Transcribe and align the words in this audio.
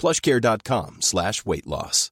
plushcare.com 0.00 0.96
slash 1.00 1.44
weight 1.44 1.66
loss. 1.66 2.08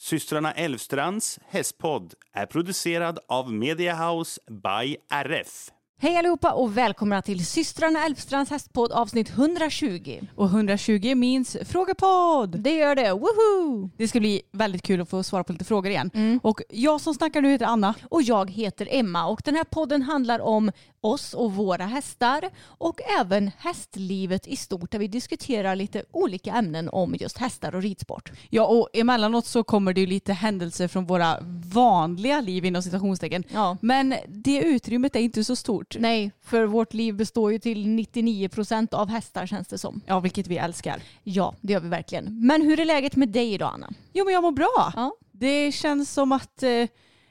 Systrarna 0.00 0.52
Elvstrands 0.52 1.38
hästpodd 1.48 2.14
är 2.32 2.46
producerad 2.46 3.18
av 3.28 3.52
Mediahouse 3.52 4.40
by 4.50 4.96
RF. 5.10 5.70
Hej 6.00 6.16
allihopa 6.16 6.52
och 6.52 6.76
välkomna 6.76 7.22
till 7.22 7.46
systrarna 7.46 8.04
Elfstrands 8.04 8.50
hästpodd 8.50 8.92
avsnitt 8.92 9.30
120. 9.30 10.20
Och 10.34 10.46
120 10.46 11.14
minns 11.14 11.56
frågepodd. 11.66 12.60
Det 12.60 12.74
gör 12.74 12.94
det, 12.94 13.12
woho! 13.12 13.90
Det 13.96 14.08
ska 14.08 14.20
bli 14.20 14.42
väldigt 14.52 14.82
kul 14.82 15.00
att 15.00 15.08
få 15.08 15.22
svara 15.22 15.44
på 15.44 15.52
lite 15.52 15.64
frågor 15.64 15.90
igen. 15.90 16.10
Mm. 16.14 16.40
Och 16.42 16.60
jag 16.68 17.00
som 17.00 17.14
snackar 17.14 17.42
nu 17.42 17.50
heter 17.50 17.66
Anna. 17.66 17.94
Och 18.10 18.22
jag 18.22 18.50
heter 18.50 18.88
Emma 18.90 19.26
och 19.26 19.42
den 19.44 19.54
här 19.54 19.64
podden 19.64 20.02
handlar 20.02 20.40
om 20.40 20.72
oss 21.00 21.34
och 21.34 21.52
våra 21.52 21.86
hästar 21.86 22.50
och 22.64 23.00
även 23.20 23.50
hästlivet 23.58 24.46
i 24.46 24.56
stort 24.56 24.90
där 24.90 24.98
vi 24.98 25.08
diskuterar 25.08 25.76
lite 25.76 26.04
olika 26.10 26.52
ämnen 26.54 26.88
om 26.88 27.14
just 27.20 27.38
hästar 27.38 27.74
och 27.74 27.82
ridsport. 27.82 28.32
Ja 28.50 28.66
och 28.66 28.88
emellanåt 28.92 29.46
så 29.46 29.64
kommer 29.64 29.92
det 29.92 30.00
ju 30.00 30.06
lite 30.06 30.32
händelser 30.32 30.88
från 30.88 31.06
våra 31.06 31.38
vanliga 31.74 32.40
liv 32.40 32.64
inom 32.64 32.82
citationstecken. 32.82 33.44
Ja. 33.52 33.76
Men 33.80 34.14
det 34.28 34.62
utrymmet 34.62 35.16
är 35.16 35.20
inte 35.20 35.44
så 35.44 35.56
stort. 35.56 35.96
Nej, 35.98 36.30
för 36.42 36.64
vårt 36.64 36.94
liv 36.94 37.14
består 37.14 37.52
ju 37.52 37.58
till 37.58 37.88
99 37.88 38.48
procent 38.48 38.94
av 38.94 39.08
hästar 39.08 39.46
känns 39.46 39.68
det 39.68 39.78
som. 39.78 40.00
Ja 40.06 40.20
vilket 40.20 40.46
vi 40.46 40.56
älskar. 40.56 41.02
Ja, 41.22 41.54
det 41.60 41.72
gör 41.72 41.80
vi 41.80 41.88
verkligen. 41.88 42.46
Men 42.46 42.62
hur 42.62 42.80
är 42.80 42.84
läget 42.84 43.16
med 43.16 43.28
dig 43.28 43.52
idag 43.54 43.70
Anna? 43.74 43.92
Jo 44.12 44.24
men 44.24 44.34
jag 44.34 44.42
mår 44.42 44.52
bra. 44.52 44.92
Ja. 44.96 45.12
Det 45.32 45.72
känns 45.72 46.12
som 46.12 46.32
att 46.32 46.62
eh, 46.62 46.86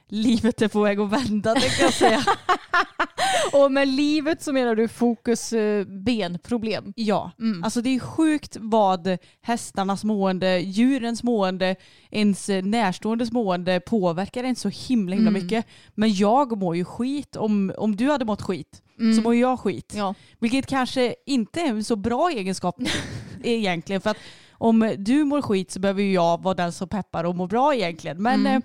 livet 0.08 0.62
är 0.62 0.68
på 0.68 0.82
väg 0.82 1.00
att 1.00 1.10
vända 1.12 1.54
tänkte 1.54 1.82
jag 1.82 1.92
säga. 1.94 2.24
Och 3.52 3.72
med 3.72 3.88
livet 3.88 4.42
så 4.42 4.52
menar 4.52 4.74
du 4.74 4.88
fokus 4.88 5.52
eh, 5.52 5.84
benproblem? 5.84 6.92
Ja, 6.96 7.30
Mm. 7.38 7.64
alltså 7.64 7.80
det 7.82 7.90
är 7.94 8.00
sjukt 8.00 8.56
vad 8.60 9.18
hästarnas 9.42 10.04
mående, 10.04 10.58
djurens 10.58 11.22
mående, 11.22 11.76
ens 12.10 12.48
närståendes 12.62 13.32
mående 13.32 13.80
påverkar 13.80 14.44
en 14.44 14.56
så 14.56 14.68
himla 14.68 15.14
himla 15.16 15.30
Mm. 15.30 15.42
mycket. 15.42 15.66
Men 15.94 16.14
jag 16.14 16.58
mår 16.58 16.76
ju 16.76 16.84
skit. 16.84 17.36
Om, 17.36 17.72
om 17.78 17.96
du 17.96 18.10
hade 18.10 18.24
mått 18.24 18.42
skit 18.42 18.82
Mm. 19.00 19.14
så 19.16 19.22
mår 19.22 19.34
jag 19.34 19.60
skit. 19.60 19.92
Ja. 19.96 20.14
Vilket 20.40 20.66
kanske 20.66 21.14
inte 21.26 21.60
är 21.60 21.66
en 21.68 21.84
så 21.84 21.96
bra 21.96 22.30
egenskap 22.30 22.76
egentligen. 23.42 24.00
För 24.00 24.10
att 24.10 24.16
om 24.52 24.94
du 24.98 25.24
mår 25.24 25.42
skit 25.42 25.70
så 25.70 25.80
behöver 25.80 26.02
jag 26.02 26.42
vara 26.42 26.54
den 26.54 26.72
som 26.72 26.88
peppar 26.88 27.24
och 27.24 27.36
mår 27.36 27.46
bra 27.46 27.74
egentligen. 27.74 28.22
Men 28.22 28.40
Mm. 28.46 28.62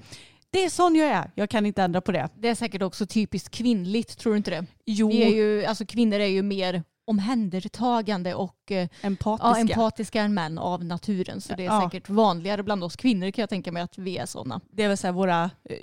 Det 0.53 0.65
är 0.65 0.69
sån 0.69 0.95
jag 0.95 1.07
är. 1.07 1.31
Jag 1.35 1.49
kan 1.49 1.65
inte 1.65 1.83
ändra 1.83 2.01
på 2.01 2.11
det. 2.11 2.29
Det 2.35 2.47
är 2.49 2.55
säkert 2.55 2.81
också 2.81 3.05
typiskt 3.05 3.49
kvinnligt, 3.49 4.17
tror 4.17 4.33
du 4.33 4.37
inte 4.37 4.51
det? 4.51 4.65
Jo, 4.85 5.09
Vi 5.09 5.23
är 5.23 5.29
ju, 5.35 5.65
alltså 5.65 5.85
kvinnor 5.85 6.19
är 6.19 6.25
ju 6.27 6.41
mer 6.41 6.83
omhändertagande 7.05 8.33
och 8.35 8.71
eh, 8.71 8.87
empatiska. 9.01 9.47
ja, 9.49 9.57
empatiska 9.57 10.21
än 10.21 10.33
män 10.33 10.57
av 10.57 10.83
naturen. 10.85 11.41
Så 11.41 11.53
det 11.55 11.63
är 11.63 11.65
Ja. 11.65 11.89
säkert 11.91 12.09
vanligare 12.09 12.63
bland 12.63 12.83
oss 12.83 12.95
kvinnor 12.95 13.31
kan 13.31 13.41
jag 13.43 13.49
tänka 13.49 13.71
mig 13.71 13.83
att 13.83 13.97
vi 13.97 14.17
är 14.17 14.25
sådana. 14.25 14.61
Det 14.71 14.83
är 14.83 14.87
väl 14.87 14.97
så 14.97 15.11
våra 15.11 15.43
eh, 15.43 15.77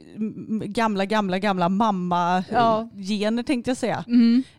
gamla, 0.67 1.05
gamla, 1.05 1.39
gamla 1.39 1.69
mamma-gener 1.69 3.43
tänkte 3.43 3.71
jag 3.71 3.79
säga. 3.79 4.05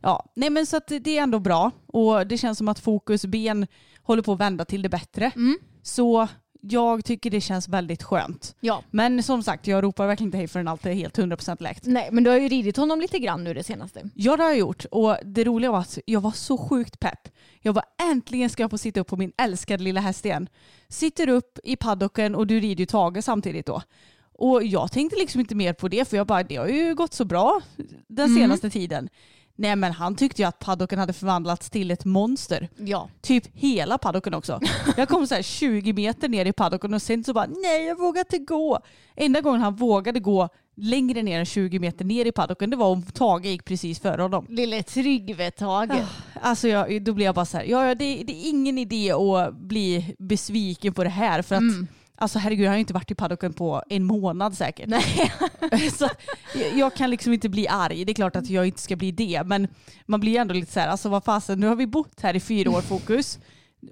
Ja, 0.02 0.26
nej 0.36 0.50
men 0.50 0.66
så 0.66 0.80
det 0.88 1.18
är 1.18 1.24
ändå 1.24 1.40
bra 1.40 1.72
och 1.88 2.28
det 2.28 2.38
känns 2.38 2.58
som 2.58 2.68
att 2.68 2.80
fokus 2.80 3.26
ben 3.26 3.68
håller 4.04 4.22
på 4.22 4.34
att 4.34 4.40
vända 4.40 4.66
till 4.66 4.82
det 4.82 4.90
bättre. 4.90 5.32
Mm. 5.36 5.58
Så 5.84 6.28
jag 6.62 7.06
tycker 7.06 7.30
det 7.30 7.42
känns 7.42 7.68
väldigt 7.68 8.04
skönt. 8.04 8.56
Ja. 8.60 8.84
Men 8.92 9.24
som 9.24 9.44
sagt, 9.44 9.68
jag 9.68 9.84
ropar 9.84 10.08
verkligen 10.08 10.28
inte 10.28 10.38
hej 10.38 10.48
förrän 10.48 10.68
allt 10.68 10.86
är 10.86 10.94
helt 10.94 11.18
100% 11.18 11.64
läkt. 11.64 11.86
Nej, 11.86 12.10
men 12.12 12.24
du 12.24 12.30
har 12.30 12.38
ju 12.38 12.48
ridit 12.48 12.78
honom 12.78 13.02
lite 13.02 13.20
grann 13.20 13.44
nu 13.44 13.54
det 13.54 13.64
senaste. 13.64 14.10
Ja 14.16 14.38
det 14.38 14.44
har 14.44 14.50
jag 14.50 14.60
gjort 14.60 14.86
och 14.92 15.18
det 15.26 15.44
roliga 15.44 15.72
var 15.72 15.80
att 15.80 15.98
jag 16.06 16.22
var 16.22 16.32
så 16.32 16.58
sjukt 16.58 17.00
pepp. 17.00 17.28
Jag 17.62 17.74
var 17.74 17.84
äntligen 18.12 18.50
ska 18.50 18.64
jag 18.64 18.72
få 18.72 18.78
sitta 18.78 19.00
upp 19.00 19.08
på 19.08 19.18
min 19.18 19.32
älskade 19.38 19.84
lilla 19.84 20.02
häst 20.02 20.26
igen. 20.26 20.50
Sitter 20.88 21.30
upp 21.30 21.60
i 21.64 21.76
paddocken 21.76 22.36
och 22.36 22.48
du 22.48 22.60
rider 22.60 22.80
ju 22.80 22.86
Tage 22.86 23.24
samtidigt 23.24 23.66
då. 23.66 23.82
Och 24.34 24.64
jag 24.64 24.92
tänkte 24.92 25.20
liksom 25.20 25.42
inte 25.42 25.56
mer 25.56 25.74
på 25.74 25.88
det 25.88 26.10
för 26.10 26.18
jag 26.18 26.28
bara 26.28 26.44
det 26.44 26.56
har 26.56 26.68
ju 26.68 26.96
gått 26.96 27.14
så 27.14 27.26
bra 27.26 27.62
den 28.08 28.36
senaste 28.36 28.70
tiden. 28.70 29.10
Nej 29.56 29.76
men 29.76 29.92
han 29.92 30.16
tyckte 30.16 30.42
ju 30.42 30.48
att 30.48 30.60
paddocken 30.60 31.00
hade 31.00 31.14
förvandlats 31.14 31.70
till 31.70 31.92
ett 31.92 32.06
monster. 32.06 32.70
Ja. 32.78 33.10
Typ 33.22 33.44
hela 33.54 33.98
paddocken 33.98 34.34
också. 34.34 34.60
Jag 34.98 35.10
kom 35.10 35.28
så 35.28 35.36
här 35.36 35.42
20 35.42 35.94
meter 35.94 36.30
ner 36.30 36.46
i 36.46 36.54
paddocken 36.54 36.94
och 36.94 37.02
sen 37.02 37.24
så 37.24 37.34
bara 37.34 37.46
nej 37.64 37.86
jag 37.86 38.00
vågar 38.00 38.20
inte 38.22 38.38
gå. 38.38 38.80
Enda 39.16 39.42
gången 39.42 39.62
han 39.62 39.76
vågade 39.76 40.20
gå 40.20 40.50
längre 40.76 41.24
ner 41.24 41.40
än 41.40 41.46
20 41.46 41.80
meter 41.80 42.06
ner 42.06 42.26
i 42.26 42.32
paddocken 42.32 42.70
det 42.70 42.76
var 42.78 42.88
om 42.88 43.04
Tage 43.04 43.46
gick 43.46 43.66
precis 43.66 44.00
före 44.00 44.22
honom. 44.22 44.46
Lille 44.50 44.84
Tryggve-Tage. 44.84 46.04
Alltså 46.42 46.68
jag, 46.68 47.04
då 47.04 47.14
blir 47.14 47.26
jag 47.26 47.36
bara 47.36 47.46
så 47.46 47.58
här, 47.58 47.66
ja 47.66 47.96
det, 47.96 48.24
det 48.24 48.34
är 48.34 48.50
ingen 48.50 48.78
idé 48.78 49.12
att 49.12 49.56
bli 49.56 50.16
besviken 50.20 50.94
på 50.94 51.04
det 51.04 51.10
här 51.10 51.42
för 51.42 51.56
att 51.56 51.62
Mm. 51.62 51.88
Alltså 52.22 52.40
herregud, 52.40 52.66
jag 52.66 52.72
har 52.72 52.76
ju 52.76 52.80
inte 52.80 52.94
varit 52.94 53.12
i 53.12 53.16
paddocken 53.16 53.54
på 53.54 53.84
en 53.90 54.04
månad 54.04 54.58
säkert. 54.58 54.90
Nej. 54.90 55.32
så 55.98 56.06
att 56.06 56.22
jag, 56.76 56.94
kan 56.94 57.10
liksom 57.10 57.34
inte 57.34 57.50
bli 57.50 57.68
arg. 57.68 58.06
Det 58.06 58.12
är 58.12 58.14
klart 58.14 58.36
att 58.36 58.50
jag 58.50 58.66
inte 58.66 58.82
ska 58.82 58.96
bli 58.96 59.12
det. 59.12 59.44
Men 59.46 59.68
man 60.06 60.20
blir 60.20 60.40
ändå 60.40 60.54
lite 60.54 60.72
så 60.72 60.80
här, 60.80 60.88
alltså 60.88 61.10
vad 61.10 61.24
fasen, 61.24 61.60
nu 61.60 61.68
har 61.68 61.76
vi 61.76 61.88
bott 61.88 62.22
här 62.22 62.36
i 62.36 62.40
fyra 62.40 62.72
år 62.72 62.82
fokus. 62.82 63.40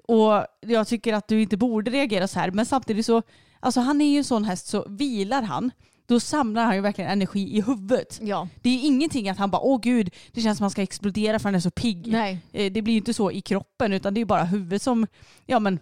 Och 0.08 0.46
jag 0.62 0.88
tycker 0.88 1.14
att 1.14 1.28
du 1.28 1.42
inte 1.42 1.58
borde 1.58 1.92
reagera 1.92 2.28
så 2.28 2.40
här. 2.40 2.52
Men 2.52 2.66
samtidigt 2.66 3.06
så, 3.06 3.22
alltså 3.60 3.80
han 3.80 4.02
är 4.02 4.12
ju 4.12 4.18
en 4.18 4.24
sån 4.24 4.44
häst 4.44 4.68
så 4.68 4.86
vilar 4.90 5.42
han, 5.42 5.72
då 6.06 6.20
samlar 6.20 6.66
han 6.66 6.76
ju 6.76 6.82
verkligen 6.82 7.12
energi 7.12 7.58
i 7.58 7.62
huvudet. 7.62 8.20
Ja. 8.22 8.48
Det 8.62 8.70
är 8.70 8.74
ju 8.74 8.80
ingenting 8.80 9.30
att 9.30 9.38
han 9.38 9.52
bara, 9.52 9.62
åh 9.62 9.80
gud, 9.82 10.14
det 10.32 10.42
känns 10.42 10.58
som 10.58 10.64
han 10.64 10.72
ska 10.72 10.82
explodera 10.82 11.40
för 11.40 11.44
han 11.44 11.56
är 11.56 11.60
så 11.60 11.72
pigg. 11.72 12.08
Nej. 12.08 12.40
Eh, 12.52 12.72
Det 12.72 12.82
blir 12.82 12.94
ju 12.94 12.98
inte 13.00 13.14
så 13.14 13.32
i 13.32 13.42
kroppen 13.42 13.94
utan 13.94 14.14
det 14.14 14.22
är 14.22 14.26
bara 14.26 14.44
huvudet 14.44 14.82
som 14.82 15.08
ja, 15.46 15.60
men, 15.60 15.80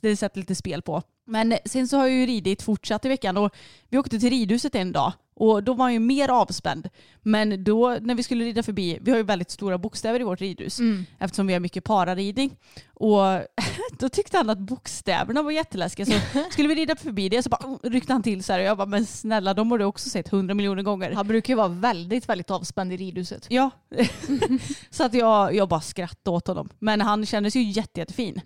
det 0.00 0.16
sätter 0.16 0.40
lite 0.40 0.54
spel 0.54 0.82
på. 0.82 1.02
Men 1.26 1.58
sen 1.64 1.88
så 1.88 1.96
har 1.96 2.06
jag 2.06 2.16
ju 2.16 2.26
ridit 2.26 2.62
fortsatt 2.62 3.04
i 3.04 3.08
veckan 3.08 3.36
och 3.36 3.54
vi 3.88 3.98
åkte 3.98 4.18
till 4.18 4.30
ridhuset 4.30 4.74
en 4.74 4.92
dag 4.92 5.12
och 5.36 5.62
då 5.62 5.74
var 5.74 5.84
han 5.84 5.92
ju 5.92 5.98
mer 5.98 6.28
avspänd. 6.28 6.88
Men 7.22 7.64
då 7.64 7.98
när 8.00 8.14
vi 8.14 8.22
skulle 8.22 8.44
rida 8.44 8.62
förbi, 8.62 8.98
vi 9.00 9.10
har 9.10 9.18
ju 9.18 9.24
väldigt 9.24 9.50
stora 9.50 9.78
bokstäver 9.78 10.20
i 10.20 10.22
vårt 10.22 10.40
ridhus 10.40 10.78
eftersom 11.18 11.46
vi 11.46 11.52
har 11.52 11.60
mycket 11.60 11.84
pararidning. 11.84 12.56
Och 12.94 13.20
då 13.98 14.08
tyckte 14.08 14.36
han 14.36 14.50
att 14.50 14.58
bokstäverna 14.58 15.42
var 15.42 15.50
jätteläskiga. 15.50 16.06
Så 16.06 16.12
skulle 16.50 16.68
vi 16.68 16.74
rida 16.74 16.96
förbi 16.96 17.28
det 17.28 17.42
så 17.42 17.48
bara 17.48 17.66
oh, 17.66 17.78
ryckte 17.82 18.12
han 18.12 18.22
till 18.22 18.44
så 18.44 18.52
här 18.52 18.60
och 18.60 18.66
jag 18.66 18.76
bara 18.76 18.86
men 18.86 19.06
snälla 19.06 19.54
de 19.54 19.70
har 19.70 19.78
du 19.78 19.84
också 19.84 20.08
sett 20.08 20.28
hundra 20.28 20.54
miljoner 20.54 20.82
gånger. 20.82 21.12
Han 21.12 21.28
brukar 21.28 21.52
ju 21.52 21.56
vara 21.56 21.68
väldigt, 21.68 22.28
väldigt 22.28 22.50
avspänd 22.50 22.92
i 22.92 22.96
ridhuset. 22.96 23.46
Ja, 23.50 23.70
så 24.90 25.04
att 25.04 25.14
jag, 25.14 25.54
jag 25.54 25.68
bara 25.68 25.80
skrattade 25.80 26.36
åt 26.36 26.46
honom. 26.46 26.68
Men 26.78 27.00
han 27.00 27.26
kändes 27.26 27.56
ju 27.56 27.62
jätte, 27.62 28.00
jättefin. 28.00 28.40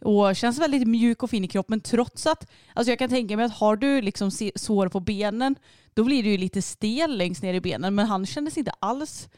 Och 0.00 0.36
känns 0.36 0.58
väldigt 0.58 0.88
mjuk 0.88 1.22
och 1.22 1.30
fin 1.30 1.44
i 1.44 1.48
kroppen 1.48 1.80
trots 1.80 2.26
att, 2.26 2.50
alltså 2.74 2.90
jag 2.90 2.98
kan 2.98 3.10
tänka 3.10 3.36
mig 3.36 3.46
att 3.46 3.54
har 3.54 3.76
du 3.76 4.00
liksom 4.00 4.30
sår 4.54 4.88
på 4.88 5.00
benen 5.00 5.56
då 5.94 6.04
blir 6.04 6.22
det 6.22 6.28
ju 6.28 6.36
lite 6.38 6.62
stel 6.62 7.16
längst 7.18 7.42
ner 7.42 7.54
i 7.54 7.60
benen 7.60 7.94
men 7.94 8.06
han 8.06 8.26
kändes 8.26 8.58
inte 8.58 8.70
alls 8.78 9.28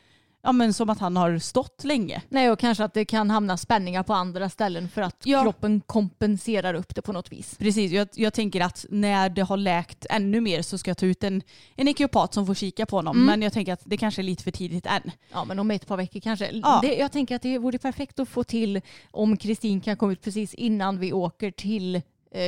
ja, 0.43 0.53
men 0.53 0.73
som 0.75 0.91
att 0.91 0.99
han 0.99 1.17
har 1.17 1.39
stått 1.39 1.85
länge. 1.85 2.23
Nej, 2.29 2.51
och 2.51 2.59
kanske 2.59 2.85
att 2.85 2.95
det 2.95 3.05
kan 3.05 3.31
hamna 3.31 3.57
spänningar 3.57 4.03
på 4.03 4.15
andra 4.15 4.49
ställen 4.51 4.89
för 4.89 5.03
att 5.03 5.17
Ja. 5.25 5.43
kroppen 5.43 5.81
kompenserar 5.87 6.75
upp 6.75 6.95
det 6.95 7.03
på 7.03 7.13
något 7.13 7.33
vis. 7.33 7.57
Precis, 7.59 7.93
jag, 7.93 8.09
jag 8.15 8.35
tänker 8.35 8.61
att 8.61 8.87
när 8.91 9.29
det 9.29 9.43
har 9.43 9.57
läkt 9.57 10.07
ännu 10.11 10.41
mer 10.41 10.63
så 10.63 10.79
ska 10.79 10.91
jag 10.91 10.99
ta 10.99 11.07
ut 11.07 11.25
en, 11.25 11.43
en 11.77 11.89
ekiopat 11.89 12.35
som 12.35 12.47
får 12.47 12.55
kika 12.55 12.87
på 12.87 12.97
honom. 12.97 13.25
Men 13.27 13.43
jag 13.43 13.53
tänker 13.53 13.73
att 13.73 13.83
det 13.85 13.97
kanske 13.97 14.21
är 14.21 14.25
lite 14.25 14.43
för 14.45 14.51
tidigt 14.51 14.87
än. 14.87 15.11
Ja, 15.33 15.45
men 15.45 15.59
om 15.59 15.71
ett 15.71 15.87
par 15.87 15.97
veckor 15.97 16.21
kanske. 16.21 16.51
Ja. 16.53 16.79
Det, 16.83 16.95
jag 16.97 17.13
tänker 17.13 17.37
att 17.37 17.43
det 17.43 17.59
vore 17.59 17.79
perfekt 17.79 18.19
att 18.19 18.29
få 18.29 18.45
till 18.45 18.81
om 19.11 19.37
Kristin 19.37 19.81
kan 19.81 19.97
komma 19.97 20.13
ut 20.13 20.23
precis 20.23 20.55
innan 20.55 20.99
vi 20.99 21.13
åker 21.13 21.51
till 21.51 22.03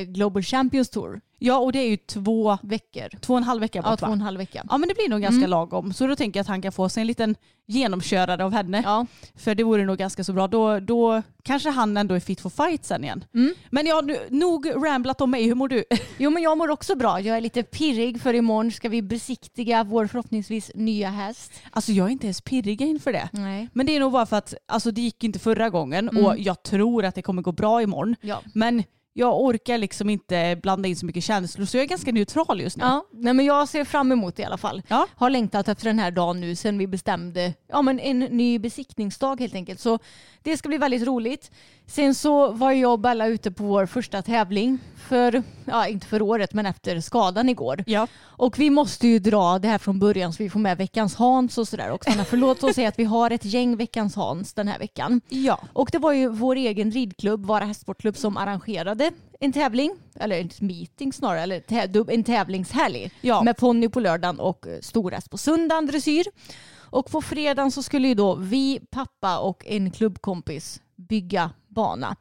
Global 0.07 0.43
Champions 0.43 0.89
Tour. 0.91 1.21
Ja 1.41 1.59
och 1.59 1.73
det 1.73 1.79
är 1.79 1.89
ju 1.89 1.97
två, 1.97 2.59
Veckor. 2.63 3.19
två 3.21 3.33
och 3.33 3.39
en 3.39 3.45
halv 3.45 3.61
vecka 3.61 3.81
Ja, 3.85 3.91
bort 3.91 3.99
två 4.01 4.07
och 4.07 4.13
en 4.13 4.21
halv 4.21 4.39
vecka. 4.39 4.65
Ja 4.71 4.79
men 4.79 4.89
det 4.89 4.95
blir 4.95 5.09
nog 5.09 5.21
ganska 5.21 5.37
Mm. 5.39 5.51
lagom. 5.51 5.93
Så 5.93 6.07
då 6.07 6.17
tänker 6.17 6.39
jag 6.39 6.43
att 6.43 6.49
han 6.49 6.63
kan 6.63 6.73
få 6.73 6.89
sig 6.89 7.01
en 7.01 7.07
liten 7.07 7.35
genomkörare 7.67 8.45
av 8.45 8.53
henne. 8.53 8.83
Ja. 8.85 9.07
För 9.37 9.55
det 9.55 9.63
vore 9.65 9.85
nog 9.85 9.99
ganska 9.99 10.25
så 10.25 10.33
bra. 10.33 10.47
Då, 10.49 10.81
då 10.81 11.23
kanske 11.43 11.71
han 11.71 11.97
ändå 11.97 12.15
är 12.15 12.21
fit 12.21 12.41
for 12.41 12.51
fight 12.51 12.85
sen 12.85 13.05
igen. 13.05 13.25
Mm. 13.35 13.55
Men 13.71 13.87
ja, 13.87 14.01
nu, 14.01 14.19
nog 14.31 14.71
ramblat 14.87 15.21
om 15.21 15.31
mig. 15.31 15.45
Hur 15.45 15.55
mår 15.55 15.69
du? 15.69 15.85
Jo 16.19 16.31
men 16.31 16.43
jag 16.43 16.59
mår 16.59 16.69
också 16.71 16.95
bra. 16.95 17.21
Jag 17.21 17.37
är 17.37 17.41
lite 17.41 17.63
pirrig 17.63 18.21
för 18.23 18.35
imorgon 18.35 18.73
ska 18.73 18.89
vi 18.89 19.03
besiktiga 19.03 19.85
vår 19.85 20.07
förhoppningsvis 20.07 20.71
nya 20.75 21.11
häst. 21.11 21.53
Alltså 21.71 21.93
jag 21.93 22.07
är 22.07 22.11
inte 22.11 22.27
ens 22.27 22.41
pirrig 22.41 22.81
inför 22.83 23.13
det. 23.13 23.29
Nej. 23.33 23.69
Men 23.73 23.87
det 23.87 23.97
är 23.97 24.01
nog 24.01 24.13
bara 24.13 24.27
för 24.27 24.37
att 24.37 24.55
alltså, 24.69 24.91
det 24.91 25.01
gick 25.01 25.25
inte 25.25 25.39
förra 25.39 25.71
gången 25.71 26.09
Mm. 26.09 26.25
och 26.27 26.39
jag 26.39 26.63
tror 26.63 27.05
att 27.05 27.15
det 27.15 27.23
kommer 27.23 27.43
gå 27.43 27.53
bra 27.53 27.83
imorgon. 27.83 28.17
Ja. 28.21 28.41
Men 28.55 28.83
jag 29.13 29.41
orkar 29.41 29.79
liksom 29.79 30.11
inte 30.11 30.59
blanda 30.63 30.89
in 30.89 30.97
så 30.97 31.07
mycket 31.07 31.25
känslor 31.25 31.67
så 31.67 31.77
jag 31.77 31.85
är 31.85 31.89
ganska 31.89 32.13
neutral 32.13 32.61
just 32.61 32.77
nu. 32.77 32.85
Ja, 32.85 33.05
nej 33.13 33.35
men 33.35 33.47
jag 33.47 33.69
ser 33.69 33.85
fram 33.85 34.13
emot 34.13 34.37
det 34.37 34.43
i 34.43 34.45
alla 34.45 34.57
fall. 34.57 34.83
Ja. 34.89 35.07
Har 35.17 35.31
längtat 35.31 35.69
efter 35.69 35.87
den 35.87 35.99
här 35.99 36.11
dagen 36.11 36.41
nu 36.41 36.57
sen 36.57 36.79
vi 36.79 36.87
bestämde 36.87 37.55
ja, 37.69 37.83
men 37.83 38.01
en 38.01 38.19
ny 38.19 38.59
besiktningsdag 38.59 39.41
helt 39.41 39.55
enkelt. 39.55 39.81
Så 39.81 39.99
det 40.43 40.57
ska 40.57 40.69
bli 40.69 40.79
väldigt 40.79 41.07
roligt. 41.07 41.51
Sen 41.87 42.15
så 42.15 42.53
var 42.53 42.73
jag 42.73 42.93
och 42.93 42.99
Bella 42.99 43.27
ute 43.27 43.51
på 43.51 43.65
vår 43.65 43.87
första 43.87 44.23
tävling 44.23 44.79
för, 45.09 45.43
ja 45.65 45.87
inte 45.87 46.07
för 46.07 46.23
året 46.23 46.55
men 46.55 46.67
efter 46.67 47.01
skadan 47.01 47.49
igår. 47.49 47.85
Ja. 47.87 48.07
Och 48.21 48.59
vi 48.59 48.71
måste 48.71 49.09
ju 49.09 49.19
dra 49.19 49.59
det 49.59 49.69
här 49.69 49.79
från 49.79 49.99
början 49.99 50.33
så 50.33 50.43
vi 50.43 50.51
får 50.51 50.61
med 50.61 50.79
veckans 50.79 51.15
Hans 51.15 51.59
och 51.59 51.69
sådär 51.69 51.91
också. 51.91 52.11
Förlåt 52.11 52.65
att 52.65 52.75
säga 52.75 52.89
att 52.89 52.99
vi 52.99 53.05
har 53.05 53.31
ett 53.31 53.45
gäng 53.45 53.77
veckans 53.77 54.17
Hans 54.17 54.55
den 54.55 54.69
här 54.69 54.79
veckan. 54.79 55.21
Ja. 55.29 55.61
Och 55.73 55.89
det 55.93 55.99
var 55.99 56.13
ju 56.13 56.29
vår 56.29 56.57
egen 56.57 56.91
ridklubb, 56.91 57.47
Vara 57.47 57.65
Hästsportklubb, 57.65 58.17
som 58.17 58.37
arrangerade 58.37 59.08
en 59.41 59.53
tävling, 59.53 59.97
eller 60.21 60.41
en 60.41 60.51
meeting 60.61 61.13
snarare, 61.13 61.41
eller 61.43 62.11
en 62.11 62.25
tävlingshelg 62.25 63.11
Ja. 63.21 63.43
med 63.43 63.57
ponny 63.57 63.89
på 63.89 64.01
lördagen 64.01 64.41
och 64.41 64.67
storhäst 64.81 65.31
på 65.31 65.39
söndagen, 65.39 65.87
dressyr. 65.87 66.25
Och 66.91 67.11
på 67.11 67.23
fredagen 67.23 67.71
så 67.71 67.83
skulle 67.83 68.09
ju 68.09 68.15
då 68.15 68.35
vi, 68.35 68.81
pappa 68.91 69.39
och 69.39 69.67
en 69.67 69.91
klubbkompis 69.91 70.81
bygga 70.97 71.51
bana. 71.69 72.17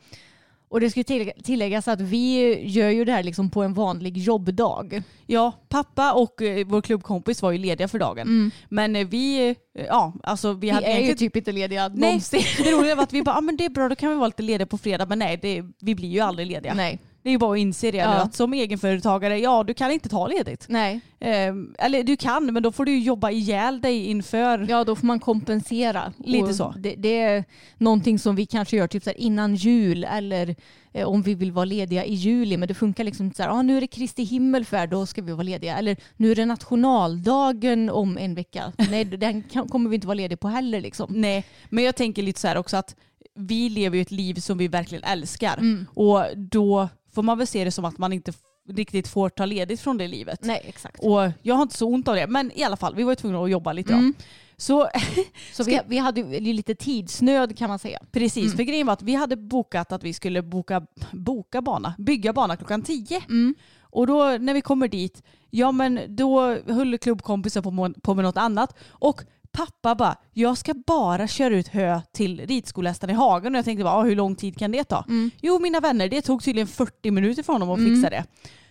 Och 0.69 0.79
det 0.79 0.89
ska 0.89 0.99
ju 0.99 1.31
tilläggas 1.43 1.87
att 1.87 2.01
vi 2.01 2.59
gör 2.67 2.89
ju 2.89 3.05
det 3.05 3.11
här 3.11 3.23
liksom 3.23 3.49
på 3.49 3.63
en 3.63 3.73
vanlig 3.73 4.17
jobbdag. 4.17 5.03
Ja, 5.25 5.51
pappa 5.69 6.13
och 6.13 6.41
eh, 6.41 6.65
vår 6.67 6.81
klubbkompis 6.81 7.41
var 7.41 7.51
ju 7.51 7.57
lediga 7.57 7.87
för 7.87 7.99
dagen. 7.99 8.51
Men 8.69 8.95
eh, 8.95 9.07
vi, 9.07 9.49
eh, 9.49 9.85
ja 9.85 10.13
alltså 10.23 10.53
vi, 10.53 10.59
Vi 10.59 10.69
hade 10.69 10.87
är 10.87 10.99
ju 10.99 11.13
typ 11.13 11.35
inte 11.35 11.51
lediga 11.51 11.87
Nej, 11.87 11.99
någonsin. 11.99 12.41
det 12.63 12.71
roliga 12.71 12.95
var 12.95 13.03
att 13.03 13.13
vi 13.13 13.23
bara, 13.23 13.35
ah, 13.35 13.41
men 13.41 13.57
det 13.57 13.65
är 13.65 13.69
bra, 13.69 13.89
då 13.89 13.95
kan 13.95 14.09
vi 14.09 14.15
vara 14.15 14.27
lite 14.27 14.43
lediga 14.43 14.65
på 14.65 14.77
fredag. 14.77 15.05
Men 15.05 15.19
nej, 15.19 15.39
det, 15.41 15.63
vi 15.81 15.95
blir 15.95 16.09
ju 16.09 16.19
aldrig 16.19 16.47
lediga. 16.47 16.73
Nej. 16.73 16.99
Det 17.27 17.31
är 17.31 17.33
ju 17.33 17.37
bara 17.37 17.53
att 17.53 17.59
inse 17.59 17.91
det 17.91 17.97
Ja. 17.97 18.13
nu, 18.13 18.17
att 18.19 18.35
som 18.35 18.53
egenföretagare, 18.53 19.39
ja 19.39 19.63
du 19.63 19.73
kan 19.73 19.91
inte 19.91 20.09
ta 20.09 20.27
ledigt. 20.27 20.65
Nej. 20.69 20.99
Ehm, 21.19 21.75
eller 21.79 22.03
du 22.03 22.17
kan, 22.17 22.53
men 22.53 22.63
då 22.63 22.71
får 22.71 22.85
du 22.85 22.99
jobba 22.99 23.31
ihjäl 23.31 23.81
dig 23.81 24.05
inför. 24.05 24.65
Ja, 24.69 24.83
då 24.83 24.95
får 24.95 25.07
man 25.07 25.19
kompensera. 25.19 26.13
Lite 26.17 26.53
så. 26.53 26.73
Det, 26.77 26.95
det 26.95 27.19
är 27.19 27.43
någonting 27.77 28.19
som 28.19 28.35
vi 28.35 28.45
kanske 28.45 28.77
gör 28.77 28.87
typ 28.87 29.03
så 29.03 29.11
innan 29.11 29.55
jul 29.55 30.03
eller 30.03 30.55
eh, 30.93 31.07
om 31.07 31.21
vi 31.21 31.35
vill 31.35 31.51
vara 31.51 31.65
lediga 31.65 32.05
i 32.05 32.13
juli. 32.13 32.57
Men 32.57 32.67
det 32.67 32.73
funkar 32.73 33.03
liksom 33.03 33.25
inte 33.25 33.37
så 33.37 33.43
här, 33.43 33.49
ah, 33.49 33.61
nu 33.61 33.77
är 33.77 33.81
det 33.81 33.87
Kristi 33.87 34.23
himmelfärd, 34.23 34.89
då 34.89 35.05
ska 35.05 35.21
vi 35.21 35.31
vara 35.31 35.43
lediga. 35.43 35.77
Eller 35.77 35.97
nu 36.17 36.31
är 36.31 36.35
det 36.35 36.45
nationaldagen 36.45 37.89
om 37.89 38.17
en 38.17 38.35
vecka. 38.35 38.73
Nej, 38.91 39.05
den 39.05 39.43
kan, 39.43 39.67
kommer 39.67 39.89
vi 39.89 39.95
inte 39.95 40.07
vara 40.07 40.15
lediga 40.15 40.37
på 40.37 40.47
heller 40.47 40.81
liksom. 40.81 41.13
Nej, 41.13 41.45
men 41.69 41.83
jag 41.83 41.95
tänker 41.95 42.23
lite 42.23 42.39
så 42.39 42.47
här 42.47 42.57
också 42.57 42.77
att 42.77 42.95
vi 43.35 43.69
lever 43.69 43.95
ju 43.95 44.01
ett 44.01 44.11
liv 44.11 44.35
som 44.35 44.57
vi 44.57 44.67
verkligen 44.67 45.03
älskar. 45.03 45.57
Mm. 45.57 45.85
Och 45.93 46.23
då 46.35 46.89
får 47.17 47.23
man 47.23 47.37
väl 47.37 47.47
se 47.47 47.63
det 47.63 47.71
som 47.71 47.85
att 47.85 47.97
man 47.97 48.13
inte 48.13 48.33
riktigt 48.69 49.07
får 49.07 49.29
ta 49.29 49.45
ledigt 49.45 49.79
från 49.81 49.97
det 49.97 50.07
livet. 50.07 50.39
Nej, 50.43 50.61
exakt. 50.65 50.99
Och 51.03 51.31
jag 51.41 51.55
har 51.55 51.61
inte 51.61 51.77
så 51.77 51.87
ont 51.87 52.07
av 52.07 52.15
det, 52.15 52.27
men 52.27 52.51
i 52.55 52.63
alla 52.63 52.77
fall, 52.77 52.95
vi 52.95 53.03
var 53.03 53.11
ju 53.11 53.15
tvungna 53.15 53.43
att 53.43 53.49
jobba 53.49 53.73
lite. 53.73 53.93
Mm. 53.93 54.13
Så 54.57 54.89
Så 55.53 55.63
vi, 55.63 55.79
vi 55.87 55.97
hade 55.97 56.21
ju 56.21 56.39
lite 56.53 56.75
tidsnöd 56.75 57.57
kan 57.57 57.69
man 57.69 57.79
säga. 57.79 57.99
precis, 58.11 58.45
Mm. 58.45 58.57
för 58.57 58.63
grejen 58.63 58.87
var 58.87 58.93
att 58.93 59.01
vi 59.01 59.15
hade 59.15 59.35
bokat 59.35 59.91
att 59.91 60.03
vi 60.03 60.13
skulle 60.13 60.41
boka, 60.41 60.85
boka 61.11 61.61
bana, 61.61 61.93
bygga 61.97 62.33
bana 62.33 62.57
klockan 62.57 62.81
10. 62.81 63.21
Mm. 63.29 63.55
Och 63.81 64.07
då 64.07 64.37
när 64.39 64.53
vi 64.53 64.61
kommer 64.61 64.87
dit, 64.87 65.23
ja 65.49 65.71
men 65.71 65.99
då 66.07 66.57
höll 66.67 66.97
klubbkompisar 66.97 67.61
på, 67.61 67.93
på 68.01 68.13
med 68.15 68.23
något 68.25 68.37
annat. 68.37 68.75
Och 68.89 69.21
pappa 69.57 69.95
bara, 69.95 70.15
jag 70.33 70.57
ska 70.57 70.73
bara 70.87 71.27
köra 71.27 71.55
ut 71.55 71.67
hö 71.67 72.01
till 72.11 72.47
ridskolästarna 72.47 73.13
i 73.13 73.15
hagen. 73.15 73.55
Och 73.55 73.57
jag 73.57 73.65
tänkte 73.65 73.83
bara, 73.83 73.93
ah, 73.93 74.03
hur 74.03 74.15
lång 74.15 74.35
tid 74.35 74.57
kan 74.57 74.71
det 74.71 74.83
ta? 74.83 75.05
Mm. 75.07 75.31
Jo 75.41 75.59
mina 75.59 75.79
vänner, 75.79 76.07
det 76.09 76.21
tog 76.21 76.43
tydligen 76.43 76.67
40 76.67 77.11
minuter 77.11 77.43
för 77.43 77.53
honom 77.53 77.69
att 77.69 77.79
Mm. 77.79 77.95
fixa 77.95 78.09
det. 78.09 78.25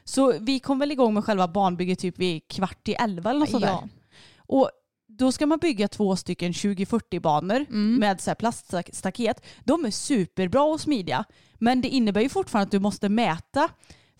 Så 0.05 0.38
vi 0.41 0.59
kom 0.61 0.79
väl 0.79 0.93
igång 0.93 1.15
med 1.15 1.25
själva 1.25 1.49
banbygget 1.49 1.99
typ 1.99 2.19
vid 2.19 2.49
kvart 2.49 2.88
i 2.88 2.94
elva 2.94 3.31
eller 3.31 3.41
något 3.41 3.50
sånt 3.50 3.65
Ja. 3.65 3.71
där. 3.83 3.88
Och 4.38 4.71
då 5.09 5.33
ska 5.33 5.47
man 5.47 5.59
bygga 5.59 5.88
två 5.88 6.17
stycken 6.17 6.53
2040 6.53 7.21
banor 7.21 7.67
Mm. 7.69 7.94
med 7.94 8.21
så 8.21 8.31
här 8.31 8.35
plaststaket. 8.35 9.44
De 9.65 9.85
är 9.85 9.91
superbra 9.91 10.62
och 10.62 10.81
smidiga. 10.81 11.25
Men 11.59 11.81
det 11.81 11.88
innebär 11.88 12.21
ju 12.21 12.29
fortfarande 12.29 12.65
att 12.67 12.71
du 12.71 12.79
måste 12.79 13.09
mäta 13.09 13.69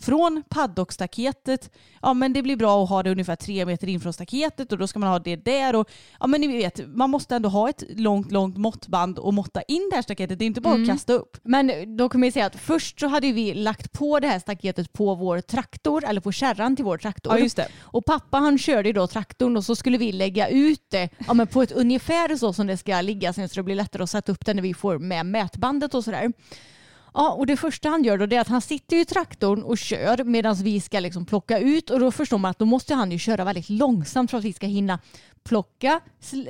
från 0.01 0.43
paddockstaketet. 0.49 1.71
Ja 2.03 2.15
men 2.15 2.33
det 2.33 2.43
blir 2.43 2.57
bra 2.57 2.83
att 2.85 2.89
ha 2.89 3.03
det 3.03 3.11
ungefär 3.11 3.37
tre 3.37 3.67
meter 3.67 3.89
in 3.89 4.01
från 4.01 4.13
staketet 4.13 4.73
och 4.73 4.79
då 4.79 4.87
ska 4.87 4.99
man 4.99 5.09
ha 5.09 5.19
det 5.19 5.37
där. 5.37 5.77
Och, 5.77 5.91
ja 6.21 6.27
men 6.27 6.41
ni 6.41 6.47
vet, 6.47 6.81
man 6.89 7.11
måste 7.11 7.37
ändå 7.37 7.49
ha 7.49 7.69
ett 7.69 7.83
långt, 7.97 8.33
långt 8.33 8.57
måttband 8.57 9.19
och 9.19 9.35
måtta 9.35 9.63
in 9.63 9.89
det 9.91 9.97
här 9.97 10.03
staketet. 10.03 10.39
Det 10.39 10.45
är 10.45 10.47
inte 10.47 10.61
bara 10.61 10.75
Mm. 10.75 10.83
att 10.83 10.95
kasta 10.95 11.13
upp. 11.13 11.37
Men 11.43 11.97
då 11.97 12.09
man 12.19 12.27
ju 12.29 12.33
säga 12.33 12.47
att 12.47 12.57
först 12.57 13.01
så 13.01 13.07
hade 13.07 13.33
vi 13.33 13.55
lagt 13.55 13.93
på 13.93 14.21
det 14.21 14.29
här 14.29 14.39
staketet 14.39 14.93
på 14.93 15.15
vår 15.15 15.41
traktor, 15.41 16.05
eller 16.05 16.21
på 16.21 16.33
kärran 16.33 16.77
till 16.77 16.85
vår 16.85 16.99
traktor. 16.99 17.33
Ja 17.33 17.39
just 17.39 17.57
det. 17.57 17.69
Och 17.81 18.05
pappa 18.05 18.39
han 18.39 18.59
körde 18.59 18.93
då 18.93 19.07
traktorn 19.07 19.57
och 19.57 19.65
så 19.65 19.77
skulle 19.77 19.99
vi 19.99 20.13
lägga 20.13 20.49
ut 20.49 20.83
det 20.91 21.09
ja, 21.27 21.35
men 21.35 21.47
på 21.47 21.63
ett 21.63 21.73
ungefär 21.73 22.37
så 22.37 22.53
som 22.53 22.67
det 22.67 22.77
ska 22.77 23.01
ligga 23.01 23.33
sen 23.33 23.49
så 23.49 23.55
det 23.55 23.63
blir 23.63 23.75
lättare 23.75 24.03
att 24.03 24.11
sätta 24.11 24.33
upp 24.33 24.47
det 24.47 24.55
när 24.55 24.63
vi 24.63 24.75
får 24.75 24.99
med 24.99 25.27
mätbandet 25.27 25.95
och 25.95 26.05
sådär. 26.05 26.33
Ja, 27.17 27.33
och 27.33 27.47
det 27.47 27.57
första 27.57 27.89
han 27.89 28.05
gör 28.05 28.19
då 28.19 28.37
är 28.37 28.41
att 28.41 28.49
han 28.49 28.61
sitter 28.61 28.97
i 28.97 29.05
traktorn 29.05 29.63
och 29.63 29.79
kör 29.79 30.25
medan 30.25 30.55
vi 30.55 30.81
ska 30.81 31.01
liksom 31.01 31.27
plocka 31.27 31.59
ut 31.59 31.91
och 31.91 32.01
då 32.01 32.11
förstår 32.11 32.39
man 32.39 32.51
att 32.51 32.59
då 32.59 32.65
måste 32.65 32.95
han 32.95 33.13
ju 33.13 33.19
köra 33.19 33.45
väldigt 33.45 33.71
långsamt 33.71 34.31
för 34.31 34.39
att 34.39 34.45
vi 34.45 34.53
ska 34.53 34.67
hinna 34.67 34.99
plocka, 35.45 36.01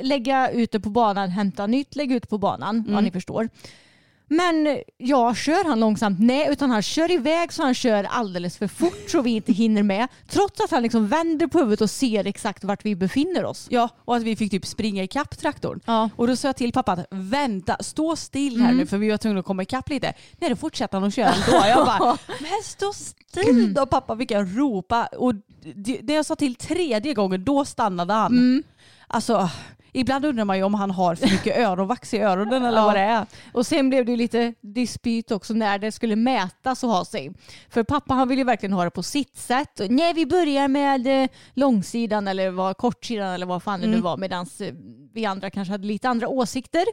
lägga 0.00 0.50
ut 0.50 0.72
det 0.72 0.80
på 0.80 0.90
banan, 0.90 1.28
hämta 1.28 1.66
nytt, 1.66 1.96
lägga 1.96 2.16
ut 2.16 2.28
på 2.28 2.38
banan. 2.38 2.84
Ja, 2.88 3.00
ni 3.00 3.10
förstår. 3.10 3.48
Men 4.28 4.78
ja, 4.96 5.34
kör 5.34 5.64
han 5.64 5.81
långsamt? 5.81 6.20
Nej, 6.20 6.49
utan 6.50 6.70
han 6.70 6.82
kör 6.82 7.11
iväg 7.11 7.52
så 7.52 7.62
han 7.62 7.75
kör 7.75 8.05
alldeles 8.05 8.58
för 8.58 8.69
fort 8.69 9.11
så 9.11 9.23
vi 9.23 9.31
inte 9.31 9.52
hinner 9.52 9.82
med. 9.82 10.08
Trots 10.28 10.61
att 10.61 10.71
han 10.71 10.83
liksom 10.83 11.09
vänder 11.09 11.47
på 11.47 11.59
huvudet 11.59 11.80
och 11.80 11.90
ser 11.90 12.26
exakt 12.26 12.64
vart 12.64 12.85
vi 12.85 12.97
befinner 12.97 13.45
oss. 13.45 13.66
Ja, 13.71 13.88
och 14.04 14.16
att 14.16 14.23
vi 14.23 14.37
fick 14.37 14.50
typ 14.50 14.66
springa 14.66 15.02
ikapp 15.02 15.38
traktorn. 15.38 15.80
Ja. 15.85 16.11
Och 16.16 16.26
då 16.26 16.37
sa 16.37 16.49
jag 16.49 16.56
till 16.56 16.73
pappa 16.73 16.92
att 16.92 17.06
vänta, 17.11 17.76
stå 17.80 18.16
still 18.16 18.61
här 18.61 18.73
nu 18.73 18.87
för 18.87 18.99
vi 18.99 19.11
var 19.11 19.16
tvungna 19.16 19.40
att 19.40 19.47
komma 19.47 19.62
ikapp 19.62 19.88
lite. 19.88 20.14
Nej, 20.38 20.50
då 20.50 20.56
fortsatte 20.56 20.97
han 20.97 21.04
att 21.04 21.14
köra 21.14 21.33
ändå. 21.33 21.66
Jag 21.66 21.87
bara, 21.87 22.18
men 22.26 22.62
stå 22.64 22.92
still 22.92 23.75
då 23.75 23.87
pappa, 23.87 24.16
fick 24.16 24.30
jag 24.30 24.59
ropa. 24.59 25.06
Och 25.06 25.35
det, 25.75 26.00
det 26.02 26.12
jag 26.12 26.26
sa 26.26 26.37
till 26.37 26.54
tredje 26.54 27.14
gången, 27.14 27.45
då 27.45 27.64
stannade 27.64 28.12
han. 28.12 28.62
Alltså, 29.09 29.50
ibland 29.93 30.25
undrar 30.25 30.45
man 30.45 30.57
ju 30.57 30.62
om 30.62 30.75
han 30.75 30.90
har 30.90 31.14
för 31.14 31.26
mycket 31.26 31.59
öronvax 31.66 32.14
i 32.14 32.19
öronen 32.19 32.64
eller 32.64 32.78
Ja. 32.78 32.85
vad 32.87 32.95
det 32.95 33.00
är. 33.00 33.26
Och 33.52 33.66
sen 33.66 33.88
blev 33.88 34.05
det 34.05 34.11
ju 34.11 34.16
lite 34.16 34.55
dispyt 34.61 35.31
också 35.31 35.55
när 35.55 35.78
det 35.78 35.93
skulle 35.93 36.16
mätas 36.16 36.85
och 36.85 36.90
ha 36.90 37.05
sig. 37.05 37.33
För 37.71 37.83
pappa 37.83 38.14
han 38.14 38.28
ville 38.28 38.40
ju 38.40 38.45
verkligen 38.45 38.73
ha 38.73 38.85
det 38.85 38.90
på 38.90 39.02
sitt 39.02 39.37
sätt. 39.37 39.81
Och, 39.81 39.90
Nej, 39.90 40.14
vi 40.14 40.26
börjar 40.26 40.69
med 40.69 41.23
eh, 41.23 41.28
långsidan 41.55 42.28
eller 42.28 42.50
vad, 42.50 42.76
kortsidan 42.76 43.28
eller 43.28 43.47
vad 43.47 43.62
fan 43.62 43.81
det 43.81 43.87
nu 43.87 44.00
var. 44.00 44.16
Medan 44.16 44.47
vi 45.12 45.26
andra 45.26 45.50
kanske 45.50 45.73
hade 45.73 45.87
lite 45.87 46.09
andra 46.09 46.28
åsikter. 46.28 46.85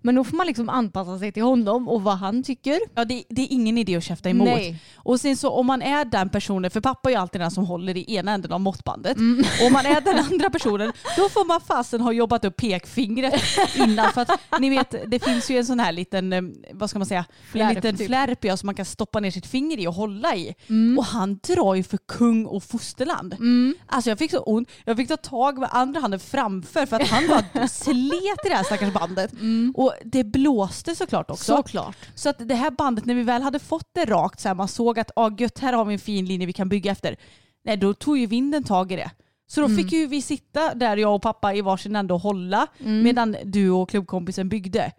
Men 0.00 0.14
då 0.14 0.24
får 0.24 0.36
man 0.36 0.46
liksom 0.46 0.68
anpassa 0.68 1.18
sig 1.18 1.32
till 1.32 1.42
honom 1.42 1.88
och 1.88 2.02
vad 2.02 2.18
han 2.18 2.42
tycker. 2.42 2.80
Ja, 2.94 3.04
det, 3.04 3.24
det 3.28 3.42
är 3.42 3.46
ingen 3.50 3.78
idé 3.78 3.96
att 3.96 4.04
käfta 4.04 4.30
emot. 4.30 4.48
Nej. 4.48 4.82
Och 4.96 5.20
sen 5.20 5.36
så 5.36 5.50
om 5.50 5.66
man 5.66 5.82
är 5.82 6.04
den 6.04 6.28
personen, 6.28 6.70
för 6.70 6.80
pappa 6.80 7.08
är 7.08 7.12
ju 7.12 7.20
alltid 7.20 7.40
den 7.40 7.50
som 7.50 7.64
håller 7.66 7.96
i 7.96 8.14
ena 8.16 8.32
änden 8.32 8.52
av 8.52 8.60
måttbandet. 8.60 9.16
Och 9.60 9.66
om 9.66 9.72
man 9.72 9.86
är 9.86 10.00
den 10.00 10.18
andra 10.32 10.50
personen, 10.50 10.92
då 11.16 11.28
får 11.28 11.46
man 11.46 11.60
fasen 11.60 12.00
ha 12.00 12.12
jobbat 12.12 12.39
upp 12.44 12.56
pekfingret 12.56 13.42
innan. 13.76 14.12
För 14.12 14.20
att 14.20 14.30
ni 14.58 14.70
vet, 14.70 14.94
det 15.06 15.18
finns 15.24 15.50
ju 15.50 15.58
en 15.58 15.66
sån 15.66 15.80
här 15.80 15.92
liten, 15.92 16.32
eh, 16.32 16.42
vad 16.72 16.90
ska 16.90 16.98
man 16.98 17.06
säga, 17.06 17.24
Flärp, 17.52 17.68
en 17.68 17.74
liten 17.74 17.96
typ. 17.96 18.06
flärp 18.06 18.44
ja, 18.44 18.56
som 18.56 18.66
man 18.66 18.74
kan 18.74 18.84
stoppa 18.84 19.20
ner 19.20 19.30
sitt 19.30 19.46
finger 19.46 19.78
i 19.78 19.86
och 19.86 19.94
hålla 19.94 20.36
i. 20.36 20.54
Och 20.98 21.04
han 21.04 21.38
drar 21.42 21.74
ju 21.74 21.82
för 21.82 21.98
kung 22.08 22.46
och 22.46 22.62
fosterland. 22.64 23.36
Alltså 23.86 24.10
jag 24.10 24.18
fick 24.18 24.30
så 24.30 24.38
ont, 24.38 24.68
jag 24.84 24.96
fick 24.96 25.08
ta 25.08 25.16
tag 25.16 25.58
med 25.58 25.68
andra 25.72 26.00
handen 26.00 26.20
framför 26.20 26.86
för 26.86 26.96
att 26.96 27.08
han 27.08 27.28
bara 27.28 27.68
slet 27.68 28.44
i 28.44 28.48
det 28.48 28.54
här 28.54 28.64
stackars 28.64 28.92
bandet. 28.92 29.32
Och 29.74 29.92
det 30.04 30.24
blåste 30.24 30.94
såklart 30.94 31.30
också. 31.30 31.56
Såklart. 31.56 31.96
Så 32.14 32.28
att 32.28 32.48
det 32.48 32.54
här 32.54 32.70
bandet, 32.70 33.04
när 33.04 33.14
vi 33.14 33.22
väl 33.22 33.42
hade 33.42 33.58
fått 33.58 33.88
det 33.94 34.04
rakt, 34.04 34.40
så 34.40 34.48
här, 34.48 34.54
man 34.54 34.68
såg 34.68 34.98
att 34.98 35.10
ah, 35.16 35.30
gött, 35.38 35.58
här 35.58 35.72
har 35.72 35.84
vi 35.84 35.92
en 35.92 36.00
fin 36.00 36.26
linje 36.26 36.46
vi 36.46 36.52
kan 36.52 36.68
bygga 36.68 36.92
efter. 36.92 37.16
Nej, 37.64 37.76
då 37.76 37.94
tog 37.94 38.18
ju 38.18 38.26
vinden 38.26 38.64
tag 38.64 38.92
i 38.92 38.96
det. 38.96 39.10
Så 39.52 39.60
då 39.60 39.68
fick 39.68 39.92
ju 39.92 40.06
vi 40.06 40.22
sitta 40.22 40.74
där 40.74 40.96
jag 40.96 41.14
och 41.14 41.22
pappa 41.22 41.54
i 41.54 41.60
varsin 41.60 41.96
ände 41.96 42.14
och 42.14 42.20
hålla 42.20 42.66
medan 43.02 43.36
du 43.44 43.70
och 43.70 43.90
klubbkompisen 43.90 44.48
byggde. 44.48 44.92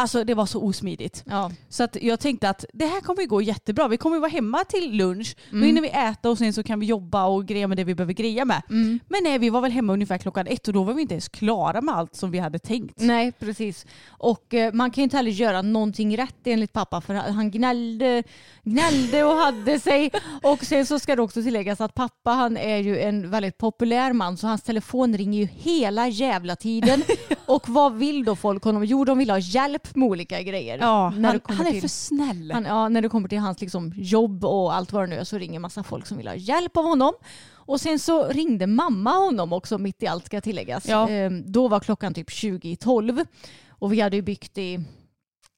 Alltså 0.00 0.24
det 0.24 0.34
var 0.34 0.46
så 0.46 0.62
osmidigt. 0.62 1.24
Ja. 1.26 1.50
Så 1.68 1.84
att 1.84 1.96
jag 2.02 2.20
tänkte 2.20 2.48
att 2.48 2.64
det 2.72 2.86
här 2.86 3.00
kommer 3.00 3.22
ju 3.22 3.28
gå 3.28 3.42
jättebra. 3.42 3.88
Vi 3.88 3.96
kommer 3.96 4.16
ju 4.16 4.20
vara 4.20 4.30
hemma 4.30 4.64
till 4.64 4.96
lunch. 4.96 5.36
Mm. 5.50 5.60
Då 5.60 5.66
hinner 5.66 5.82
vi 5.82 5.88
äta 5.88 6.30
och 6.30 6.38
sen 6.38 6.52
så 6.52 6.62
kan 6.62 6.80
vi 6.80 6.86
jobba 6.86 7.24
och 7.24 7.46
greja 7.46 7.68
med 7.68 7.76
det 7.76 7.84
vi 7.84 7.94
behöver 7.94 8.12
greja 8.12 8.44
med. 8.44 8.62
Mm. 8.70 9.00
Men 9.08 9.20
nej, 9.24 9.38
vi 9.38 9.50
var 9.50 9.60
väl 9.60 9.70
hemma 9.70 9.92
ungefär 9.92 10.18
klockan 10.18 10.46
ett 10.46 10.68
och 10.68 10.74
då 10.74 10.82
var 10.82 10.94
vi 10.94 11.02
inte 11.02 11.14
ens 11.14 11.28
klara 11.28 11.80
med 11.80 11.94
allt 11.94 12.16
som 12.16 12.30
vi 12.30 12.38
hade 12.38 12.58
tänkt. 12.58 13.00
Nej, 13.00 13.32
precis. 13.32 13.86
Och 14.08 14.54
eh, 14.54 14.72
man 14.72 14.90
kan 14.90 15.02
ju 15.02 15.04
inte 15.04 15.16
heller 15.16 15.30
göra 15.30 15.62
någonting 15.62 16.16
rätt 16.16 16.46
enligt 16.46 16.72
pappa 16.72 17.00
för 17.00 17.14
han 17.14 17.50
gnällde, 17.50 18.22
gnällde 18.62 19.24
och 19.24 19.36
hade 19.36 19.80
sig. 19.80 20.10
Och 20.42 20.64
sen 20.64 20.86
så 20.86 20.98
ska 20.98 21.16
det 21.16 21.22
också 21.22 21.42
tilläggas 21.42 21.80
att 21.80 21.94
pappa 21.94 22.30
han 22.30 22.56
är 22.56 22.76
ju 22.76 22.98
en 22.98 23.30
väldigt 23.30 23.58
populär 23.58 24.12
man 24.12 24.36
så 24.36 24.46
hans 24.46 24.62
telefon 24.62 25.16
ringer 25.16 25.40
ju 25.40 25.46
hela 25.46 26.08
jävla 26.08 26.56
tiden. 26.56 27.02
och 27.46 27.68
vad 27.68 27.94
vill 27.94 28.24
då 28.24 28.36
folk 28.36 28.64
honom? 28.64 28.84
Jo, 28.84 29.04
de 29.04 29.18
vill 29.18 29.30
ha 29.30 29.38
hjälp 29.38 29.89
med 29.96 30.06
olika 30.08 30.42
grejer. 30.42 30.78
Ja, 30.78 31.08
han, 31.08 31.24
han 31.44 31.66
är 31.66 31.70
till- 31.70 31.80
för 31.80 31.88
snäll. 31.88 32.50
Han, 32.54 32.64
ja, 32.64 32.88
när 32.88 33.02
det 33.02 33.08
kommer 33.08 33.28
till 33.28 33.38
hans 33.38 33.60
liksom, 33.60 33.92
jobb 33.96 34.44
och 34.44 34.74
allt 34.74 34.92
vad 34.92 35.02
det 35.02 35.06
nu 35.06 35.16
är 35.16 35.24
så 35.24 35.38
ringer 35.38 35.58
massa 35.60 35.82
folk 35.82 36.06
som 36.06 36.16
vill 36.18 36.28
ha 36.28 36.34
hjälp 36.34 36.76
av 36.76 36.84
honom. 36.84 37.12
Och 37.52 37.80
sen 37.80 37.98
så 37.98 38.28
ringde 38.28 38.66
mamma 38.66 39.10
honom 39.10 39.52
också 39.52 39.78
mitt 39.78 40.02
i 40.02 40.06
allt 40.06 40.26
ska 40.26 40.40
tilläggas. 40.40 40.88
Ja. 40.88 41.08
Ehm, 41.08 41.52
då 41.52 41.68
var 41.68 41.80
klockan 41.80 42.14
typ 42.14 42.30
20 42.30 42.68
i 42.70 42.76
12 42.76 43.20
och 43.68 43.92
vi 43.92 44.00
hade 44.00 44.16
ju 44.16 44.22
byggt 44.22 44.58
i 44.58 44.80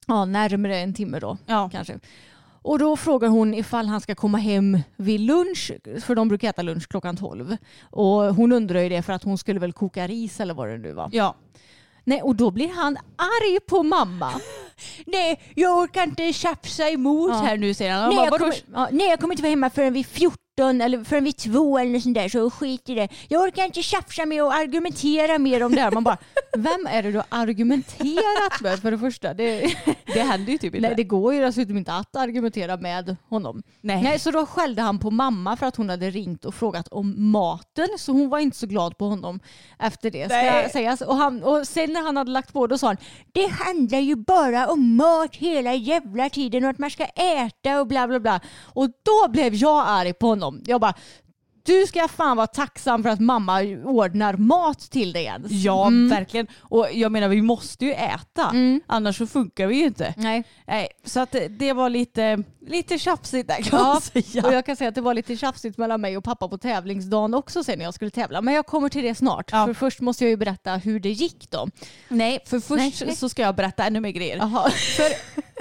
ja, 0.06 0.24
närmare 0.24 0.78
en 0.78 0.94
timme 0.94 1.18
då 1.18 1.38
Ja. 1.46 1.68
kanske. 1.72 1.98
Och 2.64 2.78
då 2.78 2.96
frågar 2.96 3.28
hon 3.28 3.54
ifall 3.54 3.86
han 3.86 4.00
ska 4.00 4.14
komma 4.14 4.38
hem 4.38 4.78
vid 4.96 5.20
lunch, 5.20 5.72
för 6.00 6.14
de 6.14 6.28
brukar 6.28 6.48
äta 6.50 6.62
lunch 6.62 6.88
klockan 6.88 7.16
12. 7.16 7.56
Och 7.90 8.10
hon 8.34 8.52
undrar 8.52 8.80
ju 8.80 8.88
det 8.88 9.02
för 9.02 9.12
att 9.12 9.24
hon 9.24 9.38
skulle 9.38 9.60
väl 9.60 9.72
koka 9.72 10.06
ris 10.06 10.40
eller 10.40 10.54
vad 10.54 10.68
det 10.68 10.78
nu 10.78 10.92
var. 10.92 11.10
ja. 11.12 11.34
Nej, 12.04 12.22
och 12.22 12.36
då 12.36 12.50
blir 12.50 12.68
han 12.68 12.96
arg 13.16 13.60
på 13.60 13.82
mamma. 13.82 14.32
Nej, 15.06 15.40
jag 15.54 15.78
orkar 15.78 16.02
inte 16.02 16.32
tjafsa 16.32 16.90
emot 16.90 17.30
Ja. 17.30 17.36
här 17.36 17.56
nu 17.56 17.74
säger 17.74 17.92
han. 17.92 18.14
Nej 18.14 18.24
jag, 18.24 18.38
kommer, 18.38 18.54
ja, 18.74 18.88
nej, 18.92 19.06
jag 19.08 19.20
kommer 19.20 19.34
inte 19.34 19.42
vara 19.42 19.50
hemma 19.50 19.70
förrän 19.70 19.92
vid 19.92 20.06
14 20.06 20.36
eller 20.60 21.04
förrän 21.04 21.24
vid 21.24 21.36
2 21.36 21.78
eller 21.78 21.90
något 21.90 22.02
sånt 22.02 22.14
där 22.14 22.28
så 22.28 22.50
skit 22.50 22.88
i 22.88 22.94
det. 22.94 23.08
Jag 23.28 23.42
orkar 23.42 23.64
inte 23.64 23.82
tjafsa 23.82 24.26
med 24.26 24.44
och 24.44 24.54
argumentera 24.54 25.38
mer 25.38 25.62
om 25.62 25.74
det 25.74 25.80
här. 25.80 25.90
Man 25.90 26.04
bara, 26.04 26.18
vem 26.56 26.86
är 26.86 27.02
det 27.02 27.10
du 27.12 27.16
har 27.18 27.26
argumenterat 27.28 28.60
med 28.60 28.78
för 28.78 28.90
det 28.90 28.98
första? 28.98 29.34
Det, 29.34 29.76
Det 30.14 30.20
händer 30.20 30.52
ju 30.52 30.58
typ 30.58 30.74
inte. 30.74 30.86
nej, 30.88 30.96
det 30.96 31.04
går 31.04 31.34
ju 31.34 31.40
dessutom 31.40 31.76
inte 31.78 31.92
att 31.92 32.16
argumentera 32.16 32.76
med 32.76 33.16
honom. 33.28 33.62
Nej. 33.80 34.02
Nej, 34.02 34.18
så 34.18 34.30
då 34.30 34.46
skällde 34.46 34.82
han 34.82 34.98
på 34.98 35.10
mamma 35.10 35.56
för 35.56 35.66
att 35.66 35.76
hon 35.76 35.90
hade 35.90 36.10
ringt 36.10 36.44
och 36.44 36.54
frågat 36.54 36.88
om 36.88 37.30
maten. 37.32 37.88
Så 37.98 38.12
hon 38.12 38.28
var 38.28 38.38
inte 38.38 38.56
så 38.56 38.66
glad 38.66 38.98
på 38.98 39.04
honom 39.04 39.40
efter 39.78 40.10
det. 40.10 40.24
Ska 40.26 40.68
sägas. 40.72 41.00
Och, 41.00 41.16
han, 41.16 41.42
och 41.42 41.66
sen 41.68 41.92
när 41.92 42.02
han 42.02 42.16
hade 42.16 42.30
lagt 42.30 42.52
på 42.52 42.66
då 42.66 42.78
sa 42.78 42.86
han 42.86 42.96
Det 43.32 43.46
handlar 43.46 43.98
ju 43.98 44.16
bara 44.16 44.68
om 44.68 44.96
mat 44.96 45.36
hela 45.36 45.74
jävla 45.74 46.30
tiden 46.30 46.64
och 46.64 46.70
att 46.70 46.78
man 46.78 46.90
ska 46.90 47.04
äta 47.04 47.80
och 47.80 47.86
bla 47.86 48.08
bla 48.08 48.20
bla. 48.20 48.40
Och 48.74 48.88
då 48.88 49.30
blev 49.30 49.54
jag 49.54 49.84
arg 49.86 50.12
på 50.12 50.26
honom. 50.26 50.41
Jag 50.66 50.80
bara 50.80 50.94
du 51.64 51.86
ska 51.86 52.08
fan 52.08 52.36
vara 52.36 52.46
tacksam 52.46 53.02
för 53.02 53.10
att 53.10 53.20
mamma 53.20 53.60
ordnar 53.84 54.34
mat 54.36 54.78
till 54.80 55.12
dig 55.12 55.24
ens. 55.24 55.52
Ja, 55.52 55.90
verkligen. 56.10 56.46
Och 56.60 56.86
jag 56.92 57.12
menar 57.12 57.28
vi 57.28 57.42
måste 57.42 57.84
ju 57.84 57.92
äta. 57.92 58.48
Mm. 58.50 58.80
Annars 58.86 59.18
så 59.18 59.26
funkar 59.26 59.66
vi 59.66 59.76
ju 59.76 59.84
inte. 59.86 60.14
Nej. 60.16 60.44
Nej, 60.66 60.88
så 61.04 61.20
att 61.20 61.36
det- 61.50 61.72
var 61.72 61.90
lite, 61.90 62.42
lite 62.60 62.98
tjafsigt 62.98 63.48
där 63.48 63.62
kan 63.62 63.78
Ja, 63.78 63.84
man 63.86 64.00
säga. 64.00 64.46
och 64.46 64.54
jag 64.54 64.66
kan 64.66 64.76
säga 64.76 64.88
att 64.88 64.94
det 64.94 65.00
var 65.00 65.14
lite 65.14 65.36
tjafsigt 65.36 65.78
mellan 65.78 66.00
mig 66.00 66.16
och 66.16 66.24
pappa 66.24 66.48
på 66.48 66.58
tävlingsdagen 66.58 67.34
också 67.34 67.64
sen 67.64 67.78
när 67.78 67.84
jag 67.84 67.94
skulle 67.94 68.10
tävla. 68.10 68.40
Men 68.42 68.54
jag 68.54 68.66
kommer 68.66 68.88
till 68.88 69.02
det 69.04 69.14
snart. 69.14 69.48
Ja. 69.52 69.66
För 69.66 69.74
först 69.74 70.00
måste 70.00 70.24
jag 70.24 70.30
ju 70.30 70.36
berätta 70.36 70.74
hur 70.76 71.00
det 71.00 71.10
gick 71.10 71.50
då. 71.50 71.68
Nej, 72.08 72.38
för 72.46 72.60
först 72.60 73.02
Nej. 73.06 73.16
så 73.16 73.28
ska 73.28 73.42
jag 73.42 73.54
berätta 73.54 73.84
ännu 73.84 74.00
mer 74.00 74.10
grejer. 74.10 74.36
Jaha. 74.36 74.70
För 74.70 75.06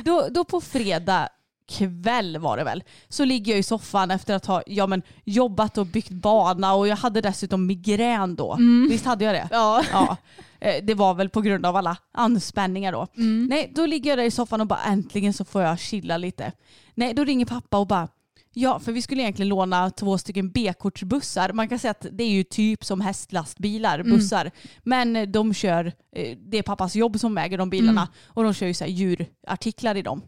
då, 0.03 0.27
då 0.31 0.43
på 0.43 0.61
fredag 0.61 1.29
kväll 1.71 2.37
var 2.37 2.57
det 2.57 2.63
väl, 2.63 2.83
så 3.09 3.25
ligger 3.25 3.51
jag 3.51 3.59
i 3.59 3.63
soffan 3.63 4.11
efter 4.11 4.35
att 4.35 4.45
ha 4.45 4.63
ja, 4.65 4.87
men, 4.87 5.01
jobbat 5.25 5.77
och 5.77 5.85
byggt 5.85 6.09
bana 6.09 6.73
och 6.73 6.87
jag 6.87 6.95
hade 6.95 7.21
dessutom 7.21 7.65
migrän 7.65 8.35
då. 8.35 8.57
Visst 8.89 9.05
hade 9.05 9.25
jag 9.25 9.35
det? 9.35 9.47
Ja. 9.51 9.83
Ja. 9.91 10.17
Eh, 10.59 10.83
Det 10.83 10.93
var 10.93 11.13
väl 11.13 11.29
på 11.29 11.41
grund 11.41 11.65
av 11.65 11.75
alla 11.75 11.97
anspänningar 12.13 12.91
då. 12.91 13.07
Nej, 13.49 13.71
då 13.75 13.85
ligger 13.85 14.09
jag 14.09 14.17
där 14.19 14.25
i 14.25 14.31
soffan 14.31 14.61
och 14.61 14.67
bara 14.67 14.83
äntligen 14.83 15.33
så 15.33 15.45
får 15.45 15.61
jag 15.61 15.79
chilla 15.79 16.17
lite. 16.17 16.51
Nej, 16.95 17.13
då 17.13 17.23
ringer 17.23 17.45
pappa 17.45 17.77
och 17.77 17.87
bara 17.87 18.07
Ja, 18.53 18.79
för 18.79 18.91
vi 18.91 19.01
skulle 19.01 19.21
egentligen 19.21 19.49
låna 19.49 19.89
två 19.89 20.17
stycken 20.17 20.51
B-kortsbussar. 20.51 21.53
Man 21.53 21.69
kan 21.69 21.79
säga 21.79 21.91
att 21.91 22.05
det 22.11 22.23
är 22.23 22.29
ju 22.29 22.43
typ 22.43 22.85
som 22.85 23.01
hästlastbilar, 23.01 24.03
bussar. 24.03 24.51
Men 24.83 25.31
de 25.31 25.53
kör, 25.53 25.85
eh, 26.15 26.37
det 26.37 26.57
är 26.57 26.63
pappas 26.63 26.95
jobb 26.95 27.19
som 27.19 27.37
äger 27.37 27.57
de 27.57 27.69
bilarna 27.69 28.07
och 28.27 28.43
de 28.43 28.53
kör 28.53 28.67
ju 28.67 28.73
så 28.73 28.85
djurartiklar 28.85 29.95
i 29.95 30.01
dem. 30.01 30.21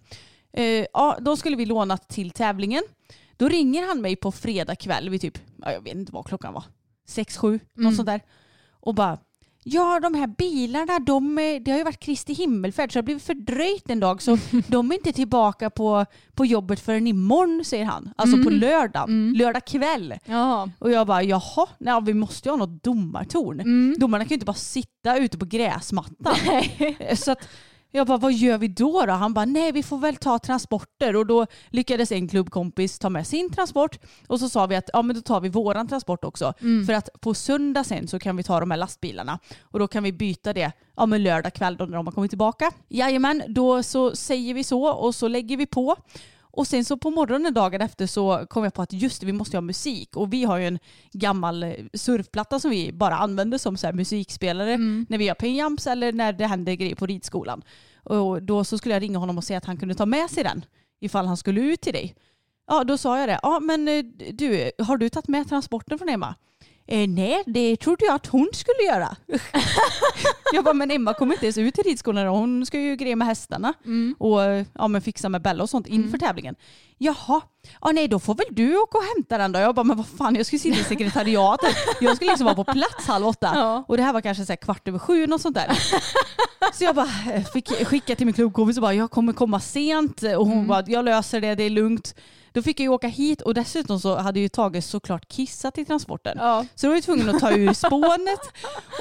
Eh, 0.58 0.86
Ja, 0.94 1.18
då 1.22 1.36
skulle 1.38 1.56
vi 1.56 1.66
låna 1.66 1.98
till 1.98 2.32
tävlingen. 2.32 2.84
Då 3.38 3.48
ringer 3.50 3.88
han 3.88 4.02
mig 4.02 4.16
på 4.16 4.32
fredag 4.32 4.76
kväll 4.76 5.10
vid 5.10 5.22
typ, 5.22 5.38
ja, 5.62 5.72
jag 5.72 5.82
vet 5.82 5.96
inte 5.96 6.12
vad 6.12 6.26
klockan 6.26 6.54
var, 6.54 6.64
sex, 7.08 7.38
sju, 7.38 7.60
något 7.74 7.96
sånt 7.96 8.06
där. 8.06 8.22
Och 8.80 8.96
bara, 8.96 9.18
ja 9.64 10.00
de 10.00 10.14
här 10.16 10.28
bilarna, 10.28 11.00
de, 11.00 11.40
är- 11.40 11.60
det 11.60 11.72
har 11.72 11.78
ju 11.78 11.84
varit 11.84 12.00
Kristi 12.00 12.34
himmelfärd 12.34 12.92
så 12.92 12.94
det 12.94 13.00
har 13.00 13.04
blivit 13.04 13.24
fördröjt 13.24 13.90
en 13.90 14.00
dag 14.00 14.22
så 14.22 14.38
de 14.68 14.92
är 14.92 14.96
inte 14.96 15.12
tillbaka 15.14 15.70
på, 15.70 16.06
på 16.34 16.46
jobbet 16.46 16.80
förrän 16.80 17.08
imorgon 17.08 17.66
säger 17.66 17.86
han. 17.86 18.14
Alltså 18.18 18.38
på 18.44 18.50
lördagen, 18.50 19.34
lördag 19.38 19.66
kväll. 19.66 20.14
Jaha. 20.26 20.72
Och 20.80 20.92
jag 20.92 21.08
bara, 21.08 21.24
jaha, 21.24 21.68
nej, 21.78 22.02
vi 22.06 22.14
måste 22.14 22.50
ju 22.50 22.52
ha 22.52 22.58
något 22.58 22.84
domartorn. 22.84 23.96
Domarna 24.00 24.24
kan 24.24 24.30
ju 24.30 24.34
inte 24.36 24.46
bara 24.46 24.54
sitta 24.54 25.18
ute 25.18 25.38
på 25.38 25.46
gräsmattan. 25.46 26.36
Så 27.16 27.32
att 27.32 27.48
jag 27.96 28.08
bara, 28.08 28.18
vad 28.18 28.34
gör 28.34 28.58
vi 28.58 28.68
då, 28.68 29.06
då? 29.06 29.14
Han 29.14 29.34
bara, 29.34 29.46
nej 29.46 29.72
vi 29.72 29.84
får 29.84 29.98
väl 29.98 30.16
ta 30.16 30.40
transporter. 30.40 31.16
Och 31.16 31.26
då 31.26 31.46
lyckades 31.70 32.12
en 32.12 32.28
klubbkompis 32.28 33.00
ta 33.00 33.10
med 33.10 33.28
sin 33.28 33.50
transport. 33.52 34.00
Och 34.28 34.40
så 34.40 34.50
sa 34.50 34.66
vi 34.66 34.76
att 34.76 34.90
ja, 34.94 35.02
men 35.02 35.16
då 35.16 35.22
tar 35.22 35.42
vi 35.42 35.50
våran 35.50 35.88
transport 35.88 36.24
också. 36.24 36.54
För 36.86 36.94
att 36.94 37.10
på 37.22 37.34
söndag 37.34 37.84
sen 37.84 38.08
så 38.08 38.20
kan 38.20 38.38
vi 38.38 38.44
ta 38.44 38.60
de 38.60 38.72
här 38.72 38.78
lastbilarna. 38.78 39.40
Och 39.62 39.80
då 39.80 39.88
kan 39.88 40.04
vi 40.04 40.12
byta 40.12 40.54
det 40.54 40.72
ja, 40.96 41.06
men 41.06 41.24
lördag 41.24 41.54
kväll 41.54 41.78
då 41.78 41.86
när 41.86 41.98
de 41.98 42.08
har 42.08 42.14
kommit 42.14 42.32
tillbaka. 42.32 42.72
Jajamän, 42.90 43.44
då 43.48 43.84
så 43.84 44.16
säger 44.16 44.54
vi 44.54 44.64
så 44.64 44.88
och 44.88 45.16
så 45.16 45.28
lägger 45.28 45.58
vi 45.58 45.66
på. 45.66 45.96
Och 46.56 46.68
sen 46.68 46.86
så 46.86 46.98
på 46.98 47.10
morgonen 47.10 47.54
dagen 47.54 47.82
efter 47.82 48.08
så 48.08 48.46
kom 48.50 48.64
jag 48.64 48.74
på 48.74 48.82
att 48.82 48.94
just 48.94 49.20
det, 49.20 49.26
vi 49.26 49.34
måste 49.34 49.56
ju 49.56 49.58
ha 49.58 49.62
musik. 49.62 50.18
Och 50.18 50.34
vi 50.34 50.44
har 50.44 50.58
ju 50.58 50.68
en 50.68 50.80
gammal 51.12 51.64
eh, 51.64 51.74
surfplatta 51.94 52.60
som 52.60 52.72
vi 52.72 52.92
bara 52.92 53.18
använder 53.18 53.58
som 53.58 53.78
så 53.78 53.92
musikspelare 53.94 54.78
när 55.10 55.18
vi 55.18 55.28
har 55.28 55.36
pinjams 55.36 55.88
eller 55.88 56.12
när 56.12 56.34
det 56.34 56.46
händer 56.46 56.74
grejer 56.74 56.96
på 56.96 57.06
ridskolan. 57.06 57.64
Och 58.04 58.44
då 58.44 58.64
så 58.64 58.78
skulle 58.78 58.96
jag 58.96 59.04
ringa 59.04 59.18
honom 59.18 59.38
och 59.38 59.44
säga 59.44 59.58
att 59.58 59.66
han 59.66 59.78
kunde 59.78 59.96
ta 59.96 60.06
med 60.06 60.30
sig 60.30 60.44
den 60.44 60.66
ifall 61.00 61.26
han 61.26 61.38
skulle 61.38 61.62
ut 61.62 61.82
till 61.82 61.94
dig. 61.94 62.16
Ja, 62.68 62.84
då 62.84 62.98
sa 62.98 63.20
jag 63.20 63.30
det. 63.30 63.40
Ja, 63.44 63.60
men 63.60 63.88
eh, 63.88 64.04
du, 64.34 64.72
har 64.80 64.98
du 64.98 65.10
tagit 65.10 65.28
med 65.28 65.50
transporten 65.50 65.98
från 65.98 66.10
Emma? 66.10 66.36
Eh, 66.88 67.08
nej, 67.08 67.44
det 67.46 67.78
trodde 67.78 68.06
jag 68.06 68.16
att 68.16 68.28
hon 68.28 68.50
skulle 68.54 68.84
göra. 68.88 69.16
jag 70.54 70.64
bara, 70.64 70.74
men 70.74 70.92
Emma 70.92 71.14
kommer 71.14 71.34
inte 71.34 71.46
ens 71.46 71.58
ut 71.58 71.74
till 71.76 71.84
ridskolan. 71.84 72.28
Hon 72.28 72.66
ska 72.66 72.80
ju 72.80 72.96
greja 72.96 73.16
med 73.16 73.28
hästarna 73.28 73.74
och 74.20 74.44
eh, 74.44 74.66
ja, 74.74 74.88
men 74.88 75.02
fixa 75.02 75.30
med 75.30 75.42
Bella 75.42 75.64
och 75.64 75.70
sånt 75.70 75.88
inför 75.88 76.18
tävlingen. 76.18 76.56
Jaha, 76.98 77.42
ja, 77.82 77.92
nej 77.92 78.08
då 78.08 78.20
får 78.20 78.36
väl 78.36 78.46
du 78.50 78.78
åka 78.78 78.98
och 78.98 79.04
hämta 79.16 79.38
den 79.38 79.52
då. 79.52 79.60
Jag 79.60 79.76
bara, 79.76 79.84
men 79.84 79.98
vad 79.98 80.08
fan 80.08 80.36
jag 80.36 80.46
skulle 80.46 80.60
sitta 80.60 80.80
i 80.80 80.84
sekretariatet. 80.96 81.76
Jag 82.02 82.16
skulle 82.16 82.32
liksom 82.32 82.46
vara 82.46 82.56
på 82.56 82.64
plats 82.64 83.08
halv 83.08 83.28
åtta. 83.28 83.52
Ja. 83.56 83.84
Och 83.88 83.98
det 83.98 84.04
här 84.04 84.14
var 84.14 84.22
kanske 84.22 84.46
så 84.46 84.56
kvart 84.58 84.88
över 84.88 85.00
sju 85.00 85.28
något 85.28 85.42
sånt 85.42 85.56
där. 85.56 85.80
Så 86.74 86.84
jag 86.84 86.96
bara 86.96 87.10
eh, 87.34 87.44
fick 87.54 87.88
skicka 87.88 88.16
till 88.16 88.26
min 88.26 88.34
klubbkompis 88.34 88.78
och 88.78 88.82
bara 88.82 88.94
jag 88.94 89.12
kommer 89.12 89.34
komma 89.34 89.60
sent 89.60 90.24
och 90.38 90.48
hon 90.48 90.68
bara 90.68 90.84
jag 90.88 91.06
löser 91.06 91.42
det, 91.42 91.56
det 91.56 91.64
är 91.64 91.70
lugnt. 91.70 92.16
Då 92.54 92.62
fick 92.62 92.80
jag 92.80 92.84
ju 92.84 92.90
åka 92.90 93.08
hit 93.08 93.42
och 93.42 93.54
dessutom 93.54 94.00
så 94.00 94.16
hade 94.16 94.40
ju 94.40 94.50
Tage 94.50 94.84
såklart 94.84 95.28
kissat 95.28 95.78
i 95.78 95.86
transporten. 95.86 96.38
Ja. 96.40 96.66
Så 96.76 96.86
då 96.86 96.90
var 96.90 96.96
jag 96.96 97.04
tvungen 97.04 97.30
att 97.30 97.40
ta 97.40 97.52
ur 97.52 97.74
spånet 97.74 98.40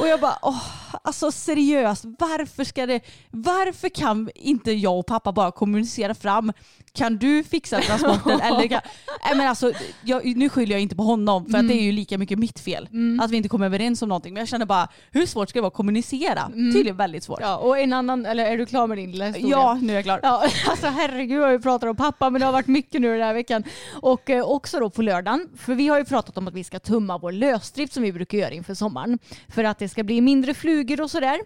och 0.00 0.08
jag 0.08 0.20
bara 0.20 0.38
åh, 0.42 0.64
alltså 1.02 1.32
seriöst 1.32 2.04
varför 2.04 2.64
ska 2.64 2.86
det, 2.86 3.00
varför 3.30 3.88
kan 3.88 4.30
inte 4.34 4.72
jag 4.72 4.98
och 4.98 5.06
pappa 5.06 5.32
bara 5.32 5.52
kommunicera 5.52 6.14
fram 6.14 6.52
kan 6.94 7.16
du 7.16 7.44
fixa 7.44 7.80
transporten 7.80 8.40
eller 8.42 8.68
kan, 8.68 8.80
nej 9.24 9.36
men 9.36 9.48
alltså 9.48 9.72
jag, 10.04 10.36
nu 10.36 10.48
skyller 10.48 10.72
jag 10.72 10.80
inte 10.80 10.96
på 10.96 11.02
honom 11.02 11.46
för 11.46 11.58
att 11.58 11.68
det 11.68 11.74
är 11.74 11.82
ju 11.82 11.92
lika 11.92 12.18
mycket 12.18 12.38
mitt 12.38 12.60
fel 12.60 12.88
att 13.20 13.30
vi 13.30 13.36
inte 13.36 13.48
kom 13.48 13.62
överens 13.62 14.02
om 14.02 14.08
någonting 14.08 14.34
men 14.34 14.40
jag 14.40 14.48
känner 14.48 14.66
bara 14.66 14.88
hur 15.10 15.26
svårt 15.26 15.48
ska 15.48 15.58
det 15.58 15.60
vara 15.60 15.68
att 15.68 15.74
kommunicera? 15.74 16.50
Tydligen 16.52 16.96
väldigt 16.96 17.24
svårt. 17.24 17.38
Ja, 17.40 17.56
och 17.56 17.78
en 17.78 17.92
annan, 17.92 18.26
eller 18.26 18.44
är 18.44 18.58
du 18.58 18.66
klar 18.66 18.86
med 18.86 18.98
din 18.98 19.10
lilla 19.10 19.26
historia? 19.26 19.50
Ja, 19.50 19.78
nu 19.82 19.92
är 19.92 19.96
jag 19.96 20.04
klar. 20.04 20.20
Ja, 20.22 20.44
alltså 20.68 20.86
herregud 20.86 21.40
vad 21.40 21.52
vi 21.52 21.58
pratar 21.58 21.86
om 21.86 21.96
pappa 21.96 22.30
men 22.30 22.40
det 22.40 22.46
har 22.46 22.52
varit 22.52 22.66
mycket 22.66 23.00
nu 23.00 23.12
den 23.12 23.26
här 23.26 23.34
veckan. 23.34 23.64
Och 24.00 24.30
eh, 24.30 24.44
också 24.44 24.80
då 24.80 24.90
på 24.90 25.02
lördagen, 25.02 25.48
för 25.56 25.74
vi 25.74 25.88
har 25.88 25.98
ju 25.98 26.04
pratat 26.04 26.38
om 26.38 26.48
att 26.48 26.54
vi 26.54 26.64
ska 26.64 26.78
tumma 26.78 27.18
vår 27.18 27.32
lösdrift 27.32 27.92
som 27.92 28.02
vi 28.02 28.12
brukar 28.12 28.38
göra 28.38 28.50
inför 28.50 28.74
sommaren. 28.74 29.18
För 29.48 29.64
att 29.64 29.78
det 29.78 29.88
ska 29.88 30.02
bli 30.02 30.20
mindre 30.20 30.54
flugor 30.54 31.00
och 31.00 31.10
sådär. 31.10 31.40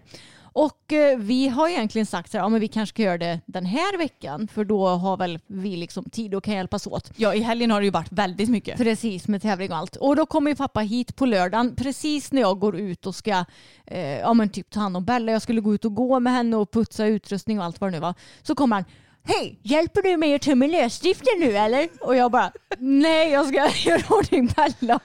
Och 0.53 0.93
eh, 0.93 1.17
vi 1.17 1.47
har 1.47 1.69
egentligen 1.69 2.05
sagt 2.05 2.27
att 2.27 2.33
ja, 2.33 2.49
men 2.49 2.61
vi 2.61 2.67
kanske 2.67 2.93
ska 2.93 3.03
göra 3.03 3.17
det 3.17 3.39
den 3.45 3.65
här 3.65 3.97
veckan 3.97 4.47
för 4.47 4.65
då 4.65 4.87
har 4.87 5.17
väl 5.17 5.39
vi 5.47 5.77
liksom 5.77 6.09
tid 6.09 6.35
och 6.35 6.43
kan 6.43 6.53
hjälpas 6.53 6.87
åt. 6.87 7.11
Ja, 7.15 7.33
i 7.33 7.39
helgen 7.39 7.71
har 7.71 7.79
det 7.79 7.85
ju 7.85 7.91
varit 7.91 8.11
väldigt 8.11 8.49
mycket. 8.49 8.77
Precis 8.77 9.27
med 9.27 9.41
tävling 9.41 9.71
och 9.71 9.77
allt. 9.77 9.95
Och 9.95 10.15
då 10.15 10.25
kommer 10.25 10.51
ju 10.51 10.55
pappa 10.55 10.79
hit 10.79 11.15
på 11.15 11.25
lördagen 11.25 11.75
precis 11.75 12.31
när 12.31 12.41
jag 12.41 12.59
går 12.59 12.75
ut 12.75 13.05
och 13.05 13.15
ska 13.15 13.45
eh, 13.85 14.19
ja, 14.19 14.33
men 14.33 14.49
typ 14.49 14.69
ta 14.69 14.79
hand 14.79 14.97
om 14.97 15.05
Bella. 15.05 15.31
Jag 15.31 15.41
skulle 15.41 15.61
gå 15.61 15.73
ut 15.73 15.85
och 15.85 15.95
gå 15.95 16.19
med 16.19 16.33
henne 16.33 16.55
och 16.55 16.71
putsa 16.71 17.05
utrustning 17.05 17.59
och 17.59 17.65
allt 17.65 17.81
vad 17.81 17.91
det 17.91 17.91
nu 17.91 17.99
var. 17.99 18.13
Så 18.41 18.55
kommer 18.55 18.75
han 18.75 18.85
Hej, 19.23 19.59
hjälper 19.63 20.01
du 20.01 20.17
mig 20.17 20.35
att 20.35 20.41
tömma 20.41 20.67
lösdriften 20.67 21.39
nu 21.39 21.57
eller? 21.57 21.89
Och 22.01 22.15
jag 22.15 22.31
bara, 22.31 22.51
nej 22.77 23.31
jag 23.31 23.47
ska 23.47 23.69
göra 23.89 24.01
ordning 24.09 24.49
Bella 24.55 24.99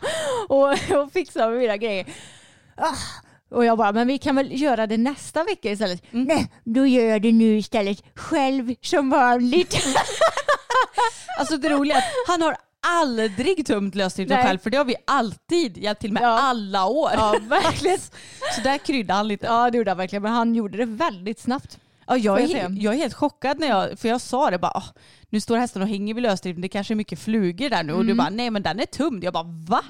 och, 0.48 0.70
och 0.70 1.12
fixa 1.12 1.48
med 1.48 1.58
mina 1.58 1.76
grejer. 1.76 2.06
Ah. 2.76 2.96
Och 3.52 3.64
jag 3.64 3.78
bara, 3.78 3.92
men 3.92 4.06
vi 4.06 4.18
kan 4.18 4.36
väl 4.36 4.60
göra 4.62 4.86
det 4.86 4.96
nästa 4.98 5.44
vecka 5.44 5.70
istället? 5.70 6.02
Nej, 6.10 6.52
då 6.64 6.86
gör 6.86 7.04
jag 7.04 7.22
det 7.22 7.32
nu 7.32 7.56
istället. 7.58 8.02
Själv 8.14 8.74
som 8.80 9.10
vanligt. 9.10 9.76
Alltså 11.38 11.56
det 11.56 11.68
roliga 11.68 11.96
är 11.96 12.00
att 12.00 12.04
han 12.28 12.42
har 12.42 12.56
aldrig 12.86 13.66
tömt 13.66 13.94
Nej. 13.94 14.10
själv 14.10 14.58
för 14.58 14.70
det 14.70 14.76
har 14.76 14.84
vi 14.84 14.94
alltid 15.06 15.78
hjälpt 15.78 16.00
till 16.00 16.12
med 16.12 16.22
Ja. 16.22 16.38
alla 16.40 16.86
år. 16.86 17.10
Ja, 17.14 17.34
verkligen. 17.48 17.98
Så 18.56 18.60
där 18.64 18.78
kryddade 18.78 19.16
han 19.16 19.28
lite. 19.28 19.46
Ja, 19.46 19.70
det 19.70 19.78
gjorde 19.78 19.90
han 19.90 19.98
verkligen. 19.98 20.22
Men 20.22 20.32
han 20.32 20.54
gjorde 20.54 20.78
det 20.78 20.84
väldigt 20.84 21.40
snabbt. 21.40 21.78
Ja, 22.06 22.16
jag, 22.16 22.40
är, 22.40 22.76
jag 22.80 22.94
är 22.94 22.98
helt 22.98 23.14
chockad 23.14 23.60
när 23.60 23.66
jag, 23.68 23.98
för 23.98 24.08
jag 24.08 24.20
sa 24.20 24.50
det 24.50 24.58
bara, 24.58 24.72
"Ah, 24.72 24.84
nu 25.30 25.40
står 25.40 25.56
hästen 25.56 25.82
och 25.82 25.88
hänger 25.88 26.14
vid 26.14 26.22
lösdriften, 26.22 26.62
det 26.62 26.68
kanske 26.68 26.94
är 26.94 26.96
mycket 26.96 27.18
flugor 27.18 27.68
där 27.70 27.82
nu. 27.82 27.92
Och 27.92 28.04
du 28.04 28.14
bara, 28.14 28.30
nej 28.30 28.50
men 28.50 28.62
den 28.62 28.80
är 28.80 28.86
tömd. 28.86 29.24
Jag 29.24 29.32
bara, 29.32 29.44
va? 29.68 29.82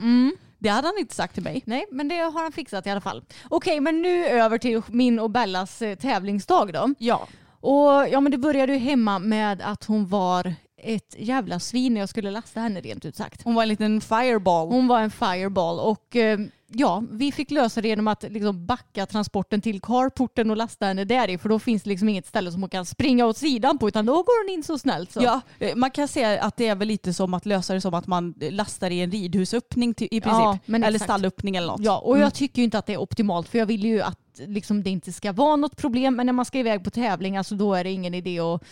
Det 0.63 0.69
hade 0.69 0.89
han 0.89 0.99
inte 0.99 1.15
sagt 1.15 1.35
till 1.35 1.43
mig. 1.43 1.63
Nej, 1.65 1.87
men 1.91 2.09
det 2.09 2.17
har 2.17 2.43
han 2.43 2.53
fixat 2.53 2.87
i 2.87 2.91
alla 2.91 3.01
fall. 3.01 3.25
Okej, 3.49 3.81
men 3.81 4.03
nu 4.03 4.27
över 4.27 4.59
till 4.59 4.83
min 4.89 5.19
och 5.19 5.31
Bellas 5.31 5.83
eh, 5.83 5.95
tävlingsdag 5.95 6.73
då. 6.73 6.95
Ja. 6.99 7.29
Och 7.61 8.09
ja, 8.11 8.21
men 8.21 8.33
det 8.33 8.39
började 8.39 8.73
ju 8.73 8.79
hemma 8.79 9.19
med 9.19 9.63
att 9.63 9.85
hon 9.85 10.07
var 10.07 10.55
ett 10.77 11.15
jävla 11.19 11.61
svin 11.61 11.95
när 11.95 12.01
jag 12.01 12.09
skulle 12.09 12.31
lasta 12.31 12.61
henne 12.61 12.81
rent 12.81 13.05
ut 13.05 13.17
sagt. 13.17 13.43
Hon 13.43 13.55
var 13.55 13.63
en 13.63 13.69
liten 13.69 14.01
fireball. 14.01 14.69
Hon 14.69 14.89
var 14.89 15.01
en 15.01 15.11
fireball 15.11 15.81
och 15.81 16.17
eh, 16.17 16.39
ja, 16.75 17.03
vi 17.11 17.33
fick 17.33 17.51
lösa 17.51 17.81
det 17.81 17.89
genom 17.89 18.09
att 18.09 18.23
liksom 18.23 18.67
backa 18.67 19.07
transporten 19.07 19.61
till 19.61 19.81
carporten 19.81 20.51
och 20.51 20.57
lasta 20.57 20.87
henne 20.87 21.05
där 21.05 21.31
i 21.31 21.39
för 21.39 21.49
då 21.49 21.59
finns 21.59 21.83
det 21.83 21.89
liksom 21.91 22.09
inget 22.09 22.27
ställe 22.27 22.53
som 22.53 22.63
hon 22.63 22.71
kan 22.71 22.87
springa 22.87 23.27
åt 23.27 23.37
sidan 23.37 23.79
på 23.79 23.89
utan 23.89 24.07
då 24.07 24.13
går 24.15 24.45
hon 24.49 24.55
in 24.55 24.63
så 24.63 24.79
snällt 24.79 25.13
så. 25.13 25.21
Ja, 25.23 25.41
eh, 25.59 25.77
man 25.77 25.91
kan 25.91 26.09
säga 26.09 26.43
att 26.43 26.57
det 26.57 26.67
är 26.69 26.75
väl 26.75 26.89
lite 26.89 27.15
som 27.15 27.35
att 27.35 27.47
lösa 27.47 27.75
det 27.75 27.81
som 27.81 27.95
att 27.95 28.07
man 28.07 28.35
lastar 28.41 28.91
i 28.91 29.01
en 29.01 29.11
ridhusöppning 29.11 29.95
till, 29.95 30.09
i 30.11 30.21
princip. 30.21 30.25
Ja, 30.43 30.59
Eller 30.67 30.89
exakt. 30.89 31.05
stallöppning 31.05 31.57
eller 31.57 31.67
något. 31.67 31.81
Ja, 31.81 31.99
och 31.99 32.13
Mm. 32.15 32.23
jag 32.23 32.35
tycker 32.35 32.59
ju 32.59 32.65
inte 32.65 32.79
att 32.79 32.87
det 32.87 32.93
är 32.93 33.01
optimalt 33.01 33.49
för 33.49 33.59
jag 33.59 33.67
vill 33.67 33.85
ju 33.85 34.01
att 34.03 34.19
liksom, 34.47 34.83
det 34.83 34.91
inte 34.91 35.13
ska 35.13 35.33
vara 35.33 35.57
något 35.57 35.77
problem 35.77 36.17
men 36.17 36.27
när 36.27 36.33
man 36.33 36.45
ska 36.45 36.59
iväg 36.59 36.85
på 36.85 36.91
tävling 36.91 37.37
alltså, 37.37 37.55
då 37.55 37.75
är 37.75 37.85
det 37.85 37.91
ingen 37.91 38.15
idé 38.15 38.41
att 38.41 38.63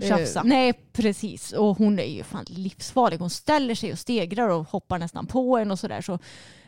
eh, 0.00 0.08
Tjafsa. 0.08 0.42
nej, 0.42 0.72
precis. 0.92 1.52
Och 1.52 1.78
hon 1.78 1.98
är 1.98 2.04
ju 2.04 2.22
fan 2.24 2.44
livsfarlig. 2.48 3.18
Hon 3.18 3.30
ställer 3.30 3.74
sig 3.74 3.92
och 3.92 3.98
stegrar 3.98 4.48
och 4.48 4.64
hoppar 4.68 4.98
nästan 4.98 5.26
på 5.26 5.58
en 5.58 5.70
och 5.70 5.78
sådär. 5.78 6.00
Så, 6.00 6.18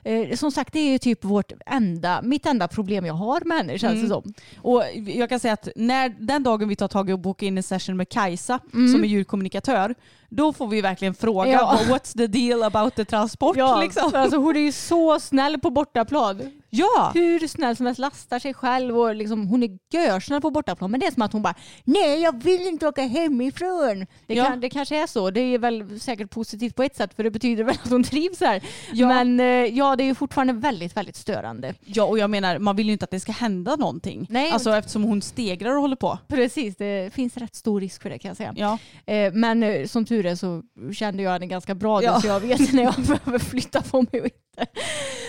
eh, 0.04 0.37
som 0.37 0.52
sagt, 0.52 0.72
det 0.72 0.78
är 0.80 0.90
ju 0.92 0.99
typ 0.99 1.25
vårt 1.25 1.52
enda, 1.66 2.22
mitt 2.22 2.46
enda 2.46 2.68
problem 2.68 3.06
jag 3.06 3.14
har 3.14 3.40
med 3.44 3.56
henne 3.56 3.78
känns 3.78 3.92
det 3.94 4.06
Mm. 4.06 4.08
som. 4.10 4.34
Och 4.62 4.82
jag 5.06 5.28
kan 5.28 5.40
säga 5.40 5.54
att 5.54 5.68
när 5.76 6.08
den 6.08 6.42
dagen 6.42 6.68
vi 6.68 6.76
tar 6.76 6.88
tag 6.88 7.10
i 7.10 7.12
och 7.12 7.18
bokar 7.18 7.46
in 7.46 7.56
en 7.56 7.62
session 7.62 7.96
med 7.96 8.08
Kajsa 8.08 8.60
Mm. 8.75 8.92
som 8.92 9.04
är 9.04 9.08
djurkommunikatör, 9.08 9.94
då 10.28 10.52
får 10.52 10.66
vi 10.68 10.80
verkligen 10.80 11.14
fråga 11.14 11.50
Ja. 11.52 11.78
what's 11.88 12.16
the 12.16 12.26
deal 12.26 12.62
about 12.62 12.94
the 12.94 13.04
transport 13.04 13.56
liksom. 13.82 14.10
alltså, 14.14 14.37
hon 14.38 14.56
är 14.56 14.60
ju 14.60 14.72
så 14.72 15.20
snäll 15.20 15.60
på 15.60 15.70
bortaplan. 15.70 16.40
Ja, 16.71 17.11
hur 17.15 17.47
snäll 17.49 17.77
som 17.77 17.87
helst, 17.87 17.99
lastar 17.99 18.39
sig 18.39 18.55
själv 18.55 18.99
och 18.99 19.15
liksom, 19.15 19.47
hon 19.47 19.62
är 19.62 19.79
görsnäll 19.93 20.41
på 20.41 20.50
bortaplan. 20.50 20.91
Men 20.91 21.00
det 21.00 21.07
är 21.07 21.11
som 21.11 21.23
att 21.23 21.33
hon 21.33 21.43
bara, 21.43 21.55
nej 21.85 22.23
jag 22.23 22.43
vill 22.43 22.61
inte 22.67 22.89
åka 22.89 23.03
hemifrån. 23.03 24.07
Det, 24.27 24.35
Ja. 24.35 24.45
kan, 24.45 24.61
det 24.61 24.71
kanske 24.71 25.03
är 25.03 25.07
så. 25.07 25.31
Det 25.31 25.41
är 25.41 25.59
väl 25.59 26.00
säkert 26.00 26.31
positivt 26.31 26.77
på 26.77 26.83
ett 26.83 26.97
sätt 26.97 27.15
för 27.15 27.25
det 27.25 27.31
betyder 27.31 27.65
väl 27.65 27.77
att 27.85 27.91
hon 27.91 28.03
trivs 28.03 28.41
här. 28.41 28.62
Ja. 28.93 29.09
Men 29.09 29.41
eh, 29.41 29.47
ja, 29.47 29.97
det 29.97 30.05
är 30.05 30.07
ju 30.07 30.15
fortfarande 30.15 30.53
väldigt, 30.53 30.97
väldigt 30.97 31.17
störande. 31.17 31.75
ja, 31.85 32.05
och 32.05 32.19
jag 32.19 32.31
menar 32.31 32.59
man 32.59 32.77
vill 32.77 32.87
ju 32.87 32.93
inte 32.93 33.05
att 33.05 33.11
det 33.11 33.21
ska 33.21 33.33
hända 33.33 33.77
någonting. 33.77 34.27
Nej. 34.31 34.50
Alltså 34.50 34.71
eftersom 34.77 35.03
hon 35.03 35.23
stegrar 35.23 35.75
och 35.75 35.81
håller 35.81 35.97
på. 35.97 36.19
Precis, 36.29 36.77
det 36.77 37.15
finns 37.15 37.37
rätt 37.37 37.55
stor 37.55 37.81
risk 37.81 38.03
för 38.03 38.11
det 38.11 38.19
kan 38.19 38.29
jag 38.29 38.37
säga. 38.37 38.55
Ja. 38.57 38.79
Eh, 39.15 39.33
Men 39.33 39.62
eh, 39.62 39.87
som 39.87 40.05
tur 40.05 40.27
är 40.27 40.35
så 40.37 40.62
kände 40.95 41.23
jag 41.23 41.31
henne 41.33 41.47
ganska 41.47 41.75
bra 41.75 42.03
Ja. 42.03 42.21
så 42.21 42.27
jag 42.27 42.41
vet 42.41 42.73
när 42.73 42.83
jag 42.83 42.95
behöver 43.07 43.39
flytta 43.39 43.83
på 43.83 44.05
mig 44.12 44.21
och. 44.21 44.29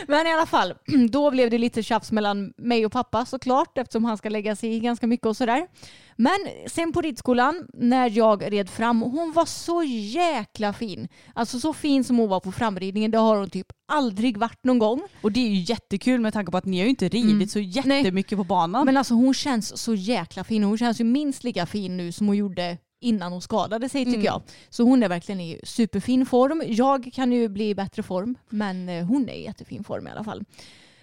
Men 0.07 0.27
i 0.27 0.31
alla 0.33 0.45
fall, 0.45 0.73
då 1.09 1.31
blev 1.31 1.49
det 1.49 1.57
lite 1.57 1.83
tjafs 1.83 2.11
mellan 2.11 2.53
mig 2.57 2.85
och 2.85 2.91
pappa 2.91 3.25
såklart 3.25 3.77
eftersom 3.77 4.05
han 4.05 4.17
ska 4.17 4.29
lägga 4.29 4.55
sig 4.55 4.73
i 4.75 4.79
ganska 4.79 5.07
mycket 5.07 5.25
och 5.25 5.37
sådär. 5.37 5.67
Men 6.15 6.37
sen 6.67 6.91
på 6.93 7.01
ridskolan 7.01 7.67
när 7.73 8.09
jag 8.17 8.51
red 8.51 8.69
fram, 8.69 9.01
hon 9.01 9.31
var 9.31 9.45
så 9.45 9.83
jäkla 9.83 10.73
fin. 10.73 11.07
Alltså 11.33 11.59
så 11.59 11.73
fin 11.73 12.03
som 12.03 12.17
hon 12.17 12.29
var 12.29 12.39
på 12.39 12.51
framridningen, 12.51 13.11
det 13.11 13.17
har 13.17 13.37
hon 13.37 13.49
typ 13.49 13.67
aldrig 13.91 14.37
varit 14.37 14.63
någon 14.63 14.79
gång. 14.79 15.01
Och 15.21 15.31
det 15.31 15.39
är 15.39 15.49
ju 15.49 15.59
jättekul 15.73 16.19
med 16.21 16.33
tanke 16.33 16.51
på 16.51 16.57
att 16.57 16.65
ni 16.65 16.77
har 16.77 16.83
ju 16.83 16.89
inte 16.89 17.09
ridit 17.09 17.31
Mm. 17.31 17.47
så 17.47 17.59
jättemycket 17.59 18.37
på 18.37 18.43
banan. 18.43 18.85
Men 18.85 18.97
alltså 18.97 19.13
hon 19.13 19.33
känns 19.33 19.81
så 19.81 19.93
jäkla 19.95 20.43
fin. 20.43 20.63
Hon 20.63 20.77
känns 20.77 20.99
ju 20.99 21.03
minst 21.03 21.43
lika 21.43 21.65
fin 21.65 21.97
nu 21.97 22.11
som 22.11 22.27
hon 22.27 22.37
gjorde 22.37 22.77
innan 23.01 23.31
hon 23.31 23.41
skadade 23.41 23.89
sig 23.89 24.05
tycker 24.05 24.17
Mm. 24.17 24.25
jag. 24.25 24.41
Så 24.69 24.83
hon 24.83 25.03
är 25.03 25.09
verkligen 25.09 25.41
i 25.41 25.59
superfin 25.63 26.25
form. 26.25 26.63
Jag 26.65 27.09
kan 27.13 27.31
ju 27.31 27.47
bli 27.49 27.69
i 27.69 27.75
bättre 27.75 28.03
form 28.03 28.37
men 28.49 28.89
eh, 28.89 29.05
hon 29.05 29.29
är 29.29 29.33
i 29.33 29.43
jättefin 29.43 29.83
form 29.83 30.07
i 30.07 30.11
alla 30.11 30.23
fall. 30.23 30.43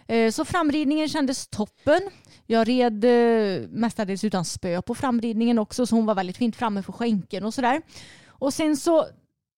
Eh, 0.06 0.30
Så 0.30 0.44
framridningen 0.44 1.08
kändes 1.08 1.48
toppen. 1.48 2.00
Jag 2.46 2.68
red 2.68 3.04
eh, 3.04 3.68
mestadels 3.68 4.24
utan 4.24 4.44
spö 4.44 4.82
på 4.82 4.94
framridningen 4.94 5.58
också 5.58 5.86
så 5.86 5.96
hon 5.96 6.06
var 6.06 6.14
väldigt 6.14 6.36
fint 6.36 6.56
framme 6.56 6.82
för 6.82 6.92
skänken 6.92 7.44
och 7.44 7.54
sådär. 7.54 7.82
Och 8.28 8.54
sen 8.54 8.76
så 8.76 9.06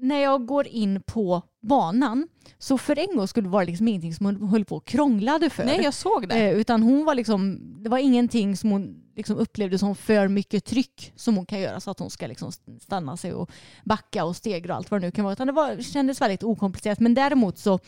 när 0.03 0.19
jag 0.19 0.47
går 0.47 0.67
in 0.67 1.03
på 1.03 1.43
banan 1.63 2.29
så 2.59 2.79
för 2.79 2.99
en 2.99 3.17
gång 3.17 3.29
skulle 3.29 3.47
det 3.47 3.53
vara 3.53 3.65
liksom 3.65 3.89
ingenting 3.89 4.15
som 4.15 4.27
hon 4.27 4.49
höll 4.49 4.65
på 4.65 4.77
och 4.77 4.85
krånglade 4.85 5.51
för. 5.51 5.65
Nej 5.65 5.81
jag 5.83 5.95
såg 5.95 6.29
det. 6.29 6.35
Eh, 6.35 6.59
utan 6.59 6.83
hon 6.83 7.05
var 7.05 7.15
liksom, 7.15 7.61
det 7.83 7.91
var 7.91 7.99
ingenting 7.99 8.57
som 8.57 8.71
hon 8.71 9.03
liksom 9.17 9.37
upplevde 9.37 9.79
som 9.79 9.97
för 9.97 10.29
mycket 10.29 10.65
tryck 10.65 11.13
som 11.17 11.37
hon 11.37 11.47
kan 11.47 11.61
göra 11.61 11.81
så 11.81 11.91
att 11.91 11.99
hon 11.99 12.11
ska 12.11 12.27
liksom 12.27 12.53
stanna 12.81 13.17
sig 13.17 13.33
och 13.33 13.51
backa 13.85 14.25
och 14.25 14.37
stegra 14.37 14.73
och 14.73 14.77
allt 14.77 14.91
vad 14.91 15.01
det 15.01 15.07
nu 15.07 15.11
kan 15.11 15.25
vara. 15.25 15.33
Utan 15.33 15.47
det 15.47 15.53
var, 15.53 15.83
kändes 15.83 16.21
väldigt 16.21 16.43
okomplicerat. 16.43 17.01
Men 17.01 17.15
däremot 17.15 17.59
så 17.59 17.79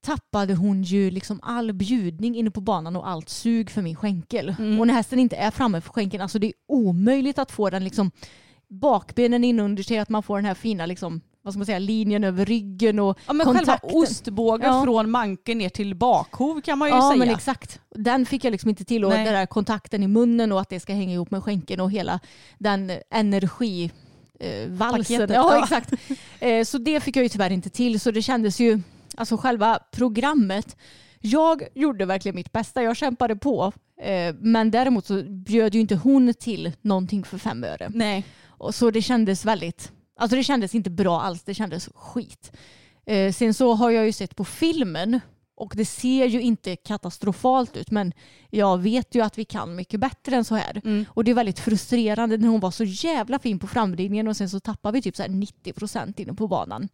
tappade 0.00 0.54
hon 0.54 0.82
ju 0.82 1.10
liksom 1.10 1.40
all 1.42 1.72
bjudning 1.72 2.36
inne 2.36 2.50
på 2.50 2.60
banan 2.60 2.96
och 2.96 3.08
allt 3.08 3.28
sug 3.28 3.70
för 3.70 3.82
min 3.82 3.96
skänkel. 3.96 4.54
Mm. 4.58 4.80
Och 4.80 4.86
när 4.86 4.94
hästen 4.94 5.18
inte 5.18 5.36
är 5.36 5.50
framme 5.50 5.80
för 5.80 5.92
skänkeln, 5.92 6.22
alltså 6.22 6.38
det 6.38 6.46
är 6.46 6.52
omöjligt 6.68 7.38
att 7.38 7.52
få 7.52 7.70
den 7.70 7.84
liksom 7.84 8.10
bakbenen 8.68 9.44
inunder 9.44 9.82
sig, 9.82 9.98
att 9.98 10.08
man 10.08 10.22
får 10.22 10.36
den 10.38 10.44
här 10.44 10.54
fina 10.54 10.86
liksom, 10.86 11.20
vad 11.42 11.52
ska 11.54 11.58
man 11.58 11.66
säga, 11.66 11.78
linjen 11.78 12.24
över 12.24 12.44
ryggen 12.46 12.98
och 12.98 13.18
Ja, 13.26 13.32
men 13.32 13.46
själva 13.46 13.58
kontakten. 13.78 13.90
ostbågen 14.02 14.72
Ja. 14.74 14.82
från 14.84 15.10
manken 15.10 15.58
ner 15.58 15.68
till 15.68 15.94
bakhov 15.94 16.60
kan 16.60 16.78
man 16.78 16.88
ju 16.88 16.94
Ja 16.94 17.10
säga. 17.10 17.18
men 17.18 17.28
exakt. 17.34 17.80
Den 17.94 18.26
fick 18.26 18.44
jag 18.44 18.50
liksom 18.50 18.70
inte 18.70 18.84
till 18.84 19.04
och 19.04 19.10
Nej. 19.10 19.24
den 19.24 19.34
där 19.34 19.46
kontakten 19.46 20.02
i 20.02 20.06
munnen 20.08 20.52
och 20.52 20.60
att 20.60 20.68
det 20.68 20.80
ska 20.80 20.92
hänga 20.92 21.12
ihop 21.12 21.30
med 21.30 21.42
skänken 21.44 21.80
och 21.80 21.90
hela 21.90 22.20
den 22.58 22.92
energi 23.10 23.90
eh, 24.40 24.68
valsen. 24.68 24.98
Paketet, 25.18 25.30
Ja, 25.36 25.54
ja. 25.56 25.62
exakt. 25.62 25.92
Eh, 26.40 26.64
så 26.64 26.78
det 26.78 27.00
fick 27.00 27.16
jag 27.16 27.22
ju 27.22 27.28
tyvärr 27.28 27.50
inte 27.52 27.70
till 27.70 28.00
så 28.00 28.10
det 28.10 28.22
kändes 28.22 28.60
ju, 28.60 28.80
alltså 29.16 29.36
själva 29.36 29.78
programmet 29.92 30.76
jag 31.20 31.62
gjorde 31.74 32.04
verkligen 32.04 32.34
mitt 32.34 32.52
bästa, 32.52 32.82
jag 32.82 32.96
kämpade 32.96 33.36
på. 33.36 33.72
Eh, 34.02 34.34
men 34.40 34.70
däremot 34.70 35.06
så 35.06 35.22
bjöd 35.22 35.74
ju 35.74 35.80
inte 35.80 35.94
hon 35.94 36.34
till 36.34 36.72
någonting 36.82 37.24
för 37.24 37.38
fem 37.38 37.64
öre. 37.64 37.90
Nej. 37.94 38.24
Och 38.58 38.74
så 38.74 38.90
det 38.90 39.02
kändes 39.02 39.44
väldigt, 39.44 39.92
alltså 40.16 40.36
det 40.36 40.44
kändes 40.44 40.74
inte 40.74 40.90
bra 40.90 41.20
alls, 41.20 41.42
det 41.42 41.54
kändes 41.54 41.88
skit. 41.94 42.52
Eh, 43.06 43.32
sen 43.32 43.54
så 43.54 43.74
har 43.74 43.90
jag 43.90 44.06
ju 44.06 44.12
sett 44.12 44.36
på 44.36 44.44
filmen 44.44 45.20
och 45.56 45.72
det 45.76 45.84
ser 45.84 46.26
ju 46.26 46.40
inte 46.40 46.76
katastrofalt 46.76 47.76
ut 47.76 47.90
men 47.90 48.12
jag 48.50 48.78
vet 48.78 49.14
ju 49.14 49.20
att 49.20 49.38
vi 49.38 49.44
kan 49.44 49.76
mycket 49.76 50.00
bättre 50.00 50.36
än 50.36 50.44
så 50.44 50.54
här. 50.54 50.80
Mm. 50.84 51.04
Och 51.08 51.24
det 51.24 51.30
är 51.30 51.34
väldigt 51.34 51.58
frustrerande 51.58 52.36
när 52.36 52.48
hon 52.48 52.60
var 52.60 52.70
så 52.70 52.84
jävla 52.84 53.38
fin 53.38 53.58
på 53.58 53.66
framridningen 53.66 54.28
och 54.28 54.36
sen 54.36 54.48
så 54.48 54.60
tappar 54.60 54.92
vi 54.92 55.02
typ 55.02 55.16
så 55.16 55.22
här 55.22 55.30
90% 55.30 56.20
inne 56.20 56.34
på 56.34 56.48
banan. 56.48 56.88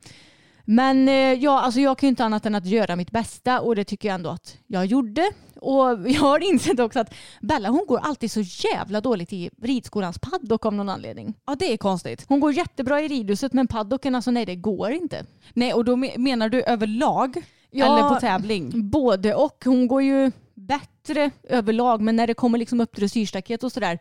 Men 0.64 1.08
eh, 1.08 1.14
ja, 1.14 1.60
alltså 1.60 1.80
jag 1.80 1.98
kan 1.98 2.06
ju 2.06 2.08
inte 2.08 2.24
annat 2.24 2.46
än 2.46 2.54
att 2.54 2.66
göra 2.66 2.96
mitt 2.96 3.10
bästa 3.10 3.60
och 3.60 3.76
det 3.76 3.84
tycker 3.84 4.08
jag 4.08 4.14
ändå 4.14 4.30
att 4.30 4.56
jag 4.66 4.86
gjorde. 4.86 5.30
Och 5.60 5.82
jag 6.10 6.20
har 6.20 6.52
insett 6.52 6.80
också 6.80 7.00
att 7.00 7.14
Bella 7.40 7.68
hon 7.68 7.84
går 7.88 7.98
alltid 7.98 8.30
så 8.30 8.40
jävla 8.40 9.00
dåligt 9.00 9.32
i 9.32 9.50
ridskolans 9.62 10.18
paddock 10.18 10.66
av 10.66 10.72
någon 10.74 10.88
anledning. 10.88 11.34
Ja 11.46 11.54
det 11.54 11.72
är 11.72 11.76
konstigt. 11.76 12.24
Hon 12.28 12.40
går 12.40 12.52
jättebra 12.52 13.00
i 13.00 13.08
ridhuset 13.08 13.52
men 13.52 13.66
paddocken, 13.66 14.14
alltså 14.14 14.30
nej 14.30 14.46
det 14.46 14.56
går 14.56 14.90
inte. 14.92 15.24
Nej 15.52 15.74
och 15.74 15.84
då 15.84 15.96
me- 15.96 16.18
menar 16.18 16.48
du 16.48 16.62
överlag 16.62 17.42
Ja. 17.70 17.84
eller 17.98 18.08
på 18.14 18.20
tävling? 18.20 18.90
Både 18.90 19.34
och. 19.34 19.62
Hon 19.64 19.88
går 19.88 20.02
ju 20.02 20.32
bättre 20.54 21.30
överlag 21.48 22.00
men 22.00 22.16
när 22.16 22.26
det 22.26 22.34
kommer 22.34 22.58
liksom 22.58 22.80
upp 22.80 22.96
dressyrstaket 22.96 23.64
och 23.64 23.72
sådär 23.72 23.98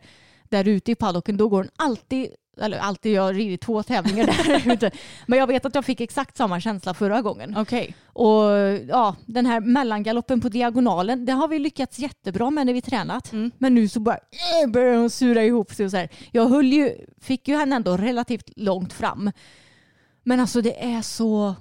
där 0.48 0.68
ute 0.68 0.92
i 0.92 0.94
paddocken 0.94 1.36
då 1.36 1.48
går 1.48 1.56
hon 1.56 1.68
alltid 1.76 2.28
eller 2.60 2.78
alltid, 2.78 3.12
jag 3.12 3.22
har 3.22 3.34
ridit 3.34 3.60
två 3.60 3.82
tävlingar 3.82 4.26
där 4.26 4.72
ute. 4.72 4.90
Men 5.26 5.38
jag 5.38 5.46
vet 5.46 5.66
att 5.66 5.74
jag 5.74 5.84
fick 5.84 6.00
exakt 6.00 6.36
samma 6.36 6.60
känsla 6.60 6.94
förra 6.94 7.22
gången. 7.22 7.56
Okej. 7.56 7.94
Och 8.06 8.42
ja, 8.88 9.16
den 9.26 9.46
här 9.46 9.60
mellangaloppen 9.60 10.40
på 10.40 10.48
diagonalen, 10.48 11.26
det 11.26 11.32
har 11.32 11.48
vi 11.48 11.58
lyckats 11.58 11.98
jättebra 11.98 12.50
med 12.50 12.66
när 12.66 12.72
vi 12.72 12.82
tränat. 12.82 13.32
Mm. 13.32 13.50
Men 13.58 13.74
nu 13.74 13.88
så 13.88 14.00
bara 14.00 14.18
äh, 14.62 14.70
börjar 14.70 14.96
hon 14.96 15.10
sura 15.10 15.44
ihop 15.44 15.74
sig 15.74 15.84
och 15.84 15.90
så 15.90 15.96
här. 15.96 16.08
Jag 16.32 16.48
höll 16.48 16.72
ju, 16.72 16.96
fick 17.20 17.48
ju 17.48 17.56
henne 17.56 17.76
ändå 17.76 17.96
relativt 17.96 18.50
långt 18.56 18.92
fram. 18.92 19.30
Men 20.22 20.40
alltså 20.40 20.60
det 20.60 20.84
är 20.84 21.02
så, 21.02 21.54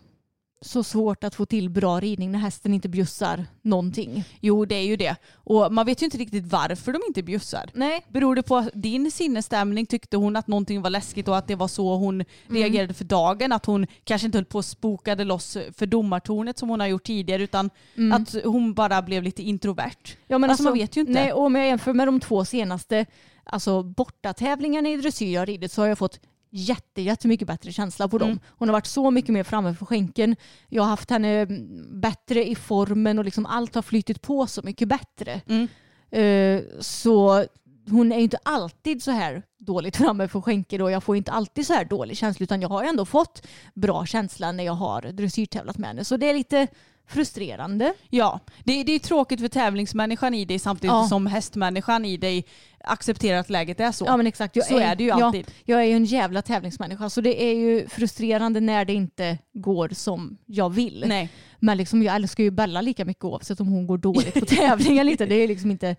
så 0.64 0.84
svårt 0.84 1.24
att 1.24 1.36
få 1.36 1.46
till 1.46 1.70
bra 1.70 2.00
ridning 2.00 2.32
när 2.32 2.40
hästen 2.40 2.74
inte 2.74 2.90
bjussar 2.90 3.46
någonting. 3.62 4.24
Jo 4.40 4.66
det 4.66 4.76
är 4.76 4.82
ju 4.86 4.96
det. 4.96 5.16
Och 5.34 5.74
man 5.74 5.86
vet 5.86 6.02
ju 6.02 6.06
inte 6.06 6.18
riktigt 6.18 6.46
varför 6.48 6.94
de 6.94 7.00
inte 7.08 7.24
bjussar. 7.24 7.70
Nej. 7.74 8.06
Beror 8.10 8.36
det 8.36 8.44
på 8.44 8.70
din 8.74 9.12
sinnesstämning 9.12 9.86
tyckte 9.86 10.18
hon 10.18 10.36
att 10.36 10.48
någonting 10.48 10.82
var 10.82 10.90
läskigt 10.90 11.28
och 11.28 11.38
att 11.38 11.48
det 11.48 11.56
var 11.56 11.68
så 11.68 11.96
hon 11.96 12.14
Mm. 12.14 12.26
reagerade 12.62 12.94
för 12.94 13.06
dagen? 13.06 13.52
Att 13.52 13.66
hon 13.66 13.88
kanske 14.04 14.26
inte 14.26 14.38
höll 14.38 14.46
på 14.46 14.58
och 14.58 14.66
spokade 14.66 15.24
loss 15.24 15.58
för 15.78 15.86
domartornet 15.86 16.58
som 16.58 16.70
hon 16.70 16.80
har 16.80 16.88
gjort 16.88 17.04
tidigare 17.04 17.44
utan 17.44 17.70
att 18.14 18.36
hon 18.44 18.74
bara 18.74 19.02
blev 19.02 19.24
lite 19.24 19.42
introvert? 19.44 19.84
Mm. 20.06 20.18
Ja, 20.28 20.38
men 20.38 20.50
Alltså, 20.50 20.64
man 20.64 20.74
vet 20.74 20.98
ju 20.98 21.02
inte. 21.02 21.14
Nej, 21.14 21.34
och 21.34 21.44
om 21.44 21.56
jag 21.56 21.68
jämför 21.68 21.94
med 21.94 22.08
de 22.08 22.20
två 22.20 22.46
senaste 22.46 23.06
alltså, 23.44 23.84
bortatävlingarna 23.84 24.90
i 24.90 24.98
dressyr 24.98 25.34
jag 25.34 25.50
ridit 25.50 25.72
så 25.72 25.82
har 25.82 25.88
jag 25.88 25.98
fått 25.98 26.20
jätte, 26.54 27.02
jättemycket 27.02 27.48
bättre 27.48 27.72
känsla 27.72 28.08
på 28.08 28.18
dem. 28.18 28.30
Mm. 28.30 28.40
Hon 28.48 28.68
har 28.68 28.74
varit 28.74 28.86
så 28.86 29.12
mycket 29.12 29.34
mer 29.34 29.44
framme 29.44 29.76
för 29.76 29.86
skänken. 29.86 30.36
Jag 30.70 30.84
har 30.84 30.90
haft 30.90 31.10
henne 31.10 31.30
mm, 31.30 32.02
bättre 32.02 32.48
i 32.48 32.56
formen 32.56 33.20
och 33.20 33.26
liksom 33.26 33.46
allt 33.46 33.76
har 33.76 33.82
flyttit 33.82 34.22
på 34.22 34.48
så 34.48 34.62
mycket 34.62 34.88
bättre. 34.88 35.42
Mm. 35.48 35.68
Eh, 36.12 36.64
så 36.80 37.46
hon 37.90 38.12
är 38.12 38.20
inte 38.20 38.38
alltid 38.44 39.04
så 39.04 39.12
här 39.12 39.44
dåligt 39.60 39.98
framme 39.98 40.28
för 40.28 40.42
skänken 40.42 40.82
och 40.82 40.92
jag 40.92 41.04
får 41.04 41.16
inte 41.16 41.32
alltid 41.32 41.68
så 41.68 41.74
här 41.74 41.86
dålig 41.86 42.18
känsla 42.18 42.44
utan 42.44 42.62
jag 42.62 42.70
har 42.70 42.84
ändå 42.84 43.06
fått 43.06 43.48
bra 43.74 44.06
känsla 44.06 44.52
när 44.52 44.64
jag 44.64 44.74
har 44.74 45.02
dressyrtävlat 45.02 45.78
med 45.78 45.88
henne. 45.88 46.06
Så 46.06 46.18
det 46.18 46.30
är 46.30 46.34
lite 46.34 46.68
frustrerande. 47.08 47.94
Ja, 48.10 48.40
det, 48.64 48.84
det 48.84 48.92
är 48.92 49.00
tråkigt 49.00 49.40
för 49.42 49.48
tävlingsmänniskan 49.48 50.34
i 50.34 50.46
dig 50.46 50.60
samtidigt 50.60 50.92
Ja. 50.94 51.08
som 51.10 51.28
hästmänniskan 51.28 52.06
i 52.06 52.18
dig 52.18 52.46
accepterar 52.84 53.40
att 53.40 53.50
läget 53.50 53.80
är 53.80 53.92
så. 53.92 54.06
Ja 54.06 54.18
men 54.18 54.28
exakt. 54.28 54.56
Jag 54.56 54.66
Så 54.66 54.78
är 54.80 54.96
det 54.96 55.04
ju 55.04 55.12
alltid. 55.12 55.52
jag 55.66 55.80
är 55.80 55.86
ju 55.86 55.94
en 55.94 56.06
jävla 56.06 56.42
tävlingsmänniska 56.42 57.10
så 57.10 57.22
det 57.22 57.44
är 57.44 57.54
ju 57.56 57.88
frustrerande 57.88 58.60
när 58.60 58.86
det 58.86 58.94
inte 58.94 59.38
går 59.54 59.90
som 59.90 60.38
jag 60.46 60.70
vill. 60.70 61.04
Nej. 61.08 61.30
Men 61.60 61.78
liksom, 61.78 62.04
jag 62.04 62.16
älskar 62.16 62.44
ju 62.44 62.52
Bella 62.52 62.82
lika 62.82 63.06
mycket 63.06 63.24
oavsett 63.24 63.60
om 63.60 63.68
hon 63.68 63.88
går 63.88 63.98
dåligt 63.98 64.34
på 64.34 64.46
tävling 64.46 64.98
eller 64.98 65.12
inte. 65.12 65.26
Det 65.26 65.36
är 65.36 65.48
liksom 65.48 65.72
inte 65.72 65.96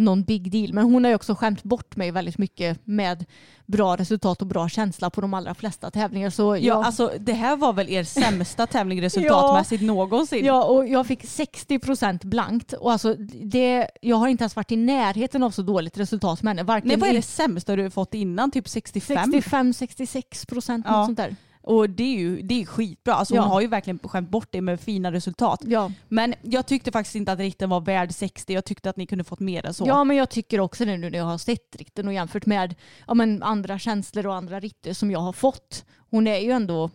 någon 0.00 0.22
big 0.22 0.52
deal. 0.52 0.72
Men 0.72 0.84
hon 0.84 1.04
har 1.04 1.08
ju 1.10 1.14
också 1.14 1.34
skämt 1.34 1.62
bort 1.62 1.96
mig 1.96 2.10
väldigt 2.10 2.38
mycket 2.38 2.86
med 2.86 3.24
bra 3.66 3.96
resultat 3.96 4.40
och 4.40 4.46
bra 4.46 4.68
känsla 4.68 5.10
på 5.10 5.20
de 5.20 5.34
allra 5.34 5.54
flesta 5.54 5.90
tävlingar. 5.90 6.30
Så 6.30 6.56
Ja, 6.56 6.58
jag, 6.58 6.84
alltså 6.84 7.12
det 7.20 7.32
här 7.32 7.56
var 7.56 7.72
väl 7.72 7.88
er 7.88 8.04
sämsta 8.04 8.66
tävling 8.66 9.02
resultatmässigt 9.02 9.82
någonsin? 9.82 10.44
Ja, 10.44 10.64
och 10.64 10.88
jag 10.88 11.06
fick 11.06 11.24
60% 11.24 12.26
blankt. 12.26 12.72
Och 12.72 12.92
alltså 12.92 13.14
det, 13.42 13.90
jag 14.00 14.16
har 14.16 14.28
inte 14.28 14.42
ens 14.42 14.56
varit 14.56 14.72
i 14.72 14.76
närheten 14.76 15.42
av 15.42 15.50
så 15.50 15.62
dåligt 15.62 15.98
resultat 15.98 16.42
med 16.42 16.50
henne. 16.50 16.62
Varken 16.62 16.88
Nej, 16.88 16.96
vad 16.96 17.08
är 17.08 17.14
det 17.14 17.22
sämsta 17.22 17.76
du 17.76 17.90
fått 17.90 18.14
innan? 18.14 18.50
Typ 18.50 18.68
65? 18.68 19.32
65-66 19.32 20.48
procent, 20.48 20.86
Ja. 20.88 20.96
något 20.96 21.06
sånt 21.06 21.18
där. 21.18 21.36
Och 21.62 21.90
det 21.90 22.02
är 22.02 22.18
ju 22.18 22.42
det 22.42 22.62
är 22.62 22.66
skitbra. 22.66 23.14
Alltså 23.14 23.34
Ja. 23.34 23.40
Hon 23.40 23.50
har 23.50 23.60
ju 23.60 23.66
verkligen 23.66 23.98
skämt 23.98 24.30
bort 24.30 24.48
det 24.50 24.60
med 24.60 24.80
fina 24.80 25.12
resultat. 25.12 25.60
Ja. 25.64 25.92
Men 26.08 26.34
jag 26.42 26.66
tyckte 26.66 26.92
faktiskt 26.92 27.16
inte 27.16 27.32
att 27.32 27.38
ritten 27.38 27.70
var 27.70 27.80
värd 27.80 28.14
60. 28.14 28.52
Jag 28.52 28.64
tyckte 28.64 28.90
att 28.90 28.96
ni 28.96 29.06
kunde 29.06 29.24
fått 29.24 29.40
mer 29.40 29.66
än 29.66 29.74
så. 29.74 29.86
ja, 29.86 30.04
men 30.04 30.16
jag 30.16 30.30
tycker 30.30 30.60
också 30.60 30.84
det 30.84 30.96
nu 30.96 31.10
när 31.10 31.18
jag 31.18 31.24
har 31.24 31.38
sett 31.38 31.76
ritten 31.76 32.06
och 32.08 32.14
jämfört 32.14 32.46
med 32.46 32.74
ja, 33.06 33.14
men 33.14 33.42
andra 33.42 33.78
känslor 33.78 34.26
och 34.26 34.34
andra 34.34 34.60
ritter 34.60 34.92
som 34.92 35.10
jag 35.10 35.20
har 35.20 35.32
fått. 35.32 35.84
Hon 36.10 36.26
är 36.26 36.38
ju 36.38 36.50
ändå 36.50 36.90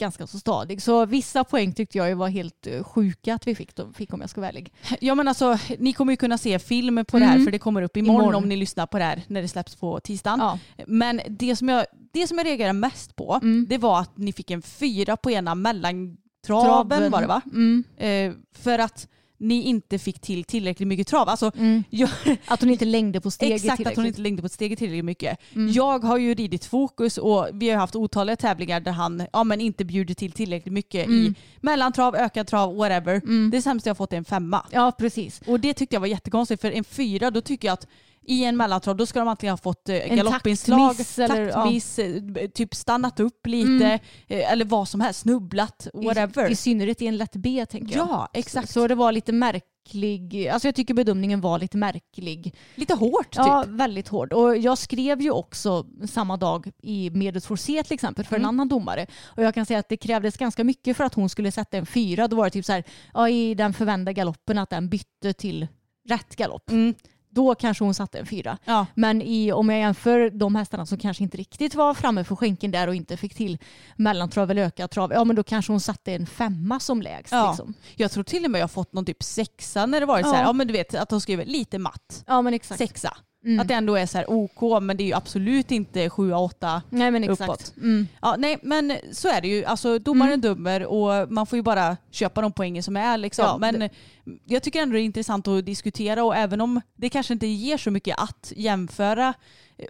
ganska 0.00 0.26
så 0.26 0.38
stadig. 0.38 0.82
Så 0.82 1.06
vissa 1.06 1.44
poäng 1.44 1.72
tyckte 1.72 1.98
jag 1.98 2.08
ju 2.08 2.14
var 2.14 2.28
helt 2.28 2.66
eh, 2.66 2.82
sjuka 2.84 3.34
att 3.34 3.46
vi 3.46 3.54
fick, 3.54 3.74
då, 3.76 3.92
fick 3.92 4.12
om 4.14 4.20
jag 4.20 4.30
ska 4.30 4.40
vara 4.40 4.48
ärlig. 4.48 4.72
Ja 5.00 5.14
men 5.14 5.28
alltså 5.28 5.58
ni 5.78 5.92
kommer 5.92 6.12
ju 6.12 6.16
kunna 6.16 6.38
se 6.38 6.58
film 6.58 7.04
på 7.04 7.18
det 7.18 7.24
här 7.24 7.34
Mm. 7.34 7.44
för 7.44 7.52
det 7.52 7.58
kommer 7.58 7.82
upp 7.82 7.96
imorgon, 7.96 8.20
Imorgon. 8.22 8.42
om 8.42 8.48
ni 8.48 8.56
lyssnar 8.56 8.86
på 8.86 8.98
det 8.98 9.04
här 9.04 9.22
när 9.26 9.42
det 9.42 9.48
släpps 9.48 9.76
på 9.76 10.00
tisdagen. 10.00 10.38
Ja. 10.40 10.58
Men 10.86 11.20
det 11.28 11.56
som, 11.56 11.68
jag, 11.68 11.84
det 12.12 12.26
som 12.26 12.38
jag 12.38 12.46
reagerade 12.46 12.72
mest 12.72 13.16
på 13.16 13.38
Mm. 13.42 13.66
det 13.68 13.78
var 13.78 14.00
att 14.00 14.18
ni 14.18 14.32
fick 14.32 14.50
en 14.50 14.62
fyra 14.62 15.16
på 15.16 15.30
ena 15.30 15.54
mellantraven 15.54 17.10
var 17.10 17.20
det 17.20 17.26
va? 17.26 17.40
Mm. 17.52 17.84
Eh, 17.96 18.32
för 18.62 18.78
att 18.78 19.08
ni 19.40 19.62
inte 19.62 19.98
fick 19.98 20.20
till 20.20 20.44
tillräckligt 20.44 20.88
mycket 20.88 21.06
trav. 21.06 21.28
Alltså, 21.28 21.52
Mm. 21.56 21.84
jag, 21.90 22.10
Att 22.46 22.60
hon 22.60 22.70
inte 22.70 22.84
längde 22.84 23.20
på 23.20 23.30
steget 23.30 23.64
exakt 23.64 23.86
att 23.86 23.96
hon 23.96 24.06
inte 24.06 24.20
längde 24.20 24.42
på 24.42 24.46
ett 24.46 24.52
steg 24.52 24.78
tillräckligt 24.78 25.04
mycket. 25.04 25.38
Mm. 25.54 25.72
Jag 25.72 26.04
har 26.04 26.18
ju 26.18 26.34
ridit 26.34 26.64
fokus 26.64 27.18
och 27.18 27.48
vi 27.52 27.70
har 27.70 27.76
haft 27.78 27.96
otaliga 27.96 28.36
tävlingar 28.36 28.80
där 28.80 28.92
han 28.92 29.22
ja, 29.32 29.44
men 29.44 29.60
inte 29.60 29.84
bjuder 29.84 30.14
till 30.14 30.32
tillräckligt 30.32 30.72
mycket 30.74 31.08
i 31.08 31.20
Mm. 31.20 31.34
mellantrav, 31.60 32.16
ökad 32.16 32.46
trav, 32.46 32.76
whatever. 32.76 33.14
Mm. 33.24 33.50
Det 33.50 33.62
sämsta 33.62 33.90
jag 33.90 33.96
fått 33.96 34.12
är 34.12 34.16
en 34.16 34.24
femma. 34.24 34.66
Ja, 34.70 34.92
precis. 34.98 35.40
Och 35.46 35.60
det 35.60 35.74
tyckte 35.74 35.96
jag 35.96 36.00
var 36.00 36.06
jättekonstigt 36.08 36.60
för 36.60 36.72
en 36.72 36.84
fyra 36.84 37.30
då 37.30 37.40
tycker 37.40 37.68
jag 37.68 37.72
att 37.72 37.86
i 38.26 38.44
en 38.44 38.56
mellantrav 38.56 38.96
då 38.96 39.06
ska 39.06 39.18
de 39.18 39.28
antingen 39.28 39.52
ha 39.52 39.56
fått 39.56 39.88
eh, 39.88 40.10
En 40.10 40.16
galoppinslag, 40.16 40.88
taktmiss 40.96 41.18
eller- 41.18 41.52
taktmiss, 41.52 41.98
eh, 41.98 42.22
typ 42.54 42.74
stannat 42.74 43.20
upp 43.20 43.46
lite 43.46 43.68
Mm. 43.84 44.00
eh, 44.28 44.52
eller 44.52 44.64
vad 44.64 44.88
som 44.88 45.00
helst, 45.00 45.20
snubblat, 45.20 45.86
whatever. 45.94 46.48
I, 46.48 46.52
I 46.52 46.56
synnerhet 46.56 47.02
i 47.02 47.06
en 47.06 47.16
lätt 47.16 47.36
B 47.36 47.66
tänker 47.70 47.96
jag. 47.96 48.08
ja, 48.08 48.28
exakt. 48.34 48.70
Så 48.70 48.86
det 48.88 48.94
var 48.94 49.12
lite 49.12 49.32
märklig, 49.32 50.48
alltså 50.48 50.68
jag 50.68 50.74
tycker 50.74 50.94
bedömningen 50.94 51.40
var 51.40 51.58
lite 51.58 51.76
märklig. 51.76 52.54
Lite 52.74 52.94
hårt 52.94 53.30
typ. 53.30 53.36
Ja, 53.36 53.64
väldigt 53.68 54.08
hård. 54.08 54.32
Och 54.32 54.56
jag 54.56 54.78
skrev 54.78 55.20
ju 55.20 55.30
också 55.30 55.86
samma 56.08 56.36
dag 56.36 56.70
i 56.82 57.10
Medus 57.10 57.46
Forsé 57.46 57.82
till 57.82 57.94
exempel 57.94 58.24
för 58.24 58.36
en 58.36 58.42
Mm. 58.42 58.48
annan 58.48 58.68
domare. 58.68 59.06
Och 59.36 59.42
jag 59.42 59.54
kan 59.54 59.66
säga 59.66 59.78
att 59.78 59.88
det 59.88 59.96
krävdes 59.96 60.36
ganska 60.36 60.64
mycket 60.64 60.96
för 60.96 61.04
att 61.04 61.14
hon 61.14 61.28
skulle 61.28 61.52
sätta 61.52 61.76
en 61.78 61.86
fyra. 61.86 62.28
Då 62.28 62.36
var 62.36 62.44
det 62.44 62.50
typ 62.50 62.64
så 62.64 62.72
här, 62.72 62.84
ja, 63.14 63.28
i 63.28 63.54
den 63.54 63.72
förvända 63.72 64.12
galoppen 64.12 64.58
att 64.58 64.70
den 64.70 64.88
bytte 64.88 65.32
till 65.32 65.66
rätt 66.08 66.36
galopp. 66.36 66.70
Mm. 66.70 66.94
Då 67.32 67.54
kanske 67.54 67.84
hon 67.84 67.94
satte 67.94 68.18
en 68.18 68.26
fyra. 68.26 68.58
Ja. 68.64 68.86
Men 68.94 69.22
i, 69.22 69.52
om 69.52 69.68
jag 69.68 69.78
jämför 69.78 70.30
de 70.30 70.54
hästarna 70.54 70.86
som 70.86 70.98
kanske 70.98 71.22
inte 71.22 71.36
riktigt 71.36 71.74
var 71.74 71.94
framme 71.94 72.24
för 72.24 72.36
skänken 72.36 72.70
där 72.70 72.88
och 72.88 72.94
inte 72.94 73.16
fick 73.16 73.34
till 73.34 73.58
mellantrav 73.96 74.50
eller 74.50 74.62
ökad 74.62 74.90
trav, 74.90 75.12
ja 75.12 75.24
men 75.24 75.36
då 75.36 75.42
kanske 75.42 75.72
hon 75.72 75.80
satte 75.80 76.14
en 76.14 76.26
femma 76.26 76.80
som 76.80 77.02
lägst. 77.02 77.32
Ja. 77.32 77.48
Liksom. 77.50 77.74
Jag 77.96 78.10
tror 78.10 78.24
till 78.24 78.44
och 78.44 78.50
med 78.50 78.60
jag 78.60 78.70
fått 78.70 78.92
någon 78.92 79.04
typ 79.04 79.22
sexa 79.22 79.86
när 79.86 80.00
det 80.00 80.06
varit 80.06 80.26
så 80.26 80.32
Ja. 80.32 80.36
här, 80.36 80.42
ja 80.44 80.52
men 80.52 80.66
du 80.66 80.72
vet 80.72 80.94
att 80.94 81.08
de 81.08 81.20
skriver 81.20 81.44
lite 81.44 81.78
matt. 81.78 82.24
Ja 82.26 82.42
men 82.42 82.54
exakt. 82.54 82.78
Sexa. 82.78 83.16
Mm. 83.44 83.60
Att 83.60 83.68
det 83.68 83.74
ändå 83.74 83.94
är 83.96 84.06
så 84.06 84.18
här 84.18 84.30
OK 84.30 84.82
men 84.82 84.96
det 84.96 85.02
är 85.02 85.06
ju 85.06 85.12
absolut 85.14 85.70
inte 85.70 86.10
7 86.10 86.32
8 86.32 86.82
Nej 86.90 87.10
men 87.10 87.24
exakt. 87.24 87.40
uppåt. 87.42 87.72
Mm. 87.76 88.06
Ja, 88.22 88.34
nej, 88.38 88.58
men 88.62 88.96
så 89.12 89.28
är 89.28 89.40
det 89.40 89.48
ju. 89.48 89.64
Alltså, 89.64 89.98
domaren 89.98 90.40
dömer 90.40 90.84
och 90.86 91.32
man 91.32 91.46
får 91.46 91.56
ju 91.56 91.62
bara 91.62 91.96
köpa 92.10 92.40
de 92.42 92.52
poängen 92.52 92.82
som 92.82 92.96
är. 92.96 93.18
Liksom. 93.18 93.44
Ja, 93.44 93.58
men 93.58 93.80
det- 93.80 93.90
jag 94.44 94.62
tycker 94.62 94.82
ändå 94.82 94.92
det 94.94 95.00
är 95.00 95.04
intressant 95.04 95.48
att 95.48 95.66
diskutera 95.66 96.24
och 96.24 96.36
även 96.36 96.60
om 96.60 96.80
det 96.96 97.08
kanske 97.08 97.32
inte 97.32 97.46
ger 97.46 97.76
så 97.78 97.90
mycket 97.90 98.18
att 98.20 98.52
jämföra 98.56 99.34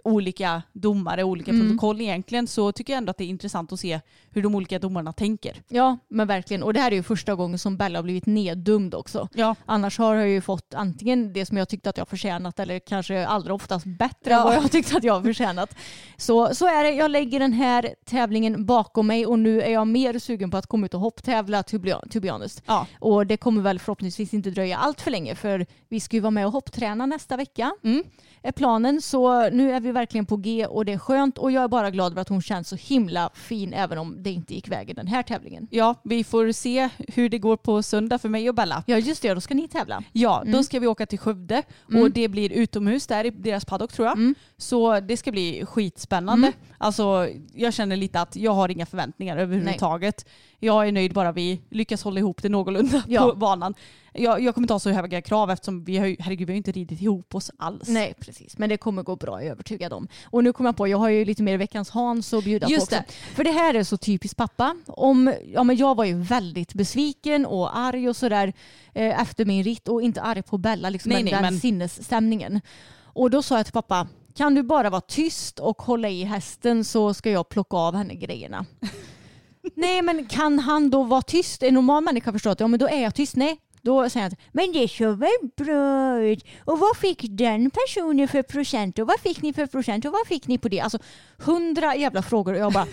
olika 0.03 0.61
domare, 0.73 1.23
olika 1.23 1.51
Mm. 1.51 1.67
protokoll 1.67 2.01
egentligen 2.01 2.47
så 2.47 2.71
tycker 2.71 2.93
jag 2.93 2.97
ändå 2.97 3.11
att 3.11 3.17
det 3.17 3.23
är 3.23 3.27
intressant 3.27 3.71
att 3.73 3.79
se 3.79 3.99
hur 4.29 4.43
de 4.43 4.55
olika 4.55 4.79
domarna 4.79 5.13
tänker. 5.13 5.61
Ja 5.67 5.97
men 6.07 6.27
verkligen. 6.27 6.63
Och 6.63 6.73
det 6.73 6.79
här 6.79 6.91
är 6.91 6.95
ju 6.95 7.03
första 7.03 7.35
gången 7.35 7.59
som 7.59 7.77
Bella 7.77 7.99
har 7.99 8.03
blivit 8.03 8.25
neddömd 8.25 8.95
också. 8.95 9.27
Ja, 9.33 9.55
Annars 9.65 9.97
har 9.97 10.15
jag 10.15 10.29
ju 10.29 10.41
fått 10.41 10.73
antingen 10.73 11.33
det 11.33 11.45
som 11.45 11.57
jag 11.57 11.69
tyckte 11.69 11.89
att 11.89 11.97
jag 11.97 12.07
förtjänat 12.07 12.59
eller 12.59 12.79
kanske 12.79 13.27
allra 13.27 13.53
oftast 13.53 13.85
bättre 13.85 14.31
Ja. 14.31 14.37
än 14.39 14.45
vad 14.45 14.55
jag 14.55 14.71
tyckte 14.71 14.97
att 14.97 15.03
jag 15.03 15.13
har 15.13 15.21
förtjänat. 15.21 15.75
Så, 16.17 16.55
så 16.55 16.65
är 16.67 16.83
det. 16.83 16.91
Jag 16.91 17.11
lägger 17.11 17.39
den 17.39 17.53
här 17.53 17.95
tävlingen 18.05 18.65
bakom 18.65 19.07
mig 19.07 19.25
och 19.25 19.39
nu 19.39 19.61
är 19.61 19.71
jag 19.71 19.87
mer 19.87 20.19
sugen 20.19 20.51
på 20.51 20.57
att 20.57 20.67
komma 20.67 20.85
ut 20.85 20.93
och 20.93 20.99
hopptävla 20.99 21.63
to 21.63 21.79
be 22.19 22.31
honest. 22.31 22.63
ja. 22.65 22.87
Och 22.99 23.27
det 23.27 23.37
kommer 23.37 23.61
väl 23.61 23.79
förhoppningsvis 23.79 24.33
inte 24.33 24.49
dröja 24.49 24.77
allt 24.77 25.01
för 25.01 25.11
länge 25.11 25.35
för 25.35 25.65
vi 25.89 25.99
ska 25.99 26.15
ju 26.17 26.21
vara 26.21 26.31
med 26.31 26.45
och 26.45 26.51
hoppträna 26.51 27.05
nästa 27.05 27.37
vecka. 27.37 27.71
Mm. 27.83 28.03
Är 28.43 28.51
planen. 28.51 29.01
Så 29.01 29.49
nu 29.49 29.71
är 29.71 29.79
vi 29.81 29.91
verkligen 29.91 30.25
på 30.25 30.37
G 30.37 30.65
och 30.65 30.85
det 30.85 30.93
är 30.93 30.97
skönt 30.97 31.37
och 31.37 31.51
jag 31.51 31.63
är 31.63 31.67
bara 31.67 31.89
glad 31.91 32.11
över 32.11 32.21
att 32.21 32.29
hon 32.29 32.41
känns 32.41 32.69
så 32.69 32.75
himla 32.75 33.29
fin 33.33 33.73
även 33.73 33.97
om 33.97 34.23
det 34.23 34.29
inte 34.31 34.53
gick 34.53 34.67
vägen 34.67 34.95
den 34.95 35.07
här 35.07 35.23
tävlingen. 35.23 35.67
ja, 35.71 35.95
vi 36.03 36.23
får 36.23 36.51
se 36.51 36.89
hur 37.07 37.29
det 37.29 37.39
går 37.39 37.57
på 37.57 37.83
söndag 37.83 38.17
för 38.19 38.29
mig 38.29 38.49
och 38.49 38.55
Bella. 38.55 38.83
Ja 38.87 38.97
just 38.97 39.21
det, 39.21 39.33
då 39.33 39.41
ska 39.41 39.53
ni 39.53 39.67
tävla. 39.67 40.03
Ja, 40.11 40.41
Mm. 40.41 40.53
då 40.53 40.63
ska 40.63 40.79
vi 40.79 40.87
åka 40.87 41.05
till 41.05 41.19
Skövde 41.19 41.63
Mm. 41.89 42.01
och 42.03 42.11
det 42.11 42.27
blir 42.27 42.51
utomhus 42.51 43.07
där 43.07 43.25
i 43.25 43.29
deras 43.29 43.65
paddock 43.65 43.91
tror 43.93 44.07
jag. 44.07 44.17
Mm. 44.17 44.35
Så 44.57 44.99
det 44.99 45.17
ska 45.17 45.31
bli 45.31 45.65
skitspännande. 45.65 46.47
Mm. 46.47 46.59
Alltså, 46.77 47.27
jag 47.53 47.73
känner 47.73 47.95
lite 47.95 48.21
att 48.21 48.35
jag 48.35 48.51
har 48.53 48.69
inga 48.69 48.85
förväntningar 48.85 49.37
överhuvudtaget. 49.37 50.25
Jag 50.59 50.87
är 50.87 50.91
nöjd 50.91 51.13
bara 51.13 51.31
vi 51.31 51.61
lyckas 51.69 52.03
hålla 52.03 52.19
ihop 52.19 52.41
det 52.41 52.49
någorlunda 52.49 53.03
Ja. 53.07 53.21
på 53.29 53.35
banan. 53.35 53.73
Jag, 54.13 54.41
jag 54.41 54.53
kommer 54.55 54.65
inte 54.65 54.73
ha 54.73 54.79
så 54.79 54.89
höga 54.89 55.21
krav 55.21 55.51
eftersom 55.51 55.83
vi 55.83 55.97
har, 55.97 56.05
ju- 56.05 56.15
herregud, 56.19 56.47
vi 56.47 56.53
har 56.53 56.57
inte 56.57 56.71
ridit 56.71 57.01
ihop 57.01 57.35
oss 57.35 57.51
alls. 57.57 57.87
Nej 57.87 58.13
precis, 58.19 58.57
men 58.57 58.69
det 58.69 58.77
kommer 58.77 59.03
gå 59.03 59.15
bra, 59.15 59.39
jag 59.39 59.47
är 59.47 59.51
övertygad 59.51 59.93
om. 59.93 60.07
Och 60.25 60.43
nu 60.43 60.53
kommer 60.53 60.67
jag 60.67 60.77
på, 60.77 60.87
jag 60.87 60.97
har 60.97 61.09
ju 61.09 61.25
lite 61.25 61.43
mer 61.43 61.57
veckans 61.57 61.89
Hans 61.89 62.33
att 62.33 62.43
bjuda 62.43 62.67
Just 62.67 62.89
på 62.89 62.95
också. 62.95 63.05
det. 63.07 63.13
För 63.35 63.43
det 63.43 63.51
här 63.51 63.73
är 63.73 63.83
så 63.83 63.97
typiskt 63.97 64.37
pappa. 64.37 64.75
Om, 64.87 65.33
ja, 65.53 65.63
men 65.63 65.75
jag 65.77 65.95
var 65.95 66.05
ju 66.05 66.13
väldigt 66.21 66.73
besviken 66.73 67.45
och 67.45 67.77
arg 67.77 68.09
och 68.09 68.15
sådär 68.15 68.53
eh, 68.93 69.21
efter 69.21 69.45
min 69.45 69.63
ritt 69.63 69.87
och 69.87 70.01
inte 70.01 70.21
arg 70.21 70.41
på 70.41 70.57
Bella, 70.57 70.89
liksom 70.89 71.09
Nej, 71.09 71.23
men 71.23 71.31
nej, 71.33 71.41
den 71.43 71.53
men- 71.53 71.59
sinnesstämningen. 71.59 72.61
Och 73.03 73.29
då 73.29 73.41
sa 73.43 73.57
jag 73.57 73.65
till 73.65 73.73
pappa, 73.73 74.07
kan 74.35 74.55
du 74.55 74.63
bara 74.63 74.89
vara 74.89 75.01
tyst 75.01 75.59
och 75.59 75.81
hålla 75.81 76.09
i 76.09 76.23
hästen 76.23 76.85
så 76.85 77.13
ska 77.13 77.31
jag 77.31 77.49
plocka 77.49 77.77
av 77.77 77.95
henne 77.95 78.15
grejerna. 78.15 78.65
Nej 79.75 80.01
men 80.01 80.25
kan 80.25 80.59
han 80.59 80.89
då 80.89 81.03
vara 81.03 81.21
tyst? 81.21 81.63
En 81.63 81.73
normal 81.73 82.03
människa 82.03 82.31
förstår 82.31 82.51
att 82.51 82.59
ja 82.59 82.67
men 82.67 82.79
då 82.79 82.87
är 82.87 83.01
jag 83.03 83.15
tyst. 83.15 83.35
Nej, 83.35 83.57
då 83.81 84.09
säger 84.09 84.23
han 84.29 84.35
men 84.51 84.71
det 84.71 84.87
såg 84.87 85.17
väl 85.17 85.29
bra 85.57 86.21
ut. 86.21 86.45
Och 86.65 86.79
vad 86.79 86.97
fick 86.97 87.25
den 87.29 87.71
personen 87.71 88.27
för 88.27 88.41
procent? 88.41 88.99
Och 88.99 89.07
vad 89.07 89.19
fick 89.19 89.41
ni 89.41 89.53
för 89.53 89.65
procent? 89.65 90.05
Och 90.05 90.11
vad 90.11 90.27
fick 90.27 90.47
ni 90.47 90.57
på 90.57 90.69
det? 90.69 90.79
Alltså 90.79 90.99
hundra 91.37 91.95
jävla 91.95 92.21
frågor 92.21 92.53
och 92.53 92.59
jag 92.59 92.73
bara 92.73 92.87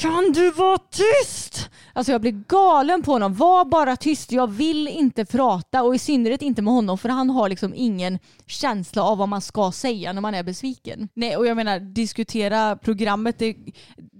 kan 0.00 0.32
du 0.32 0.50
vara 0.50 0.78
tyst? 0.78 1.70
Alltså 1.92 2.12
jag 2.12 2.20
blir 2.20 2.44
galen 2.48 3.02
på 3.02 3.12
honom. 3.12 3.34
Var 3.34 3.64
bara 3.64 3.96
tyst. 3.96 4.32
Jag 4.32 4.46
vill 4.46 4.88
inte 4.88 5.24
prata 5.24 5.82
och 5.82 5.94
i 5.94 5.98
synnerhet 5.98 6.42
inte 6.42 6.62
med 6.62 6.74
honom 6.74 6.98
för 6.98 7.08
han 7.08 7.30
har 7.30 7.48
liksom 7.48 7.72
ingen 7.76 8.18
känsla 8.46 9.02
av 9.02 9.18
vad 9.18 9.28
man 9.28 9.40
ska 9.40 9.72
säga 9.72 10.12
när 10.12 10.20
man 10.20 10.34
är 10.34 10.42
besviken. 10.42 11.08
Nej 11.14 11.36
och 11.36 11.46
jag 11.46 11.56
menar 11.56 11.80
diskutera 11.80 12.76
programmet 12.76 13.38
det, 13.38 13.56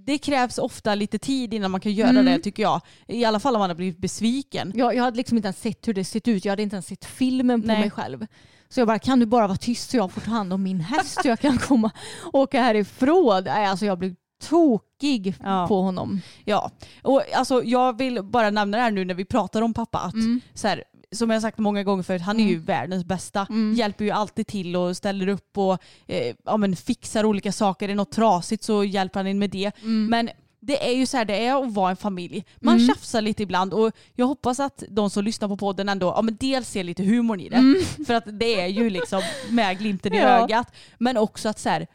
det 0.05 0.17
krävs 0.17 0.57
ofta 0.57 0.95
lite 0.95 1.19
tid 1.19 1.53
innan 1.53 1.71
man 1.71 1.81
kan 1.81 1.91
göra 1.93 2.09
Mm. 2.09 2.25
det 2.25 2.39
tycker 2.39 2.63
jag. 2.63 2.81
I 3.07 3.25
alla 3.25 3.39
fall 3.39 3.55
om 3.55 3.59
man 3.59 3.69
har 3.69 3.75
blivit 3.75 3.97
besviken. 3.97 4.71
Jag, 4.75 4.95
jag 4.95 5.03
hade 5.03 5.17
liksom 5.17 5.37
inte 5.37 5.47
ens 5.47 5.61
sett 5.61 5.87
hur 5.87 5.93
det 5.93 6.05
sett 6.05 6.27
ut. 6.27 6.45
Jag 6.45 6.51
hade 6.51 6.63
inte 6.63 6.75
ens 6.75 6.87
sett 6.87 7.05
filmen 7.05 7.61
på 7.61 7.67
Nej. 7.67 7.79
mig 7.79 7.91
själv. 7.91 8.27
Så 8.69 8.79
jag 8.79 8.87
bara, 8.87 8.99
kan 8.99 9.19
du 9.19 9.25
bara 9.25 9.47
vara 9.47 9.57
tyst 9.57 9.89
så 9.89 9.97
jag 9.97 10.11
får 10.11 10.21
ta 10.21 10.31
hand 10.31 10.53
om 10.53 10.63
min 10.63 10.79
häst 10.81 11.19
så 11.21 11.27
jag 11.27 11.39
kan 11.39 11.57
komma 11.67 11.91
åka 12.33 12.61
härifrån. 12.61 13.43
Nej, 13.43 13.65
alltså 13.65 13.85
jag 13.85 13.99
blir 13.99 14.15
tokig 14.49 15.35
Ja. 15.43 15.65
på 15.67 15.81
honom. 15.81 16.21
Ja, 16.45 16.71
och 17.01 17.21
alltså 17.35 17.63
jag 17.63 17.97
vill 17.97 18.23
bara 18.23 18.49
nämna 18.49 18.77
det 18.77 18.83
här 18.83 18.91
nu 18.91 19.05
när 19.05 19.13
vi 19.13 19.25
pratar 19.25 19.61
om 19.61 19.73
pappa 19.73 19.99
att 19.99 20.13
Mm. 20.13 20.41
så 20.53 20.67
här, 20.67 20.83
som 21.11 21.29
jag 21.29 21.41
sagt 21.41 21.57
många 21.57 21.83
gånger 21.83 22.03
förut, 22.03 22.21
han 22.21 22.39
är 22.39 22.47
ju 22.47 22.57
världens 22.59 23.05
bästa. 23.05 23.47
Mm. 23.49 23.73
Hjälper 23.73 24.05
ju 24.05 24.11
alltid 24.11 24.47
till 24.47 24.75
och 24.75 24.97
ställer 24.97 25.27
upp 25.27 25.57
och 25.57 25.77
eh, 26.07 26.35
ja, 26.45 26.57
men 26.57 26.75
fixar 26.75 27.25
olika 27.25 27.51
saker. 27.51 27.85
Är 27.85 27.87
det 27.87 27.95
något 27.95 28.11
trasigt 28.11 28.63
så 28.63 28.83
hjälper 28.83 29.19
han 29.19 29.27
in 29.27 29.39
med 29.39 29.49
det. 29.49 29.71
Mm. 29.81 30.05
Men 30.09 30.29
det 30.59 30.87
är 30.89 30.93
ju 30.95 31.05
så 31.05 31.17
här 31.17 31.25
det 31.25 31.45
är 31.45 31.63
att 31.63 31.73
vara 31.73 31.89
en 31.89 31.95
familj. 31.97 32.45
Man 32.61 32.75
Mm. 32.75 32.87
tjafsar 32.87 33.21
lite 33.21 33.43
ibland 33.43 33.73
och 33.73 33.91
jag 34.15 34.25
hoppas 34.27 34.59
att 34.59 34.83
de 34.89 35.09
som 35.09 35.23
lyssnar 35.23 35.47
på 35.47 35.57
podden 35.57 35.89
ändå 35.89 36.07
ja, 36.15 36.21
men 36.21 36.37
dels 36.39 36.69
ser 36.69 36.83
lite 36.83 37.03
humorn 37.03 37.39
i 37.39 37.49
det. 37.49 37.85
För 38.07 38.13
att 38.13 38.23
det 38.39 38.61
är 38.61 38.67
ju 38.67 38.89
liksom 38.89 39.21
med 39.49 39.77
glimten 39.79 40.13
i 40.13 40.17
Mm. 40.17 40.29
Ja. 40.31 40.43
ögat. 40.43 40.67
Men 40.97 41.17
också 41.17 41.49
att 41.49 41.59
så 41.59 41.69
här, 41.69 41.87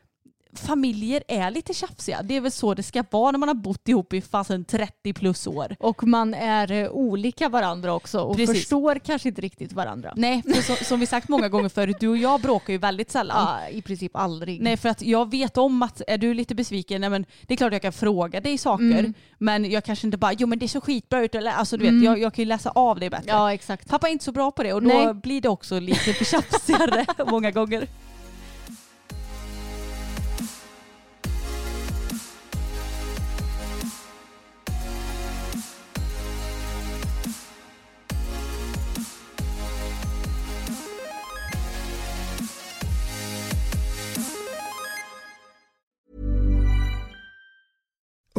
familjer 0.59 1.23
är 1.29 1.51
lite 1.51 1.75
tjafsiga. 1.75 2.23
Det 2.23 2.37
är 2.37 2.40
väl 2.40 2.51
så 2.53 2.75
det 2.75 2.83
ska 2.83 3.05
vara 3.11 3.31
när 3.31 3.38
man 3.38 3.49
har 3.49 3.55
bott 3.55 3.88
ihop 3.88 4.12
i 4.12 4.21
fasen 4.21 4.64
30 4.64 5.12
plus 5.12 5.47
år. 5.47 5.77
Och 5.81 6.05
man 6.05 6.35
är 6.35 6.73
eh, 6.73 6.88
olika 6.90 7.49
varandra 7.49 7.95
också 7.95 8.21
och 8.21 8.37
Precis. 8.37 8.59
förstår 8.59 8.99
kanske 8.99 9.29
inte 9.29 9.40
riktigt 9.40 9.73
varandra. 9.73 10.12
Nej, 10.16 10.42
för 10.42 10.62
som, 10.62 10.77
som 10.77 11.01
vi 11.01 11.07
sagt 11.07 11.29
många 11.29 11.49
gånger 11.49 11.69
förut, 11.69 11.97
du 12.01 12.09
och 12.09 12.16
jag 12.16 12.40
bråkar 12.40 12.73
ju 12.73 12.79
väldigt 12.79 13.11
sällan. 13.11 13.37
Ja, 13.62 13.69
I 13.69 13.83
princip 13.83 14.16
aldrig. 14.16 14.61
Nej 14.62 14.77
för 14.77 14.88
att 14.88 15.03
jag 15.03 15.31
vet 15.31 15.57
om 15.59 15.83
att 15.83 16.03
är 16.07 16.19
du 16.19 16.35
lite 16.35 16.55
besviken, 16.55 17.01
nej, 17.01 17.11
men 17.11 17.27
det 17.47 17.55
är 17.55 17.57
klart 17.57 17.73
jag 17.73 17.83
kan 17.83 17.92
fråga 17.92 18.40
dig 18.40 18.59
saker 18.59 18.77
Mm. 18.99 19.14
men 19.38 19.71
jag 19.71 19.85
kanske 19.85 20.07
inte 20.07 20.19
bara 20.19 20.33
jo 20.33 20.47
men 20.47 20.59
det 20.59 20.69
ser 20.69 20.81
skitbra 20.81 21.21
ut 21.25 21.35
eller 21.35 21.51
alltså 21.51 21.77
du 21.77 21.90
vet 21.90 22.05
jag, 22.05 22.19
jag 22.19 22.35
kan 22.35 22.42
ju 22.42 22.49
läsa 22.49 22.71
av 22.71 23.01
det 23.01 23.11
bättre. 23.11 23.25
Ja 23.29 23.53
exakt. 23.53 23.88
Pappa 23.88 24.09
är 24.09 24.12
inte 24.12 24.25
så 24.25 24.33
bra 24.33 24.51
på 24.51 24.62
det 24.62 24.73
och 24.73 24.83
då 24.83 24.88
Nej. 24.88 25.14
blir 25.14 25.40
det 25.40 25.49
också 25.49 25.81
lite 25.81 26.25
tjafsigare 26.25 27.07
många 27.31 27.51
gånger. 27.51 27.87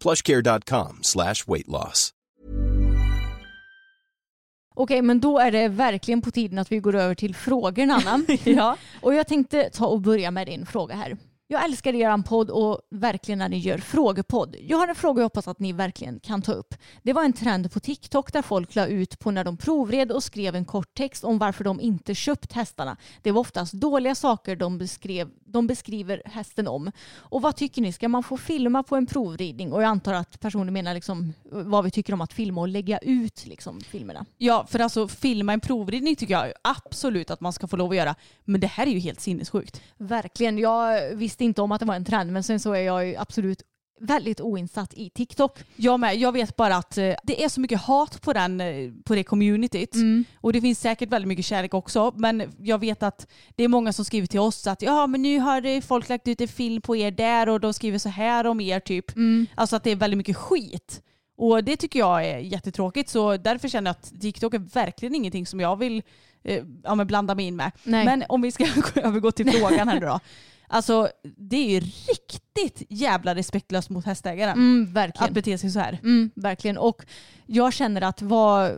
plushcare.com 0.00 0.98
slash 1.02 1.44
weight 1.46 1.68
loss. 1.68 2.12
Okej 4.80 5.02
men 5.02 5.20
då 5.20 5.38
är 5.38 5.50
det 5.52 5.68
verkligen 5.68 6.22
på 6.22 6.30
tiden 6.30 6.58
att 6.58 6.72
vi 6.72 6.78
går 6.78 6.94
över 6.94 7.14
till 7.14 7.34
frågorna 7.34 7.94
Anna. 8.06 8.24
Ja. 8.44 8.76
Och 9.00 9.14
jag 9.14 9.26
tänkte 9.28 9.70
ta 9.70 9.86
och 9.86 10.00
börja 10.00 10.30
med 10.30 10.46
din 10.46 10.66
fråga 10.66 10.94
här. 10.94 11.16
Jag 11.50 11.64
älskar 11.64 11.94
er 11.94 12.22
podd 12.22 12.50
och 12.50 12.80
verkligen 12.90 13.38
när 13.38 13.48
ni 13.48 13.58
gör 13.58 13.78
frågepodd. 13.78 14.56
Jag 14.60 14.78
har 14.78 14.88
en 14.88 14.94
fråga 14.94 15.20
jag 15.20 15.24
hoppas 15.24 15.48
att 15.48 15.58
ni 15.58 15.72
verkligen 15.72 16.20
kan 16.20 16.42
ta 16.42 16.52
upp. 16.52 16.74
Det 17.02 17.12
var 17.12 17.24
en 17.24 17.32
trend 17.32 17.72
på 17.72 17.80
TikTok 17.80 18.32
där 18.32 18.42
folk 18.42 18.74
la 18.74 18.86
ut 18.86 19.18
på 19.18 19.30
när 19.30 19.44
de 19.44 19.56
provred 19.56 20.12
och 20.12 20.22
skrev 20.22 20.56
en 20.56 20.64
kort 20.64 20.94
text 20.94 21.24
om 21.24 21.38
varför 21.38 21.64
de 21.64 21.80
inte 21.80 22.14
köpt 22.14 22.52
hästarna. 22.52 22.96
Det 23.22 23.32
var 23.32 23.40
oftast 23.40 23.72
dåliga 23.72 24.14
saker 24.14 24.56
de, 24.56 24.78
beskrev, 24.78 25.30
de 25.44 25.66
beskriver 25.66 26.22
hästen 26.24 26.68
om. 26.68 26.92
Och 27.16 27.42
vad 27.42 27.56
tycker 27.56 27.82
ni? 27.82 27.92
Ska 27.92 28.08
man 28.08 28.22
få 28.22 28.36
filma 28.36 28.82
på 28.82 28.96
en 28.96 29.06
provridning? 29.06 29.72
Och 29.72 29.82
jag 29.82 29.88
antar 29.88 30.14
att 30.14 30.40
personen 30.40 30.74
menar 30.74 30.94
liksom 30.94 31.32
vad 31.50 31.84
vi 31.84 31.90
tycker 31.90 32.12
om 32.12 32.20
att 32.20 32.32
filma 32.32 32.60
och 32.60 32.68
lägga 32.68 32.98
ut 32.98 33.46
liksom 33.46 33.80
filmerna. 33.80 34.26
ja, 34.38 34.66
för 34.68 34.78
alltså 34.78 35.08
filma 35.08 35.52
en 35.52 35.60
provridning 35.60 36.16
tycker 36.16 36.34
jag 36.34 36.52
absolut 36.62 37.30
att 37.30 37.40
man 37.40 37.52
ska 37.52 37.66
få 37.66 37.76
lov 37.76 37.90
att 37.90 37.96
göra. 37.96 38.14
Men 38.44 38.60
det 38.60 38.66
här 38.66 38.86
är 38.86 38.90
ju 38.90 38.98
helt 38.98 39.20
sinnessjukt. 39.20 39.82
Verkligen. 39.96 40.58
Jag 40.58 41.14
visste 41.14 41.37
inte 41.44 41.62
om 41.62 41.72
att 41.72 41.80
det 41.80 41.86
var 41.86 41.94
en 41.94 42.04
trend 42.04 42.32
men 42.32 42.42
sen 42.42 42.60
så 42.60 42.72
är 42.72 42.80
jag 42.80 43.06
ju 43.06 43.16
absolut 43.16 43.62
väldigt 44.00 44.40
oinsatt 44.40 44.94
i 44.94 45.10
TikTok. 45.10 45.58
Jag 45.76 46.00
med. 46.00 46.16
Jag 46.16 46.32
vet 46.32 46.56
bara 46.56 46.76
att 46.76 46.98
eh, 46.98 47.14
det 47.22 47.44
är 47.44 47.48
så 47.48 47.60
mycket 47.60 47.80
hat 47.80 48.22
på, 48.22 48.32
den, 48.32 48.60
eh, 48.60 48.90
på 49.04 49.14
det 49.14 49.24
communityt. 49.24 49.94
Och 50.40 50.52
det 50.52 50.60
finns 50.60 50.80
säkert 50.80 51.12
väldigt 51.12 51.28
mycket 51.28 51.44
kärlek 51.44 51.74
också. 51.74 52.12
Men 52.16 52.42
jag 52.58 52.78
vet 52.78 53.02
att 53.02 53.26
det 53.56 53.64
är 53.64 53.68
många 53.68 53.92
som 53.92 54.04
skriver 54.04 54.26
till 54.26 54.40
oss 54.40 54.66
att 54.66 54.82
ja 54.82 55.06
men 55.06 55.22
nu 55.22 55.38
har 55.38 55.80
folk 55.80 56.08
lagt 56.08 56.28
ut 56.28 56.40
en 56.40 56.48
film 56.48 56.82
på 56.82 56.96
er 56.96 57.10
där 57.10 57.48
och 57.48 57.60
de 57.60 57.74
skriver 57.74 57.98
så 57.98 58.08
här 58.08 58.46
om 58.46 58.60
er 58.60 58.80
typ. 58.80 59.04
Alltså 59.54 59.76
att 59.76 59.84
det 59.84 59.90
är 59.90 59.96
väldigt 59.96 60.18
mycket 60.18 60.36
skit. 60.36 61.02
Och 61.36 61.64
det 61.64 61.76
tycker 61.76 61.98
jag 61.98 62.26
är 62.26 62.38
jättetråkigt. 62.38 63.10
Så 63.10 63.36
därför 63.36 63.68
känner 63.68 63.88
jag 63.88 63.92
att 63.92 64.20
TikTok 64.20 64.54
är 64.54 64.58
verkligen 64.58 65.14
ingenting 65.14 65.46
som 65.46 65.60
jag 65.60 65.76
vill 65.76 66.02
eh, 66.44 66.64
ja, 66.84 67.04
blanda 67.04 67.34
mig 67.34 67.44
in 67.44 67.56
med. 67.56 67.72
Nej. 67.84 68.04
Men 68.04 68.24
om 68.28 68.42
vi 68.42 68.52
ska 68.52 68.64
övergå 68.94 69.32
till 69.32 69.52
frågan 69.52 69.88
här 69.88 70.00
nu 70.00 70.06
då. 70.06 70.20
Alltså 70.68 71.08
det 71.22 71.56
är 71.56 71.70
ju 71.70 71.80
riktigt 71.80 72.82
jävla 72.88 73.34
respektlöst 73.34 73.90
mot 73.90 74.04
hästägaren. 74.04 74.52
Mm, 74.52 74.92
verkligen. 74.92 75.28
Att 75.28 75.34
bete 75.34 75.58
sig 75.58 75.70
så 75.70 75.78
här. 75.78 75.98
Mm, 76.02 76.30
verkligen. 76.34 76.78
Och 76.78 77.04
jag 77.46 77.72
känner 77.72 78.02
att 78.02 78.22
vad, 78.22 78.72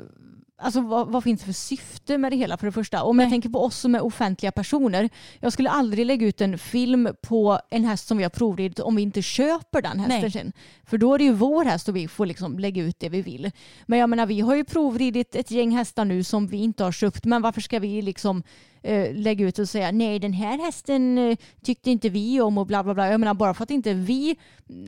alltså 0.59 0.81
vad, 0.81 1.09
vad 1.09 1.25
finns 1.25 1.41
det 1.41 1.47
för 1.47 1.53
syfte 1.53 2.19
med 2.19 2.33
det 2.33 2.37
hela 2.37 2.57
för 2.57 2.67
det 2.67 2.73
första? 2.73 3.03
Om 3.03 3.19
jag 3.19 3.31
tänker 3.31 3.49
på 3.49 3.65
oss 3.65 3.77
som 3.79 3.95
är 3.95 4.05
offentliga 4.05 4.53
personer. 4.53 5.09
Jag 5.41 5.53
skulle 5.53 5.71
aldrig 5.71 6.07
lägga 6.07 6.27
ut 6.27 6.41
en 6.41 6.59
film 6.59 7.09
på 7.23 7.61
en 7.71 7.85
häst 7.85 8.07
som 8.07 8.17
vi 8.17 8.23
har 8.23 8.31
provridit 8.31 8.81
om 8.81 8.97
vi 8.97 9.03
inte 9.03 9.23
köper 9.23 9.83
den 9.83 10.01
hästen 10.01 10.21
Nej. 10.21 10.31
sen. 10.31 10.53
För 10.85 10.99
då 10.99 11.15
är 11.15 11.19
det 11.19 11.25
ju 11.25 11.33
vår 11.33 11.65
häst 11.65 11.89
och 11.89 11.97
vi 11.97 12.09
får 12.09 12.27
liksom 12.27 12.59
lägga 12.59 12.83
ut 12.83 13.01
det 13.01 13.09
vi 13.09 13.23
vill. 13.23 13.51
Men 13.87 13.99
jag 13.99 14.11
menar 14.11 14.27
vi 14.27 14.41
har 14.41 14.55
ju 14.55 14.65
provridit 14.65 15.35
ett 15.35 15.51
gäng 15.51 15.77
hästar 15.77 16.05
nu 16.05 16.25
som 16.25 16.47
vi 16.47 16.57
inte 16.57 16.85
har 16.85 16.93
köpt. 16.93 17.25
Men 17.25 17.43
varför 17.43 17.61
ska 17.61 17.79
vi 17.79 18.03
liksom 18.03 18.43
eh, 18.83 19.15
lägga 19.15 19.47
ut 19.47 19.59
och 19.59 19.69
säga 19.69 19.93
nej 19.93 20.19
den 20.19 20.33
här 20.33 20.59
hästen 20.59 21.19
eh, 21.19 21.37
tyckte 21.63 21.91
inte 21.91 22.09
vi 22.09 22.41
om 22.41 22.59
och 22.59 22.67
bla 22.67 22.85
bla 22.85 22.95
bla. 22.95 23.11
Jag 23.11 23.21
menar 23.21 23.35
bara 23.35 23.55
för 23.55 23.63
att 23.63 23.71
inte 23.71 23.95
vi, 23.95 24.37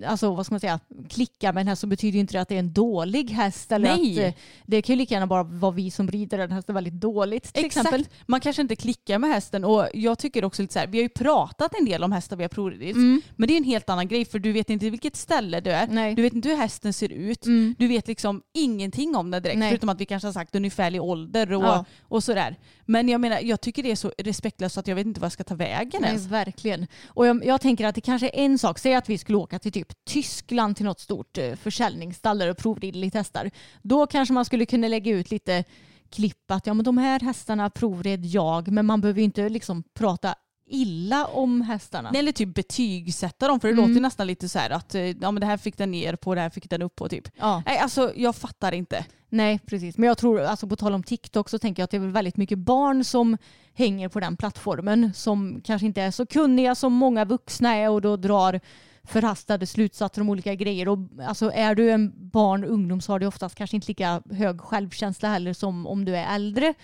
alltså 0.07 0.35
vad 0.35 0.47
ska 0.47 0.53
man 0.53 0.61
säga, 0.61 0.81
klickar 1.09 1.53
med 1.53 1.61
en 1.61 1.69
häst 1.69 1.81
så 1.81 1.87
betyder 1.87 2.19
inte 2.19 2.33
det 2.33 2.41
att 2.41 2.49
det 2.49 2.55
är 2.55 2.59
en 2.59 2.73
dålig 2.73 3.31
häst. 3.31 3.73
Eller 3.73 3.97
Nej. 3.97 4.19
att 4.19 4.35
eh, 4.35 4.41
det 4.67 4.83
kan 4.83 4.93
ju 4.93 4.99
lika 4.99 5.15
gärna 5.15 5.27
bara 5.27 5.43
vara 5.43 5.73
vi 5.73 5.91
som 5.91 6.09
rider 6.09 6.39
den 6.39 6.53
hästen 6.53 6.75
väldigt 6.75 7.01
dåligt 7.01 7.55
till 7.55 7.65
Exakt. 7.65 7.87
exempel. 7.87 8.13
Man 8.27 8.41
kanske 8.41 8.63
inte 8.63 8.77
klickar 8.77 9.19
med 9.19 9.31
hästen 9.31 9.65
och 9.65 9.87
jag 9.95 10.19
tycker 10.19 10.45
också 10.45 10.63
lite 10.63 10.75
så 10.75 10.79
här, 10.79 10.87
vi 10.87 10.99
har 10.99 11.03
ju 11.03 11.09
pratat 11.09 11.75
en 11.79 11.85
del 11.85 12.05
om 12.05 12.13
hästar 12.13 12.37
vi 12.37 12.45
har 12.45 12.49
provridit. 12.49 12.97
Mm. 12.97 13.23
Men 13.37 13.49
det 13.49 13.55
är 13.55 13.57
en 13.57 13.65
helt 13.65 13.89
annan 13.91 14.09
grej 14.09 14.25
för 14.25 14.39
du 14.39 14.53
vet 14.53 14.71
inte 14.71 14.91
vilket 14.91 15.17
ställe 15.17 15.61
du 15.61 15.71
är. 15.71 15.87
Nej. 15.87 16.15
Du 16.15 16.23
vet 16.23 16.33
inte 16.33 16.49
hur 16.49 16.57
hästen 16.57 16.93
ser 16.93 17.13
ut. 17.13 17.47
Mm. 17.47 17.75
Du 17.79 17.89
vet 17.89 18.09
liksom 18.09 18.43
ingenting 18.55 19.17
om 19.17 19.31
den 19.31 19.43
direkt 19.43 19.59
Nej. 19.59 19.71
förutom 19.71 19.89
att 19.89 20.01
vi 20.01 20.07
kanske 20.07 20.29
har 20.29 20.33
sagt 20.33 20.55
ungefärlig 20.55 21.03
ålder 21.03 21.53
och, 21.53 21.63
Ja. 21.63 21.85
och 22.03 22.25
sådär. 22.25 22.57
Men 22.87 23.09
jag 23.09 23.21
menar 23.21 23.41
jag 23.43 23.61
tycker 23.61 23.82
det 23.83 23.91
är 23.91 23.97
så 23.97 24.13
respektlöst 24.19 24.79
att 24.79 24.87
jag 24.87 24.95
vet 24.95 25.07
inte 25.07 25.21
vad 25.21 25.25
jag 25.25 25.33
ska 25.33 25.45
ta 25.45 25.55
vägen 25.55 26.01
Nej, 26.01 26.11
ens. 26.11 26.27
verkligen. 26.27 26.87
Och 27.07 27.27
jag, 27.27 27.45
jag 27.45 27.61
tänker 27.61 27.87
att 27.87 27.95
det 27.95 28.01
kanske 28.01 28.29
är 28.29 28.45
en 28.45 28.59
sak, 28.59 28.79
säg 28.79 28.95
att 28.95 29.09
vi 29.09 29.19
skulle 29.19 29.39
åka 29.39 29.59
till 29.59 29.73
typ 29.73 30.05
Tyskland 30.05 30.77
till 30.77 30.85
något 30.85 31.01
stort 31.01 31.39
eh, 31.39 31.55
försäljningsstall 31.55 32.39
där 32.39 32.51
och 32.51 32.57
provrider 32.57 32.99
lite 32.99 33.19
hästar. 33.19 33.51
Då 33.83 34.07
kanske 34.07 34.35
man 34.35 34.45
skulle 34.45 34.67
kunna 34.67 34.89
lägga 34.89 35.13
ut 35.13 35.31
lite 35.31 35.65
klipp 36.11 36.51
att 36.51 36.67
ja 36.67 36.75
men 36.75 36.85
de 36.85 36.99
här 36.99 37.21
hästarna 37.21 37.71
provred 37.71 38.25
jag 38.25 38.69
men 38.69 38.87
man 38.87 39.01
behöver 39.01 39.21
ju 39.21 39.25
inte 39.25 39.49
liksom 39.49 39.83
prata 39.95 40.35
illa 40.67 41.27
om 41.27 41.61
hästarna. 41.61 42.11
Nej, 42.11 42.19
Eller 42.19 42.33
typ 42.33 42.55
betygsätta 42.55 43.49
dem 43.49 43.61
för 43.61 43.69
det 43.69 43.75
Mm. 43.75 43.89
låter 43.91 44.01
nästan 44.01 44.27
lite 44.27 44.49
så 44.49 44.59
här 44.59 44.71
att 44.71 44.95
eh, 44.95 45.03
ja, 45.03 45.31
men 45.31 45.35
det 45.41 45.47
här 45.47 45.57
fick 45.57 45.79
den 45.79 45.91
ner 45.91 46.17
på, 46.17 46.35
det 46.35 46.41
här 46.41 46.51
fick 46.51 46.71
den 46.71 46.83
upp 46.83 46.97
på 46.97 47.09
typ. 47.09 47.29
Ja, 47.39 47.63
Nej 47.67 47.79
alltså 47.79 48.13
jag 48.17 48.37
fattar 48.37 48.73
inte. 48.75 49.05
nej 49.29 49.59
precis. 49.67 49.99
Men 49.99 50.07
jag 50.07 50.19
tror, 50.19 50.41
alltså 50.41 50.67
på 50.67 50.77
tal 50.77 50.95
om 50.95 51.03
TikTok 51.03 51.49
så 51.49 51.59
tänker 51.59 51.83
jag 51.83 51.85
att 51.85 51.91
det 51.91 51.97
är 51.97 52.01
väl 52.01 52.11
väldigt 52.11 52.37
mycket 52.37 52.59
barn 52.59 53.05
som 53.05 53.39
hänger 53.75 54.09
på 54.09 54.21
den 54.21 54.37
plattformen 54.37 55.13
som 55.15 55.61
kanske 55.65 55.87
inte 55.87 56.03
är 56.03 56.11
så 56.11 56.27
kunniga 56.27 56.75
som 56.75 56.93
många 56.93 57.25
vuxna 57.25 57.75
är 57.75 57.91
och 57.91 58.01
då 58.03 58.17
drar 58.17 58.61
förhastade 59.05 59.67
slutsatser 59.67 60.21
om 60.23 60.29
olika 60.31 60.55
grejer. 60.55 60.89
Och, 60.89 60.99
alltså, 61.29 61.51
är 61.55 61.75
du 61.75 61.91
en 61.91 62.13
barn 62.31 62.65
ungdom 62.65 63.01
så 63.01 63.13
har 63.13 63.19
du 63.19 63.27
oftast 63.27 63.55
kanske 63.55 63.77
inte 63.77 63.89
lika 63.89 64.23
hög 64.31 64.61
självkänsla 64.61 65.29
heller 65.29 65.53
som 65.53 65.87
om 65.87 66.05
du 66.05 66.17
är 66.17 66.35
äldre. 66.35 66.75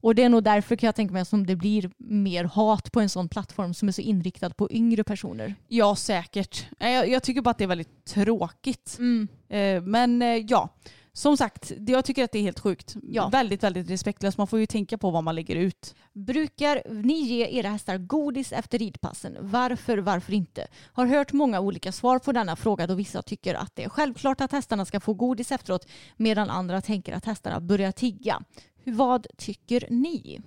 Och 0.00 0.14
det 0.14 0.22
är 0.22 0.28
nog 0.28 0.42
därför 0.44 0.76
kan 0.76 0.86
jag 0.86 0.94
tänka 0.94 1.12
mig 1.14 1.26
som 1.26 1.46
det 1.46 1.56
blir 1.56 1.90
mer 1.96 2.44
hat 2.44 2.92
på 2.92 3.00
en 3.00 3.08
sån 3.08 3.28
plattform 3.28 3.74
som 3.74 3.88
är 3.88 3.92
så 3.92 4.00
inriktad 4.00 4.50
på 4.50 4.70
yngre 4.70 5.04
personer. 5.04 5.54
Ja 5.68 5.96
säkert. 5.96 6.66
Jag, 6.78 7.08
jag 7.08 7.22
tycker 7.22 7.40
bara 7.42 7.50
att 7.50 7.58
det 7.58 7.64
är 7.64 7.68
väldigt 7.68 8.04
tråkigt. 8.04 8.98
Eh, 9.48 9.82
Men 9.82 10.22
eh, 10.22 10.28
ja, 10.28 10.68
som 11.18 11.36
sagt, 11.36 11.72
jag 11.86 12.04
tycker 12.04 12.24
att 12.24 12.32
det 12.32 12.38
är 12.38 12.42
helt 12.42 12.60
sjukt. 12.60 12.96
Ja. 13.02 13.28
Väldigt, 13.28 13.62
väldigt 13.62 13.90
respektlöst. 13.90 14.38
Man 14.38 14.46
får 14.46 14.58
ju 14.58 14.66
tänka 14.66 14.98
på 14.98 15.10
vad 15.10 15.24
man 15.24 15.34
lägger 15.34 15.56
ut. 15.56 15.94
Brukar 16.12 16.82
ni 17.02 17.20
ge 17.20 17.46
era 17.58 17.68
hästar 17.68 17.98
godis 17.98 18.52
efter 18.52 18.78
ridpassen? 18.78 19.36
Varför, 19.40 19.98
varför 19.98 20.32
inte? 20.32 20.66
Har 20.92 21.06
hört 21.06 21.32
många 21.32 21.60
olika 21.60 21.92
svar 21.92 22.18
på 22.18 22.32
denna 22.32 22.56
fråga 22.56 22.86
då 22.86 22.94
vissa 22.94 23.22
tycker 23.22 23.54
att 23.54 23.76
det 23.76 23.84
är 23.84 23.88
självklart 23.88 24.40
att 24.40 24.52
hästarna 24.52 24.84
ska 24.84 25.00
få 25.00 25.14
godis 25.14 25.52
efteråt 25.52 25.86
medan 26.16 26.50
andra 26.50 26.80
tänker 26.80 27.12
att 27.12 27.24
hästarna 27.24 27.60
börjar 27.60 27.92
tigga. 27.92 28.42
Vad 28.90 29.26
tycker 29.36 29.84
ni? 29.90 30.40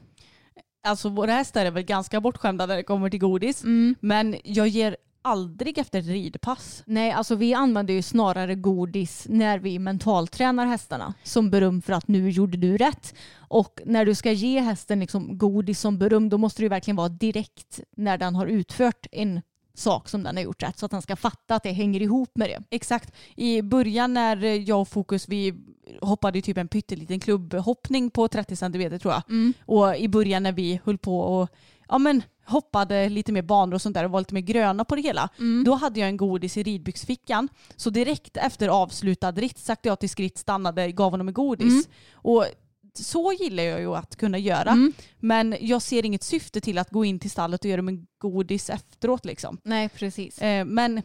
Alltså 0.84 1.10
våra 1.10 1.32
hästar 1.32 1.66
är 1.66 1.72
väl 1.72 1.84
ganska 1.84 2.22
bortskämda 2.22 2.66
när 2.66 2.76
det 2.76 2.84
kommer 2.84 3.10
till 3.10 3.20
godis. 3.20 3.64
Men 4.00 4.36
jag 4.44 4.68
ger 4.68 4.98
aldrig 5.22 5.78
efter 5.78 6.00
ett 6.00 6.06
ridpass. 6.06 6.84
Nej, 6.86 7.12
alltså 7.12 7.36
vi 7.36 7.54
använder 7.54 7.94
ju 7.94 8.02
snarare 8.02 8.56
godis 8.56 9.26
när 9.30 9.60
vi 9.60 9.80
mentaltränar 9.80 10.66
hästarna 10.66 11.14
som 11.24 11.50
beröm 11.50 11.82
för 11.82 11.94
att 11.94 12.08
nu 12.08 12.30
gjorde 12.30 12.58
du 12.58 12.78
rätt. 12.78 13.16
Och 13.36 13.80
när 13.86 14.06
du 14.06 14.16
ska 14.16 14.32
ge 14.32 14.60
hästen 14.60 15.00
liksom 15.00 15.38
godis 15.38 15.80
som 15.80 15.98
beröm 15.98 16.30
då 16.30 16.38
måste 16.38 16.62
det 16.62 16.66
ju 16.66 16.70
verkligen 16.70 16.96
vara 16.96 17.10
direkt 17.10 17.80
när 17.98 18.18
den 18.18 18.36
har 18.36 18.48
utfört 18.48 19.08
en 19.12 19.42
sak 19.74 20.10
som 20.10 20.24
den 20.24 20.36
har 20.36 20.44
gjort 20.44 20.64
rätt 20.64 20.80
så 20.80 20.86
att 20.86 20.92
den 20.92 21.02
ska 21.02 21.16
fatta 21.16 21.56
att 21.56 21.64
det 21.64 21.72
hänger 21.72 22.02
ihop 22.02 22.32
med 22.36 22.50
det. 22.50 22.76
Exakt. 22.76 23.14
I 23.36 23.62
början 23.62 24.14
när 24.14 24.44
jag 24.70 24.82
och 24.82 24.88
Fokus 24.88 25.28
vi 25.28 25.54
hoppade 26.02 26.42
typ 26.42 26.58
en 26.58 26.68
pytteliten 26.68 27.20
klubbhoppning 27.20 28.10
på 28.10 28.28
30 28.28 28.56
cm 28.56 29.00
tror 29.00 29.14
jag. 29.14 29.22
Och 29.66 29.98
i 29.98 30.08
början 30.08 30.44
när 30.44 30.52
vi 30.52 30.80
höll 30.84 30.98
på 30.98 31.20
och 31.20 31.50
ja, 31.88 31.98
men, 31.98 32.24
hoppade 32.46 33.10
lite 33.10 33.32
mer 33.32 33.42
banor 33.42 33.74
och 33.74 33.82
sånt 33.82 33.94
där 33.94 34.06
och 34.06 34.12
var 34.12 34.20
lite 34.20 34.34
mer 34.34 34.42
gröna 34.42 34.86
på 34.86 34.96
det 34.96 35.02
hela. 35.02 35.30
Då 35.66 35.74
hade 35.74 36.00
jag 36.00 36.10
en 36.10 36.18
godis 36.18 36.58
i 36.58 36.64
ridbyxfickan. 36.64 37.50
Så 37.76 37.90
direkt 37.90 38.38
efter 38.38 38.68
avslutad 38.68 39.32
ritt 39.32 39.58
satte 39.58 39.88
jag 39.88 40.00
till 40.00 40.10
skritt, 40.10 40.38
stannade, 40.38 40.92
gav 40.92 41.12
honom 41.12 41.28
en 41.28 41.34
godis. 41.34 41.90
Och 42.14 42.46
så 42.94 43.34
gillar 43.40 43.64
jag 43.64 43.80
ju 43.80 43.96
att 43.96 44.16
kunna 44.16 44.38
göra. 44.38 44.92
Men 45.20 45.56
jag 45.62 45.82
ser 45.82 46.06
inget 46.06 46.24
syfte 46.24 46.62
till 46.62 46.78
att 46.78 46.90
gå 46.90 47.06
in 47.06 47.20
till 47.20 47.32
stallet 47.32 47.64
och 47.66 47.70
göra 47.72 47.80
en 47.80 48.08
godis 48.18 48.70
efteråt 48.70 49.26
liksom. 49.26 49.58
Nej, 49.64 49.90
precis. 49.90 50.38
Eh, 50.42 50.66
men 50.66 51.02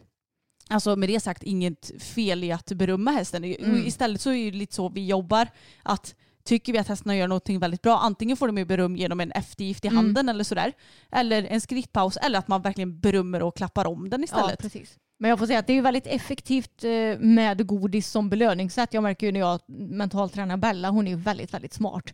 alltså 0.69 0.95
med 0.95 1.09
det 1.09 1.19
sagt 1.19 1.43
inget 1.43 1.91
fel 2.03 2.43
i 2.43 2.51
att 2.51 2.71
berömma 2.71 3.11
hästen. 3.11 3.43
Mm. 3.43 3.85
Istället 3.87 4.21
så 4.21 4.31
är 4.31 4.51
det 4.51 4.57
lite 4.57 4.75
så 4.75 4.89
vi 4.89 5.05
jobbar. 5.07 5.47
Att 5.83 6.15
Tycker 6.43 6.73
vi 6.73 6.79
att 6.79 6.87
hästarna 6.87 7.15
gör 7.17 7.27
någonting 7.27 7.59
väldigt 7.59 7.81
bra, 7.81 7.97
antingen 7.99 8.37
får 8.37 8.47
de 8.47 8.57
ju 8.57 8.65
beröm 8.65 8.95
genom 8.95 9.19
en 9.19 9.31
eftergift 9.31 9.85
Mm. 9.85 9.93
i 9.93 9.95
handen 9.97 10.29
eller 10.29 10.43
sådär. 10.43 10.73
Eller 11.11 11.43
en 11.43 11.61
skrittpaus 11.61 12.17
eller 12.17 12.39
att 12.39 12.47
man 12.47 12.61
verkligen 12.61 12.99
berömmer 12.99 13.43
och 13.43 13.55
klappar 13.57 13.85
om 13.85 14.09
den 14.09 14.19
Ja, 14.21 14.23
istället. 14.25 14.59
precis. 14.59 14.97
Men 15.19 15.29
jag 15.29 15.39
får 15.39 15.45
säga 15.45 15.59
att 15.59 15.67
det 15.67 15.73
är 15.77 15.81
väldigt 15.81 16.07
effektivt 16.07 16.83
eh, 16.83 17.19
med 17.19 17.67
godis 17.67 18.07
som 18.07 18.29
belöningssätt. 18.29 18.93
Jag 18.93 19.03
märker 19.03 19.25
ju 19.25 19.31
när 19.31 19.39
jag 19.39 19.59
mentalt 19.67 20.33
tränar 20.33 20.57
Bella, 20.57 20.89
hon 20.89 21.07
är 21.07 21.11
ju 21.11 21.17
väldigt, 21.17 21.53
väldigt 21.53 21.73
smart. 21.73 22.13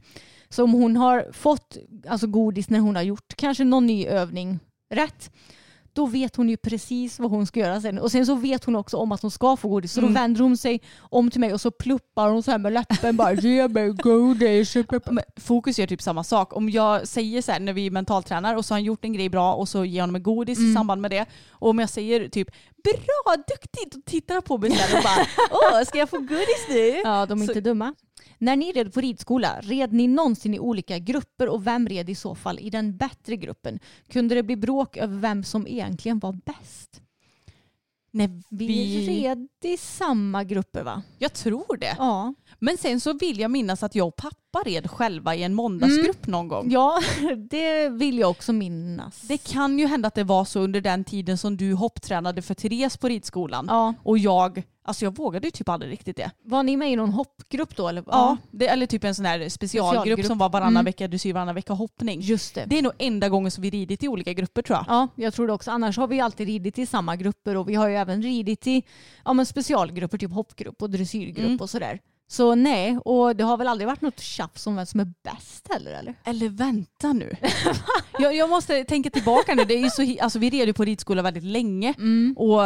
Så 0.49 0.63
om 0.63 0.73
hon 0.73 0.97
har 0.97 1.27
fått 1.31 1.77
alltså 2.07 2.27
godis 2.27 2.69
när 2.69 2.79
hon 2.79 2.95
har 2.95 3.03
gjort 3.03 3.35
kanske 3.35 3.63
någon 3.63 3.87
ny 3.87 4.07
övning 4.07 4.59
rätt, 4.89 5.31
då 5.93 6.05
vet 6.05 6.35
hon 6.35 6.49
ju 6.49 6.57
precis 6.57 7.19
vad 7.19 7.31
hon 7.31 7.45
ska 7.47 7.59
göra 7.59 7.81
sen. 7.81 7.99
Och 7.99 8.11
sen 8.11 8.25
så 8.25 8.35
vet 8.35 8.63
hon 8.65 8.75
också 8.75 8.97
om 8.97 9.11
att 9.11 9.21
hon 9.21 9.31
ska 9.31 9.57
få 9.57 9.67
godis. 9.69 9.93
Så 9.93 10.01
då 10.01 10.07
vänder 10.07 10.41
hon 10.41 10.57
sig 10.57 10.81
om 10.99 11.31
till 11.31 11.39
mig 11.39 11.53
och 11.53 11.61
så 11.61 11.71
pluppar 11.71 12.29
hon 12.29 12.43
så 12.43 12.51
här 12.51 12.57
med 12.57 12.73
läppen 12.73 13.17
bara 13.17 13.33
ge 13.33 13.67
mig 13.67 13.89
godis. 13.89 14.73
Fokus 15.41 15.79
gör 15.79 15.87
typ 15.87 16.01
samma 16.01 16.23
sak. 16.23 16.55
Om 16.55 16.69
jag 16.69 17.07
säger 17.07 17.41
så 17.41 17.51
här 17.51 17.59
när 17.59 17.73
vi 17.73 17.89
mentaltränar 17.91 18.55
och 18.55 18.65
så 18.65 18.73
har 18.73 18.75
han 18.79 18.83
gjort 18.83 19.05
en 19.05 19.13
grej 19.13 19.29
bra 19.29 19.53
och 19.53 19.69
så 19.69 19.85
ger 19.85 19.97
jag 19.97 20.03
honom 20.07 20.23
godis 20.23 20.57
Mm. 20.57 20.71
i 20.71 20.73
samband 20.73 21.01
med 21.01 21.11
det. 21.11 21.25
Och 21.51 21.69
om 21.69 21.79
jag 21.79 21.89
säger 21.89 22.27
typ 22.29 22.47
bra, 22.83 23.35
duktigt 23.47 23.95
och 23.95 24.05
tittar 24.05 24.41
på 24.41 24.57
mig 24.57 24.71
och 24.71 25.03
bara 25.03 25.25
åh 25.51 25.83
ska 25.85 25.97
jag 25.97 26.09
få 26.09 26.17
godis 26.17 26.65
nu? 26.69 26.89
Ja, 27.03 27.25
de 27.25 27.41
är 27.41 27.45
Så- 27.45 27.51
inte 27.51 27.61
dumma. 27.61 27.93
När 28.43 28.55
ni 28.55 28.71
red 28.71 28.93
på 28.93 29.01
ridskola, 29.01 29.59
red 29.61 29.93
ni 29.93 30.07
någonsin 30.07 30.53
i 30.53 30.59
olika 30.59 30.99
grupper 30.99 31.49
och 31.49 31.67
vem 31.67 31.87
red 31.87 32.09
i 32.09 32.15
så 32.15 32.35
fall 32.35 32.59
i 32.59 32.69
den 32.69 32.97
bättre 32.97 33.35
gruppen? 33.35 33.79
Kunde 34.07 34.35
det 34.35 34.43
bli 34.43 34.55
bråk 34.55 34.97
över 34.97 35.17
vem 35.17 35.43
som 35.43 35.67
egentligen 35.67 36.19
var 36.19 36.33
bäst? 36.45 37.01
Nej, 38.11 38.29
Vi, 38.49 38.67
vi... 38.67 39.07
red 39.07 39.47
i 39.63 39.77
samma 39.77 40.43
grupper 40.43 40.83
va? 40.83 41.01
Jag 41.17 41.33
tror 41.33 41.77
det. 41.77 41.95
Ja. 41.97 42.33
Men 42.59 42.77
sen 42.77 42.99
så 42.99 43.13
vill 43.13 43.39
jag 43.39 43.51
minnas 43.51 43.83
att 43.83 43.95
jag 43.95 44.07
och 44.07 44.15
pappa 44.15 44.59
red 44.65 44.91
själva 44.91 45.35
i 45.35 45.43
en 45.43 45.53
måndagsgrupp 45.53 46.27
någon 46.27 46.47
gång. 46.47 46.71
Ja, 46.71 46.99
det 47.49 47.89
vill 47.89 48.19
jag 48.19 48.29
också 48.29 48.53
minnas. 48.53 49.21
Det 49.21 49.37
kan 49.37 49.79
ju 49.79 49.87
hända 49.87 50.07
att 50.07 50.15
det 50.15 50.23
var 50.23 50.45
så 50.45 50.59
under 50.59 50.81
den 50.81 51.03
tiden 51.03 51.37
som 51.37 51.57
du 51.57 51.73
hopptränade 51.73 52.41
för 52.41 52.53
Therese 52.53 52.97
på 52.97 53.07
ridskolan. 53.07 53.65
Ja. 53.69 53.93
Och 54.03 54.17
jag, 54.17 54.63
alltså 54.83 55.05
jag 55.05 55.17
vågade 55.17 55.47
ju 55.47 55.51
typ 55.51 55.69
aldrig 55.69 55.91
riktigt 55.91 56.17
det. 56.17 56.31
Var 56.43 56.63
ni 56.63 56.77
med 56.77 56.91
i 56.91 56.95
någon 56.95 57.09
hoppgrupp 57.09 57.75
då? 57.75 57.87
Eller? 57.87 58.03
Ja. 58.07 58.37
Det, 58.51 58.67
eller 58.67 58.85
typ 58.85 59.03
en 59.03 59.15
sån 59.15 59.25
här 59.25 59.49
specialgrupp, 59.49 60.01
Specialgrupp. 60.01 60.25
som 60.27 60.37
var 60.37 60.49
varannan 60.49 60.73
Mm. 60.73 60.85
vecka 60.85 61.07
dressyr, 61.07 61.33
varannan 61.33 61.55
vecka 61.55 61.73
hoppning. 61.73 62.21
Just 62.21 62.55
det. 62.55 62.65
Det 62.65 62.77
är 62.77 62.81
nog 62.81 62.93
enda 62.99 63.29
gången 63.29 63.51
som 63.51 63.61
vi 63.61 63.69
ridit 63.69 64.03
i 64.03 64.07
olika 64.07 64.33
grupper 64.33 64.61
tror 64.61 64.77
jag. 64.77 64.85
Ja, 64.87 65.07
jag 65.15 65.33
tror 65.33 65.47
det 65.47 65.53
också. 65.53 65.71
Annars 65.71 65.97
har 65.97 66.07
vi 66.07 66.19
alltid 66.21 66.47
ridit 66.47 66.79
i 66.79 66.85
samma 66.85 67.15
grupper 67.15 67.57
och 67.57 67.69
vi 67.69 67.75
har 67.75 67.87
ju 67.89 67.95
även 67.95 68.21
ridit 68.21 68.67
i 68.67 68.83
ja, 69.25 69.33
men 69.33 69.45
specialgrupper, 69.45 70.17
typ 70.17 70.31
hoppgrupp 70.31 70.81
och 70.81 70.89
dressyrgrupp 70.89 71.45
Mm. 71.45 71.57
och 71.61 71.69
sådär. 71.69 71.99
Så 72.27 72.55
nej, 72.55 72.97
och 72.97 73.35
det 73.35 73.43
har 73.43 73.57
väl 73.57 73.67
aldrig 73.67 73.87
varit 73.87 74.01
något 74.01 74.19
tjafs 74.19 74.67
om 74.67 74.75
vem 74.75 74.85
som 74.85 74.99
är 74.99 75.13
bäst 75.23 75.67
heller 75.73 75.91
eller? 75.91 76.15
Eller 76.23 76.49
vänta 76.49 77.13
nu. 77.13 77.35
jag, 78.19 78.35
jag 78.35 78.49
måste 78.49 78.83
tänka 78.83 79.09
tillbaka 79.09 79.55
nu. 79.55 79.63
Det 79.65 79.73
är 79.73 79.83
ju 79.83 79.89
så, 79.89 80.23
alltså, 80.23 80.39
vi 80.39 80.49
red 80.49 80.67
ju 80.67 80.73
på 80.73 80.83
ridskola 80.85 81.21
väldigt 81.21 81.43
länge. 81.43 81.93
Och 82.35 82.61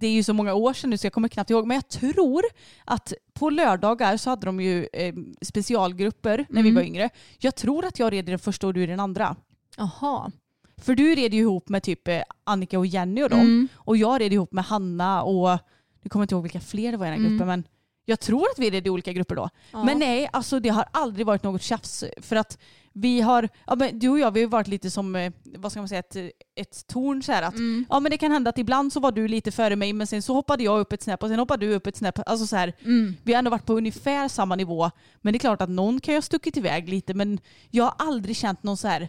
det 0.00 0.06
är 0.06 0.12
ju 0.12 0.22
så 0.22 0.32
många 0.32 0.54
år 0.54 0.72
sedan 0.72 0.90
nu 0.90 0.98
så 0.98 1.06
jag 1.06 1.12
kommer 1.12 1.28
knappt 1.28 1.50
ihåg. 1.50 1.66
Men 1.66 1.74
jag 1.74 1.88
tror 1.88 2.42
att 2.84 3.12
på 3.32 3.50
lördagar 3.50 4.16
så 4.16 4.30
hade 4.30 4.46
de 4.46 4.60
ju 4.60 4.86
eh, 4.92 5.14
specialgrupper 5.42 6.46
när 6.48 6.62
vi 6.62 6.70
var 6.70 6.82
yngre. 6.82 7.10
Jag 7.38 7.54
tror 7.54 7.84
att 7.84 7.98
jag 7.98 8.12
red 8.12 8.28
i 8.28 8.30
den 8.30 8.38
första 8.38 8.66
och 8.66 8.74
du 8.74 8.82
i 8.82 8.86
den 8.86 9.00
andra. 9.00 9.36
Jaha. 9.76 10.30
För 10.76 10.94
du 10.94 11.14
red 11.14 11.34
ju 11.34 11.40
ihop 11.40 11.68
med 11.68 11.82
typ 11.82 12.08
eh, 12.08 12.22
Annika 12.44 12.78
och 12.78 12.86
Jenny 12.86 13.22
och 13.22 13.30
dem. 13.30 13.40
Mm. 13.40 13.68
Och 13.74 13.96
jag 13.96 14.20
red 14.20 14.32
ihop 14.32 14.52
med 14.52 14.64
Hanna 14.64 15.22
och 15.22 15.58
nu 16.02 16.08
kommer 16.08 16.22
jag 16.22 16.24
inte 16.24 16.34
ihåg 16.34 16.42
vilka 16.42 16.60
fler 16.60 16.92
det 16.92 16.98
var 16.98 17.06
i 17.06 17.10
den 17.10 17.22
här 17.22 17.28
gruppen 17.28 17.46
men 17.46 17.64
jag 18.10 18.20
tror 18.20 18.46
att 18.52 18.58
vi 18.58 18.70
red 18.70 18.86
i 18.86 18.90
olika 18.90 19.12
grupper 19.12 19.36
då. 19.36 19.48
Ja. 19.72 19.84
Men 19.84 19.98
nej, 19.98 20.28
alltså 20.32 20.60
det 20.60 20.68
har 20.68 20.84
aldrig 20.92 21.26
varit 21.26 21.42
något 21.42 21.62
tjafs 21.62 22.04
för 22.22 22.36
att 22.36 22.58
vi 22.92 23.20
har, 23.20 23.48
ja, 23.66 23.74
men 23.74 23.98
du 23.98 24.08
och 24.08 24.18
jag 24.18 24.30
vi 24.30 24.40
har 24.42 24.48
varit 24.48 24.68
lite 24.68 24.90
som, 24.90 25.16
eh, 25.16 25.32
vad 25.44 25.72
ska 25.72 25.80
man 25.80 25.88
säga, 25.88 25.98
ett, 25.98 26.16
ett 26.56 26.86
torn 26.86 27.22
så 27.22 27.32
här 27.32 27.42
att 27.42 27.54
Mm. 27.54 27.84
ja 27.90 28.00
men 28.00 28.10
det 28.10 28.16
kan 28.18 28.32
hända 28.32 28.50
att 28.50 28.58
ibland 28.58 28.92
så 28.92 29.00
var 29.00 29.12
du 29.12 29.28
lite 29.28 29.50
före 29.52 29.76
mig 29.76 29.92
men 29.92 30.06
sen 30.06 30.22
så 30.22 30.34
hoppade 30.34 30.62
jag 30.64 30.80
upp 30.80 30.92
ett 30.92 31.02
snäpp 31.02 31.22
och 31.22 31.28
sen 31.28 31.38
hoppade 31.38 31.66
du 31.66 31.74
upp 31.74 31.86
ett 31.86 31.96
snäpp. 31.96 32.18
Alltså 32.26 32.46
så 32.46 32.56
här, 32.56 32.72
Mm. 32.84 33.16
vi 33.22 33.32
har 33.32 33.38
ändå 33.38 33.50
varit 33.50 33.66
på 33.66 33.74
ungefär 33.74 34.28
samma 34.28 34.56
nivå 34.56 34.90
men 35.20 35.32
det 35.32 35.36
är 35.36 35.40
klart 35.40 35.62
att 35.62 35.68
någon 35.70 36.00
kan 36.00 36.14
ju 36.14 36.16
ha 36.16 36.22
stuckit 36.22 36.56
iväg 36.56 36.88
lite 36.88 37.14
men 37.14 37.38
jag 37.70 37.84
har 37.84 37.94
aldrig 37.98 38.36
känt 38.36 38.62
någon 38.62 38.76
så 38.76 38.88
här 38.88 39.08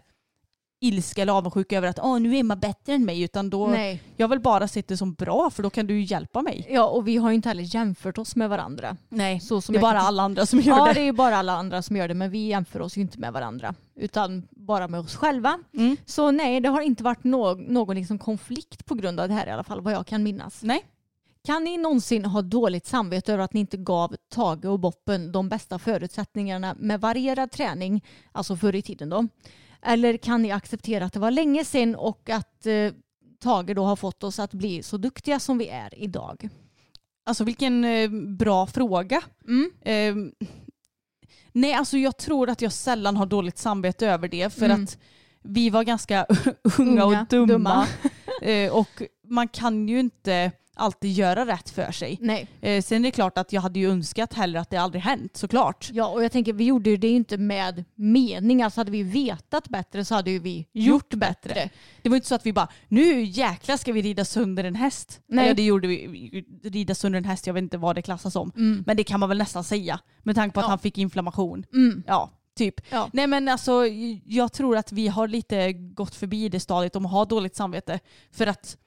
ilska 0.84 1.22
eller 1.22 1.34
avundsjuka 1.34 1.78
över 1.78 1.88
att 1.88 2.00
Åh, 2.00 2.20
nu 2.20 2.36
är 2.36 2.40
Emma 2.40 2.56
bättre 2.56 2.94
än 2.94 3.06
mig 3.06 3.22
utan 3.22 3.50
då, 3.50 3.68
Nej. 3.68 4.02
jag 4.18 4.28
vill 4.28 4.40
bara 4.40 4.68
sett 4.68 4.88
det 4.88 4.98
som 4.98 5.14
bra 5.14 5.50
för 5.50 5.64
då 5.64 5.70
kan 5.70 5.88
du 5.88 5.94
ju 6.00 6.04
hjälpa 6.04 6.42
mig. 6.42 6.68
Ja, 6.70 6.86
och 6.88 7.08
vi 7.08 7.18
har 7.18 7.30
ju 7.30 7.36
inte 7.36 7.50
heller 7.50 7.76
jämfört 7.76 8.18
oss 8.18 8.36
med 8.36 8.50
varandra. 8.50 8.98
Nej, 9.10 9.40
Så 9.40 9.62
som 9.62 9.74
det 9.74 9.80
är 9.80 9.82
bara 9.82 9.98
kan- 10.00 10.06
alla 10.06 10.24
andra 10.24 10.46
som 10.46 10.60
gör 10.60 10.78
Ja, 10.78 10.86
det. 10.86 10.94
det 10.94 11.00
är 11.02 11.06
ju 11.06 11.12
bara 11.12 11.38
alla 11.38 11.54
andra 11.54 11.82
som 11.82 11.96
gör 11.96 12.08
det, 12.08 12.14
men 12.14 12.32
vi 12.32 12.48
jämför 12.48 12.80
oss 12.82 12.98
ju 12.98 13.02
inte 13.02 13.20
med 13.20 13.34
varandra, 13.34 13.76
utan 13.96 14.48
bara 14.52 14.88
med 14.88 15.00
oss 15.00 15.16
själva. 15.16 15.60
Mm. 15.78 15.98
Så 16.06 16.32
nej, 16.32 16.60
det 16.62 16.70
har 16.70 16.82
inte 16.82 17.04
varit 17.04 17.24
nå- 17.24 17.54
någon 17.56 17.96
liksom 17.96 18.20
konflikt 18.20 18.86
på 18.86 18.96
grund 18.96 19.20
av 19.20 19.28
det 19.28 19.34
här 19.34 19.48
i 19.48 19.52
alla 19.52 19.64
fall, 19.64 19.82
vad 19.82 19.94
jag 19.94 20.08
kan 20.08 20.24
minnas. 20.24 20.64
Nej. 20.64 20.86
Kan 21.46 21.64
ni 21.64 21.78
någonsin 21.78 22.26
ha 22.26 22.42
dåligt 22.42 22.86
samvete 22.86 23.34
över 23.34 23.44
att 23.44 23.54
ni 23.54 23.60
inte 23.60 23.78
gav 23.78 24.16
Tage 24.34 24.66
och 24.66 24.80
Boppen 24.80 25.32
de 25.32 25.50
bästa 25.50 25.80
förutsättningarna 25.80 26.76
med 26.80 27.02
varierad 27.02 27.52
träning, 27.52 28.04
alltså 28.32 28.56
förr 28.56 28.76
i 28.76 28.82
tiden 28.82 29.10
då? 29.10 29.28
Eller 29.82 30.18
kan 30.18 30.42
ni 30.42 30.52
acceptera 30.52 31.06
att 31.06 31.14
det 31.14 31.20
var 31.20 31.32
länge 31.32 31.66
sedan 31.66 31.96
och 31.96 32.30
att 32.30 32.66
eh, 32.66 32.92
Tage 33.40 33.76
då 33.76 33.84
har 33.84 33.96
fått 33.96 34.24
oss 34.24 34.40
att 34.40 34.54
bli 34.54 34.84
så 34.84 34.98
duktiga 34.98 35.40
som 35.40 35.58
vi 35.58 35.68
är 35.68 36.00
idag? 36.04 36.50
Alltså 37.26 37.44
vilken 37.44 37.84
eh, 37.86 38.10
bra 38.38 38.68
fråga. 38.68 39.22
Mm. 39.48 39.72
Ehm, 39.82 40.32
nej, 41.52 41.74
alltså 41.74 41.98
jag 41.98 42.18
tror 42.18 42.50
att 42.50 42.62
jag 42.62 42.72
sällan 42.74 43.18
har 43.18 43.26
dåligt 43.26 43.58
samvete 43.58 44.08
över 44.08 44.28
det 44.28 44.54
för 44.54 44.66
Mm. 44.66 44.84
att 44.84 44.98
vi 45.44 45.70
var 45.70 45.84
ganska 45.84 46.26
unga, 46.78 47.04
Unga, 47.04 47.06
och 47.22 47.28
dumma. 47.30 47.46
dumma. 47.48 47.88
Eh, 48.42 48.72
och 48.72 49.02
man 49.28 49.48
kan 49.48 49.88
ju 49.90 50.00
inte 50.00 50.52
alltid 50.76 51.12
göra 51.12 51.46
rätt 51.46 51.70
för 51.70 51.92
sig. 51.92 52.18
Nej. 52.22 52.48
Eh, 52.62 52.82
sen 52.82 52.98
är 53.06 53.08
det 53.08 53.12
klart 53.12 53.38
att 53.38 53.54
jag 53.54 53.62
hade 53.62 53.80
ju 53.80 53.90
önskat 53.92 54.34
hellre 54.34 54.60
att 54.62 54.70
det 54.70 54.78
aldrig 54.78 55.04
hänt 55.04 55.38
såklart. 55.38 55.90
Ja, 55.94 56.08
och 56.08 56.24
jag 56.24 56.32
tänker 56.32 56.54
vi 56.54 56.64
gjorde 56.64 56.90
ju 56.90 56.98
det 56.98 57.08
inte 57.10 57.38
med 57.38 57.84
mening. 57.96 58.62
Alltså 58.64 58.80
hade 58.80 58.92
vi 58.92 59.04
vetat 59.04 59.70
bättre 59.70 60.06
så 60.06 60.16
hade 60.16 60.32
ju 60.32 60.40
vi 60.40 60.68
gjort, 60.74 61.14
bättre. 61.14 61.70
Det 62.02 62.10
var 62.10 62.16
inte 62.16 62.28
så 62.28 62.36
att 62.36 62.46
vi 62.46 62.54
bara 62.54 62.68
nu 62.88 63.24
jäklar 63.24 63.78
ska 63.78 63.94
vi 63.94 64.02
rida 64.02 64.26
sönder 64.26 64.64
en 64.64 64.76
häst. 64.76 65.22
Nej. 65.28 65.46
Eller 65.46 65.56
det 65.56 65.64
gjorde 65.64 65.88
vi, 65.88 66.46
rida 66.64 66.96
sönder 66.96 67.18
en 67.18 67.26
häst, 67.26 67.48
jag 67.48 67.54
vet 67.54 67.62
inte 67.62 67.78
vad 67.78 67.96
det 67.96 68.02
klassas 68.02 68.34
som. 68.34 68.52
Mm. 68.56 68.84
Men 68.88 68.98
det 68.98 69.04
kan 69.04 69.20
man 69.20 69.30
väl 69.30 69.38
nästan 69.38 69.64
säga 69.64 70.00
med 70.24 70.36
tanke 70.36 70.54
på 70.54 70.60
att 70.60 70.64
Ja. 70.66 70.70
han 70.70 70.80
fick 70.80 70.98
inflammation. 70.98 71.66
Mm. 71.74 72.04
Ja, 72.08 72.30
typ. 72.58 72.76
Ja. 72.90 73.10
Nej 73.14 73.28
men 73.28 73.48
alltså 73.48 73.88
jag 74.26 74.54
tror 74.54 74.78
att 74.78 74.92
vi 74.92 75.08
har 75.08 75.28
lite 75.28 75.74
gått 75.74 76.16
förbi 76.16 76.50
det 76.50 76.60
stadiet 76.60 76.96
om 76.96 77.06
att 77.06 77.12
ha 77.12 77.26
dåligt 77.26 77.56
samvete. 77.56 78.00
För 78.32 78.48
att 78.48 78.78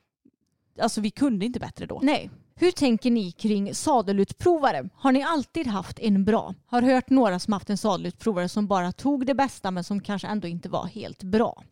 alltså 0.81 1.01
vi 1.01 1.11
kunde 1.11 1.47
inte 1.47 1.61
bättre 1.61 1.87
då. 1.87 2.01
Nej. 2.03 2.31
Hur 2.57 2.71
tänker 2.71 3.11
ni 3.11 3.33
kring 3.33 3.75
sadelutprovare? 3.75 4.89
Har 4.95 5.13
ni 5.13 5.23
alltid 5.23 5.67
haft 5.67 5.99
en 5.99 6.25
bra? 6.25 6.55
Har 6.67 6.83
hört 6.83 7.11
några 7.11 7.39
som 7.39 7.53
haft 7.53 7.71
en 7.71 7.79
sadelutprovare 7.79 8.49
som 8.49 8.67
bara 8.67 8.93
tog 8.93 9.27
det 9.27 9.35
bästa 9.35 9.71
men 9.71 9.85
som 9.85 10.01
kanske 10.01 10.29
ändå 10.29 10.49
inte 10.49 10.69
var 10.69 10.87
helt 10.87 11.23
bra. 11.23 11.63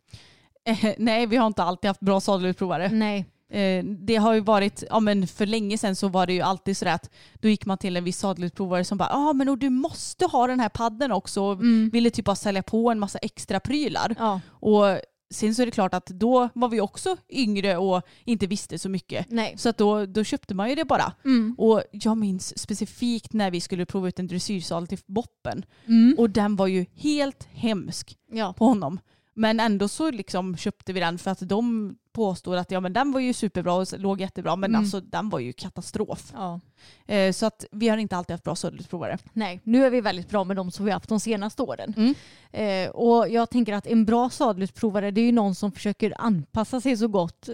Eh, 0.64 0.94
nej 0.98 1.26
vi 1.26 1.36
har 1.36 1.46
inte 1.46 1.62
alltid 1.62 1.88
haft 1.88 2.00
bra 2.00 2.20
sadelutprovare. 2.20 2.88
Nej. 2.88 3.26
Eh, 3.50 3.84
det 3.84 4.16
har 4.16 4.34
ju 4.34 4.40
varit, 4.40 4.84
ja 4.90 5.00
men 5.00 5.26
för 5.26 5.46
länge 5.46 5.78
sedan 5.78 5.96
så 5.96 6.08
var 6.08 6.26
det 6.26 6.32
ju 6.32 6.40
alltid 6.40 6.76
sådär 6.76 6.94
att 6.94 7.10
då 7.34 7.48
gick 7.48 7.66
man 7.66 7.78
till 7.78 7.96
en 7.96 8.04
viss 8.04 8.18
sadelutprovare 8.18 8.84
som 8.84 8.98
bara 8.98 9.08
ja 9.08 9.16
ah, 9.30 9.32
men 9.32 9.48
och 9.48 9.58
du 9.58 9.70
måste 9.70 10.26
ha 10.26 10.46
den 10.46 10.60
här 10.60 10.68
padden 10.68 11.12
också 11.12 11.42
och 11.42 11.52
Mm. 11.52 11.90
ville 11.92 12.10
typ 12.10 12.24
bara 12.24 12.36
sälja 12.36 12.62
på 12.62 12.90
en 12.90 12.98
massa 12.98 13.18
extra 13.18 13.60
prylar. 13.60 14.14
Ja. 14.18 14.40
Och 14.48 14.84
sen 15.32 15.54
så 15.54 15.62
är 15.62 15.66
det 15.66 15.72
klart 15.72 15.94
att 15.94 16.06
då 16.06 16.48
var 16.54 16.68
vi 16.68 16.80
också 16.80 17.16
yngre 17.30 17.76
och 17.76 18.02
inte 18.24 18.46
visste 18.46 18.78
så 18.78 18.88
mycket. 18.88 19.26
Nej. 19.30 19.54
Så 19.58 19.68
att 19.68 19.78
då, 19.78 20.06
då 20.06 20.24
köpte 20.24 20.54
man 20.54 20.68
ju 20.68 20.74
det 20.74 20.84
bara. 20.84 21.12
Mm. 21.24 21.54
Och 21.58 21.82
jag 21.92 22.16
minns 22.18 22.58
specifikt 22.58 23.32
när 23.32 23.50
vi 23.50 23.60
skulle 23.60 23.86
prova 23.86 24.08
ut 24.08 24.18
en 24.18 24.26
dressyrsal 24.26 24.86
till 24.86 24.98
Boppen. 25.06 25.64
Mm. 25.86 26.14
Och 26.18 26.30
den 26.30 26.56
var 26.56 26.66
ju 26.66 26.86
helt 26.94 27.48
hemsk 27.52 28.16
Ja. 28.32 28.52
på 28.52 28.64
honom. 28.64 29.00
Men 29.34 29.60
ändå 29.60 29.88
så 29.88 30.10
liksom 30.10 30.56
köpte 30.56 30.92
vi 30.92 31.00
den 31.00 31.18
för 31.18 31.30
att 31.30 31.48
de 31.48 31.94
påstår 32.12 32.56
att 32.56 32.70
ja, 32.70 32.80
men 32.80 32.92
den 32.92 33.12
var 33.12 33.20
ju 33.20 33.32
superbra 33.32 33.74
och 33.74 33.86
låg 33.98 34.20
jättebra 34.20 34.56
men 34.56 34.70
Mm. 34.70 34.80
alltså 34.80 35.00
den 35.00 35.28
var 35.28 35.38
ju 35.38 35.52
katastrof. 35.52 36.32
ja. 36.34 36.60
Eh, 37.06 37.32
så 37.32 37.46
att 37.46 37.64
vi 37.72 37.88
har 37.88 37.96
inte 37.98 38.16
alltid 38.16 38.34
haft 38.34 38.44
bra 38.44 38.54
sadelutprovare. 38.56 39.18
Nej, 39.32 39.60
nu 39.64 39.84
är 39.86 39.90
vi 39.90 40.00
väldigt 40.00 40.28
bra 40.28 40.44
med 40.44 40.56
de 40.56 40.70
som 40.70 40.84
vi 40.84 40.90
har 40.90 40.96
haft 40.96 41.08
de 41.08 41.20
senaste 41.20 41.62
åren. 41.62 41.94
Mm. 41.96 42.14
Eh, 42.52 42.90
och 42.90 43.28
jag 43.28 43.50
tänker 43.50 43.72
att 43.74 43.86
en 43.86 44.04
bra 44.04 44.30
sadelutprovare 44.30 45.10
det 45.10 45.20
är 45.20 45.24
ju 45.24 45.32
någon 45.32 45.54
som 45.54 45.72
försöker 45.72 46.14
anpassa 46.18 46.80
sig 46.80 46.96
så 46.96 47.08
gott 47.08 47.48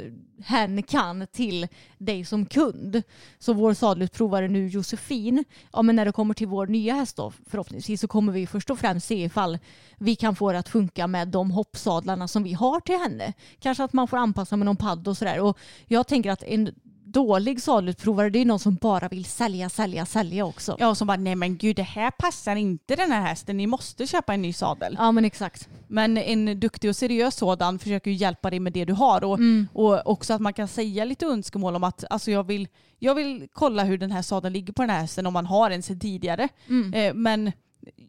hen 0.45 0.83
kan 0.83 1.27
till 1.33 1.69
dig 1.99 2.25
som 2.25 2.47
kund. 2.47 3.03
Så 3.39 3.53
vår 3.53 3.75
sadelutprovare 3.75 4.49
nu 4.49 4.67
Josefin, 4.69 5.45
ja 5.73 5.83
men 5.83 5.97
när 5.97 6.05
det 6.05 6.13
kommer 6.13 6.35
till 6.35 6.49
vår 6.49 6.67
nya 6.67 6.95
häst 6.95 7.17
då 7.17 7.33
förhoppningsvis 7.47 8.01
så 8.01 8.09
kommer 8.09 8.33
vi 8.33 8.47
först 8.47 8.71
och 8.71 8.79
främst 8.79 9.07
se 9.07 9.25
ifall 9.25 9.59
vi 9.99 10.17
kan 10.17 10.37
få 10.37 10.53
det 10.53 10.59
att 10.59 10.69
funka 10.69 11.07
med 11.07 11.29
de 11.29 11.51
hoppsadlarna 11.51 12.29
som 12.29 12.43
vi 12.43 12.53
har 12.53 12.81
till 12.81 12.99
henne. 12.99 13.33
Kanske 13.61 13.85
att 13.85 13.93
man 13.93 14.09
får 14.09 14.17
anpassa 14.17 14.48
med 14.57 14.67
någon 14.67 14.77
padd 14.77 15.09
och 15.09 15.17
sådär. 15.17 15.41
Och 15.41 15.59
jag 15.87 16.07
tänker 16.07 16.31
att 16.31 16.43
en 16.43 16.71
dålig 17.05 17.63
sadelutprovare 17.63 18.31
det 18.31 18.39
är 18.39 18.45
någon 18.45 18.59
som 18.59 18.75
bara 18.75 19.09
vill 19.09 19.25
sälja, 19.25 19.69
sälja, 19.69 20.07
sälja 20.07 20.45
också. 20.45 20.77
Ja, 20.79 20.89
och 20.89 20.97
som 20.97 21.07
bara 21.07 21.17
nej 21.17 21.35
men 21.35 21.57
gud 21.57 21.77
det 21.77 21.83
här 21.83 22.11
passar 22.11 22.57
inte 22.57 22.97
den 22.97 23.13
här 23.13 23.21
hästen, 23.23 23.57
ni 23.57 23.67
måste 23.67 24.07
köpa 24.07 24.35
en 24.35 24.43
ny 24.43 24.53
sadel. 24.53 24.95
Ja 24.99 25.13
men 25.13 25.25
exakt. 25.25 25.69
Men 25.89 26.19
en 26.19 26.61
duktig 26.61 26.91
och 26.91 26.97
seriös 26.97 27.37
sådan 27.37 27.79
försöker 27.79 28.11
ju 28.11 28.17
hjälpa 28.17 28.51
dig 28.51 28.61
med 28.61 28.73
det 28.73 28.85
du 28.85 28.93
har 28.93 29.25
och, 29.25 29.39
Mm. 29.39 29.69
och 29.73 30.07
också 30.11 30.35
att 30.35 30.41
man 30.41 30.53
kan 30.53 30.69
säga 30.69 31.05
lite 31.05 31.27
önskemål 31.27 31.77
om 31.77 31.85
att 31.85 32.05
alltså 32.11 32.31
jag, 32.31 32.45
vill, 32.45 32.69
jag 32.99 33.15
vill 33.15 33.49
kolla 33.53 33.85
hur 33.85 33.99
den 33.99 34.11
här 34.13 34.23
sadeln 34.23 34.53
ligger 34.53 34.73
på 34.73 34.83
den 34.83 34.91
här 34.91 35.01
hästen 35.01 35.27
om 35.27 35.33
man 35.33 35.47
har 35.47 35.71
en 35.71 35.83
sedan 35.83 36.01
tidigare. 36.01 36.49
Mm. 36.69 36.95
Eh, 36.95 37.15
men 37.15 37.53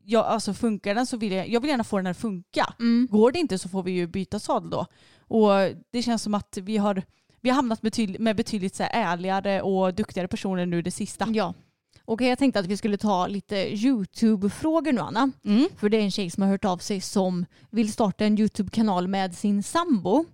ja, 0.03 0.23
alltså 0.23 0.53
funkar 0.53 0.95
den 0.95 1.05
så 1.05 1.17
vill 1.17 1.31
jag, 1.31 1.49
jag 1.49 1.61
vill 1.61 1.69
gärna 1.69 1.83
få 1.83 1.97
den 1.97 2.07
att 2.07 2.17
funka. 2.17 2.73
Mm. 2.79 3.07
Går 3.11 3.31
det 3.31 3.39
inte 3.39 3.57
så 3.57 3.69
får 3.69 3.83
vi 3.83 3.91
ju 3.91 4.07
byta 4.07 4.39
sadel 4.39 4.69
då. 4.69 4.85
Och 5.29 5.51
det 5.91 6.01
känns 6.01 6.23
som 6.23 6.33
att 6.33 6.57
vi 6.61 6.77
har, 6.77 7.03
vi 7.41 7.49
har 7.49 7.55
hamnat 7.55 7.81
betydligt, 7.81 8.21
med 8.21 8.35
betydligt 8.35 8.75
så 8.75 8.83
ärligare 8.91 9.61
och 9.61 9.93
duktigare 9.93 10.27
personer 10.27 10.65
nu 10.65 10.81
det 10.81 10.91
sista. 10.91 11.27
Ja. 11.33 11.53
Okej, 12.05 12.27
jag 12.27 12.39
tänkte 12.39 12.59
att 12.59 12.65
vi 12.65 12.77
skulle 12.77 12.97
ta 12.97 13.27
lite 13.27 13.55
YouTube-frågor 13.55 14.91
nu 14.91 15.01
Anna. 15.01 15.31
Mm. 15.45 15.67
För 15.77 15.89
det 15.89 15.97
är 15.97 16.01
en 16.01 16.11
tjej 16.11 16.29
som 16.29 16.43
har 16.43 16.49
hört 16.49 16.65
av 16.65 16.77
sig 16.77 17.01
som 17.01 17.45
vill 17.69 17.91
starta 17.91 18.25
en 18.25 18.39
YouTube-kanal 18.39 19.07
med 19.07 19.35
sin 19.35 19.63
sambo. 19.63 20.25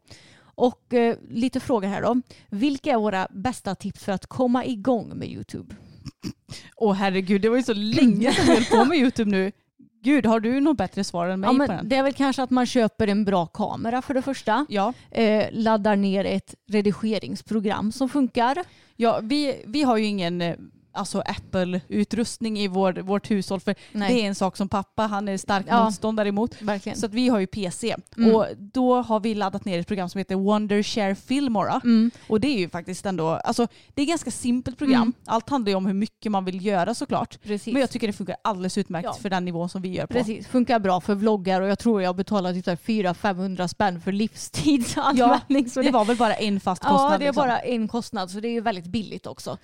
Och 0.56 0.94
eh, 0.94 1.18
lite 1.30 1.60
frågor 1.60 1.88
här 1.88 2.02
då. 2.02 2.22
Vilka 2.50 2.92
är 2.92 2.98
våra 2.98 3.28
bästa 3.32 3.76
tips 3.76 4.04
för 4.04 4.12
att 4.12 4.26
komma 4.26 4.66
igång 4.66 5.18
med 5.18 5.30
YouTube? 5.30 5.76
Åh 6.76 6.94
herregud, 6.94 7.42
det 7.42 7.50
var 7.50 7.58
ju 7.58 7.64
så 7.64 7.74
länge 7.74 8.34
sedan 8.34 8.46
vi 8.46 8.54
höll 8.54 8.66
på 8.66 8.86
med 8.86 8.98
YouTube 9.02 9.32
nu. 9.32 9.52
Gud, 10.06 10.26
har 10.26 10.40
du 10.40 10.60
något 10.60 10.78
bättre 10.78 11.04
svar 11.04 11.28
än 11.28 11.40
mig 11.40 11.50
Ja, 11.60 11.66
på 11.66 11.72
den? 11.72 11.90
det 11.90 11.96
är 11.96 12.04
väl 12.04 12.14
kanske 12.14 12.44
att 12.44 12.50
man 12.50 12.66
köper 12.66 13.08
en 13.08 13.26
bra 13.26 13.46
kamera 13.46 14.02
för 14.02 14.14
det 14.14 14.22
första. 14.22 14.66
Ja, 14.70 14.94
Eh, 15.12 15.46
laddar 15.52 15.96
ner 15.96 16.26
ett 16.26 16.56
redigeringsprogram 16.70 17.92
som 17.92 18.10
funkar. 18.10 18.58
ja 18.96 19.20
vi, 19.24 19.64
vi 19.68 19.84
har 19.84 19.98
ju 19.98 20.06
ingen 20.06 20.42
eh, 20.42 20.56
alltså 20.96 21.24
Apple-utrustning 21.26 22.60
i 22.60 22.68
vår, 22.68 22.94
vårt 22.94 23.32
hushåll 23.32 23.60
för 23.60 23.76
Nej. 23.92 24.14
det 24.14 24.22
är 24.22 24.28
en 24.28 24.36
sak 24.36 24.58
som 24.58 24.70
pappa, 24.70 25.04
han 25.04 25.28
är 25.28 25.38
stark 25.38 25.66
Ja. 25.70 25.84
motståndare 25.86 26.28
emot. 26.30 26.62
Verkligen. 26.62 26.98
Så 26.98 27.06
att 27.06 27.14
vi 27.14 27.28
har 27.30 27.40
ju 27.40 27.48
PC 27.48 27.96
Mm. 28.18 28.36
och 28.36 28.46
då 28.58 29.02
har 29.02 29.20
vi 29.20 29.36
laddat 29.36 29.66
ner 29.66 29.80
ett 29.80 29.88
program 29.88 30.10
som 30.10 30.20
heter 30.20 30.36
Wondershare 30.36 31.16
Filmora. 31.16 31.82
Mm. 31.84 32.12
Och 32.30 32.40
det 32.40 32.48
är 32.48 32.60
ju 32.60 32.70
faktiskt 32.70 33.06
ändå, 33.06 33.30
alltså 33.30 33.68
det 33.94 34.02
är 34.02 34.04
ett 34.04 34.10
ganska 34.10 34.32
simpelt 34.32 34.78
program. 34.78 35.02
Mm. 35.02 35.14
Allt 35.26 35.50
handlar 35.50 35.70
ju 35.70 35.76
om 35.76 35.86
hur 35.86 35.94
mycket 35.94 36.32
man 36.32 36.46
vill 36.46 36.66
göra 36.66 36.94
såklart. 36.94 37.42
Precis. 37.44 37.74
Men 37.74 37.80
jag 37.82 37.90
tycker 37.90 38.08
det 38.08 38.14
funkar 38.14 38.36
alldeles 38.42 38.78
utmärkt 38.78 39.06
Ja. 39.06 39.14
för 39.14 39.30
den 39.30 39.46
nivån 39.46 39.70
som 39.70 39.82
vi 39.82 39.90
gör 39.90 40.06
på. 40.08 40.14
Precis, 40.14 40.48
funkar 40.48 40.80
bra 40.80 41.02
för 41.02 41.16
vloggar 41.16 41.62
och 41.62 41.68
jag 41.70 41.80
tror 41.80 42.02
jag 42.02 42.16
betalar 42.16 42.54
typ 42.54 42.66
så 42.66 42.72
här 42.72 42.78
400-500 42.78 43.68
spänn 43.68 44.02
för 44.02 44.12
livstidsanvändning. 44.12 45.70
så 45.70 45.82
Det 45.82 45.92
var 45.92 46.06
väl 46.06 46.18
bara 46.18 46.34
en 46.36 46.60
fast 46.60 46.82
kostnad? 46.82 47.14
Ja, 47.14 47.18
det 47.18 47.24
är 47.26 47.30
liksom. 47.30 47.42
bara 47.42 47.60
en 47.60 47.88
kostnad 47.88 48.32
så 48.32 48.40
det 48.40 48.48
är 48.48 48.52
ju 48.52 48.62
väldigt 48.62 48.86
billigt 48.86 49.28
också. 49.28 49.58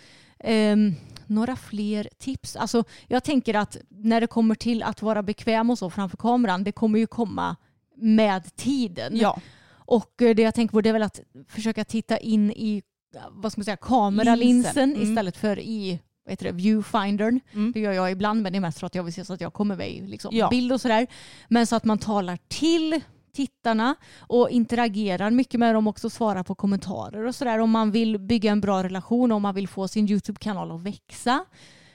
Ehm, 0.43 0.93
några 1.27 1.55
fler 1.55 2.09
tips? 2.17 2.55
Alltså, 2.55 2.83
jag 3.07 3.23
tänker 3.23 3.53
att 3.53 3.77
när 3.89 4.21
det 4.21 4.27
kommer 4.27 4.55
till 4.55 4.83
att 4.83 5.01
vara 5.01 5.23
bekväm 5.23 5.69
och 5.69 5.77
så 5.77 5.89
framför 5.89 6.17
kameran, 6.17 6.63
det 6.63 6.71
kommer 6.71 6.99
ju 6.99 7.07
komma 7.07 7.55
med 7.95 8.55
tiden. 8.55 9.17
Ja, 9.17 9.41
Och 9.85 10.21
eh, 10.21 10.35
det 10.35 10.41
jag 10.41 10.55
tänker 10.55 10.71
på 10.71 10.81
det 10.81 10.89
är 10.89 10.93
väl 10.93 11.03
att 11.03 11.19
försöka 11.47 11.83
titta 11.85 12.17
in 12.17 12.51
i 12.51 12.83
vad 13.31 13.51
ska 13.51 13.59
man 13.59 13.65
säga, 13.65 13.77
kameralinsen 13.77 14.39
Linsen, 14.39 14.95
mm. 14.95 15.01
istället 15.09 15.37
för 15.37 15.59
i 15.59 15.99
vad 16.25 16.31
heter 16.31 16.45
det, 16.45 16.51
viewfindern. 16.51 17.39
Mm. 17.53 17.71
Det 17.71 17.79
gör 17.79 17.91
jag 17.91 18.11
ibland 18.11 18.41
men 18.41 18.51
det 18.51 18.57
är 18.57 18.61
mest 18.61 18.79
för 18.79 18.87
att 18.87 18.95
jag 18.95 19.03
vill 19.03 19.13
se 19.13 19.25
så 19.25 19.33
att 19.33 19.41
jag 19.41 19.53
kommer 19.53 19.75
med 19.75 19.91
i 19.91 20.01
liksom, 20.01 20.35
Ja. 20.35 20.49
bild 20.49 20.71
och 20.71 20.81
sådär. 20.81 21.07
Men 21.47 21.67
så 21.67 21.75
att 21.75 21.85
man 21.85 21.97
talar 21.97 22.37
till 22.47 23.01
tittarna 23.33 23.95
och 24.19 24.49
interagerar 24.49 25.31
mycket 25.31 25.59
med 25.59 25.75
dem 25.75 25.87
också, 25.87 26.09
svarar 26.09 26.43
på 26.43 26.55
kommentarer 26.55 27.25
och 27.25 27.35
sådär 27.35 27.59
om 27.59 27.69
man 27.69 27.91
vill 27.91 28.19
bygga 28.19 28.51
en 28.51 28.61
bra 28.61 28.83
relation, 28.83 29.31
om 29.31 29.41
man 29.41 29.55
vill 29.55 29.67
få 29.67 29.87
sin 29.87 30.09
YouTube-kanal 30.09 30.71
att 30.71 30.81
växa. 30.81 31.45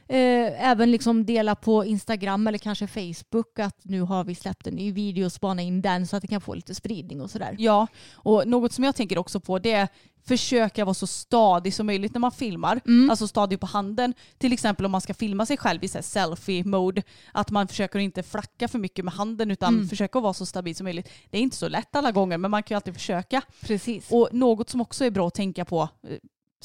Eh, 0.09 0.69
även 0.71 0.91
liksom 0.91 1.27
dela 1.27 1.55
på 1.55 1.85
Instagram 1.85 2.47
eller 2.47 2.59
kanske 2.59 2.87
Facebook 2.87 3.59
att 3.59 3.85
nu 3.85 4.01
har 4.01 4.25
vi 4.25 4.35
släppt 4.35 4.67
en 4.67 4.75
ny 4.75 4.93
video 4.93 5.25
och 5.27 5.33
spana 5.33 5.63
in 5.63 5.83
den 5.83 6.07
så 6.07 6.17
att 6.17 6.23
det 6.23 6.29
kan 6.29 6.41
få 6.41 6.55
lite 6.55 6.75
spridning 6.75 7.21
och 7.21 7.31
sådär. 7.31 7.57
Ja, 7.59 7.87
och 8.15 8.47
något 8.49 8.73
som 8.73 8.85
jag 8.85 8.97
tänker 8.97 9.19
också 9.19 9.41
på 9.41 9.59
det 9.59 9.73
är 9.73 9.89
försöka 10.27 10.85
vara 10.85 10.95
så 10.95 11.07
stadig 11.07 11.75
som 11.75 11.87
möjligt 11.87 12.15
när 12.15 12.21
man 12.21 12.33
filmar. 12.33 12.81
Mm. 12.87 13.11
Alltså 13.11 13.29
stadig 13.29 13.61
på 13.61 13.67
handen. 13.67 14.15
Till 14.39 14.53
exempel 14.53 14.87
om 14.87 14.93
man 14.93 15.01
ska 15.01 15.15
filma 15.15 15.47
sig 15.47 15.57
själv 15.57 15.85
i 15.85 15.89
selfie-mode. 15.89 17.03
Att 17.33 17.51
man 17.51 17.69
försöker 17.69 17.99
inte 17.99 18.23
flacka 18.23 18.69
för 18.69 18.79
mycket 18.79 19.05
med 19.05 19.15
handen 19.15 19.51
utan 19.51 19.75
Mm. 19.75 19.89
försöka 19.89 20.21
vara 20.21 20.35
så 20.35 20.47
stabil 20.47 20.77
som 20.77 20.85
möjligt. 20.85 21.09
Det 21.31 21.39
är 21.39 21.43
inte 21.43 21.57
så 21.57 21.69
lätt 21.69 21.97
alla 21.97 22.13
gånger 22.13 22.39
men 22.39 22.51
man 22.51 22.63
kan 22.63 22.75
ju 22.75 22.77
alltid 22.77 22.95
försöka. 22.95 23.43
Precis. 23.61 24.07
Och 24.11 24.29
något 24.33 24.71
som 24.71 24.81
också 24.81 25.05
är 25.05 25.11
bra 25.11 25.27
att 25.27 25.35
tänka 25.35 25.65
på, 25.65 25.89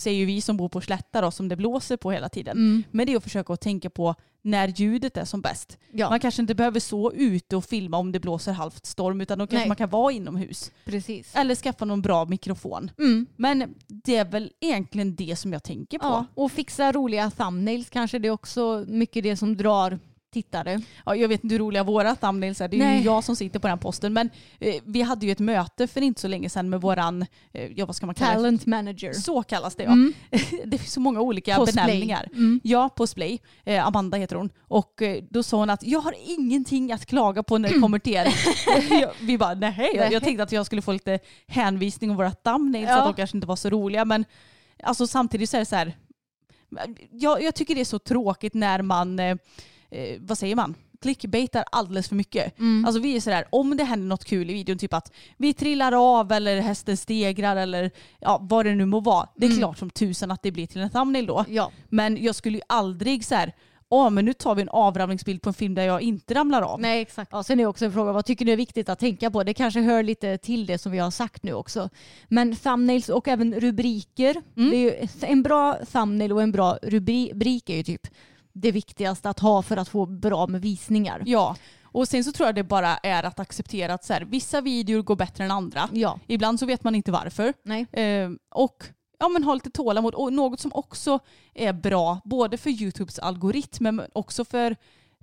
eh, 0.01 0.03
säger 0.03 0.19
ju 0.19 0.25
vi 0.25 0.41
som 0.41 0.57
bor 0.57 0.69
på 0.69 0.81
slätta 0.81 1.21
då, 1.21 1.31
som 1.31 1.47
det 1.47 1.55
blåser 1.55 1.97
på 1.97 2.11
hela 2.11 2.29
tiden. 2.29 2.57
Mm. 2.57 2.83
Men 2.91 3.05
det 3.05 3.13
är 3.13 3.17
att 3.17 3.23
försöka 3.23 3.53
att 3.53 3.61
tänka 3.61 3.89
på 3.89 4.15
när 4.43 4.67
ljudet 4.67 5.17
är 5.17 5.25
som 5.25 5.41
bäst. 5.41 5.77
Ja, 5.91 6.09
Man 6.09 6.19
kanske 6.19 6.41
inte 6.41 6.55
behöver 6.55 6.79
stå 6.79 7.13
ute 7.13 7.55
och 7.55 7.65
filma 7.65 7.97
om 7.97 8.11
det 8.11 8.19
blåser 8.19 8.51
halvt 8.51 8.85
storm 8.85 9.21
utan 9.21 9.39
då 9.39 9.47
kanske 9.47 9.57
Nej. 9.57 9.67
man 9.67 9.77
kan 9.77 9.89
vara 9.89 10.11
inomhus. 10.11 10.71
precis. 10.85 11.35
Eller 11.35 11.55
skaffa 11.55 11.85
någon 11.85 12.01
bra 12.01 12.25
mikrofon. 12.25 12.91
Mm. 12.99 13.25
Men 13.35 13.75
det 13.87 14.15
är 14.15 14.25
väl 14.25 14.51
egentligen 14.59 15.15
det 15.15 15.35
som 15.35 15.53
jag 15.53 15.63
tänker 15.63 15.99
på. 15.99 16.05
Ja, 16.05 16.25
och 16.35 16.51
fixa 16.51 16.91
roliga 16.91 17.31
thumbnails 17.31 17.89
kanske. 17.89 18.19
Det 18.19 18.27
är 18.27 18.31
också 18.31 18.85
mycket 18.87 19.23
det 19.23 19.37
som 19.37 19.57
drar 19.57 19.99
tittare. 20.31 20.81
Ja, 21.05 21.15
jag 21.15 21.27
vet 21.27 21.43
inte 21.43 21.53
hur 21.53 21.59
roliga 21.59 21.83
våra 21.83 22.15
thumbnails 22.15 22.61
är. 22.61 22.67
Det 22.67 22.77
är 22.77 22.79
Nej. 22.79 22.97
ju 22.99 23.05
jag 23.05 23.23
som 23.23 23.35
sitter 23.35 23.59
på 23.59 23.67
den 23.67 23.77
posten. 23.79 24.13
Men 24.13 24.29
eh, 24.59 24.75
vi 24.85 25.01
hade 25.01 25.25
ju 25.25 25.31
ett 25.31 25.39
möte 25.39 25.87
för 25.87 26.01
inte 26.01 26.21
så 26.21 26.27
länge 26.27 26.49
sedan 26.49 26.69
med 26.69 26.81
våran, 26.81 27.25
eh, 27.53 27.71
ja 27.75 27.85
vad 27.85 27.95
ska 27.95 28.05
man 28.05 28.15
kalla 28.15 28.31
det? 28.31 28.37
Talent 28.37 28.65
manager. 28.65 29.13
Så 29.13 29.43
kallas 29.43 29.75
det 29.75 29.83
ja. 29.83 29.91
Mm. 29.91 30.13
det 30.65 30.77
finns 30.77 30.93
så 30.93 30.99
många 30.99 31.21
olika 31.21 31.55
På 31.55 31.65
Splay. 31.65 31.85
benämningar. 31.85 32.29
Mm. 32.33 32.59
Ja, 32.63 32.89
på 32.89 33.07
Splay. 33.07 33.39
Eh, 33.63 33.87
Amanda 33.87 34.17
heter 34.17 34.35
hon. 34.35 34.49
Och 34.67 35.01
eh, 35.01 35.23
då 35.29 35.43
sa 35.43 35.57
hon 35.57 35.69
att 35.69 35.83
jag 35.83 35.99
har 35.99 36.15
ingenting 36.25 36.91
att 36.91 37.05
klaga 37.05 37.43
på 37.43 37.57
när 37.57 37.69
det 37.69 37.79
kommer 37.79 37.99
till 37.99 38.13
er. 38.13 38.27
Vi 39.25 39.37
bara 39.37 39.53
nej. 39.53 39.91
Jag, 39.95 40.13
jag 40.13 40.23
tänkte 40.23 40.43
att 40.43 40.51
jag 40.51 40.65
skulle 40.65 40.81
få 40.81 40.91
lite 40.91 41.19
hänvisning 41.47 42.11
om 42.11 42.17
våra 42.17 42.31
thumbnails, 42.31 42.89
Ja. 42.89 42.97
att 42.99 43.05
de 43.05 43.13
kanske 43.13 43.37
inte 43.37 43.47
var 43.47 43.55
så 43.55 43.69
roliga. 43.69 44.05
Men 44.05 44.25
alltså, 44.83 45.07
samtidigt 45.07 45.49
så 45.49 45.57
är 45.57 45.59
det 45.59 45.65
så 45.65 45.75
här. 45.75 45.93
Jag, 47.11 47.43
jag 47.43 47.55
tycker 47.55 47.75
det 47.75 47.81
är 47.81 47.85
så 47.85 47.99
tråkigt 47.99 48.53
när 48.53 48.81
man, 48.81 49.19
eh, 49.19 49.35
eh, 49.91 50.17
vad 50.19 50.37
säger 50.37 50.55
man? 50.55 50.75
clickbaitar 51.01 51.63
alldeles 51.71 52.07
för 52.09 52.15
mycket. 52.15 52.59
Mm. 52.59 52.85
Alltså 52.85 53.01
vi 53.01 53.15
är 53.15 53.19
sådär, 53.21 53.45
om 53.49 53.77
det 53.77 53.83
händer 53.83 54.07
något 54.07 54.25
kul 54.25 54.49
i 54.49 54.53
videon, 54.53 54.77
typ 54.77 54.93
att 54.93 55.11
vi 55.37 55.53
trillar 55.53 56.19
av 56.19 56.31
eller 56.31 56.61
hästen 56.61 56.97
stegrar 56.97 57.55
eller 57.55 57.91
ja, 58.19 58.39
vad 58.41 58.65
det 58.65 58.75
nu 58.75 58.85
må 58.85 58.99
vara. 58.99 59.27
Det 59.35 59.45
är 59.45 59.49
Mm. 59.49 59.59
klart 59.59 59.77
som 59.77 59.89
tusan 59.89 60.31
att 60.31 60.43
det 60.43 60.51
blir 60.51 60.67
till 60.67 60.81
en 60.81 60.89
thumbnail 60.89 61.25
då. 61.25 61.45
Ja, 61.49 61.71
Men 61.89 62.23
jag 62.23 62.35
skulle 62.35 62.57
ju 62.57 62.63
aldrig 62.67 63.25
så 63.25 63.35
här, 63.35 63.53
åh 63.89 64.09
men 64.09 64.25
nu 64.25 64.33
tar 64.33 64.55
vi 64.55 64.61
en 64.61 64.69
avramningsbild 64.69 65.41
på 65.41 65.49
en 65.49 65.53
film 65.53 65.75
där 65.75 65.83
jag 65.83 66.01
inte 66.01 66.33
ramlar 66.33 66.61
av. 66.61 66.81
nej 66.81 67.01
exakt. 67.01 67.31
Ja, 67.33 67.43
sen 67.43 67.59
är 67.59 67.65
också 67.65 67.85
en 67.85 67.93
fråga, 67.93 68.11
vad 68.11 68.25
tycker 68.25 68.45
ni 68.45 68.51
är 68.51 68.57
viktigt 68.57 68.89
att 68.89 68.99
tänka 68.99 69.31
på? 69.31 69.43
Det 69.43 69.53
kanske 69.53 69.79
hör 69.81 70.03
lite 70.03 70.37
till 70.37 70.65
det 70.65 70.77
som 70.77 70.91
vi 70.91 70.97
har 70.97 71.11
sagt 71.11 71.43
nu 71.43 71.53
också. 71.53 71.89
Men 72.27 72.55
thumbnails 72.55 73.09
och 73.09 73.27
även 73.27 73.59
rubriker. 73.59 74.35
Mm. 74.57 74.69
Det 74.69 74.75
är 74.77 74.79
ju 75.01 75.07
en 75.21 75.43
bra 75.43 75.77
thumbnail 75.91 76.31
och 76.33 76.41
en 76.41 76.51
bra 76.51 76.77
rubri- 76.81 77.31
rubrik 77.33 77.69
är 77.69 77.75
ju 77.77 77.83
typ 77.83 78.07
det 78.53 78.71
viktigaste 78.71 79.29
att 79.29 79.39
ha 79.39 79.61
för 79.61 79.77
att 79.77 79.89
få 79.89 80.05
bra 80.05 80.47
med 80.47 80.61
visningar. 80.61 81.23
Ja, 81.25 81.55
och 81.83 82.07
sen 82.07 82.23
så 82.23 82.31
tror 82.31 82.47
jag 82.47 82.55
det 82.55 82.63
bara 82.63 82.97
är 82.97 83.23
att 83.23 83.39
acceptera 83.39 83.93
att 83.93 84.03
så 84.05 84.13
här, 84.13 84.21
vissa 84.21 84.61
videor 84.61 85.01
går 85.01 85.15
bättre 85.15 85.43
än 85.43 85.51
andra. 85.51 85.89
Ja, 85.93 86.19
Ibland 86.27 86.59
så 86.59 86.65
vet 86.65 86.83
man 86.83 86.95
inte 86.95 87.11
varför. 87.11 87.53
nej. 87.63 87.85
Eh, 87.91 88.29
och 88.51 88.83
ja, 89.19 89.29
men 89.29 89.43
ha 89.43 89.53
lite 89.53 89.69
tålamod. 89.69 90.13
Och 90.15 90.33
något 90.33 90.59
som 90.59 90.71
också 90.73 91.19
är 91.53 91.73
bra, 91.73 92.19
både 92.25 92.57
för 92.57 92.69
YouTubes 92.69 93.19
algoritm 93.19 93.83
men 93.83 94.01
också 94.13 94.45
för, 94.45 94.75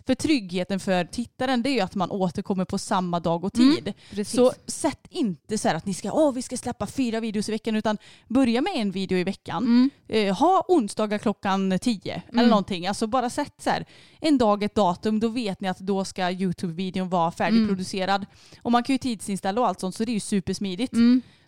för 0.09 0.15
tryggheten 0.15 0.81
för 0.81 1.05
tittaren, 1.05 1.63
det 1.63 1.69
är 1.71 1.73
ju 1.75 1.81
att 1.81 1.95
man 1.95 2.11
återkommer 2.11 2.65
på 2.65 2.79
samma 2.79 3.21
dag 3.21 3.45
och 3.45 3.59
Mm, 3.59 3.75
tid. 3.77 3.93
Precis. 4.11 4.35
Så 4.37 4.53
sätt 4.67 5.01
inte 5.11 5.59
så 5.59 5.69
här 5.69 5.75
att 5.75 5.87
ni 5.87 5.95
ska, 5.95 6.13
åh 6.13 6.33
vi 6.33 6.43
ska 6.43 6.57
släppa 6.57 6.87
fyra 6.87 7.21
videos 7.21 7.49
i 7.49 7.53
veckan 7.53 7.77
utan 7.77 7.99
börja 8.29 8.61
med 8.61 8.73
en 8.77 8.91
video 8.91 9.19
i 9.19 9.25
veckan. 9.25 9.63
Mm. 9.65 9.91
Eh, 10.09 10.37
ha 10.37 10.65
onsdagar 10.69 11.19
klockan 11.19 11.79
10 11.79 12.23
eller 12.29 12.39
Mm. 12.39 12.49
någonting. 12.51 12.87
Alltså 12.87 13.07
bara 13.07 13.31
sätt 13.31 13.55
så 13.59 13.71
här, 13.71 13.85
en 14.21 14.39
dag, 14.39 14.63
ett 14.63 14.75
datum, 14.75 15.21
då 15.21 15.29
vet 15.29 15.61
ni 15.61 15.69
att 15.69 15.79
då 15.79 16.05
ska 16.05 16.31
YouTube-videon 16.31 17.09
vara 17.09 17.31
färdigproducerad. 17.31 18.27
Och 18.63 18.73
man 18.73 18.83
kan 18.83 18.95
ju 18.95 18.99
tidsinställa 18.99 19.61
och 19.61 19.67
allt 19.69 19.81
sånt 19.81 19.95
så 19.95 20.05
det 20.05 20.11
är 20.11 20.15
ju 20.15 20.21
supersmidigt. 20.21 20.93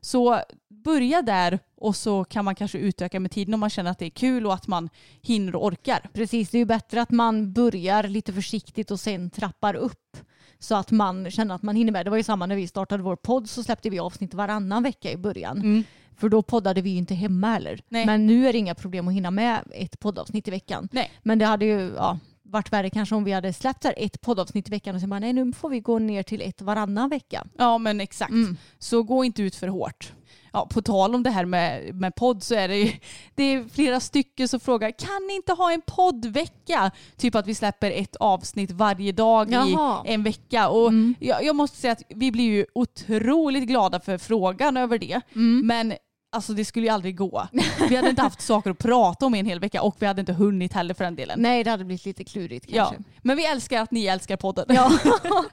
Mm. 0.01 0.03
Så 0.03 0.41
börja 0.69 1.23
där 1.23 1.59
och 1.77 1.97
så 1.97 2.25
kan 2.25 2.45
man 2.45 2.55
kanske 2.55 2.79
utöka 2.79 3.21
med 3.21 3.31
tiden 3.31 3.55
om 3.55 3.61
man 3.61 3.71
känner 3.71 3.91
att 3.91 3.99
det 3.99 4.07
är 4.07 4.11
kul 4.11 4.47
och 4.47 4.55
att 4.55 4.67
man 4.67 4.89
hinner 5.23 5.57
och 5.57 5.65
orkar. 5.65 6.09
Precis, 6.13 6.51
det 6.51 6.57
är 6.57 6.61
ju 6.61 6.65
bättre 6.65 7.03
att 7.03 7.11
man 7.11 7.53
börjar 7.53 8.03
lite 8.03 8.33
försiktigt 8.33 8.91
och 8.91 9.01
sen 9.01 9.31
trappar 9.31 9.75
upp 9.75 10.17
så 10.59 10.75
att 10.75 10.91
man 10.91 11.31
känner 11.31 11.55
att 11.55 11.63
man 11.63 11.77
hinner 11.77 11.93
med. 11.93 12.07
Det 12.07 12.11
var 12.11 12.17
ju 12.17 12.23
samma 12.23 12.47
när 12.47 12.57
vi 12.57 12.69
startade 12.69 13.03
vår 13.03 13.17
podd 13.17 13.51
så 13.51 13.63
släppte 13.63 13.91
vi 13.91 13.99
avsnitt 13.99 14.35
varannan 14.35 14.83
vecka 14.83 15.13
i 15.13 15.17
början. 15.17 15.85
För 16.17 16.29
då 16.29 16.43
poddade 16.43 16.83
vi 16.83 16.91
ju 16.91 16.97
inte 16.97 17.15
hemma 17.15 17.53
heller. 17.53 17.81
Nej. 17.89 18.07
Men 18.07 18.27
nu 18.27 18.49
är 18.49 18.53
det 18.53 18.59
inga 18.59 18.75
problem 18.75 19.09
att 19.09 19.15
hinna 19.15 19.31
med 19.31 19.61
ett 19.75 20.01
poddavsnitt 20.01 20.49
i 20.49 20.51
veckan. 20.51 20.89
Nej. 20.93 21.11
Men 21.23 21.39
det 21.39 21.45
hade 21.45 21.65
ju 21.65 21.93
ja, 21.97 22.19
varit 22.51 22.73
värre 22.73 22.91
kanske 22.91 23.15
om 23.15 23.25
vi 23.25 23.33
hade 23.33 23.53
släppt 23.53 23.85
här 23.85 23.95
ett 23.97 24.21
poddavsnitt 24.21 24.69
i 24.69 24.71
veckan 24.71 24.95
och 24.95 25.01
sen 25.01 25.11
bara 25.11 25.21
nej 25.21 25.33
nu 25.33 25.53
får 25.53 25.69
vi 25.71 25.81
gå 25.81 25.99
ner 25.99 26.23
till 26.23 26.43
ett 26.43 26.63
varannan 26.63 27.09
vecka. 27.11 27.47
Ja 27.59 27.79
men 27.79 28.01
exakt. 28.01 28.31
Mm. 28.31 28.57
Så 28.79 29.03
gå 29.03 29.25
inte 29.25 29.43
ut 29.43 29.55
för 29.55 29.69
hårt. 29.69 30.13
Ja, 30.53 30.67
på 30.71 30.83
tal 30.83 31.15
om 31.15 31.23
det 31.23 31.31
här 31.31 31.45
med, 31.45 31.95
med 31.95 32.15
podd 32.15 32.43
så 32.43 32.55
är 32.55 32.69
det 32.69 32.77
ju 32.77 32.93
det 33.35 33.43
är 33.43 33.65
flera 33.73 34.01
stycken 34.01 34.49
som 34.49 34.61
frågar 34.61 34.91
kan 34.91 35.27
ni 35.29 35.35
inte 35.37 35.53
ha 35.53 35.73
en 35.73 35.83
poddvecka? 35.87 36.91
Typ 37.17 37.35
att 37.35 37.47
vi 37.47 37.55
släpper 37.55 37.91
ett 37.91 38.17
avsnitt 38.17 38.71
varje 38.71 39.13
dag 39.13 39.51
Jaha. 39.53 40.03
i 40.07 40.13
en 40.15 40.23
vecka. 40.23 40.69
Och 40.69 40.89
Mm. 40.89 41.15
jag, 41.21 41.45
jag 41.45 41.57
måste 41.57 41.77
säga 41.77 41.93
att 41.93 42.03
vi 42.09 42.33
blir 42.33 42.45
ju 42.45 42.67
otroligt 42.75 43.65
glada 43.65 44.01
för 44.01 44.19
frågan 44.19 44.77
över 44.77 44.99
det. 44.99 45.21
Mm. 45.35 45.67
Men 45.67 45.95
alltså 46.33 46.53
det 46.53 46.65
skulle 46.65 46.87
ju 46.87 46.93
aldrig 46.93 47.17
gå. 47.17 47.49
Vi 47.89 47.97
hade 47.97 48.11
inte 48.11 48.23
haft 48.23 48.41
saker 48.41 48.71
att 48.71 48.79
prata 48.79 49.27
om 49.27 49.35
i 49.35 49.39
en 49.39 49.47
hel 49.47 49.61
vecka 49.61 49.83
och 49.83 49.97
vi 49.99 50.07
hade 50.07 50.21
inte 50.21 50.33
hunnit 50.33 50.73
heller 50.73 50.95
för 50.95 51.05
den 51.05 51.17
delen. 51.17 51.43
Nej 51.43 51.65
det 51.65 51.71
hade 51.71 51.85
blivit 51.85 52.05
lite 52.07 52.25
klurigt 52.25 52.67
Ja. 52.69 52.85
kanske. 52.85 53.11
Men 53.23 53.37
vi 53.37 53.47
älskar 53.47 53.83
att 53.83 53.91
ni 53.91 54.07
älskar 54.07 54.37
podden. 54.37 54.65
Ja. 54.69 54.93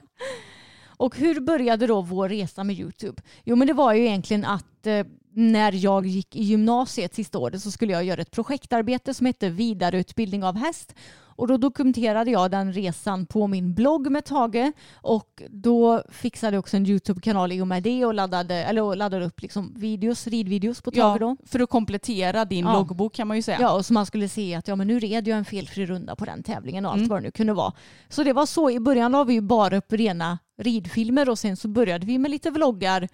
Och 0.96 1.16
hur 1.16 1.40
började 1.40 1.86
då 1.86 2.00
vår 2.00 2.28
resa 2.28 2.64
med 2.64 2.76
YouTube? 2.78 3.22
Jo 3.44 3.56
men 3.56 3.66
det 3.66 3.72
var 3.74 3.92
ju 3.92 4.06
egentligen 4.06 4.44
att 4.44 4.86
eh, 4.86 5.06
när 5.38 5.72
jag 5.84 6.06
gick 6.06 6.36
i 6.36 6.42
gymnasiet 6.42 7.14
sista 7.14 7.38
året 7.38 7.62
så 7.62 7.70
skulle 7.70 7.92
jag 7.92 8.04
göra 8.04 8.20
ett 8.22 8.30
projektarbete 8.30 9.14
som 9.14 9.26
hette 9.26 9.48
vidareutbildning 9.48 10.44
av 10.44 10.56
häst. 10.56 10.94
Och 11.18 11.46
då 11.48 11.56
dokumenterade 11.56 12.30
jag 12.30 12.50
den 12.50 12.72
resan 12.72 13.26
på 13.26 13.46
min 13.46 13.74
blogg 13.74 14.10
med 14.10 14.24
Tage 14.24 14.72
och 14.94 15.42
då 15.50 16.02
fixade 16.10 16.56
jag 16.56 16.60
också 16.60 16.76
en 16.76 16.86
YouTube-kanal 16.86 17.52
i 17.52 17.60
och 17.60 17.66
med 17.68 17.82
det 17.82 18.04
och 18.04 18.14
laddade, 18.14 18.54
eller 18.54 18.96
laddade 18.96 19.24
upp 19.26 19.42
liksom 19.42 19.74
videos, 19.76 20.26
ridvideos 20.26 20.80
på 20.82 20.90
Tage 20.90 21.20
då. 21.20 21.36
Ja, 21.40 21.46
för 21.46 21.60
att 21.60 21.70
komplettera 21.70 22.44
din 22.44 22.64
Ja. 22.64 22.72
loggbok 22.72 23.14
kan 23.14 23.28
man 23.28 23.36
ju 23.36 23.42
säga. 23.42 23.58
Ja, 23.60 23.72
och 23.72 23.86
så 23.86 23.92
man 23.92 24.06
skulle 24.06 24.28
se 24.28 24.54
att 24.54 24.68
ja, 24.68 24.76
men 24.76 24.86
nu 24.86 24.98
red 24.98 25.28
jag 25.28 25.38
en 25.38 25.44
felfri 25.44 25.86
runda 25.86 26.16
på 26.16 26.24
den 26.24 26.42
tävlingen 26.42 26.86
och 26.86 26.90
allt 26.92 26.98
Mm. 26.98 27.08
vad 27.08 27.18
det 27.18 27.22
nu 27.22 27.30
kunde 27.30 27.52
vara. 27.52 27.72
Så 28.08 28.22
det 28.24 28.32
var 28.32 28.46
så. 28.46 28.70
I 28.70 28.80
början 28.80 29.12
la 29.12 29.24
vi 29.24 29.34
ju 29.34 29.40
bara 29.40 29.76
upp 29.76 29.92
rena 29.92 30.38
ridfilmer 30.60 31.28
och 31.28 31.38
sen 31.38 31.56
så 31.56 31.68
började 31.68 32.06
vi 32.06 32.18
med 32.18 32.30
lite 32.30 32.50
vloggar 32.50 33.08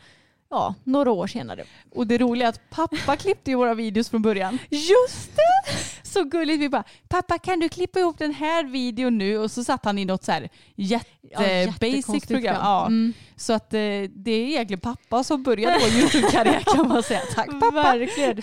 ja, 0.51 0.75
några 0.85 1.11
år 1.11 1.27
senare. 1.27 1.65
Och 1.95 2.07
det 2.07 2.19
roliga 2.19 2.47
är 2.47 2.49
att 2.49 2.71
pappa 2.71 3.17
klippte 3.19 3.51
ju 3.51 3.57
våra 3.57 3.75
videos 3.75 4.09
från 4.11 4.23
början. 4.23 4.59
Just 4.71 5.37
det! 5.37 5.75
Så 6.03 6.25
gulligt. 6.25 6.61
Vi 6.61 6.69
bara, 6.69 6.85
pappa 7.09 7.39
kan 7.39 7.61
du 7.61 7.69
klippa 7.69 7.99
ihop 8.01 8.19
den 8.19 8.35
här 8.35 8.65
videon 8.65 9.19
nu? 9.19 9.39
Och 9.39 9.51
så 9.51 9.65
satt 9.65 9.85
han 9.85 9.99
i 9.99 10.05
något 10.05 10.25
så 10.25 10.33
här 10.33 10.49
jätte 10.75 11.75
basic 11.81 12.27
program. 12.27 12.57
Ja. 12.61 12.87
Mm. 12.87 13.13
Så 13.37 13.53
att 13.53 13.75
eh, 13.75 13.79
det 14.11 14.31
är 14.31 14.47
egentligen 14.47 14.81
pappa 14.81 15.25
som 15.25 15.43
började 15.43 15.79
vår 15.81 15.89
YouTube-karriär 16.01 16.61
kan 16.61 16.89
man 16.89 17.03
säga. 17.03 17.21
Tack 17.35 17.47
pappa. 17.47 17.71
Verkligen. 17.71 18.43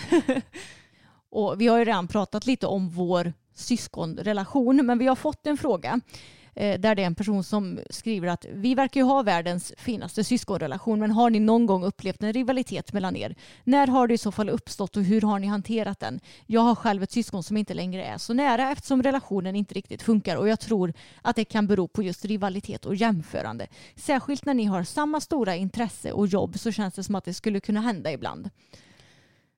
och 1.30 1.60
vi 1.60 1.66
har 1.66 1.78
ju 1.78 1.84
redan 1.84 2.08
pratat 2.08 2.46
lite 2.46 2.66
om 2.66 2.88
vår 2.88 3.32
syskonrelation 3.54 4.86
men 4.86 4.98
vi 4.98 5.06
har 5.06 5.16
fått 5.16 5.46
en 5.46 5.58
fråga 5.58 6.00
Eh, 6.54 6.80
där 6.80 6.94
det 6.94 7.02
är 7.02 7.06
en 7.06 7.14
person 7.14 7.44
som 7.44 7.80
skriver 7.90 8.28
att 8.28 8.46
vi 8.52 8.74
verkar 8.74 9.00
ju 9.00 9.04
ha 9.04 9.22
världens 9.22 9.72
finaste 9.76 10.24
syskonrelation 10.24 11.00
men 11.00 11.10
har 11.10 11.30
ni 11.30 11.40
någon 11.40 11.66
gång 11.66 11.84
upplevt 11.84 12.22
en 12.22 12.32
rivalitet 12.32 12.92
mellan 12.92 13.16
er? 13.16 13.34
När 13.64 13.86
har 13.86 14.08
det 14.08 14.14
i 14.14 14.18
så 14.18 14.32
fall 14.32 14.48
uppstått 14.48 14.96
och 14.96 15.02
hur 15.02 15.20
har 15.20 15.38
ni 15.38 15.46
hanterat 15.46 16.00
den? 16.00 16.20
Jag 16.46 16.60
har 16.60 16.74
själv 16.74 17.02
ett 17.02 17.12
syskon 17.12 17.42
som 17.42 17.56
inte 17.56 17.74
längre 17.74 18.04
är 18.04 18.18
så 18.18 18.34
nära 18.34 18.70
eftersom 18.70 19.02
relationen 19.02 19.56
inte 19.56 19.74
riktigt 19.74 20.02
funkar 20.02 20.36
och 20.36 20.48
jag 20.48 20.60
tror 20.60 20.92
att 21.22 21.36
det 21.36 21.44
kan 21.44 21.66
bero 21.66 21.88
på 21.88 22.02
just 22.02 22.24
rivalitet 22.24 22.86
och 22.86 22.94
jämförande. 22.94 23.66
Särskilt 23.96 24.44
när 24.44 24.54
ni 24.54 24.64
har 24.64 24.84
samma 24.84 25.20
stora 25.20 25.56
intresse 25.56 26.12
och 26.12 26.26
jobb 26.26 26.58
så 26.58 26.72
känns 26.72 26.94
det 26.94 27.04
som 27.04 27.14
att 27.14 27.24
det 27.24 27.34
skulle 27.34 27.60
kunna 27.60 27.80
hända 27.80 28.12
ibland. 28.12 28.50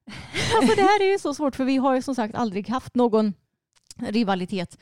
Alltså 0.56 0.76
det 0.76 0.82
här 0.82 1.02
är 1.02 1.12
ju 1.12 1.18
så 1.18 1.34
svårt 1.34 1.56
för 1.56 1.64
vi 1.64 1.76
har 1.76 1.94
ju 1.94 2.02
som 2.02 2.14
sagt 2.14 2.34
aldrig 2.34 2.68
haft 2.68 2.94
någon 2.94 3.34
rivalitet 3.96 4.78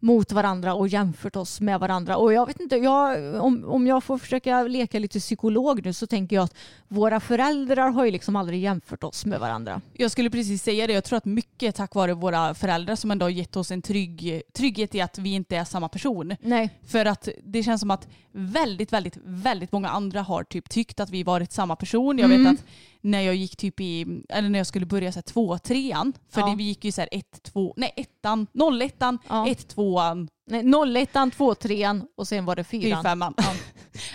mot 0.00 0.32
varandra 0.32 0.74
och 0.74 0.88
jämfört 0.88 1.36
oss 1.36 1.60
med 1.60 1.80
varandra. 1.80 2.16
Och 2.16 2.32
jag 2.32 2.46
vet 2.46 2.60
inte, 2.60 2.76
jag, 2.76 3.34
om, 3.44 3.64
om 3.64 3.86
jag 3.86 4.04
får 4.04 4.18
försöka 4.18 4.62
leka 4.62 4.98
lite 4.98 5.18
psykolog 5.20 5.84
nu 5.84 5.92
så 5.92 6.06
tänker 6.06 6.36
jag 6.36 6.42
att 6.44 6.54
våra 6.88 7.20
föräldrar 7.20 7.88
har 7.90 8.04
ju 8.04 8.10
liksom 8.10 8.36
aldrig 8.36 8.60
jämfört 8.62 9.04
oss 9.04 9.26
med 9.26 9.40
varandra. 9.40 9.80
Jag 9.92 10.10
skulle 10.10 10.30
precis 10.30 10.62
säga 10.62 10.86
det. 10.86 10.92
Jag 10.92 11.04
tror 11.04 11.16
att 11.16 11.24
mycket 11.24 11.74
tack 11.74 11.94
vare 11.94 12.14
våra 12.14 12.54
föräldrar 12.54 12.96
som 12.96 13.10
ändå 13.10 13.24
har 13.26 13.30
gett 13.30 13.56
oss 13.56 13.70
en 13.70 13.82
trygg, 13.82 14.42
trygghet 14.52 14.94
i 14.94 15.00
att 15.00 15.18
vi 15.18 15.34
inte 15.34 15.56
är 15.56 15.64
samma 15.64 15.88
person. 15.88 16.36
Nej. 16.40 16.70
För 16.86 17.04
att 17.06 17.28
det 17.44 17.62
känns 17.62 17.80
som 17.80 17.90
att 17.90 18.08
väldigt, 18.32 18.92
väldigt, 18.92 19.18
väldigt 19.24 19.72
många 19.72 19.88
andra 19.88 20.22
har 20.22 20.44
typ 20.44 20.70
tyckt 20.70 21.00
att 21.00 21.10
vi 21.10 21.22
varit 21.22 21.52
samma 21.52 21.76
person. 21.76 22.18
Jag 22.18 22.28
vet 22.28 22.38
Mm. 22.38 22.54
att 22.54 22.64
när 23.00 23.20
jag 23.20 23.34
gick 23.34 23.56
typ 23.56 23.80
i, 23.80 24.22
eller 24.28 24.48
när 24.48 24.58
jag 24.58 24.66
skulle 24.66 24.86
börja 24.86 25.12
så 25.12 25.16
här 25.16 25.22
två, 25.22 25.58
trean, 25.58 26.12
för 26.28 26.40
Ja. 26.40 26.46
det, 26.46 26.56
vi 26.56 26.64
gick 26.64 26.84
ju 26.84 26.92
så 26.92 27.00
här 27.00 27.08
ett, 27.12 27.42
två, 27.42 27.74
nej 27.76 27.92
ettan, 27.96 28.46
nollettan, 28.52 29.18
Ja. 29.28 29.48
ett, 29.48 29.68
tvåan, 29.68 30.28
Nej, 30.48 30.64
01, 30.96 31.10
2, 31.36 31.54
3 31.54 32.00
och 32.16 32.28
sen 32.28 32.44
var 32.44 32.56
det 32.56 32.64
4. 32.64 32.96
fyrfemman. 32.96 33.34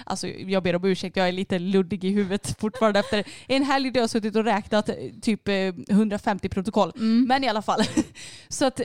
Alltså 0.06 0.28
jag 0.28 0.64
ber 0.64 0.76
om 0.76 0.86
ursäkt, 0.86 1.18
jag 1.18 1.28
är 1.28 1.32
lite 1.32 1.60
luddig 1.60 2.04
i 2.04 2.10
huvudet 2.10 2.60
fortfarande 2.60 3.00
efter 3.00 3.24
en 3.48 3.64
helg 3.64 3.92
där 3.92 4.00
jag 4.02 4.10
suttit 4.10 4.36
och 4.36 4.44
räknat 4.44 4.90
eh, 4.90 4.96
typ 5.22 5.48
eh, 5.48 5.54
150 5.90 6.50
protokoll. 6.50 6.92
Mm. 6.96 7.26
Men 7.28 7.44
i 7.44 7.48
alla 7.48 7.62
fall. 7.62 7.82
Så 8.50 8.66
att 8.66 8.82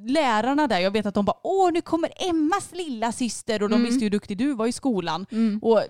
lärarna 0.00 0.66
där, 0.66 0.78
jag 0.78 0.90
vet 0.90 1.06
att 1.06 1.14
de 1.14 1.24
bara 1.24 1.36
åh 1.42 1.72
nu 1.72 1.80
kommer 1.80 2.10
Emmas 2.28 2.68
lilla 2.72 3.12
syster 3.12 3.62
och 3.62 3.68
de 3.68 3.74
Mm. 3.74 3.90
visste 3.90 4.04
hur 4.04 4.10
duktig 4.10 4.38
du 4.38 4.54
var 4.54 4.66
i 4.66 4.72
skolan. 4.72 5.26
Mm. 5.30 5.58
Och 5.62 5.82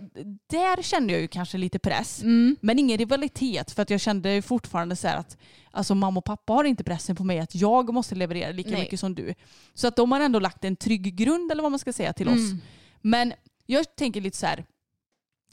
där 0.51 0.83
kände 0.83 1.13
jag 1.13 1.23
ju 1.23 1.29
kanske 1.29 1.59
lite 1.59 1.79
press. 1.79 2.23
Mm. 2.23 2.57
Men 2.61 2.79
ingen 2.79 2.99
rivalitet 2.99 3.71
för 3.71 3.83
att 3.83 3.91
jag 3.91 4.01
kände 4.01 4.43
fortfarande 4.43 4.97
så 4.97 5.09
här 5.09 5.17
att 5.17 5.37
alltså, 5.71 5.95
mamma 5.95 6.19
och 6.19 6.25
pappa 6.25 6.53
har 6.53 6.65
inte 6.65 6.85
pressen 6.85 7.17
på 7.17 7.25
mig 7.25 7.39
att 7.39 7.55
jag 7.55 7.95
måste 7.95 8.15
leverera 8.15 8.53
lika 8.53 8.71
Nej. 8.71 8.81
mycket 8.81 9.01
som 9.01 9.15
du. 9.15 9.35
Så 9.75 9.89
att 9.89 9.97
de 9.97 10.13
har 10.13 10.21
ändå 10.21 10.39
lagt 10.39 10.65
en 10.65 10.77
trygg 10.77 11.17
grund 11.17 11.53
eller 11.53 11.63
vad 11.63 11.73
man 11.73 11.79
ska 11.79 11.93
säga 11.93 12.13
till 12.13 12.29
oss. 12.29 12.51
Mm. 12.51 12.59
Men 13.01 13.33
jag 13.67 13.97
tänker 13.97 14.21
lite 14.21 14.37
så 14.37 14.47
här. 14.47 14.65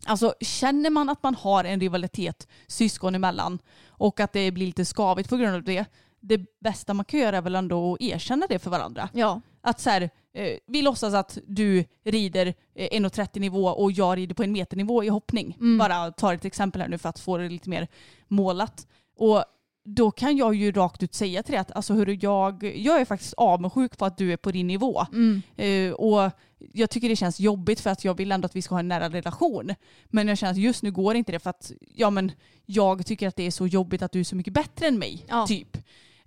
Alltså 0.06 0.34
känner 0.42 0.90
man 0.90 1.10
att 1.10 1.24
man 1.24 1.36
har 1.36 1.64
en 1.64 1.80
rivalitet 1.80 2.48
syskon 2.68 3.16
emellan 3.16 3.60
och 3.88 4.20
att 4.20 4.34
det 4.34 4.52
blir 4.52 4.66
lite 4.66 4.86
skavigt 4.86 5.30
på 5.30 5.38
grund 5.38 5.56
av 5.56 5.64
det. 5.64 5.86
Det 6.20 6.42
bästa 6.60 6.94
man 6.94 7.06
kan 7.06 7.20
göra 7.20 7.38
är 7.38 7.42
väl 7.42 7.56
ändå 7.56 7.94
att 7.94 8.02
erkänna 8.02 8.46
det 8.50 8.60
för 8.60 8.70
varandra. 8.70 9.10
Ja. 9.14 9.42
Att 9.62 9.80
så 9.80 9.90
här, 9.90 10.10
eh, 10.34 10.58
vi 10.68 10.82
låtsas 10.82 11.14
att 11.14 11.38
du 11.48 11.86
rider 12.04 12.54
eh, 12.76 13.00
1,30 13.00 13.40
nivå 13.40 13.68
och 13.68 13.92
jag 13.92 14.18
rider 14.18 14.36
på 14.36 14.44
en 14.44 14.52
meter 14.52 14.78
nivå 14.78 15.04
i 15.04 15.08
hoppning. 15.08 15.58
Mm. 15.60 15.78
Bara 15.78 16.12
tar 16.12 16.34
ett 16.34 16.46
exempel 16.46 16.82
här 16.82 16.90
nu 16.90 16.98
för 16.98 17.10
att 17.10 17.20
få 17.20 17.38
det 17.38 17.50
lite 17.50 17.70
mer 17.70 17.88
målat. 18.28 18.88
Och 19.18 19.44
då 19.90 20.12
kan 20.12 20.38
jag 20.38 20.56
ju 20.56 20.72
rakt 20.72 21.04
ut 21.04 21.14
säga 21.16 21.44
till 21.44 21.52
dig 21.52 21.60
att 21.62 21.72
alltså, 21.76 21.94
hörru, 21.94 22.18
jag, 22.22 22.64
jag 22.78 23.02
är 23.02 23.06
faktiskt 23.06 23.34
avundsjuk 23.34 23.98
på 23.98 24.06
att 24.06 24.18
du 24.18 24.34
är 24.34 24.38
på 24.38 24.52
din 24.52 24.68
nivå. 24.68 25.06
Mm. 25.14 25.42
Eh, 25.56 25.94
och 25.94 26.32
jag 26.74 26.90
tycker 26.90 27.10
det 27.10 27.16
känns 27.16 27.40
jobbigt 27.40 27.80
för 27.80 27.90
att 27.90 28.06
jag 28.06 28.18
vill 28.18 28.32
ändå 28.32 28.46
att 28.46 28.56
vi 28.56 28.62
ska 28.62 28.76
ha 28.76 28.80
en 28.80 28.88
nära 28.88 29.10
relation. 29.10 29.74
Men 30.06 30.28
jag 30.28 30.38
känner 30.38 30.52
att 30.52 30.58
just 30.60 30.84
nu 30.84 30.92
går 30.92 31.16
inte 31.16 31.32
det 31.32 31.40
för 31.40 31.50
att 31.50 31.72
ja, 31.96 32.10
men 32.10 32.32
jag 32.66 33.06
tycker 33.06 33.28
att 33.28 33.36
det 33.36 33.44
är 33.44 33.52
så 33.52 33.68
jobbigt 33.68 34.02
att 34.02 34.12
du 34.12 34.20
är 34.20 34.24
så 34.24 34.36
mycket 34.36 34.54
bättre 34.54 34.88
än 34.88 35.00
mig. 35.00 35.26
Ja. 35.28 35.48
Typ. 35.48 35.78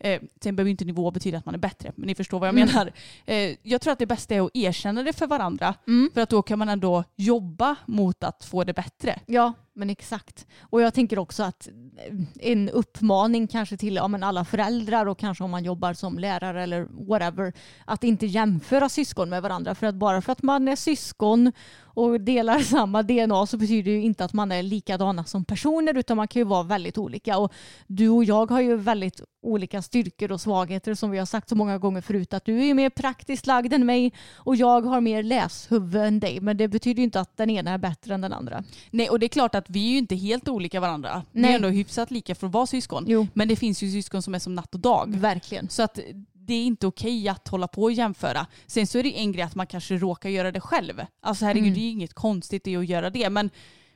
Eh, 0.02 0.20
sen 0.40 0.56
behöver 0.56 0.70
inte 0.70 0.84
nivå 0.84 1.11
betyda 1.11 1.38
att 1.38 1.46
man 1.46 1.54
är 1.54 1.58
bättre, 1.58 1.92
men 1.96 2.06
ni 2.06 2.14
förstår 2.14 2.38
vad 2.38 2.48
jag 2.48 2.54
Mm. 2.54 2.68
menar. 2.68 2.92
Eh, 3.26 3.56
jag 3.62 3.80
tror 3.80 3.92
att 3.92 3.98
det 3.98 4.06
bästa 4.06 4.34
är 4.34 4.40
att 4.40 4.50
erkänna 4.54 5.02
det 5.02 5.12
för 5.12 5.26
varandra. 5.26 5.74
Mm. 5.86 6.11
För 6.14 6.20
att 6.20 6.28
då 6.30 6.42
kan 6.42 6.58
man 6.58 6.68
ändå 6.68 7.04
jobba 7.16 7.76
mot 7.86 8.24
att 8.24 8.44
få 8.44 8.64
det 8.64 8.72
bättre. 8.72 9.20
Ja, 9.26 9.52
men 9.75 9.91
exakt. 9.91 10.47
Och 10.61 10.83
jag 10.83 10.95
tänker 10.95 11.18
också 11.18 11.43
att 11.43 11.68
eh, 11.97 12.51
en 12.51 12.68
uppmaning 12.68 13.47
kanske 13.47 13.77
till 13.77 13.95
ja, 13.95 14.09
men 14.09 14.23
alla 14.23 14.45
föräldrar 14.45 15.07
och 15.07 15.18
kanske 15.18 15.45
om 15.45 15.51
man 15.51 15.64
jobbar 15.64 15.93
som 15.93 16.18
lärare 16.18 16.62
eller 16.62 16.89
whatever, 17.09 17.53
att 17.85 18.05
inte 18.05 18.27
jämföra 18.27 18.89
syskon 18.89 19.31
med 19.31 19.43
varandra. 19.43 19.75
För 19.75 19.87
att 19.87 19.95
bara 19.95 20.23
för 20.23 20.33
att 20.33 20.43
man 20.43 20.68
är 20.68 20.77
syskon 20.77 21.53
och 21.95 22.21
delar 22.21 22.59
samma 22.77 23.03
DNA 23.03 23.47
så 23.47 23.57
betyder 23.57 23.91
det 23.91 23.97
ju 23.97 24.03
inte 24.03 24.25
att 24.25 24.33
man 24.33 24.53
är 24.53 24.62
likadana 24.62 25.25
som 25.25 25.45
personer 25.45 25.97
utan 25.97 26.16
man 26.16 26.29
kan 26.29 26.41
ju 26.41 26.45
vara 26.45 26.62
väldigt 26.62 26.99
olika. 26.99 27.39
Och 27.39 27.53
du 27.87 28.09
och 28.09 28.25
jag 28.25 28.51
har 28.51 28.61
ju 28.61 28.77
väldigt 28.77 29.23
olika 29.43 29.83
styrkor 29.83 30.33
och 30.33 30.41
svagheter 30.41 30.95
som 30.95 31.11
vi 31.11 31.18
har 31.18 31.27
sagt 31.27 31.49
så 31.49 31.55
många 31.55 31.79
gånger 31.79 32.01
förut 32.01 32.35
att 32.35 32.45
du 32.45 32.66
är 32.66 32.75
mer 32.75 32.91
praktiskt 32.91 33.47
lagd 33.47 33.73
än 33.73 33.87
mig 33.87 34.12
och 34.37 34.57
jag 34.57 34.81
har 34.81 35.01
mer 35.01 35.23
läshuvud 35.23 36.03
än 36.03 36.21
dig. 36.21 36.41
Men 36.41 36.57
det 36.57 36.68
betyder 36.68 36.99
ju 36.99 37.05
inte 37.05 37.21
att 37.21 37.37
den 37.37 37.51
ena 37.51 37.71
är 37.71 37.79
bättre 37.79 38.14
än 38.14 38.21
den 38.21 38.33
andra. 38.33 38.64
Nej, 38.91 39.11
och 39.11 39.18
det 39.18 39.27
är 39.27 39.29
klart 39.29 39.55
att 39.55 39.59
vi 39.68 39.86
är 39.86 39.90
ju 39.90 39.98
inte 39.98 40.16
helt 40.16 40.48
olika 40.48 40.80
varandra. 40.80 41.22
Vi 41.32 41.40
Nej. 41.40 41.50
är 41.50 41.56
ändå 41.56 41.68
hyfsat 41.68 42.11
lika 42.11 42.34
för 42.34 42.46
att 42.46 42.52
vara 42.52 42.66
syskon. 42.66 43.04
Jo. 43.08 43.26
Men 43.34 43.48
det 43.48 43.56
finns 43.56 43.82
ju 43.82 43.90
syskon 43.90 44.22
som 44.22 44.34
är 44.34 44.38
som 44.38 44.54
natt 44.54 44.74
och 44.74 44.80
dag. 44.80 45.14
Verkligen. 45.16 45.68
Så 45.68 45.82
att 45.82 45.98
det 46.32 46.54
är 46.54 46.64
inte 46.64 46.86
okej 46.86 47.28
att 47.28 47.48
hålla 47.48 47.68
på 47.68 47.82
och 47.82 47.92
jämföra. 47.92 48.46
Sen 48.66 48.86
så 48.86 48.98
är 48.98 49.02
det 49.02 49.18
en 49.18 49.32
grej 49.32 49.42
att 49.42 49.54
man 49.54 49.66
kanske 49.66 49.96
råkar 49.96 50.28
göra 50.28 50.52
det 50.52 50.61
själv. 50.61 51.00
Alltså 51.22 51.44
herregud, 51.44 51.64
Mm. 51.66 51.74
det 51.74 51.80
är 51.80 51.84
ju 51.84 51.90
inget 51.90 52.14
konstigt 52.14 52.66
i 52.66 52.76
att 52.76 52.86
göra 52.88 53.11
det. 53.11 53.30
Men 53.30 53.50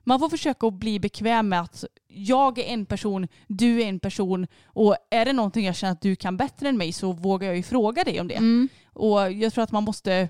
man 0.05 0.19
får 0.21 0.29
försöka 0.29 0.67
att 0.67 0.75
bli 0.75 1.01
bekväm 1.01 1.49
med 1.49 1.61
att 1.61 1.85
jag 2.09 2.59
är 2.59 2.63
en 2.65 2.87
person, 2.87 3.29
du 3.47 3.83
är 3.83 3.87
en 3.87 4.01
person 4.01 4.47
och 4.67 4.97
är 5.11 5.25
det 5.25 5.33
någonting 5.33 5.65
jag 5.67 5.77
känner 5.77 5.93
att 5.93 6.01
du 6.01 6.17
kan 6.17 6.37
bättre 6.37 6.69
än 6.69 6.77
mig 6.77 6.93
så 6.93 7.13
vågar 7.13 7.47
jag 7.49 7.57
ju 7.57 7.63
fråga 7.63 8.05
dig 8.05 8.21
om 8.21 8.29
det. 8.29 8.35
Mm. 8.35 8.69
Och 8.93 9.33
jag 9.33 9.53
tror 9.55 9.65
att 9.65 9.73
man 9.73 9.85
måste 9.85 10.29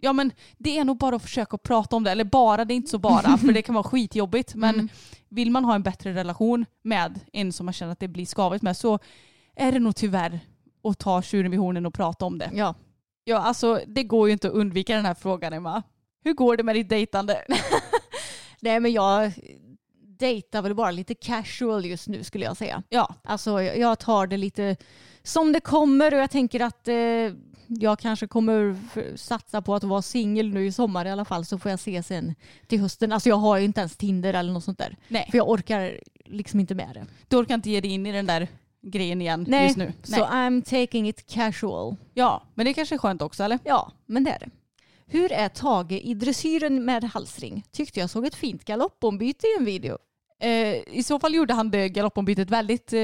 Ja 0.00 0.12
men 0.12 0.32
det 0.58 0.78
är 0.78 0.84
nog 0.84 0.98
bara 0.98 1.16
att 1.16 1.22
försöka 1.22 1.58
prata 1.58 1.96
om 1.96 2.04
det. 2.04 2.10
Eller 2.10 2.24
bara, 2.24 2.64
det 2.64 2.74
är 2.74 2.76
inte 2.76 2.90
så 2.90 2.98
bara 2.98 3.38
för 3.38 3.52
det 3.52 3.62
kan 3.62 3.74
vara 3.74 3.84
skitjobbigt. 3.84 4.54
Men 4.64 4.74
Mm. 4.74 4.88
vill 5.28 5.50
man 5.50 5.64
ha 5.64 5.74
en 5.74 5.82
bättre 5.82 6.14
relation 6.14 6.66
med 6.82 7.20
en 7.32 7.52
som 7.52 7.66
man 7.66 7.72
känner 7.72 7.92
att 7.92 8.00
det 8.00 8.08
blir 8.08 8.26
skavigt 8.26 8.62
med 8.62 8.76
så 8.76 8.98
är 9.56 9.72
det 9.72 9.78
nog 9.78 9.96
tyvärr 9.96 10.40
att 10.84 10.98
ta 10.98 11.22
tjuren 11.22 11.50
vid 11.50 11.60
hornen 11.60 11.86
och 11.86 11.94
prata 11.94 12.24
om 12.24 12.38
det. 12.38 12.50
Ja. 12.54 12.74
Ja 13.24 13.38
alltså 13.38 13.80
det 13.86 14.02
går 14.04 14.28
ju 14.28 14.32
inte 14.32 14.48
att 14.48 14.54
undvika 14.54 14.96
den 14.96 15.04
här 15.06 15.14
frågan 15.14 15.52
Emma. 15.52 15.82
Hur 16.24 16.32
går 16.34 16.56
det 16.56 16.62
med 16.62 16.74
ditt 16.76 16.88
dejtande? 16.88 17.44
Nej 18.60 18.80
men 18.80 18.92
jag 18.92 19.32
dejtar 20.18 20.62
väl 20.62 20.74
bara 20.74 20.90
lite 20.90 21.14
casual 21.14 21.84
just 21.86 22.08
nu 22.08 22.24
skulle 22.24 22.44
jag 22.44 22.56
säga. 22.56 22.82
Ja, 22.88 23.14
Alltså 23.24 23.62
jag 23.62 23.78
jag 23.78 23.98
tar 23.98 24.26
det 24.26 24.36
lite 24.36 24.76
som 25.22 25.52
det 25.52 25.60
kommer 25.60 26.14
och 26.14 26.20
jag 26.20 26.30
tänker 26.30 26.60
att 26.60 26.88
eh, 26.88 26.94
jag 27.80 27.98
kanske 27.98 28.26
kommer 28.26 28.76
satsa 29.16 29.62
på 29.62 29.74
att 29.74 29.84
vara 29.84 30.02
singel 30.02 30.50
nu 30.54 30.66
i 30.66 30.72
sommar 30.72 31.06
i 31.06 31.10
alla 31.10 31.24
fall 31.24 31.44
så 31.44 31.58
får 31.58 31.70
jag 31.70 31.80
se 31.80 32.02
sen 32.02 32.34
till 32.66 32.80
hösten. 32.80 33.12
Alltså 33.12 33.28
jag 33.28 33.36
har 33.36 33.58
ju 33.58 33.64
inte 33.64 33.80
ens 33.80 33.96
Tinder 33.96 34.34
eller 34.34 34.52
något 34.52 34.64
sånt 34.64 34.78
där. 34.78 34.96
nej. 35.08 35.28
För 35.30 35.38
jag 35.38 35.48
orkar 35.50 36.00
liksom 36.24 36.60
inte 36.60 36.74
med 36.74 36.90
det. 36.94 37.06
Du 37.28 37.36
orkar 37.36 37.54
inte 37.54 37.70
ge 37.70 37.80
dig 37.80 37.90
in 37.90 38.06
i 38.06 38.12
den 38.12 38.26
där 38.26 38.48
grejen 38.82 39.20
igen 39.20 39.44
Nej, 39.48 39.64
just 39.64 39.76
nu. 39.76 39.92
så 40.02 40.14
I'm 40.24 40.62
taking 40.62 41.08
it 41.08 41.26
casual. 41.26 41.96
Ja, 42.14 42.42
men 42.54 42.66
det 42.66 42.74
kanske 42.74 42.94
är 42.94 42.98
skönt 42.98 43.22
också 43.22 43.42
eller? 43.42 43.58
Ja, 43.64 43.92
men 44.06 44.24
det 44.24 44.30
är 44.30 44.38
det. 44.38 44.50
Hur 45.06 45.32
är 45.32 45.48
Tage 45.48 45.92
i 45.92 46.14
dressyren 46.14 46.84
med 46.84 47.04
halsring? 47.04 47.64
Tyckte 47.72 48.00
jag 48.00 48.10
såg 48.10 48.26
ett 48.26 48.34
fint 48.34 48.64
galoppombyte 48.64 49.46
i 49.46 49.50
en 49.58 49.64
video. 49.64 49.98
Eh, 50.42 50.96
I 50.98 51.02
så 51.02 51.18
fall 51.18 51.34
gjorde 51.34 51.54
han 51.54 51.70
det 51.70 51.88
galoppombytet 51.88 52.50
väldigt, 52.50 52.92
eh, 52.92 53.00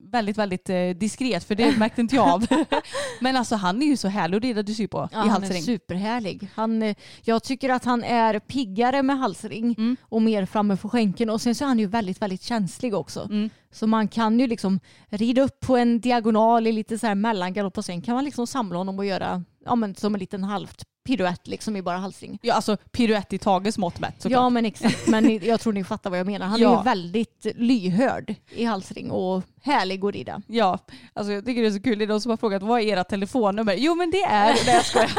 väldigt, 0.00 0.38
väldigt 0.38 0.70
eh, 0.70 0.88
diskret 0.90 1.44
för 1.44 1.54
det 1.54 1.76
märkte 1.78 2.00
inte 2.00 2.16
jag 2.16 2.28
av. 2.28 2.46
Men 3.20 3.36
alltså 3.36 3.56
han 3.56 3.82
är 3.82 3.86
ju 3.86 3.96
så 3.96 4.08
härlig 4.08 4.36
att 4.36 4.42
rida 4.42 4.62
dressyr 4.62 4.86
på 4.86 5.08
Ja, 5.12 5.24
i 5.24 5.28
han 5.28 5.28
är 5.28 5.30
halsring. 5.30 5.62
superhärlig. 5.62 6.48
Han, 6.54 6.94
jag 7.24 7.42
tycker 7.42 7.68
att 7.70 7.84
han 7.84 8.04
är 8.04 8.38
piggare 8.38 9.02
med 9.02 9.18
halsring 9.18 9.74
Mm. 9.78 9.96
och 10.02 10.22
mer 10.22 10.46
framme 10.46 10.76
för 10.76 10.88
skänken. 10.88 11.30
Och 11.30 11.40
sen 11.40 11.54
så 11.54 11.64
är 11.64 11.68
han 11.68 11.78
ju 11.78 11.86
väldigt, 11.86 12.22
väldigt 12.22 12.42
känslig 12.42 12.94
också. 12.94 13.20
Mm. 13.24 13.50
Så 13.72 13.86
man 13.86 14.08
kan 14.08 14.40
ju 14.40 14.46
liksom 14.46 14.80
rida 15.08 15.42
upp 15.42 15.60
på 15.60 15.76
en 15.76 16.00
diagonal 16.00 16.66
i 16.66 16.72
lite 16.72 16.98
så 16.98 17.06
här 17.06 17.14
mellangalopp 17.14 17.78
och 17.78 17.84
sen 17.84 18.02
kan 18.02 18.14
man 18.14 18.24
liksom 18.24 18.46
samla 18.46 18.78
honom 18.78 18.98
och 18.98 19.04
göra 19.04 19.44
ja, 19.64 19.74
men 19.74 19.94
som 19.94 20.14
en 20.14 20.18
liten 20.20 20.44
halvt 20.44 20.84
piruett 21.08 21.46
liksom 21.48 21.76
i 21.76 21.82
bara 21.82 21.96
halsring. 21.98 22.38
Ja, 22.42 22.54
alltså 22.54 22.76
piruett 22.76 23.32
i 23.32 23.38
Tages 23.38 23.78
mått 23.78 24.00
mätt 24.00 24.14
såklart. 24.22 24.38
Ja 24.40 24.50
men 24.50 24.64
exakt, 24.64 25.06
men 25.08 25.44
jag 25.46 25.60
tror 25.60 25.72
ni 25.72 25.84
fattar 25.84 26.10
vad 26.10 26.18
jag 26.18 26.26
menar. 26.26 26.46
Han 26.46 26.60
är 26.60 26.62
Ja. 26.64 26.78
ju 26.78 26.84
väldigt 26.84 27.46
lyhörd 27.54 28.34
i 28.50 28.64
halsring 28.64 29.10
och 29.10 29.42
härlig 29.62 30.04
att 30.04 30.14
rida. 30.14 30.42
Ja, 30.46 30.78
alltså 31.12 31.32
jag 31.32 31.44
tycker 31.46 31.62
det 31.62 31.68
är 31.68 31.72
så 31.72 31.82
kul. 31.82 31.98
Det 31.98 32.04
är 32.04 32.06
de 32.06 32.20
som 32.20 32.30
har 32.30 32.36
frågat 32.36 32.62
vad 32.62 32.80
är 32.80 32.84
era 32.84 33.04
telefonnummer? 33.04 33.74
Jo 33.78 33.94
men 33.94 34.10
det 34.10 34.22
är... 34.22 34.54
Nej 34.66 34.74
jag 34.74 34.84
skojar. 34.84 35.10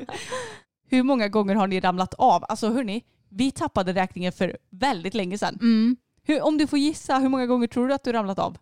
Hur 0.90 1.02
många 1.02 1.28
gånger 1.28 1.54
har 1.54 1.66
ni 1.66 1.80
ramlat 1.80 2.14
av? 2.14 2.44
Alltså 2.48 2.70
hörni, 2.72 3.02
vi 3.28 3.50
tappade 3.50 3.92
räkningen 3.92 4.32
för 4.32 4.56
väldigt 4.70 5.14
länge 5.14 5.38
sedan. 5.38 5.58
Mm. 5.60 5.96
Hur, 6.26 6.42
om 6.42 6.58
du 6.58 6.66
får 6.66 6.78
gissa, 6.78 7.18
hur 7.18 7.28
många 7.28 7.46
gånger 7.46 7.66
tror 7.66 7.88
du 7.88 7.94
att 7.94 8.04
du 8.04 8.12
ramlat 8.12 8.38
av? 8.38 8.56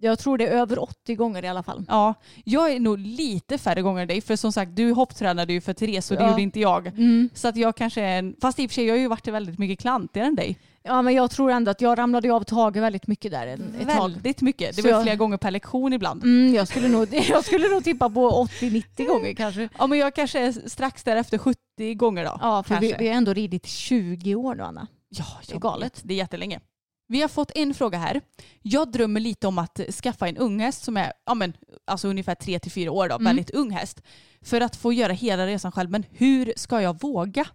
Jag 0.00 0.18
tror 0.18 0.38
det 0.38 0.46
är 0.46 0.50
över 0.50 0.78
80 0.82 1.14
gånger 1.14 1.44
i 1.44 1.48
alla 1.48 1.62
fall. 1.62 1.84
Ja, 1.88 2.14
jag 2.44 2.72
är 2.72 2.80
nog 2.80 2.98
lite 2.98 3.58
färre 3.58 3.82
gånger 3.82 4.02
än 4.02 4.08
dig. 4.08 4.20
För 4.20 4.36
som 4.36 4.52
sagt, 4.52 4.76
du 4.76 4.92
hopptränade 4.92 5.52
ju 5.52 5.60
för 5.60 5.72
Therese 5.72 6.10
och 6.10 6.16
det 6.16 6.22
Ja. 6.22 6.30
gjorde 6.30 6.42
inte 6.42 6.60
jag. 6.60 6.86
Mm. 6.86 7.28
Så 7.34 7.48
att 7.48 7.56
jag 7.56 7.76
kanske 7.76 8.00
är 8.02 8.18
en... 8.18 8.34
Fast 8.40 8.58
i 8.58 8.66
och 8.66 8.70
för 8.70 8.74
sig, 8.74 8.84
jag 8.84 8.94
har 8.94 8.98
ju 8.98 9.08
varit 9.08 9.28
väldigt 9.28 9.58
mycket 9.58 9.78
klantigare 9.80 10.26
än 10.28 10.34
dig. 10.34 10.58
Ja 10.82 11.02
men 11.02 11.14
jag 11.14 11.30
tror 11.30 11.50
ändå 11.50 11.70
att 11.70 11.80
jag 11.80 11.98
ramlade 11.98 12.32
av 12.32 12.42
Tage 12.44 12.76
väldigt 12.76 13.06
mycket 13.06 13.30
där 13.30 13.46
ett 13.46 13.88
tag. 13.96 14.10
Väldigt 14.10 14.40
mycket. 14.40 14.76
Det 14.76 14.82
Så 14.82 14.88
var 14.88 14.94
jag- 14.94 15.02
flera 15.02 15.16
gånger 15.16 15.36
per 15.36 15.50
lektion 15.50 15.92
ibland. 15.92 16.22
Mm, 16.22 16.54
jag, 16.54 16.68
skulle 16.68 16.88
nog, 16.88 17.08
jag 17.28 17.44
skulle 17.44 17.68
nog 17.68 17.84
tippa 17.84 18.10
på 18.10 18.30
80-90 18.60 19.06
gånger 19.06 19.34
kanske. 19.34 19.68
Ja 19.78 19.86
men 19.86 19.98
jag 19.98 20.14
kanske 20.14 20.40
är 20.40 20.68
strax 20.68 21.04
därefter 21.04 21.38
70 21.38 21.94
gånger 21.94 22.24
då. 22.24 22.38
Ja, 22.40 22.62
för 22.62 22.76
vi, 22.80 22.94
vi 22.98 23.08
har 23.08 23.14
ändå 23.14 23.32
ridit 23.32 23.66
i 23.66 23.68
20 23.68 24.34
år 24.34 24.54
nu 24.54 24.62
Anna. 24.62 24.86
Ja, 25.08 25.24
Det 25.48 25.54
är 25.54 25.58
galet. 25.58 26.00
Det 26.04 26.14
är 26.14 26.18
jättelänge. 26.18 26.60
Vi 27.08 27.20
har 27.20 27.28
fått 27.28 27.50
en 27.54 27.74
fråga 27.74 27.98
här. 27.98 28.20
Jag 28.62 28.92
drömmer 28.92 29.20
lite 29.20 29.46
om 29.46 29.58
att 29.58 29.80
skaffa 30.02 30.28
en 30.28 30.36
unghäst 30.36 30.84
som 30.84 30.96
är 30.96 31.12
ja, 31.26 31.34
men, 31.34 31.52
alltså 31.84 32.08
ungefär 32.08 32.34
3-4 32.34 32.88
år, 32.88 33.08
då, 33.08 33.14
Mm. 33.14 33.24
väldigt 33.24 33.50
ung 33.50 33.70
häst. 33.70 34.02
För 34.42 34.60
att 34.60 34.76
få 34.76 34.92
göra 34.92 35.12
hela 35.12 35.46
resan 35.46 35.72
själv. 35.72 35.90
Men 35.90 36.04
hur 36.10 36.52
ska 36.56 36.80
jag 36.82 37.00
våga? 37.00 37.46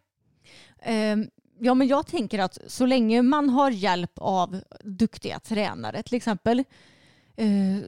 Ehm, 0.81 1.27
Ja, 1.59 1.73
men 1.73 1.87
jag 1.87 2.07
tänker 2.07 2.39
att 2.39 2.57
så 2.67 2.85
länge 2.85 3.21
man 3.21 3.49
har 3.49 3.71
hjälp 3.71 4.11
av 4.15 4.61
duktiga 4.83 5.39
tränare 5.39 6.03
till 6.03 6.15
exempel 6.15 6.63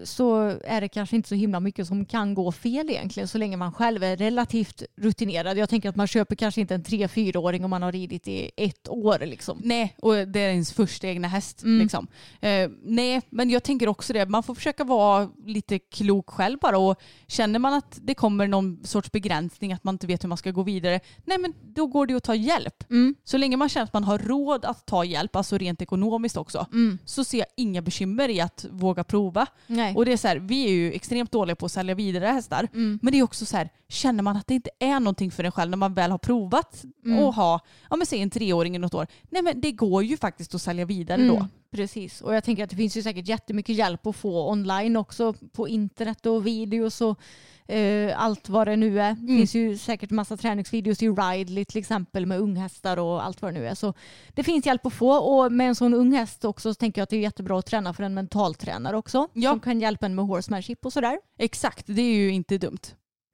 så 0.04 0.58
är 0.64 0.82
det 0.82 0.88
kanske 0.88 1.16
inte 1.16 1.30
så 1.30 1.36
himla 1.36 1.60
mycket 1.60 1.88
som 1.88 2.06
kan 2.06 2.34
gå 2.34 2.52
fel 2.52 2.90
egentligen 2.90 3.28
så 3.28 3.38
länge 3.38 3.58
man 3.58 3.74
själv 3.74 4.04
är 4.04 4.18
relativt 4.18 4.84
rutinerad. 4.98 5.58
Jag 5.58 5.70
tänker 5.70 5.90
att 5.90 5.96
man 5.96 6.08
köper 6.08 6.36
kanske 6.36 6.62
inte 6.62 6.76
en 6.76 6.84
3-4-åring 6.84 7.64
om 7.64 7.70
man 7.70 7.82
har 7.82 7.92
ridit 7.92 8.28
i 8.28 8.52
ett 8.58 8.90
år. 8.90 9.26
Liksom. 9.26 9.62
Nej, 9.64 9.96
och 10.02 10.14
det 10.28 10.40
är 10.40 10.50
ens 10.50 10.74
första 10.74 11.08
egna 11.08 11.28
häst. 11.28 11.64
Mm. 11.64 11.82
Liksom. 11.82 12.08
Eh, 12.42 12.70
nej, 12.84 13.22
men 13.30 13.50
jag 13.50 13.64
tänker 13.64 13.88
också 13.88 14.14
det. 14.14 14.26
Man 14.26 14.44
får 14.44 14.56
försöka 14.56 14.84
vara 14.84 15.30
lite 15.46 15.80
klok 15.80 16.30
själv 16.30 16.60
bara. 16.60 16.78
Och 16.78 17.00
känner 17.28 17.60
man 17.60 17.74
att 17.74 18.00
det 18.02 18.14
kommer 18.14 18.48
någon 18.48 18.84
sorts 18.86 19.12
begränsning, 19.12 19.74
att 19.74 19.84
man 19.84 19.96
inte 19.96 20.08
vet 20.08 20.24
hur 20.24 20.30
man 20.30 20.38
ska 20.38 20.52
gå 20.52 20.64
vidare, 20.64 21.00
nej 21.26 21.38
men 21.38 21.54
då 21.62 21.88
går 21.88 22.08
det 22.08 22.14
att 22.14 22.24
ta 22.24 22.36
hjälp. 22.36 22.84
Mm. 22.90 23.16
Så 23.24 23.38
länge 23.38 23.58
man 23.58 23.70
känner 23.70 23.84
att 23.84 23.94
man 23.94 24.04
har 24.04 24.20
råd 24.20 24.66
att 24.66 24.86
ta 24.86 25.04
hjälp, 25.06 25.36
alltså 25.36 25.58
rent 25.58 25.82
ekonomiskt 25.82 26.38
också, 26.38 26.66
Mm. 26.72 26.98
så 27.06 27.24
ser 27.24 27.38
jag 27.38 27.48
inga 27.58 27.82
bekymmer 27.82 28.30
i 28.30 28.42
att 28.42 28.66
våga 28.72 29.04
prova. 29.04 29.35
Nej. 29.68 29.96
Och 29.96 30.06
det 30.06 30.14
är 30.14 30.18
så 30.18 30.28
här, 30.28 30.38
vi 30.38 30.66
är 30.66 30.72
ju 30.72 30.94
extremt 30.94 31.32
dåliga 31.32 31.56
på 31.56 31.66
att 31.66 31.72
sälja 31.72 31.96
vidare 31.96 32.26
hästar. 32.26 32.68
Mm. 32.74 33.00
Men 33.02 33.12
det 33.12 33.20
är 33.20 33.24
också 33.24 33.46
så 33.46 33.58
här, 33.58 33.70
känner 33.90 34.24
man 34.24 34.38
att 34.38 34.48
det 34.48 34.54
inte 34.54 34.70
är 34.80 35.00
någonting 35.00 35.32
för 35.32 35.44
en 35.44 35.52
själv 35.52 35.70
när 35.70 35.78
man 35.78 35.94
väl 35.94 36.12
har 36.12 36.18
provat 36.18 36.84
Mm. 37.06 37.24
att 37.26 37.36
ha, 37.36 37.60
ja 37.90 37.96
men 37.96 38.08
säg 38.08 38.22
en 38.22 38.30
treåring 38.30 38.76
i 38.76 38.80
något 38.80 38.94
år. 38.94 39.08
Nej 39.30 39.42
men 39.42 39.62
det 39.62 39.72
går 39.72 40.04
ju 40.04 40.18
faktiskt 40.18 40.56
att 40.56 40.62
sälja 40.62 40.86
vidare 40.86 41.28
då. 41.28 41.36
Mm, 41.36 41.48
precis, 41.72 42.22
och 42.22 42.36
jag 42.36 42.44
tänker 42.44 42.64
att 42.64 42.70
det 42.70 42.76
finns 42.76 42.98
ju 42.98 43.02
säkert 43.04 43.28
jättemycket 43.28 43.76
hjälp 43.76 44.08
att 44.08 44.16
få 44.16 44.50
online 44.52 44.98
också 44.98 45.34
på 45.54 45.68
internet 45.68 46.26
och 46.26 46.48
videos 46.48 47.02
och 47.02 47.20
eh, 47.68 48.22
allt 48.24 48.50
vad 48.50 48.68
det 48.68 48.76
nu 48.76 49.02
är. 49.02 49.14
Det 49.14 49.20
Mm. 49.22 49.38
finns 49.38 49.56
ju 49.56 49.78
säkert 49.78 50.10
massa 50.12 50.38
träningsvideos 50.38 51.04
i 51.04 51.10
Ridley 51.10 51.66
till 51.66 51.78
exempel 51.80 52.26
med 52.26 52.40
unghästar 52.40 52.98
och 52.98 53.26
allt 53.26 53.42
vad 53.42 53.54
det 53.54 53.60
nu 53.60 53.68
är. 53.68 53.76
Så 53.76 53.94
det 54.34 54.44
finns 54.44 54.66
hjälp 54.66 54.86
att 54.86 54.94
få 54.94 55.12
och 55.12 55.52
med 55.52 55.68
en 55.68 55.76
sån 55.76 55.94
ung 55.94 56.14
häst 56.14 56.46
också 56.46 56.74
så 56.74 56.78
tänker 56.78 57.02
jag 57.02 57.04
att 57.04 57.10
det 57.10 57.16
är 57.18 57.22
jättebra 57.22 57.60
att 57.60 57.66
träna 57.66 57.94
för 57.94 58.04
en 58.04 58.14
mentaltränare 58.14 58.98
också 58.98 59.28
Ja. 59.34 59.50
som 59.52 59.60
kan 59.60 59.80
hjälpa 59.82 60.06
en 60.06 60.16
med 60.16 60.26
horsemanship 60.26 60.86
och 60.86 60.94
sådär. 60.94 61.20
Exakt, 61.40 61.84
det 61.88 62.02
är 62.02 62.16
ju 62.16 62.32
inte 62.32 62.58
dumt. 62.58 62.80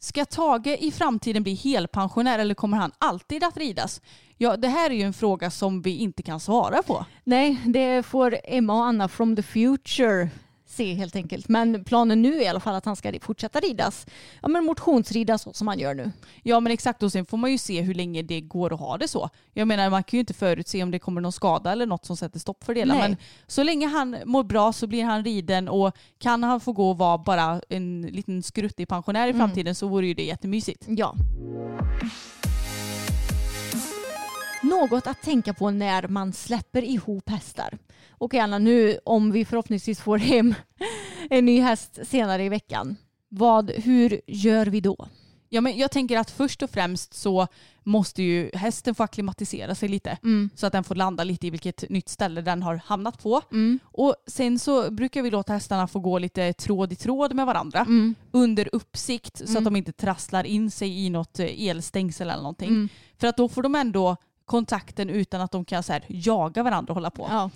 Ska 0.04 0.26
Tage 0.26 0.68
i 0.68 0.92
framtiden 0.92 1.44
bli 1.44 1.54
helpensionär 1.54 2.40
eller 2.40 2.56
kommer 2.56 2.78
han 2.78 2.92
alltid 2.98 3.44
att 3.44 3.58
ridas? 3.58 4.02
Ja, 4.38 4.58
det 4.58 4.68
här 4.68 4.90
är 4.90 4.94
ju 4.96 5.02
en 5.02 5.14
fråga 5.14 5.52
som 5.52 5.82
vi 5.82 5.98
inte 5.98 6.24
kan 6.24 6.40
svara 6.40 6.84
på. 6.84 7.06
Nej, 7.24 7.60
det 7.66 8.04
får 8.04 8.38
Emma 8.44 8.74
och 8.74 8.86
Anna 8.86 9.08
from 9.08 9.36
the 9.36 9.44
future 9.44 10.30
se 10.72 10.94
helt 10.94 11.16
enkelt. 11.16 11.50
Men 11.50 11.84
planen 11.84 12.22
nu 12.22 12.36
är 12.36 12.42
i 12.42 12.48
alla 12.48 12.60
fall 12.60 12.76
att 12.76 12.86
han 12.86 12.96
ska 12.96 13.14
fortsätta 13.22 13.60
ridas. 13.60 14.06
Ja, 14.42 14.48
men 14.48 14.66
motionsrida 14.66 15.38
så 15.38 15.54
som 15.54 15.68
han 15.68 15.80
gör 15.80 15.94
nu. 15.94 16.12
Ja 16.44 16.60
men 16.60 16.72
exakt 16.72 17.04
och 17.04 17.12
sen 17.12 17.26
får 17.26 17.38
man 17.38 17.52
ju 17.52 17.58
se 17.58 17.82
hur 17.82 17.94
länge 17.94 18.22
det 18.22 18.42
går 18.42 18.74
att 18.74 18.80
ha 18.80 18.98
det 18.98 19.08
så. 19.08 19.30
Jag 19.54 19.68
menar 19.68 19.90
man 19.90 20.04
kan 20.04 20.18
ju 20.18 20.20
inte 20.20 20.34
förutse 20.34 20.84
om 20.84 20.92
det 20.92 21.00
kommer 21.00 21.22
någon 21.22 21.32
skada 21.32 21.72
eller 21.72 21.86
något 21.86 22.06
som 22.06 22.18
sätter 22.18 22.40
stopp 22.40 22.64
för 22.64 22.74
det 22.74 22.80
hela. 22.80 22.96
Men 22.96 23.18
så 23.48 23.64
länge 23.64 23.88
han 23.88 24.18
mår 24.26 24.44
bra 24.44 24.74
så 24.74 24.88
blir 24.88 25.04
han 25.04 25.24
riden 25.24 25.68
och 25.68 25.96
kan 26.20 26.44
han 26.44 26.60
få 26.60 26.72
gå 26.72 26.90
och 26.90 26.98
vara 26.98 27.18
bara 27.18 27.62
en 27.70 28.02
liten 28.02 28.44
skruttig 28.44 28.88
pensionär 28.88 29.28
i 29.28 29.34
framtiden 29.34 29.76
så 29.76 29.88
vore 29.88 30.08
ju 30.08 30.14
det 30.14 30.24
jättemysigt. 30.24 30.86
Ja. 30.88 31.16
Något 34.72 35.08
att 35.08 35.22
tänka 35.22 35.54
på 35.54 35.72
när 35.72 36.08
man 36.08 36.34
släpper 36.34 36.82
ihop 36.84 37.30
hästar. 37.30 37.78
Okej 38.18 38.40
Anna, 38.40 38.58
nu 38.58 38.98
om 39.06 39.32
vi 39.32 39.46
förhoppningsvis 39.46 40.00
får 40.02 40.18
hem 40.18 40.56
en 41.30 41.46
ny 41.46 41.62
häst 41.62 42.00
senare 42.04 42.44
i 42.44 42.50
veckan. 42.50 42.96
Vad, 43.30 43.72
hur 43.72 44.22
gör 44.28 44.66
vi 44.66 44.82
då? 44.82 45.08
Ja, 45.50 45.62
men 45.62 45.78
jag 45.78 45.92
tänker 45.92 46.18
att 46.18 46.32
först 46.32 46.62
och 46.64 46.70
främst 46.70 47.14
så 47.14 47.48
måste 47.84 48.24
ju 48.24 48.52
hästen 48.54 48.96
få 48.96 49.04
akklimatisera 49.04 49.76
sig 49.76 49.90
lite. 49.90 50.18
Mm. 50.24 50.50
Så 50.56 50.66
att 50.68 50.74
den 50.74 50.84
får 50.84 50.96
landa 50.96 51.24
lite 51.24 51.48
i 51.48 51.50
vilket 51.50 51.90
nytt 51.90 52.10
ställe 52.10 52.42
den 52.42 52.64
har 52.64 52.82
hamnat 52.86 53.24
på. 53.24 53.42
Mm. 53.52 53.80
Och 53.84 54.16
sen 54.28 54.60
så 54.60 54.92
brukar 54.92 55.22
vi 55.22 55.32
låta 55.32 55.54
hästarna 55.54 55.88
få 55.88 56.00
gå 56.00 56.20
lite 56.20 56.54
tråd 56.54 56.94
i 56.94 56.96
tråd 56.96 57.36
med 57.36 57.46
varandra. 57.46 57.80
Mm. 57.80 58.16
Under 58.32 58.70
uppsikt 58.76 59.38
så 59.38 59.44
Mm. 59.44 59.58
att 59.58 59.64
de 59.64 59.76
inte 59.76 59.92
trasslar 59.92 60.44
in 60.44 60.72
sig 60.72 61.06
i 61.06 61.10
något 61.10 61.40
eh, 61.40 61.68
elstängsel 61.70 62.30
eller 62.30 62.42
någonting. 62.44 62.70
Mm. 62.70 62.90
För 63.18 63.28
att 63.28 63.38
då 63.38 63.50
får 63.50 63.64
de 63.64 63.76
ändå 63.76 64.18
kontakten 64.52 65.10
utan 65.10 65.41
att 65.41 65.52
de 65.52 65.66
kan 65.66 65.84
så 65.84 65.93
här, 65.93 66.06
jaga 66.08 66.64
varandra 66.64 66.91
och 66.91 66.95
hålla 66.95 67.10
på. 67.12 67.28
Ja. 67.30 67.49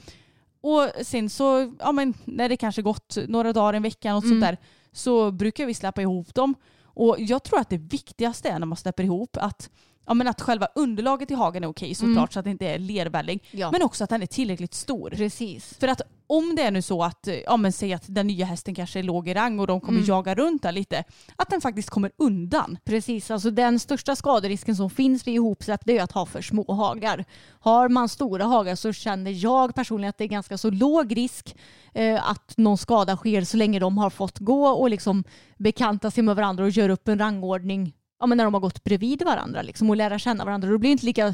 Och 0.62 1.06
sen 1.06 1.30
så, 1.30 1.74
ja 1.80 1.92
men 1.92 2.14
när 2.26 2.50
det 2.50 2.58
kanske 2.58 2.82
gått 2.82 3.18
några 3.28 3.54
dagar, 3.54 3.74
en 3.74 3.84
vecka 3.84 4.16
och 4.16 4.24
Mm. 4.24 4.30
sånt 4.30 4.42
där, 4.42 4.58
så 4.92 5.32
brukar 5.32 5.66
vi 5.66 5.74
släppa 5.74 6.02
ihop 6.02 6.34
dem. 6.36 6.56
Och 6.84 7.16
jag 7.20 7.44
tror 7.44 7.60
att 7.60 7.70
det 7.70 7.78
viktigaste 7.78 8.50
är 8.50 8.60
när 8.60 8.66
man 8.66 8.78
släpper 8.78 9.04
ihop 9.04 9.38
att, 9.38 9.70
ja, 10.08 10.14
men 10.14 10.28
att 10.28 10.42
själva 10.42 10.68
underlaget 10.76 11.32
i 11.32 11.34
hagen 11.34 11.64
är 11.64 11.68
okej 11.68 11.96
såklart 11.96 12.18
Mm. 12.18 12.28
så 12.32 12.40
att 12.40 12.46
det 12.46 12.52
inte 12.52 12.68
är 12.68 12.80
lervälling. 12.80 13.40
ja. 13.52 13.72
Men 13.72 13.82
också 13.82 14.04
att 14.04 14.10
den 14.10 14.22
är 14.22 14.26
tillräckligt 14.26 14.74
stor. 14.74 15.10
Precis. 15.10 15.78
För 15.80 15.88
att 15.88 16.02
om 16.28 16.56
det 16.56 16.62
är 16.62 16.72
nu 16.72 16.82
så 16.82 17.04
att, 17.04 17.28
eh, 17.28 17.36
ja 17.36 17.58
men 17.58 17.72
säg 17.72 17.94
att 17.94 18.04
den 18.08 18.28
nya 18.28 18.46
hästen 18.46 18.76
kanske 18.76 19.00
är 19.00 19.04
låg 19.04 19.28
i 19.28 19.34
rang 19.34 19.60
och 19.60 19.68
de 19.68 19.82
kommer 19.82 20.00
Mm. 20.00 20.08
jaga 20.08 20.36
runt 20.36 20.64
där 20.64 20.72
lite, 20.72 21.04
att 21.36 21.50
den 21.50 21.62
faktiskt 21.62 21.90
kommer 21.90 22.12
undan. 22.18 22.78
Precis, 22.86 23.32
alltså 23.32 23.52
den 23.52 23.80
största 23.80 24.16
skaderisken 24.16 24.76
som 24.76 24.90
finns 24.90 25.28
vid 25.28 25.36
ihopsläpp 25.36 25.82
det 25.86 25.98
är 25.98 26.04
att 26.04 26.12
ha 26.12 26.26
för 26.26 26.42
små 26.42 26.74
hagar. 26.74 27.26
Har 27.60 27.90
man 27.90 28.10
stora 28.10 28.46
hagar 28.46 28.76
så 28.76 28.94
känner 28.94 29.32
jag 29.32 29.76
personligen 29.76 30.10
att 30.10 30.18
det 30.18 30.24
är 30.24 30.28
ganska 30.28 30.58
så 30.58 30.70
låg 30.70 31.18
risk 31.18 31.56
eh, 31.94 32.30
att 32.30 32.54
någon 32.58 32.78
skada 32.78 33.18
sker 33.18 33.42
så 33.42 33.58
länge 33.58 33.80
de 33.80 33.98
har 33.98 34.10
fått 34.10 34.40
gå 34.40 34.68
och 34.68 34.90
liksom 34.90 35.24
bekanta 35.58 36.12
sig 36.12 36.24
med 36.24 36.36
varandra 36.36 36.64
och 36.64 36.70
göra 36.70 36.94
upp 36.94 37.08
en 37.08 37.20
rangordning 37.20 37.94
ja, 38.20 38.26
men 38.26 38.38
när 38.38 38.44
de 38.46 38.54
har 38.54 38.62
gått 38.62 38.84
bredvid 38.84 39.24
varandra 39.24 39.62
liksom, 39.62 39.90
och 39.90 39.96
lära 39.96 40.20
känna 40.20 40.46
varandra. 40.46 40.70
Då 40.70 40.78
blir 40.78 40.90
det 40.90 40.92
inte 40.92 41.06
lika 41.06 41.34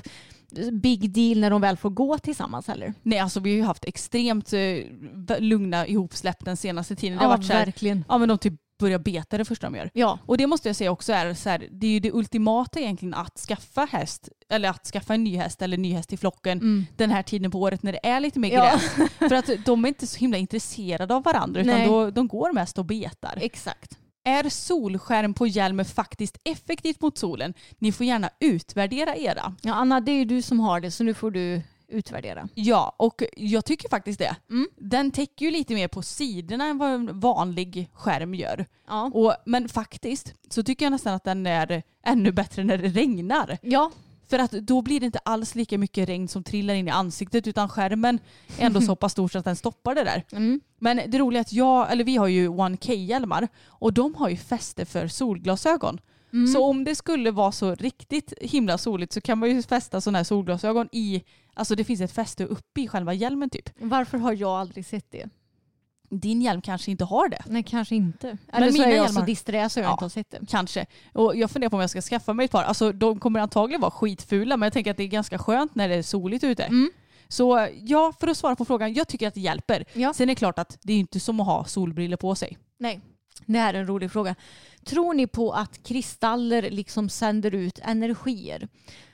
big 0.71 1.11
deal 1.11 1.39
när 1.39 1.49
de 1.49 1.61
väl 1.61 1.77
får 1.77 1.89
gå 1.89 2.17
tillsammans 2.17 2.67
heller. 2.67 2.93
Nej 3.03 3.19
alltså 3.19 3.39
vi 3.39 3.49
har 3.49 3.57
ju 3.57 3.63
haft 3.63 3.85
extremt 3.85 4.53
eh, 4.53 4.59
lugna 5.39 5.87
ihopsläpp 5.87 6.45
den 6.45 6.57
senaste 6.57 6.95
tiden. 6.95 7.17
Det 7.17 7.23
har 7.23 7.31
Ja, 7.31 7.37
varit 7.37 7.45
så 7.47 7.53
här, 7.53 7.65
verkligen. 7.65 8.05
ja 8.09 8.17
men 8.17 8.29
de 8.29 8.37
typ 8.37 8.53
börjar 8.79 8.99
beta 8.99 9.37
det 9.37 9.45
första 9.45 9.67
de 9.69 9.75
gör. 9.75 9.89
Ja, 9.93 10.19
Och 10.25 10.37
det 10.37 10.47
måste 10.47 10.69
jag 10.69 10.75
säga 10.75 10.91
också 10.91 11.13
är 11.13 11.33
så 11.33 11.49
här, 11.49 11.67
det 11.71 11.87
är 11.87 11.91
ju 11.91 11.99
det 11.99 12.11
ultimata 12.13 12.79
egentligen 12.79 13.13
att 13.13 13.37
skaffa 13.39 13.85
häst, 13.91 14.29
eller 14.49 14.69
att 14.69 14.85
skaffa 14.87 15.13
en 15.13 15.23
ny 15.23 15.37
häst 15.37 15.61
eller 15.61 15.77
ny 15.77 15.93
häst 15.93 16.13
i 16.13 16.17
flocken 16.17 16.57
mm. 16.57 16.85
den 16.97 17.11
här 17.11 17.23
tiden 17.23 17.51
på 17.51 17.59
året 17.61 17.83
när 17.83 17.91
det 17.91 18.05
är 18.07 18.19
lite 18.19 18.39
mer 18.39 18.51
Ja. 18.53 18.71
gräs. 18.71 19.09
För 19.29 19.33
att 19.33 19.49
de 19.65 19.83
är 19.85 19.87
inte 19.87 20.07
så 20.07 20.17
himla 20.19 20.37
intresserade 20.37 21.15
av 21.15 21.23
varandra 21.23 21.61
utan 21.61 21.73
Nej. 21.77 21.87
då, 21.87 22.11
de 22.11 22.27
går 22.27 22.53
mest 22.53 22.77
och 22.79 22.85
betar. 22.85 23.37
exakt. 23.41 23.97
Är 24.23 24.49
solskärm 24.49 25.33
på 25.33 25.47
hjälmen 25.47 25.85
faktiskt 25.85 26.37
effektivt 26.43 27.01
mot 27.01 27.17
solen? 27.17 27.53
Ni 27.79 27.91
får 27.91 28.05
gärna 28.05 28.29
utvärdera 28.39 29.15
era. 29.15 29.55
Ja, 29.61 29.73
Anna, 29.73 29.99
det 29.99 30.11
är 30.11 30.15
ju 30.15 30.25
du 30.25 30.41
som 30.41 30.59
har 30.59 30.79
det 30.79 30.91
så 30.91 31.03
nu 31.03 31.13
får 31.13 31.31
du 31.31 31.61
utvärdera. 31.87 32.47
Ja, 32.53 32.95
och 32.97 33.23
jag 33.35 33.65
tycker 33.65 33.89
faktiskt 33.89 34.19
det. 34.19 34.35
Mm. 34.49 34.69
Den 34.75 35.11
täcker 35.11 35.45
ju 35.45 35.51
lite 35.51 35.73
mer 35.73 35.87
på 35.87 36.01
sidorna 36.01 36.65
än 36.65 36.77
vad 36.77 36.89
en 36.89 37.19
vanlig 37.19 37.89
skärm 37.93 38.33
gör. 38.33 38.65
Ja. 38.87 39.11
Och, 39.13 39.35
men 39.45 39.69
faktiskt 39.69 40.33
så 40.49 40.63
tycker 40.63 40.85
jag 40.85 40.91
nästan 40.91 41.13
att 41.13 41.23
den 41.23 41.45
är 41.45 41.83
ännu 42.03 42.31
bättre 42.31 42.63
när 42.63 42.77
det 42.77 42.87
regnar. 42.87 43.57
ja, 43.61 43.91
För 44.31 44.39
att 44.39 44.51
då 44.51 44.81
blir 44.81 44.99
det 44.99 45.05
inte 45.05 45.19
alls 45.19 45.55
lika 45.55 45.77
mycket 45.77 46.09
regn 46.09 46.27
som 46.27 46.43
trillar 46.43 46.73
in 46.73 46.87
i 46.87 46.91
ansiktet 46.91 47.47
utan 47.47 47.69
skärmen 47.69 48.19
är 48.57 48.65
ändå 48.65 48.81
så 48.81 48.95
pass 49.01 49.11
stor 49.11 49.27
så 49.27 49.39
att 49.39 49.45
den 49.45 49.55
stoppar 49.55 49.95
det 49.95 50.03
där. 50.03 50.23
mm. 50.31 50.61
Men 50.79 51.01
det 51.07 51.17
roliga 51.17 51.39
är 51.39 51.41
att 51.41 51.53
jag, 51.53 51.91
eller 51.91 52.03
vi 52.03 52.15
har 52.15 52.27
ju 52.27 52.49
1K-hjälmar 52.49 53.47
och 53.67 53.93
de 53.93 54.15
har 54.15 54.29
ju 54.29 54.37
fäste 54.37 54.85
för 54.85 55.07
solglasögon. 55.07 55.99
Mm. 56.33 56.47
Så 56.47 56.65
om 56.65 56.83
det 56.83 56.95
skulle 56.95 57.31
vara 57.31 57.51
så 57.51 57.75
riktigt 57.75 58.33
himla 58.41 58.77
soligt 58.77 59.13
så 59.13 59.21
kan 59.21 59.37
man 59.37 59.49
ju 59.49 59.63
fästa 59.63 60.01
sådana 60.01 60.19
här 60.19 60.23
solglasögon 60.23 60.89
i, 60.91 61.23
alltså 61.53 61.75
det 61.75 61.83
finns 61.83 62.01
ett 62.01 62.11
fäste 62.11 62.45
uppe 62.45 62.81
i 62.81 62.87
själva 62.87 63.13
hjälmen 63.13 63.49
typ. 63.49 63.69
Varför 63.79 64.17
har 64.17 64.33
jag 64.33 64.51
aldrig 64.51 64.85
sett 64.85 65.11
det? 65.11 65.29
Din 66.11 66.41
hjälm 66.41 66.61
kanske 66.61 66.91
inte 66.91 67.03
har 67.05 67.29
det. 67.29 67.43
Nej, 67.45 67.63
kanske 67.63 67.95
inte. 67.95 68.37
Eller 68.53 68.67
så 68.67 68.73
mina 68.73 68.85
är 68.85 68.89
jag 68.89 68.95
hjälmar- 69.05 69.21
så 69.21 69.25
disträ 69.25 69.69
så 69.69 69.79
jag 69.79 69.85
Ja. 69.87 69.91
inte 69.91 70.03
har 70.05 70.09
sett 70.09 70.31
det. 70.31 70.39
Kanske. 70.49 70.85
Och 71.13 71.35
jag 71.35 71.51
funderar 71.51 71.69
på 71.69 71.75
om 71.75 71.81
jag 71.81 71.89
ska 71.89 72.01
skaffa 72.01 72.33
mig 72.33 72.45
ett 72.45 72.51
par. 72.51 72.63
Alltså 72.63 72.91
de 72.91 73.19
kommer 73.19 73.39
antagligen 73.39 73.81
vara 73.81 73.91
skitfula 73.91 74.57
men 74.57 74.65
jag 74.65 74.73
tänker 74.73 74.91
att 74.91 74.97
det 74.97 75.03
är 75.03 75.07
ganska 75.07 75.37
skönt 75.37 75.75
när 75.75 75.89
det 75.89 75.95
är 75.95 76.03
soligt 76.03 76.43
ute. 76.43 76.63
Mm. 76.63 76.91
Så 77.27 77.67
ja, 77.81 78.13
för 78.19 78.27
att 78.27 78.37
svara 78.37 78.55
på 78.55 78.65
frågan, 78.65 78.93
jag 78.93 79.07
tycker 79.07 79.27
att 79.27 79.33
det 79.33 79.41
hjälper. 79.41 79.85
Ja. 79.93 80.13
Sen 80.13 80.23
är 80.23 80.31
det 80.31 80.35
klart 80.35 80.59
att 80.59 80.77
det 80.81 80.93
är 80.93 80.97
inte 80.97 81.19
som 81.19 81.39
att 81.39 81.45
ha 81.45 81.65
solbriller 81.65 82.17
på 82.17 82.35
sig. 82.35 82.57
Nej, 82.79 82.99
det 83.45 83.59
här 83.59 83.73
är 83.73 83.79
en 83.79 83.87
rolig 83.87 84.11
fråga. 84.11 84.35
Tror 84.85 85.13
ni 85.13 85.27
på 85.27 85.51
att 85.53 85.83
kristaller 85.83 86.69
liksom 86.69 87.09
sänder 87.09 87.55
ut 87.55 87.79
energier? 87.83 88.67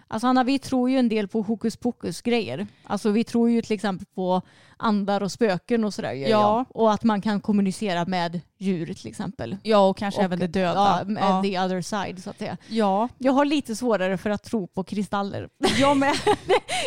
Alltså 0.09 0.27
Anna, 0.27 0.43
vi 0.43 0.59
tror 0.59 0.89
ju 0.89 0.97
en 0.97 1.09
del 1.09 1.27
på 1.27 1.41
hokus 1.41 1.77
pokus 1.77 2.21
grejer. 2.21 2.67
Alltså 2.83 3.09
vi 3.11 3.23
tror 3.23 3.49
ju 3.49 3.61
till 3.61 3.71
exempel 3.71 4.05
på 4.15 4.41
andar 4.77 5.23
och 5.23 5.31
spöken 5.31 5.83
och 5.83 5.93
sådär. 5.93 6.13
Ja. 6.13 6.27
jag. 6.29 6.65
Och 6.69 6.93
att 6.93 7.03
man 7.03 7.21
kan 7.21 7.41
kommunicera 7.41 8.05
med 8.05 8.41
djur 8.57 8.93
till 8.93 9.07
exempel. 9.07 9.57
Ja, 9.63 9.87
och 9.89 9.97
kanske 9.97 10.19
Och- 10.19 10.25
även 10.25 10.39
det 10.39 10.47
döda. 10.47 10.99
Ja, 10.99 11.05
med 11.05 11.23
ja. 11.23 11.41
the 11.43 11.59
other 11.59 11.81
side 11.81 12.23
så 12.23 12.29
att 12.29 12.37
säga. 12.39 12.57
ja. 12.69 13.09
Jag 13.17 13.31
har 13.31 13.45
lite 13.45 13.75
svårare 13.75 14.17
för 14.17 14.29
att 14.29 14.43
tro 14.43 14.67
på 14.67 14.83
kristaller. 14.83 15.49
Jag 15.79 15.97
med. 15.97 16.13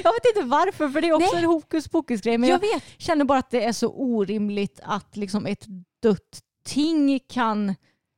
jag 0.05 0.13
vet 0.13 0.37
inte 0.37 0.49
varför, 0.49 0.89
för 0.89 1.01
det 1.01 1.09
är 1.09 1.13
också 1.13 1.35
Nej. 1.35 1.45
en 1.45 1.51
hokus 1.51 1.89
pokus 1.89 2.21
grej. 2.21 2.39
Men 2.39 2.51
jag, 2.51 2.65
jag 2.65 2.75
vet. 2.75 2.85
känner 2.99 3.25
bara 3.25 3.39
att 3.39 3.51
det 3.51 3.65
är 3.65 3.73
så 3.73 3.89
orimligt 3.89 4.81
att 4.83 5.17
liksom 5.17 5.47
ett 5.47 5.65
dött 6.03 6.41
ting 6.65 7.21
kan, 7.29 7.75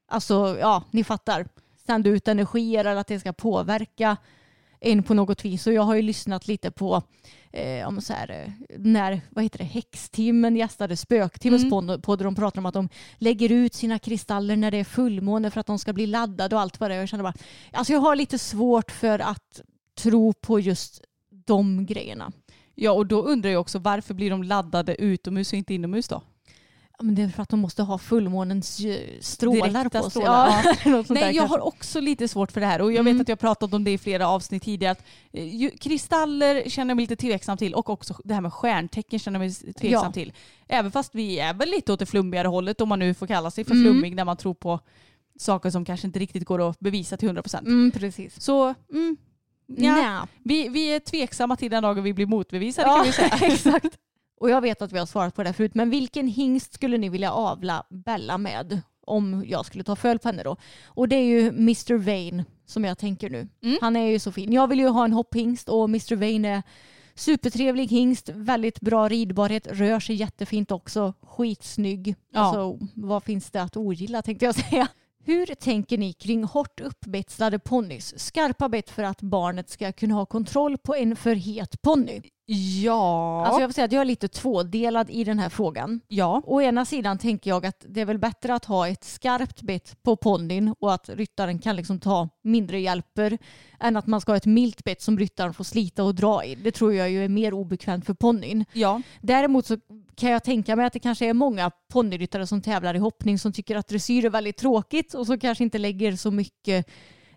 alltså 0.09 0.57
ja, 0.61 0.83
ni 0.91 1.05
fattar, 1.05 1.47
sända 1.87 2.11
ut 2.11 2.29
energier 2.29 2.85
eller 2.85 3.01
att 3.01 3.07
det 3.07 3.21
ska 3.21 3.33
påverka 3.33 4.17
en 4.83 5.03
på 5.03 5.15
något 5.15 5.45
vis. 5.45 5.67
Och 5.67 5.73
jag 5.73 5.83
har 5.83 5.95
ju 5.95 6.03
lyssnat 6.03 6.49
lite 6.49 6.71
på 6.71 7.03
eh, 7.53 7.89
om 7.89 8.01
så 8.01 8.13
här, 8.13 8.31
eh, 8.31 8.77
när 8.79 9.21
vad 9.31 9.45
heter 9.45 9.59
det, 9.59 9.65
häxtimmen 9.65 10.57
gästade 10.57 10.97
spöktimmens 10.97 11.63
Mm. 11.63 12.01
podd 12.03 12.19
de 12.19 12.35
pratar 12.35 12.59
om 12.59 12.67
att 12.67 12.75
de 12.75 12.89
lägger 13.19 13.53
ut 13.53 13.75
sina 13.75 13.99
kristaller 13.99 14.57
när 14.57 14.71
det 14.71 14.79
är 14.79 14.85
fullmåne 14.85 15.51
för 15.51 15.61
att 15.61 15.67
de 15.67 15.79
ska 15.79 15.93
bli 15.93 16.07
laddade 16.07 16.57
och 16.57 16.63
allt 16.63 16.81
vad 16.81 16.91
det 16.91 16.95
är. 16.95 17.01
Jag 17.01 17.09
känner 17.09 17.25
bara, 17.25 17.35
alltså 17.73 17.93
jag 17.93 18.01
har 18.01 18.17
lite 18.17 18.39
svårt 18.39 18.91
för 18.91 19.19
att 19.19 19.61
tro 19.99 20.33
på 20.33 20.61
just 20.61 21.01
de 21.47 21.87
grejerna. 21.87 22.33
Ja, 22.75 22.93
och 22.93 23.07
då 23.07 23.23
undrar 23.23 23.51
jag 23.51 23.61
också 23.61 23.79
varför 23.79 24.15
blir 24.15 24.31
de 24.31 24.43
laddade 24.43 25.03
utomhus 25.03 25.53
och 25.53 25.59
inte 25.59 25.75
inomhus 25.75 26.09
då? 26.09 26.23
Men 27.03 27.15
det 27.15 27.23
är 27.23 27.29
för 27.29 27.43
att 27.43 27.49
de 27.49 27.61
måste 27.61 27.83
ha 27.83 27.99
fullmånens 27.99 28.81
eh, 28.81 28.97
strålar 29.21 29.69
Direkta 29.69 29.99
på 29.99 30.03
sig. 30.03 30.11
strålar, 30.11 30.77
Ja, 30.85 31.05
Nej, 31.09 31.37
jag 31.37 31.47
har 31.47 31.61
också 31.61 32.01
lite 32.01 32.29
svårt 32.29 32.53
för 32.53 32.61
det 32.61 32.67
här 32.67 32.81
och 32.83 32.93
jag 32.93 33.01
Mm. 33.01 33.13
vet 33.17 33.23
att 33.23 33.29
jag 33.29 33.37
har 33.37 33.55
pratat 33.55 33.75
om 33.75 33.85
det 33.85 33.91
i 33.91 33.99
flera 33.99 34.29
avsnitt 34.29 34.63
tidigare. 34.63 34.93
Att, 34.93 35.05
eh, 35.33 35.55
ju, 35.57 35.71
kristaller 35.71 36.69
känner 36.71 36.91
jag 36.91 36.97
mig 36.97 37.03
lite 37.03 37.17
tveksam 37.17 37.57
till 37.59 37.75
och 37.75 37.91
också 37.91 38.15
det 38.25 38.35
här 38.35 38.41
med 38.41 38.53
stjärntecken 38.53 39.19
känner 39.19 39.41
jag 39.41 39.47
mig 39.47 39.75
tveksam 39.75 40.05
Ja. 40.07 40.13
till. 40.13 40.33
Även 40.69 40.93
fast 40.93 41.15
vi 41.15 41.39
är 41.39 41.55
väl 41.55 41.69
lite 41.71 41.93
åt 41.93 41.99
det 41.99 42.07
flummigare 42.07 42.49
hållet 42.49 42.81
om 42.81 42.89
man 42.89 42.99
nu 42.99 43.15
får 43.15 43.27
kalla 43.27 43.51
sig 43.51 43.65
för 43.65 43.75
Mm. 43.75 43.85
flummig 43.85 44.15
när 44.17 44.25
man 44.25 44.37
tror 44.37 44.55
på 44.55 44.81
saker 45.39 45.71
som 45.71 45.85
kanske 45.85 46.07
inte 46.07 46.19
riktigt 46.19 46.45
går 46.45 46.69
att 46.71 46.81
bevisa 46.81 47.17
till 47.17 47.29
100%. 47.29 47.67
Mm, 47.67 47.91
precis. 47.91 48.41
Så 48.41 48.75
mm, 48.93 49.17
ja, 49.67 50.27
vi, 50.43 50.69
vi 50.69 50.87
är 50.95 51.01
tveksamma 51.01 51.57
till 51.57 51.71
den 51.71 51.83
dagen 51.83 52.03
vi 52.05 52.13
blir 52.13 52.27
motbevisade 52.27 52.85
kan 52.89 52.97
Ja, 52.97 53.03
vi 53.05 53.13
säga. 53.13 53.29
exakt. 53.55 53.99
Och 54.43 54.51
jag 54.51 54.61
vet 54.61 54.83
att 54.83 54.93
vi 54.93 54.99
har 54.99 55.07
svarat 55.07 55.35
på 55.35 55.43
det 55.43 55.53
förut, 55.53 55.75
men 55.75 55.91
vilken 55.91 56.29
hingst 56.29 56.73
skulle 56.73 56.99
ni 56.99 57.09
vilja 57.09 57.33
avla 57.33 57.87
Bella 57.91 58.39
med 58.39 58.81
om 59.07 59.45
jag 59.47 59.67
skulle 59.67 59.85
ta 59.85 59.97
föl 59.97 60.19
på 60.19 60.29
henne 60.29 60.43
då? 60.43 60.57
Och 60.85 61.09
det 61.09 61.17
är 61.17 61.25
ju 61.25 61.49
Mr. 61.49 61.95
Vane 61.95 62.45
som 62.67 62.85
jag 62.85 62.99
tänker 62.99 63.31
nu. 63.31 63.49
Mm. 63.63 63.79
Han 63.81 63.97
är 63.97 64.07
ju 64.07 64.19
så 64.19 64.33
fin. 64.33 64.53
Jag 64.53 64.69
vill 64.69 64.79
ju 64.79 64.89
ha 64.89 65.05
en 65.05 65.13
hopphingst 65.13 65.69
och 65.69 65.85
Mr. 65.85 66.17
Vane 66.17 66.49
är 66.49 66.63
supertrevlig 67.15 67.89
hingst, 67.89 68.29
väldigt 68.29 68.81
bra 68.81 69.09
ridbarhet, 69.09 69.67
rör 69.67 70.01
sig 70.01 70.17
jättefint 70.17 70.71
också, 70.71 71.15
skitsnygg. 71.23 72.15
Ja. 72.33 72.41
Alltså, 72.41 72.87
vad 72.95 73.23
finns 73.23 73.51
det 73.51 73.63
att 73.63 73.77
ogilla 73.77 74.23
tänkte 74.23 74.45
jag 74.45 74.55
säga. 74.71 74.89
Hur 75.25 75.47
tänker 75.47 75.99
ni 75.99 76.13
kring 76.13 76.45
hårt 76.45 76.81
uppbetslade 76.81 77.59
ponnys? 77.59 78.19
Skarpa 78.19 78.69
bett 78.69 78.91
för 78.91 79.03
att 79.03 79.23
barnet 79.23 79.71
ska 79.71 79.93
kunna 79.93 80.15
ha 80.15 80.27
kontroll 80.27 80.79
på 80.79 80.95
en 80.95 81.17
för 81.17 81.35
het 81.35 81.83
ponny. 81.83 82.21
Ja. 82.47 83.45
Alltså 83.47 83.61
jag 83.61 83.69
vill 83.69 83.75
säga 83.75 83.85
att 83.85 83.93
jag 83.93 84.01
är 84.01 84.05
lite 84.05 84.29
tvådelad 84.29 85.11
i 85.11 85.25
den 85.25 85.39
här 85.39 85.49
frågan. 85.49 86.01
ja. 86.09 86.43
Å 86.47 86.61
ena 86.61 86.85
sidan 86.85 87.19
tänker 87.19 87.51
jag 87.51 87.67
att 87.67 87.87
det 87.89 88.01
är 88.01 88.05
väl 88.05 88.19
bättre 88.19 88.55
att 88.55 88.65
ha 88.65 88.89
ett 88.89 89.05
skarpt 89.05 89.63
bett 89.63 90.03
på 90.03 90.17
ponnyn 90.17 90.75
och 90.81 90.95
att 90.95 91.09
ryttaren 91.09 91.59
kan 91.59 91.77
liksom 91.77 92.01
ta 92.01 92.29
mindre 92.43 92.81
hjälper 92.81 93.39
än 93.81 93.97
att 93.97 94.07
man 94.07 94.21
ska 94.21 94.33
ha 94.33 94.37
ett 94.37 94.47
milt 94.47 94.85
bett 94.85 95.03
som 95.03 95.19
ryttaren 95.19 95.55
får 95.55 95.65
slita 95.65 96.05
och 96.05 96.15
dra 96.15 96.45
i. 96.45 96.55
Det 96.55 96.73
tror 96.73 96.95
jag 96.95 97.11
ju 97.11 97.25
är 97.25 97.29
mer 97.29 97.55
obekvämt 97.55 98.07
för 98.07 98.15
ponnyn. 98.15 98.65
Ja. 98.73 99.03
Däremot 99.21 99.67
så 99.67 99.77
kan 100.15 100.31
jag 100.31 100.45
tänka 100.45 100.77
mig 100.77 100.87
att 100.87 100.93
det 100.93 100.99
kanske 100.99 101.27
är 101.27 101.35
många 101.35 101.71
ponnyryttare 101.93 102.47
som 102.47 102.63
tävlar 102.63 102.95
i 102.95 102.99
hoppning 102.99 103.39
som 103.39 103.53
tycker 103.53 103.77
att 103.77 103.89
dressyr 103.89 104.25
är 104.25 104.31
väldigt 104.31 104.57
tråkigt 104.57 105.15
och 105.15 105.27
som 105.27 105.39
kanske 105.39 105.65
inte 105.65 105.79
lägger 105.79 106.17
så 106.17 106.31
mycket 106.31 106.87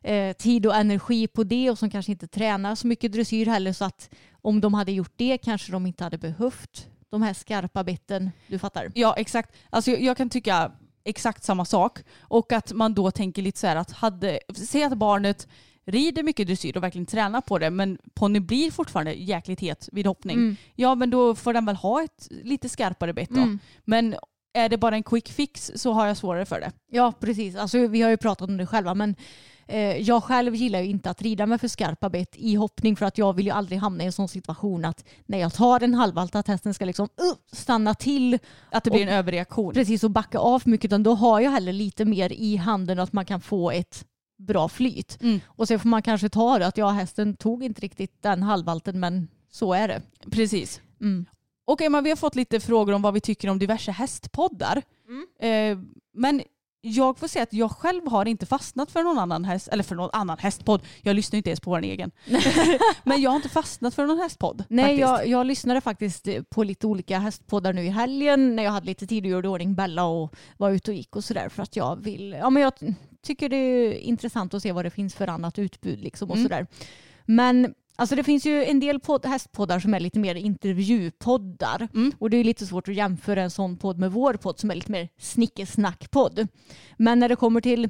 eh, 0.06 0.34
tid 0.34 0.66
och 0.66 0.76
energi 0.76 1.28
på 1.28 1.44
det 1.44 1.70
och 1.70 1.80
som 1.80 1.90
kanske 1.90 2.12
inte 2.12 2.28
tränar 2.28 2.76
så 2.76 2.88
mycket 2.88 3.12
dressyr 3.12 3.46
heller 3.46 3.74
så 3.74 3.86
att 3.86 4.10
om 4.42 4.62
de 4.62 4.74
hade 4.74 4.92
gjort 4.92 5.14
det 5.16 5.38
kanske 5.38 5.72
de 5.72 5.86
inte 5.86 6.04
hade 6.04 6.18
behövt 6.18 6.88
de 7.10 7.22
här 7.22 7.34
skarpa 7.34 7.84
betten. 7.84 8.32
Du 8.48 8.60
fattar? 8.60 8.92
Ja, 8.96 9.14
exakt. 9.18 9.56
Alltså, 9.70 9.92
jag, 9.92 10.02
jag 10.02 10.18
kan 10.18 10.30
tycka 10.30 10.72
exakt 11.04 11.44
samma 11.44 11.66
sak. 11.66 12.00
Och 12.20 12.54
att 12.54 12.74
man 12.74 12.94
då 12.94 13.12
tänker 13.12 13.42
lite 13.42 13.60
så 13.60 13.68
här 13.68 13.76
att 13.76 13.92
hade, 13.92 14.40
säg 14.56 14.84
att 14.84 14.98
barnet 14.98 15.48
rider 15.86 16.24
mycket 16.24 16.48
dressyr 16.48 16.78
och 16.78 16.84
verkligen 16.84 17.06
tränar 17.06 17.42
på 17.42 17.58
det 17.58 17.70
men 17.70 17.98
ponnyn 18.14 18.46
blir 18.46 18.72
fortfarande 18.72 19.14
jäkligt 19.14 19.60
het 19.60 19.90
vid 19.92 20.06
hoppning. 20.06 20.38
Mm. 20.38 20.56
Ja 20.76 20.96
men 20.96 21.10
då 21.10 21.36
får 21.36 21.54
den 21.54 21.66
väl 21.66 21.76
ha 21.76 22.04
ett 22.04 22.28
lite 22.30 22.70
skarpare 22.70 23.14
bett 23.14 23.30
då. 23.30 23.42
Mm. 23.42 23.60
Men 23.84 24.16
är 24.54 24.70
det 24.70 24.78
bara 24.78 24.96
en 24.96 25.04
quick 25.04 25.32
fix 25.32 25.72
så 25.76 25.92
har 25.92 26.08
jag 26.08 26.18
svårare 26.18 26.46
för 26.46 26.60
det. 26.60 26.72
Ja, 26.92 27.14
precis. 27.20 27.56
Alltså, 27.56 27.88
vi 27.88 28.02
har 28.02 28.10
ju 28.10 28.18
pratat 28.18 28.50
om 28.50 28.58
det 28.58 28.66
själva, 28.66 28.94
men 28.94 29.16
jag 30.02 30.24
själv 30.24 30.56
gillar 30.56 30.80
ju 30.80 30.90
inte 30.90 31.10
att 31.10 31.22
rida 31.22 31.46
med 31.46 31.62
för 31.62 31.68
skarpa 31.68 32.10
bett 32.10 32.36
i 32.36 32.56
hoppning 32.56 32.96
för 32.96 33.06
att 33.06 33.18
jag 33.18 33.34
vill 33.34 33.46
ju 33.46 33.52
aldrig 33.52 33.80
hamna 33.80 34.04
i 34.04 34.06
en 34.06 34.12
sån 34.12 34.28
situation 34.28 34.86
att 34.86 35.06
när 35.26 35.38
jag 35.38 35.54
tar 35.54 35.84
en 35.84 35.94
halvvalt 35.94 36.36
att 36.36 36.48
hästen 36.48 36.74
ska 36.74 36.86
liksom 36.86 37.06
uh, 37.06 37.58
stanna 37.58 37.94
till 37.94 38.40
Att 38.72 38.84
det 38.84 38.92
blir 38.92 39.02
Och- 39.06 39.12
en 39.12 39.18
överreaktion. 39.18 39.74
precis 39.74 40.04
och 40.04 40.12
backa 40.12 40.40
av 40.40 40.60
för 40.60 40.70
mycket 40.70 40.86
utan 40.86 41.04
då 41.04 41.14
har 41.16 41.40
jag 41.40 41.52
heller 41.52 41.74
lite 41.74 42.06
mer 42.06 42.32
i 42.34 42.56
handen 42.56 43.00
att 43.00 43.14
man 43.14 43.26
kan 43.26 43.42
få 43.42 43.72
ett 43.72 44.06
bra 44.38 44.68
flyt. 44.70 45.18
Mm. 45.22 45.40
Och 45.48 45.68
sen 45.68 45.80
får 45.80 45.90
man 45.90 46.02
kanske 46.02 46.30
ta 46.30 46.60
det 46.60 46.68
att 46.68 46.78
ja, 46.78 46.90
hästen 46.90 47.36
tog 47.36 47.64
inte 47.64 47.82
riktigt 47.82 48.22
den 48.24 48.44
halvvalten 48.44 49.00
men 49.00 49.28
så 49.52 49.74
är 49.74 49.88
det. 49.88 50.02
Precis. 50.32 50.82
Mm. 51.02 51.26
Okej, 51.68 51.90
men 51.90 52.04
vi 52.04 52.10
har 52.10 52.18
fått 52.18 52.36
lite 52.36 52.60
frågor 52.60 52.94
om 52.94 53.02
vad 53.02 53.14
vi 53.14 53.22
tycker 53.22 53.50
om 53.50 53.60
diverse 53.60 53.92
hästpoddar. 53.92 54.82
Eh, 55.40 55.78
men 56.14 56.42
jag 56.86 57.18
får 57.20 57.28
säga 57.28 57.44
att 57.44 57.54
jag 57.54 57.72
själv 57.72 58.08
har 58.08 58.26
inte 58.28 58.46
fastnat 58.46 58.92
för 58.92 59.04
någon 59.04 59.20
annan 59.20 59.46
häst, 59.46 59.68
eller 59.68 59.84
för 59.84 59.96
någon 59.96 60.10
annan 60.14 60.38
hästpodd. 60.38 60.82
Jag 61.02 61.16
lyssnar 61.16 61.38
inte 61.38 61.50
ens 61.50 61.60
på 61.60 61.70
vår 61.70 61.82
egen. 61.82 62.12
men 63.04 63.22
jag 63.22 63.30
har 63.30 63.36
inte 63.36 63.50
fastnat 63.50 63.96
för 63.96 64.06
någon 64.06 64.18
hästpodd. 64.18 64.64
Nej, 64.70 65.00
jag, 65.00 65.28
jag 65.28 65.46
lyssnade 65.46 65.82
faktiskt 65.82 66.28
på 66.50 66.64
lite 66.64 66.88
olika 66.88 67.20
hästpoddar 67.20 67.74
nu 67.74 67.84
i 67.86 67.90
helgen 67.90 68.56
när 68.56 68.64
jag 68.64 68.72
hade 68.72 68.86
lite 68.86 69.08
tid 69.08 69.24
och 69.26 69.30
gjorde 69.30 69.50
ordning 69.50 69.76
Bella 69.76 70.04
och 70.04 70.36
var 70.58 70.72
ute 70.72 70.92
och 70.92 70.98
gick 70.98 71.16
och 71.16 71.24
sådär 71.24 71.50
för 71.50 71.64
att 71.64 71.76
jag 71.76 72.04
vill, 72.04 72.32
ja 72.32 72.50
men 72.50 72.64
jag 72.64 72.74
tycker 73.24 73.50
det 73.50 73.56
är 73.56 73.94
intressant 73.94 74.54
att 74.54 74.62
se 74.62 74.72
vad 74.72 74.86
det 74.86 74.90
finns 74.90 75.16
för 75.16 75.28
annat 75.28 75.60
utbud 75.60 76.00
liksom 76.00 76.30
och 76.30 76.36
Mm. 76.36 76.46
sådär. 76.50 76.68
Men 77.26 77.74
alltså 77.96 78.16
det 78.16 78.24
finns 78.24 78.46
ju 78.46 78.64
en 78.66 78.80
del 78.80 79.00
podd, 79.00 79.26
hästpoddar 79.26 79.80
som 79.80 79.94
är 79.94 80.00
lite 80.00 80.20
mer 80.20 80.36
intervjupoddar 80.36 81.88
Mm. 81.94 82.12
och 82.20 82.30
det 82.30 82.38
är 82.38 82.44
lite 82.44 82.66
svårt 82.66 82.88
att 82.88 82.96
jämföra 82.96 83.42
en 83.44 83.52
sån 83.52 83.78
podd 83.78 84.00
med 84.00 84.12
vår 84.12 84.34
podd 84.34 84.60
som 84.60 84.72
är 84.72 84.76
lite 84.76 84.92
mer 84.92 85.10
snickesnackpodd. 85.20 86.48
Men 86.98 87.20
när 87.20 87.30
det 87.30 87.36
kommer 87.36 87.62
till 87.62 87.90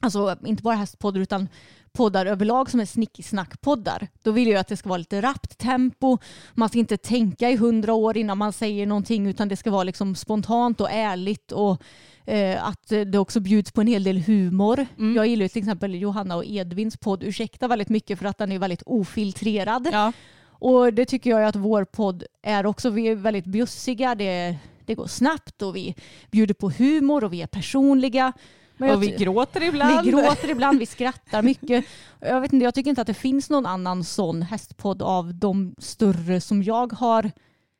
alltså 0.00 0.36
inte 0.44 0.62
bara 0.62 0.74
hästpoddar 0.74 1.20
utan 1.20 1.48
poddar 1.92 2.26
överlag 2.26 2.70
som 2.70 2.80
är 2.80 2.84
snickesnackpoddar. 2.84 4.08
Då 4.22 4.30
vill 4.30 4.48
jag 4.48 4.60
att 4.60 4.68
det 4.68 4.76
ska 4.76 4.88
vara 4.88 4.98
lite 4.98 5.22
rappt 5.22 5.58
tempo. 5.58 6.18
Man 6.54 6.68
ska 6.68 6.78
inte 6.78 6.96
tänka 6.96 7.50
i 7.50 7.56
hundra 7.56 7.94
år 7.94 8.16
innan 8.16 8.38
man 8.38 8.52
säger 8.52 8.86
någonting 8.86 9.26
utan 9.26 9.48
det 9.48 9.56
ska 9.56 9.70
vara 9.70 9.84
liksom 9.84 10.14
spontant 10.14 10.80
och 10.80 10.90
ärligt 10.90 11.52
och 11.52 11.82
eh, 12.24 12.66
att 12.66 12.88
det 12.88 13.18
också 13.18 13.40
bjuds 13.40 13.72
på 13.72 13.80
en 13.80 13.86
hel 13.86 14.04
del 14.04 14.18
humor. 14.18 14.86
Mm. 14.98 15.16
Jag 15.16 15.26
gillar 15.26 15.48
till 15.48 15.58
exempel 15.62 15.94
Johanna 15.94 16.36
och 16.36 16.44
Edvins 16.44 16.96
podd 16.96 17.22
Ursäkta 17.22 17.68
väldigt 17.68 17.88
mycket 17.88 18.18
för 18.18 18.26
att 18.26 18.38
den 18.38 18.52
är 18.52 18.58
väldigt 18.58 18.82
ofiltrerad. 18.86 19.88
Ja. 19.92 20.12
Och 20.44 20.92
det 20.92 21.04
tycker 21.04 21.30
jag 21.30 21.44
att 21.44 21.56
vår 21.56 21.84
podd 21.84 22.24
är 22.42 22.66
också. 22.66 22.90
Vi 22.90 23.08
är 23.08 23.14
väldigt 23.14 23.44
bjussiga, 23.44 24.14
det, 24.14 24.56
det 24.86 24.94
går 24.94 25.06
snabbt 25.06 25.62
och 25.62 25.76
vi 25.76 25.94
bjuder 26.30 26.54
på 26.54 26.70
humor 26.70 27.24
och 27.24 27.32
vi 27.32 27.42
är 27.42 27.46
personliga. 27.46 28.32
Men 28.76 28.88
jag 28.88 28.96
Och 28.96 29.02
vi 29.02 29.10
gråter 29.10 29.62
ibland. 29.62 30.04
vi 30.04 30.10
gråter 30.10 30.50
ibland, 30.50 30.78
vi 30.78 30.86
skrattar 30.86 31.42
mycket. 31.42 31.84
Jag, 32.20 32.40
vet 32.40 32.52
inte, 32.52 32.64
jag 32.64 32.74
tycker 32.74 32.90
inte 32.90 33.00
att 33.00 33.06
det 33.06 33.14
finns 33.14 33.50
någon 33.50 33.66
annan 33.66 34.04
sån 34.04 34.42
hästpodd 34.42 35.02
av 35.02 35.34
de 35.34 35.74
större 35.78 36.40
som 36.40 36.62
jag 36.62 36.92
har 36.92 37.30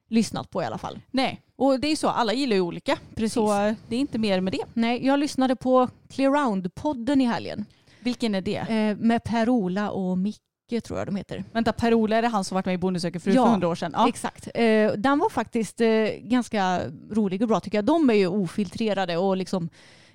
lyssnat 0.08 0.50
på 0.50 0.62
i 0.62 0.64
alla 0.64 0.78
fall. 0.78 1.00
Nej, 1.10 1.42
och 1.64 1.80
det 1.80 1.88
är 1.88 1.96
så. 1.96 2.08
Alla 2.08 2.32
gillar 2.32 2.56
ju 2.56 2.60
olika. 2.62 2.98
Precis. 3.14 3.34
Så 3.34 3.66
eh, 3.66 3.74
det 3.88 3.96
är 3.96 4.00
inte 4.00 4.18
mer 4.18 4.40
med 4.40 4.52
det. 4.52 4.64
Nej, 4.74 5.06
jag 5.06 5.18
lyssnade 5.18 5.56
på 5.56 5.88
Clear 6.08 6.30
Round-podden 6.30 7.22
i 7.22 7.24
helgen 7.24 7.64
Vilken 8.00 8.34
är 8.34 8.40
det? 8.40 8.56
eh, 8.56 8.96
med 8.96 9.24
Per-Ola 9.24 9.90
och 9.90 10.18
Micke 10.18 10.38
tror 10.84 10.98
jag 10.98 11.08
de 11.08 11.16
heter. 11.16 11.44
Vänta, 11.52 11.72
Per-Ola 11.72 12.16
är 12.16 12.22
det 12.22 12.28
han 12.28 12.44
som 12.44 12.54
varit 12.54 12.66
med 12.66 12.74
i 12.74 12.78
Bonde 12.78 13.00
söker 13.00 13.18
fru 13.20 13.32
Ja, 13.32 13.44
för 13.44 13.50
hundra 13.50 13.68
år 13.68 13.74
sedan? 13.74 13.92
Ja. 13.96 14.08
Exakt. 14.08 14.48
Eh, 14.54 14.92
den 14.92 15.18
var 15.18 15.30
faktiskt 15.30 15.80
eh, 15.80 15.88
ganska 16.20 16.80
rolig 17.10 17.42
och 17.42 17.48
bra 17.48 17.60
tycker 17.60 17.78
jag. 17.78 17.84
De 17.84 18.10
är 18.10 18.14
ju 18.14 18.26
ofiltrerade 18.26 19.16
och 19.16 19.36
liksom 19.36 19.68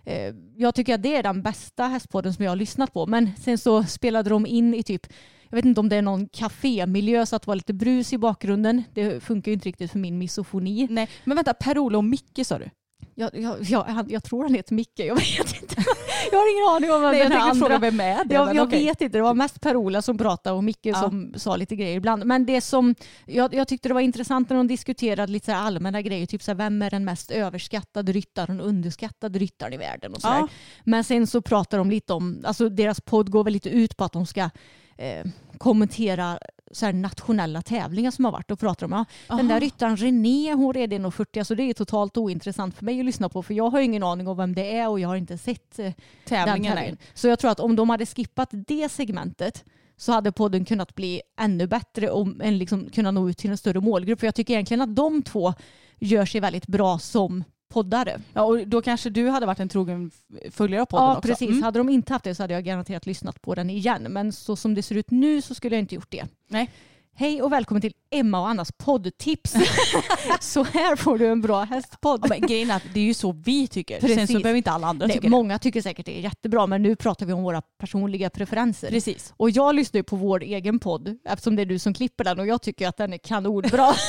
eh, 0.05 0.33
jag 0.55 0.75
tycker 0.75 0.95
att 0.95 1.03
det 1.03 1.15
är 1.15 1.23
den 1.23 1.41
bästa 1.41 1.83
hästpodden 1.83 2.33
som 2.33 2.43
jag 2.45 2.51
har 2.51 2.55
lyssnat 2.55 2.93
på. 2.93 3.05
Men 3.05 3.31
sen 3.41 3.57
så 3.57 3.83
spelade 3.83 4.29
de 4.29 4.45
in 4.45 4.73
i 4.73 4.83
typ 4.83 5.07
jag 5.49 5.55
vet 5.55 5.65
inte 5.65 5.79
om 5.79 5.89
det 5.89 5.95
är 5.95 6.01
någon 6.01 6.27
kafémiljö 6.27 7.25
så 7.25 7.35
att 7.35 7.41
det 7.41 7.47
var 7.47 7.55
lite 7.55 7.73
brus 7.73 8.13
i 8.13 8.17
bakgrunden. 8.17 8.83
Det 8.93 9.23
funkar 9.23 9.51
ju 9.51 9.53
inte 9.53 9.67
riktigt 9.69 9.91
för 9.91 9.99
min 9.99 10.17
misofoni. 10.17 10.87
Nej, 10.89 11.09
men 11.23 11.35
vänta, 11.35 11.53
Per-Ola 11.53 11.97
och 11.97 12.03
Micke 12.03 12.39
sa 12.43 12.59
du? 12.59 12.69
Jag, 13.15 13.29
jag, 13.33 13.55
jag, 13.61 13.83
han- 13.83 14.09
jag 14.09 14.23
tror 14.23 14.43
han 14.43 14.53
heter 14.53 14.73
Micke, 14.73 14.99
jag 14.99 15.15
vet 15.15 15.61
inte. 15.61 15.75
Jag 16.31 16.37
har 16.39 16.51
ingen 16.55 16.75
aning 16.75 16.91
om 16.91 17.01
vad 17.01 17.11
Nej, 17.11 17.19
jag 17.21 17.31
den 17.31 17.37
här 17.37 17.45
tänkte 17.45 17.59
fråga 17.59 17.75
andra... 17.75 17.89
vem 17.91 17.99
är 17.99 18.25
det? 18.25 18.33
Jag, 18.35 18.55
jag 18.55 18.69
vet 18.71 19.01
inte, 19.01 19.17
det 19.17 19.21
var 19.21 19.33
mest 19.33 19.61
Per-Ola 19.61 20.01
som 20.01 20.17
pratade 20.17 20.55
och 20.55 20.63
Micke 20.63 20.79
Ja. 20.85 20.95
som 20.95 21.33
sa 21.37 21.55
lite 21.55 21.75
grejer 21.75 21.97
ibland. 21.97 22.25
Men 22.25 22.45
det 22.45 22.61
som 22.61 22.95
jag, 23.25 23.67
tyckte 23.67 23.87
det 23.89 23.93
var 23.93 24.01
intressant 24.01 24.49
när 24.49 24.57
de 24.57 24.67
diskuterade 24.67 25.31
lite 25.31 25.45
så 25.45 25.51
allmänna 25.51 26.01
grejer, 26.01 26.25
typ 26.25 26.43
så 26.43 26.51
här, 26.51 26.55
vem 26.55 26.81
är 26.81 26.89
den 26.89 27.05
mest 27.05 27.31
överskattade 27.31 28.11
ryttaren 28.11 28.59
och 28.61 28.67
underskattade 28.67 29.39
ryttaren 29.39 29.73
i 29.73 29.77
världen 29.77 30.13
och 30.13 30.21
så. 30.21 30.27
Ja. 30.27 30.47
Men 30.83 31.03
sen 31.03 31.27
så 31.27 31.41
pratar 31.41 31.77
de 31.77 31.89
lite 31.89 32.13
om, 32.13 32.43
alltså 32.45 32.69
deras 32.69 33.01
podd 33.01 33.31
går 33.31 33.43
väl 33.43 33.53
lite 33.53 33.69
ut 33.69 33.97
på 33.97 34.03
att 34.03 34.13
de 34.13 34.25
ska 34.25 34.49
eh, 34.97 35.25
kommentera 35.57 36.39
så 36.71 36.85
här 36.85 36.93
nationella 36.93 37.61
tävlingar 37.61 38.11
som 38.11 38.25
har 38.25 38.31
varit 38.31 38.51
och 38.51 38.59
pratar 38.59 38.85
om 38.85 39.05
ja, 39.27 39.35
den 39.35 39.47
där 39.47 39.59
ryttaren 39.59 39.97
René 39.97 40.53
hon 40.53 40.73
red 40.73 40.93
1,40 40.93 41.39
alltså 41.39 41.55
det 41.55 41.63
är 41.63 41.73
totalt 41.73 42.17
ointressant 42.17 42.75
för 42.75 42.85
mig 42.85 42.99
att 42.99 43.05
lyssna 43.05 43.29
på 43.29 43.43
för 43.43 43.53
jag 43.53 43.69
har 43.69 43.79
ingen 43.79 44.03
aning 44.03 44.27
om 44.27 44.37
vem 44.37 44.55
det 44.55 44.77
är 44.77 44.89
och 44.89 44.99
jag 44.99 45.07
har 45.07 45.15
inte 45.15 45.37
sett 45.37 45.79
eh, 45.79 45.93
Tävlingen. 46.25 46.73
tävlingen. 46.73 46.97
Så 47.13 47.27
jag 47.27 47.39
tror 47.39 47.51
att 47.51 47.59
om 47.59 47.75
de 47.75 47.89
hade 47.89 48.05
skippat 48.05 48.49
det 48.51 48.89
segmentet 48.89 49.65
så 49.97 50.11
hade 50.11 50.31
podden 50.31 50.65
kunnat 50.65 50.95
bli 50.95 51.21
ännu 51.39 51.67
bättre 51.67 52.09
och 52.09 52.27
liksom 52.37 52.89
kunna 52.89 53.11
nå 53.11 53.29
ut 53.29 53.37
till 53.37 53.49
en 53.51 53.57
större 53.57 53.79
målgrupp. 53.79 54.19
För 54.19 54.27
jag 54.27 54.35
tycker 54.35 54.53
egentligen 54.53 54.81
att 54.81 54.95
de 54.95 55.23
två 55.23 55.53
gör 55.99 56.25
sig 56.25 56.41
väldigt 56.41 56.67
bra 56.67 56.99
som 56.99 57.43
poddare. 57.69 58.21
Ja, 58.33 58.41
och 58.43 58.67
då 58.67 58.81
kanske 58.81 59.09
du 59.09 59.29
hade 59.29 59.45
varit 59.45 59.59
en 59.59 59.69
trogen 59.69 60.11
följare 60.51 60.81
av 60.81 60.85
podden 60.85 61.05
Ja, 61.05 61.17
också. 61.17 61.27
precis. 61.27 61.49
Mm. 61.49 61.63
Hade 61.63 61.79
de 61.79 61.89
inte 61.89 62.13
haft 62.13 62.25
det 62.25 62.35
så 62.35 62.43
hade 62.43 62.53
jag 62.53 62.63
garanterat 62.63 63.05
lyssnat 63.05 63.41
på 63.41 63.55
den 63.55 63.69
igen. 63.69 64.07
Men 64.09 64.31
så 64.31 64.55
som 64.55 64.73
det 64.73 64.83
ser 64.83 64.95
ut 64.95 65.11
nu 65.11 65.41
så 65.41 65.55
skulle 65.55 65.75
jag 65.75 65.81
inte 65.83 65.95
gjort 65.95 66.11
det. 66.11 66.25
Nej. 66.47 66.69
Hej 67.13 67.41
och 67.41 67.51
välkommen 67.51 67.81
till 67.81 67.93
Emma 68.19 68.39
och 68.39 68.49
Annas 68.49 68.71
poddtips. 68.71 69.55
så 70.39 70.63
här 70.63 70.95
får 70.95 71.17
du 71.17 71.27
en 71.27 71.41
bra 71.41 71.63
hästpodd. 71.63 72.19
Ja, 72.23 72.27
men 72.29 72.41
grejen 72.41 72.71
är 72.71 72.75
att 72.75 72.83
det 72.93 72.99
är 72.99 73.03
ju 73.03 73.13
så 73.13 73.31
vi 73.31 73.67
tycker. 73.67 73.99
Sen 73.99 74.09
Precis. 74.09 74.35
så 74.35 74.41
behöver 74.41 74.57
inte 74.57 74.71
alla 74.71 74.87
andra 74.87 75.07
Nej, 75.07 75.15
tycka 75.15 75.29
många 75.29 75.59
tycker 75.59 75.81
säkert 75.81 76.05
det 76.05 76.17
är 76.17 76.21
jättebra 76.21 76.67
men 76.67 76.83
nu 76.83 76.95
pratar 76.95 77.25
vi 77.25 77.33
om 77.33 77.43
våra 77.43 77.61
personliga 77.61 78.29
preferenser. 78.29 78.89
Precis. 78.89 79.33
Och 79.37 79.49
jag 79.49 79.75
lyssnar 79.75 79.99
ju 79.99 80.03
på 80.03 80.15
vår 80.15 80.43
egen 80.43 80.79
podd 80.79 81.17
eftersom 81.29 81.55
det 81.55 81.61
är 81.61 81.65
du 81.65 81.79
som 81.79 81.93
klipper 81.93 82.23
den 82.23 82.39
och 82.39 82.47
jag 82.47 82.61
tycker 82.61 82.87
att 82.87 82.97
den 82.97 83.13
är 83.13 83.17
kanonbra. 83.17 83.93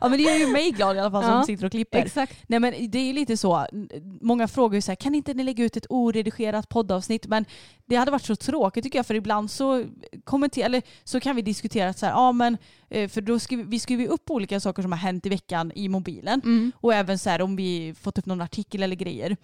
Ja 0.00 0.08
men 0.08 0.18
det 0.18 0.22
gör 0.24 0.36
ju 0.36 0.46
mig 0.46 0.70
glad 0.70 0.96
i 0.96 0.98
alla 0.98 1.10
fall 1.10 1.22
som 1.22 1.32
Ja, 1.32 1.44
sitter 1.44 1.64
och 1.64 1.70
klipper. 1.72 1.98
Exakt. 1.98 2.36
Nej 2.46 2.60
men 2.60 2.90
det 2.90 2.98
är 2.98 3.04
ju 3.04 3.12
lite 3.12 3.36
så, 3.36 3.66
många 4.20 4.48
frågar 4.48 4.74
ju 4.74 4.82
så 4.82 4.90
här, 4.90 4.96
kan 4.96 5.14
inte 5.14 5.34
ni 5.34 5.42
lägga 5.42 5.64
ut 5.64 5.76
ett 5.76 5.86
oredigerat 5.88 6.68
poddavsnitt? 6.68 7.26
Men 7.26 7.44
det 7.86 7.96
hade 7.96 8.10
varit 8.10 8.24
så 8.24 8.36
tråkigt 8.36 8.84
tycker 8.84 8.98
jag 8.98 9.06
för 9.06 9.14
ibland 9.14 9.50
så 9.50 9.84
kommenterar, 10.24 10.66
eller 10.66 10.82
så 11.04 11.20
kan 11.20 11.36
vi 11.36 11.42
diskutera 11.42 11.88
att 11.90 11.98
så 11.98 12.06
här, 12.06 12.12
ja 12.12 12.32
men 12.32 12.56
för 12.88 13.20
då 13.20 13.38
skriver 13.38 13.64
vi 13.64 13.80
skriver 13.80 14.06
upp 14.06 14.30
olika 14.30 14.60
saker 14.60 14.82
som 14.82 14.92
har 14.92 14.98
hänt 14.98 15.26
i 15.26 15.28
veckan 15.28 15.72
i 15.74 15.88
mobilen 15.88 16.40
Mm. 16.44 16.72
och 16.76 16.94
även 16.94 17.18
så 17.18 17.30
här 17.30 17.42
om 17.42 17.56
vi 17.56 17.94
fått 18.00 18.18
upp 18.18 18.26
någon 18.26 18.40
artikel 18.40 18.82
eller 18.82 18.96
grejer. 18.96 19.36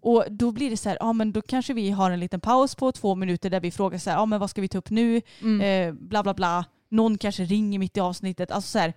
Och 0.00 0.24
då 0.30 0.52
blir 0.52 0.70
det 0.70 0.76
så 0.76 0.88
här, 0.88 0.98
ja 1.00 1.12
men 1.12 1.32
då 1.32 1.42
kanske 1.42 1.74
vi 1.74 1.90
har 1.90 2.10
en 2.10 2.20
liten 2.20 2.40
paus 2.40 2.74
på 2.74 2.92
två 2.92 3.14
minuter 3.14 3.50
där 3.50 3.60
vi 3.60 3.70
frågar 3.70 3.98
så 3.98 4.10
här, 4.10 4.16
ja 4.16 4.26
men 4.26 4.40
vad 4.40 4.50
ska 4.50 4.60
vi 4.60 4.68
ta 4.68 4.78
upp 4.78 4.90
nu? 4.90 5.20
Mm. 5.42 5.60
Eh, 5.60 5.94
bla 6.08 6.22
bla 6.22 6.34
bla. 6.34 6.64
Någon 6.90 7.18
kanske 7.18 7.44
ringer 7.44 7.78
mitt 7.78 7.96
i 7.96 8.00
avsnittet. 8.00 8.50
Alltså 8.50 8.70
så 8.70 8.78
här, 8.78 8.94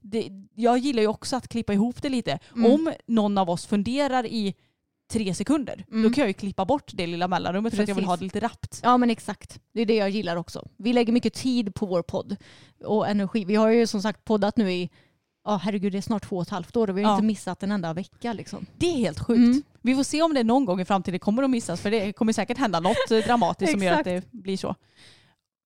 det, 0.00 0.28
jag 0.54 0.78
gillar 0.78 1.02
ju 1.02 1.08
också 1.08 1.36
att 1.36 1.48
klippa 1.48 1.72
ihop 1.72 2.02
det 2.02 2.08
lite. 2.08 2.38
Mm. 2.56 2.72
Om 2.72 2.92
någon 3.06 3.38
av 3.38 3.50
oss 3.50 3.66
funderar 3.66 4.26
i 4.26 4.54
tre 5.10 5.34
sekunder, 5.34 5.84
Mm. 5.90 6.02
då 6.02 6.10
kan 6.10 6.22
jag 6.22 6.28
ju 6.28 6.32
klippa 6.34 6.64
bort 6.64 6.90
det 6.94 7.06
lilla 7.06 7.28
mellanrummet 7.28 7.74
för 7.74 7.82
att 7.82 7.88
jag 7.88 7.94
vill 7.94 8.04
Precis. 8.04 8.08
ha 8.08 8.16
det 8.16 8.24
lite 8.24 8.40
rappt. 8.40 8.80
Ja 8.82 8.96
men 8.96 9.10
exakt. 9.10 9.60
Det 9.74 9.80
är 9.80 9.86
det 9.86 9.94
jag 9.96 10.10
gillar 10.10 10.36
också. 10.36 10.68
Vi 10.76 10.92
lägger 10.92 11.12
mycket 11.12 11.34
tid 11.34 11.74
på 11.74 11.86
vår 11.86 12.02
podd 12.02 12.36
och 12.84 13.08
energi. 13.08 13.44
Vi 13.44 13.54
har 13.54 13.68
ju 13.68 13.86
som 13.86 14.02
sagt 14.02 14.24
poddat 14.24 14.56
nu 14.56 14.72
i 14.72 14.90
Ja 15.44 15.56
herregud 15.56 15.92
det 15.92 15.98
är 15.98 16.02
snart 16.02 16.28
två 16.28 16.36
och 16.36 16.42
ett 16.42 16.48
halvt 16.48 16.76
år 16.76 16.90
och 16.90 16.98
vi 16.98 17.02
har 17.02 17.10
Ja. 17.10 17.14
inte 17.16 17.26
missat 17.26 17.62
en 17.62 17.72
enda 17.72 17.92
vecka 17.92 18.32
liksom. 18.32 18.66
Det 18.78 18.86
är 18.86 18.96
helt 18.96 19.20
sjukt. 19.20 19.38
Mm. 19.38 19.62
Vi 19.82 19.94
får 19.94 20.02
se 20.02 20.22
om 20.22 20.34
det 20.34 20.44
någon 20.44 20.64
gång 20.64 20.80
i 20.80 20.84
framtiden 20.84 21.20
kommer 21.20 21.42
att 21.42 21.50
missas 21.50 21.80
för 21.80 21.90
det 21.90 22.12
kommer 22.12 22.32
säkert 22.32 22.58
hända 22.58 22.80
något 22.80 22.96
dramatiskt 23.26 23.72
som 23.72 23.82
gör 23.82 23.92
att 23.92 24.04
det 24.04 24.32
blir 24.32 24.56
så. 24.56 24.74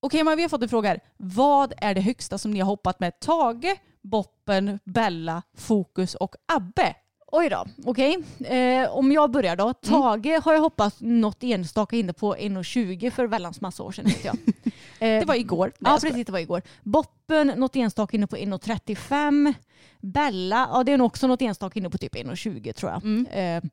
Okej 0.03 0.25
men 0.25 0.37
vi 0.37 0.43
har 0.43 0.49
fått 0.49 0.63
en 0.63 0.69
fråga 0.69 0.89
här. 0.89 1.01
Vad 1.17 1.73
är 1.77 1.95
det 1.95 2.01
högsta 2.01 2.39
som 2.39 2.51
ni 2.51 2.61
har 2.61 2.67
hoppat 2.67 3.01
med 3.01 3.21
Tage, 3.21 3.77
Boppen, 4.03 4.79
Bella, 4.85 5.43
Fokus 5.57 6.15
och 6.15 6.35
Abbe? 6.53 6.95
Oj 7.37 7.49
då, 7.49 7.65
okej. 7.85 8.19
Eh, 8.45 8.91
om 8.97 9.13
jag 9.13 9.31
börjar 9.31 9.57
då. 9.57 9.73
Tage 9.73 10.41
har 10.45 10.53
jag 10.53 10.61
hoppat 10.61 10.95
något 11.01 11.43
enstaka 11.43 11.97
inne 11.97 12.13
på 12.13 12.35
1,20 12.37 13.11
för 13.11 13.27
väldans 13.27 13.61
massa 13.61 13.83
år 13.83 13.93
sedan 13.93 14.07
jag. 14.25 14.35
Eh, 14.65 14.71
Det 14.99 15.25
var 15.27 15.35
igår. 15.35 15.73
Nej, 15.79 15.93
Ja 15.93 15.99
precis, 16.03 16.27
det 16.27 16.33
var 16.33 16.39
igår. 16.39 16.63
Boppen 16.83 17.47
något 17.57 17.77
enstaka 17.77 18.17
inne 18.17 18.27
på 18.27 18.37
1,35. 18.37 19.55
Bella, 20.01 20.69
ja 20.73 20.85
det 20.85 20.93
är 20.93 20.99
nog 20.99 21.07
också 21.07 21.27
något 21.27 21.43
enstaka 21.43 21.79
inne 21.79 21.91
på 21.91 21.99
typ 21.99 22.15
1,20 22.15 22.73
tror 22.73 22.93
jag. 22.93 23.05
Mm. 23.05 23.27
Eh, 23.27 23.71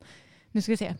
nu 0.52 0.62
ska 0.62 0.72
vi 0.72 0.76
se. 0.76 0.94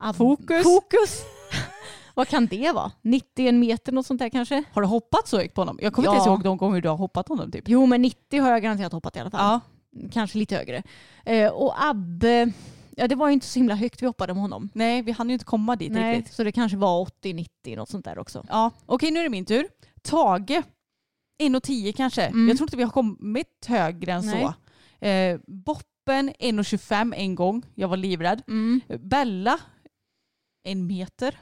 Ab- 0.00 0.16
Fokus. 0.16 0.62
Fokus. 0.62 1.22
Vad 2.14 2.28
kan 2.28 2.46
det 2.46 2.72
vara? 2.74 2.90
91 3.02 3.54
meter 3.54 3.92
något 3.92 4.06
sånt 4.06 4.18
där 4.18 4.28
kanske? 4.28 4.64
Har 4.72 4.82
du 4.82 4.88
hoppat 4.88 5.28
så 5.28 5.36
högt 5.38 5.54
på 5.54 5.60
honom? 5.60 5.78
Jag 5.82 5.92
kommer 5.92 6.08
inte 6.08 6.16
Ja. 6.16 6.24
ens 6.24 6.26
ihåg 6.26 6.42
de 6.44 6.56
gånger 6.56 6.80
du 6.80 6.88
har 6.88 6.96
hoppat 6.96 7.28
honom 7.28 7.50
typ. 7.52 7.64
Jo 7.68 7.86
men 7.86 8.02
90 8.02 8.40
har 8.42 8.50
jag 8.50 8.62
garanterat 8.62 8.92
hoppat 8.92 9.16
i 9.16 9.18
alla 9.20 9.30
fall. 9.30 9.40
Ja. 9.40 9.60
Kanske 10.12 10.38
lite 10.38 10.56
högre. 10.56 10.82
Eh, 11.24 11.48
och 11.50 11.84
Abbe, 11.88 12.52
ja 12.96 13.08
det 13.08 13.14
var 13.14 13.26
ju 13.26 13.32
inte 13.32 13.46
så 13.46 13.58
himla 13.58 13.74
högt 13.74 14.02
vi 14.02 14.06
hoppade 14.06 14.34
med 14.34 14.40
honom. 14.42 14.70
Nej, 14.74 15.02
vi 15.02 15.12
hann 15.12 15.28
ju 15.28 15.32
inte 15.32 15.44
komma 15.44 15.76
dit 15.76 15.92
Nej, 15.92 16.16
riktigt. 16.16 16.34
så 16.34 16.44
det 16.44 16.52
kanske 16.52 16.76
var 16.78 17.04
80-90 17.22 17.76
något 17.76 17.88
sånt 17.88 18.04
där 18.04 18.18
också. 18.18 18.46
Ja, 18.48 18.70
okej 18.86 19.10
nu 19.10 19.18
är 19.20 19.24
det 19.24 19.28
min 19.30 19.44
tur. 19.44 19.66
Tage, 20.02 20.62
1,10 21.42 21.92
kanske. 21.92 22.22
Mm. 22.22 22.48
Jag 22.48 22.56
tror 22.56 22.64
inte 22.66 22.76
vi 22.76 22.82
har 22.82 22.90
kommit 22.90 23.66
högre 23.66 24.12
än 24.12 24.26
Nej. 24.26 24.48
så. 25.00 25.06
Eh, 25.06 25.40
Boppen 25.46 26.30
1,25 26.38 27.14
en 27.16 27.34
gång. 27.34 27.62
Jag 27.74 27.88
var 27.88 27.96
livrädd. 27.96 28.42
Mm. 28.48 28.80
Bella, 29.00 29.58
en 30.64 30.86
meter. 30.86 31.40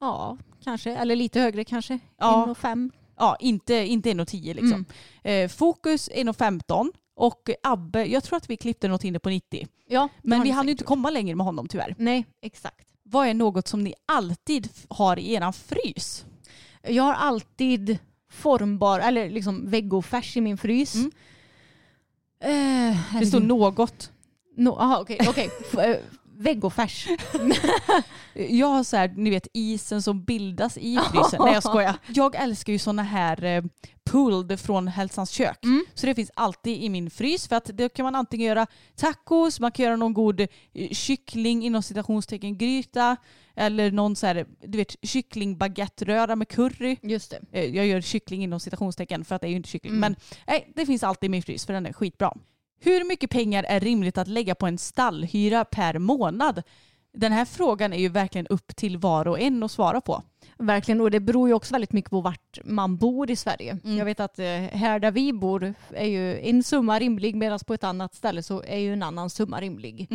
Ja, 0.00 0.38
kanske. 0.64 0.90
Eller 0.96 1.16
lite 1.16 1.40
högre 1.40 1.64
kanske. 1.64 1.98
Ja. 2.18 2.46
1,5. 2.60 2.90
Ja, 3.16 3.36
inte, 3.40 3.74
inte 3.74 4.10
1,10 4.10 4.54
liksom. 4.54 4.84
Mm. 5.22 5.44
Eh, 5.44 5.48
Fokus 5.48 6.10
1,15 6.10 6.92
och 7.22 7.50
Abbe, 7.62 8.04
jag 8.04 8.24
tror 8.24 8.36
att 8.36 8.50
vi 8.50 8.56
klippte 8.56 8.88
något 8.88 9.04
inne 9.04 9.18
på 9.18 9.28
90. 9.28 9.66
Ja, 9.86 10.08
Men 10.22 10.42
vi 10.42 10.50
hann 10.50 10.66
ju 10.66 10.70
inte 10.72 10.84
komma 10.84 11.10
längre 11.10 11.36
med 11.36 11.46
honom 11.46 11.68
tyvärr. 11.68 11.94
Nej, 11.98 12.26
exakt. 12.42 12.88
Vad 13.02 13.26
är 13.26 13.34
något 13.34 13.68
som 13.68 13.84
ni 13.84 13.94
alltid 14.06 14.68
har 14.88 15.18
i 15.18 15.34
eran 15.34 15.52
frys? 15.52 16.24
Jag 16.82 17.02
har 17.02 17.14
alltid 17.14 17.98
formbar, 18.30 19.00
eller 19.00 19.30
liksom 19.30 19.70
vegofärs 19.70 20.36
i 20.36 20.40
min 20.40 20.58
frys. 20.58 20.94
Mm. 20.94 21.10
Eh, 22.40 23.20
Det 23.20 23.26
står 23.26 23.40
något. 23.40 24.10
No, 24.56 24.68
aha, 24.68 25.00
okej. 25.00 25.18
okej. 25.28 25.50
Vegofärs. 26.42 27.08
Jag 28.34 28.66
har 28.66 28.84
så 28.84 28.96
här, 28.96 29.12
ni 29.16 29.30
vet 29.30 29.46
isen 29.52 30.02
som 30.02 30.24
bildas 30.24 30.76
i 30.76 30.98
frysen. 31.12 31.40
Nej 31.44 31.54
jag 31.54 31.62
skojar. 31.62 31.94
Jag 32.08 32.34
älskar 32.34 32.72
ju 32.72 32.78
såna 32.78 33.02
här 33.02 33.44
eh, 33.44 33.64
pulled 34.10 34.60
från 34.60 34.88
Hälsans 34.88 35.30
kök. 35.30 35.64
Mm. 35.64 35.84
Så 35.94 36.06
det 36.06 36.14
finns 36.14 36.30
alltid 36.36 36.82
i 36.82 36.88
min 36.88 37.10
frys 37.10 37.48
för 37.48 37.56
att 37.56 37.64
då 37.64 37.88
kan 37.88 38.04
man 38.04 38.14
antingen 38.14 38.46
göra 38.46 38.66
tacos, 38.96 39.60
man 39.60 39.72
kan 39.72 39.84
göra 39.84 39.96
någon 39.96 40.14
god 40.14 40.40
eh, 40.40 40.46
kyckling 40.90 41.64
inom 41.64 41.82
citationstecken 41.82 42.58
gryta 42.58 43.16
eller 43.56 43.90
någon 43.90 44.16
så 44.16 44.26
här, 44.26 44.46
du 44.66 44.78
vet 44.78 44.96
kycklingbaguetteröra 45.02 46.36
med 46.36 46.48
curry. 46.48 46.96
Just 47.02 47.30
det. 47.30 47.40
Eh, 47.52 47.76
Jag 47.76 47.86
gör 47.86 48.00
kyckling 48.00 48.42
inom 48.44 48.60
citationstecken 48.60 49.24
för 49.24 49.34
att 49.34 49.40
det 49.40 49.46
är 49.46 49.50
ju 49.50 49.56
inte 49.56 49.68
kyckling. 49.68 49.92
Mm. 49.92 50.00
Men 50.00 50.16
nej, 50.46 50.72
det 50.76 50.86
finns 50.86 51.02
alltid 51.02 51.28
i 51.28 51.30
min 51.30 51.42
frys 51.42 51.66
för 51.66 51.72
den 51.72 51.86
är 51.86 51.92
skitbra. 51.92 52.32
Hur 52.84 53.04
mycket 53.04 53.30
pengar 53.30 53.64
är 53.68 53.80
rimligt 53.80 54.18
att 54.18 54.28
lägga 54.28 54.54
på 54.54 54.66
en 54.66 54.78
stallhyra 54.78 55.64
per 55.64 55.98
månad? 55.98 56.62
Den 57.12 57.32
här 57.32 57.44
frågan 57.44 57.92
är 57.92 57.98
ju 57.98 58.08
verkligen 58.08 58.46
upp 58.46 58.76
till 58.76 58.98
var 58.98 59.28
och 59.28 59.40
en 59.40 59.62
att 59.62 59.70
svara 59.70 60.00
på. 60.00 60.22
Verkligen, 60.58 61.00
och 61.00 61.10
det 61.10 61.20
beror 61.20 61.48
ju 61.48 61.54
också 61.54 61.74
väldigt 61.74 61.92
mycket 61.92 62.10
på 62.10 62.20
vart 62.20 62.58
man 62.64 62.96
bor 62.96 63.30
i 63.30 63.36
Sverige. 63.36 63.78
Mm. 63.84 63.98
Jag 63.98 64.04
vet 64.04 64.20
att 64.20 64.38
eh, 64.38 64.46
här 64.72 64.98
där 64.98 65.10
vi 65.10 65.32
bor 65.32 65.74
är 65.90 66.06
ju 66.06 66.40
en 66.40 66.62
summa 66.62 66.98
rimlig 66.98 67.36
medan 67.36 67.58
på 67.66 67.74
ett 67.74 67.84
annat 67.84 68.14
ställe 68.14 68.42
så 68.42 68.62
är 68.62 68.78
ju 68.78 68.92
en 68.92 69.02
annan 69.02 69.30
summa 69.30 69.60
rimlig. 69.60 70.08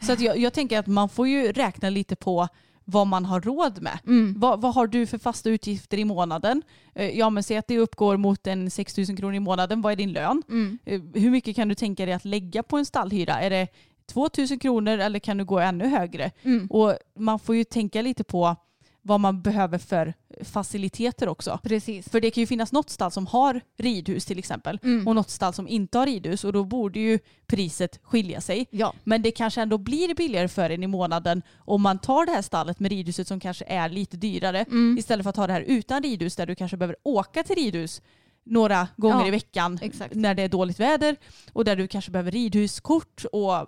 Så 0.00 0.12
att 0.12 0.20
jag, 0.20 0.38
jag 0.38 0.52
tänker 0.52 0.78
att 0.78 0.86
man 0.86 1.08
får 1.08 1.28
ju 1.28 1.52
räkna 1.52 1.90
lite 1.90 2.16
på 2.16 2.48
vad 2.84 3.06
man 3.06 3.24
har 3.24 3.40
råd 3.40 3.82
med. 3.82 3.98
Mm. 4.06 4.34
Vad, 4.38 4.60
vad 4.60 4.74
har 4.74 4.86
du 4.86 5.06
för 5.06 5.18
fasta 5.18 5.50
utgifter 5.50 5.98
i 5.98 6.04
månaden? 6.04 6.62
Eh, 6.94 7.18
Ja 7.18 7.30
men 7.30 7.42
säg 7.42 7.56
att 7.56 7.66
det 7.68 7.78
uppgår 7.78 8.16
mot 8.16 8.46
en 8.46 8.70
6 8.70 8.96
000 8.96 9.06
kronor 9.16 9.34
i 9.34 9.40
månaden. 9.40 9.82
Vad 9.82 9.92
är 9.92 9.96
din 9.96 10.12
lön? 10.12 10.42
Mm. 10.48 10.78
Eh, 10.84 11.00
Hur 11.14 11.30
mycket 11.30 11.56
kan 11.56 11.68
du 11.68 11.74
tänka 11.74 12.04
dig 12.06 12.14
att 12.14 12.24
lägga 12.24 12.62
på 12.62 12.76
en 12.78 12.86
stallhyra? 12.86 13.40
Är 13.40 13.50
det 13.50 13.68
2 14.06 14.28
000 14.50 14.58
kronor 14.60 14.98
eller 14.98 15.18
kan 15.18 15.36
du 15.38 15.44
gå 15.44 15.58
ännu 15.58 15.86
högre? 15.88 16.30
Mm. 16.42 16.66
Och 16.66 16.94
man 17.18 17.38
får 17.38 17.56
ju 17.56 17.64
tänka 17.64 18.02
lite 18.02 18.24
på 18.24 18.56
vad 19.04 19.20
man 19.20 19.42
behöver 19.42 19.78
för 19.78 20.14
faciliteter 20.44 21.28
också. 21.28 21.58
Precis. 21.62 22.08
För 22.08 22.20
det 22.20 22.30
kan 22.30 22.40
ju 22.40 22.46
finnas 22.46 22.72
något 22.72 22.90
stall 22.90 23.10
som 23.10 23.26
har 23.26 23.60
ridhus 23.78 24.24
till 24.26 24.38
exempel 24.38 24.78
Mm. 24.82 25.08
och 25.08 25.14
något 25.14 25.30
stall 25.30 25.54
som 25.54 25.68
inte 25.68 25.98
har 25.98 26.06
ridhus 26.06 26.44
och 26.44 26.52
då 26.52 26.64
borde 26.64 26.98
ju 27.00 27.18
priset 27.46 28.00
skilja 28.02 28.40
sig. 28.40 28.66
Ja, 28.70 28.94
Men 29.04 29.22
det 29.22 29.30
kanske 29.30 29.62
ändå 29.62 29.78
blir 29.78 30.14
billigare 30.14 30.48
för 30.48 30.70
en 30.70 30.82
i 30.82 30.86
månaden 30.86 31.42
om 31.58 31.82
man 31.82 31.98
tar 31.98 32.26
det 32.26 32.32
här 32.32 32.42
stallet 32.42 32.80
med 32.80 32.90
ridhuset 32.90 33.28
som 33.28 33.40
kanske 33.40 33.64
är 33.68 33.88
lite 33.88 34.16
dyrare 34.16 34.60
Mm. 34.70 34.98
istället 34.98 35.24
för 35.24 35.30
att 35.30 35.36
ta 35.36 35.46
det 35.46 35.52
här 35.52 35.60
utan 35.60 36.02
ridhus 36.02 36.36
där 36.36 36.46
du 36.46 36.54
kanske 36.54 36.76
behöver 36.76 36.96
åka 37.02 37.42
till 37.42 37.56
ridhus 37.56 38.02
några 38.44 38.88
gånger 38.96 39.20
Ja, 39.20 39.26
i 39.26 39.30
veckan 39.30 39.78
exakt. 39.82 40.14
när 40.14 40.34
det 40.34 40.42
är 40.42 40.48
dåligt 40.48 40.80
väder 40.80 41.16
och 41.52 41.64
där 41.64 41.76
du 41.76 41.88
kanske 41.88 42.10
behöver 42.10 42.30
ridhuskort 42.30 43.24
och 43.32 43.66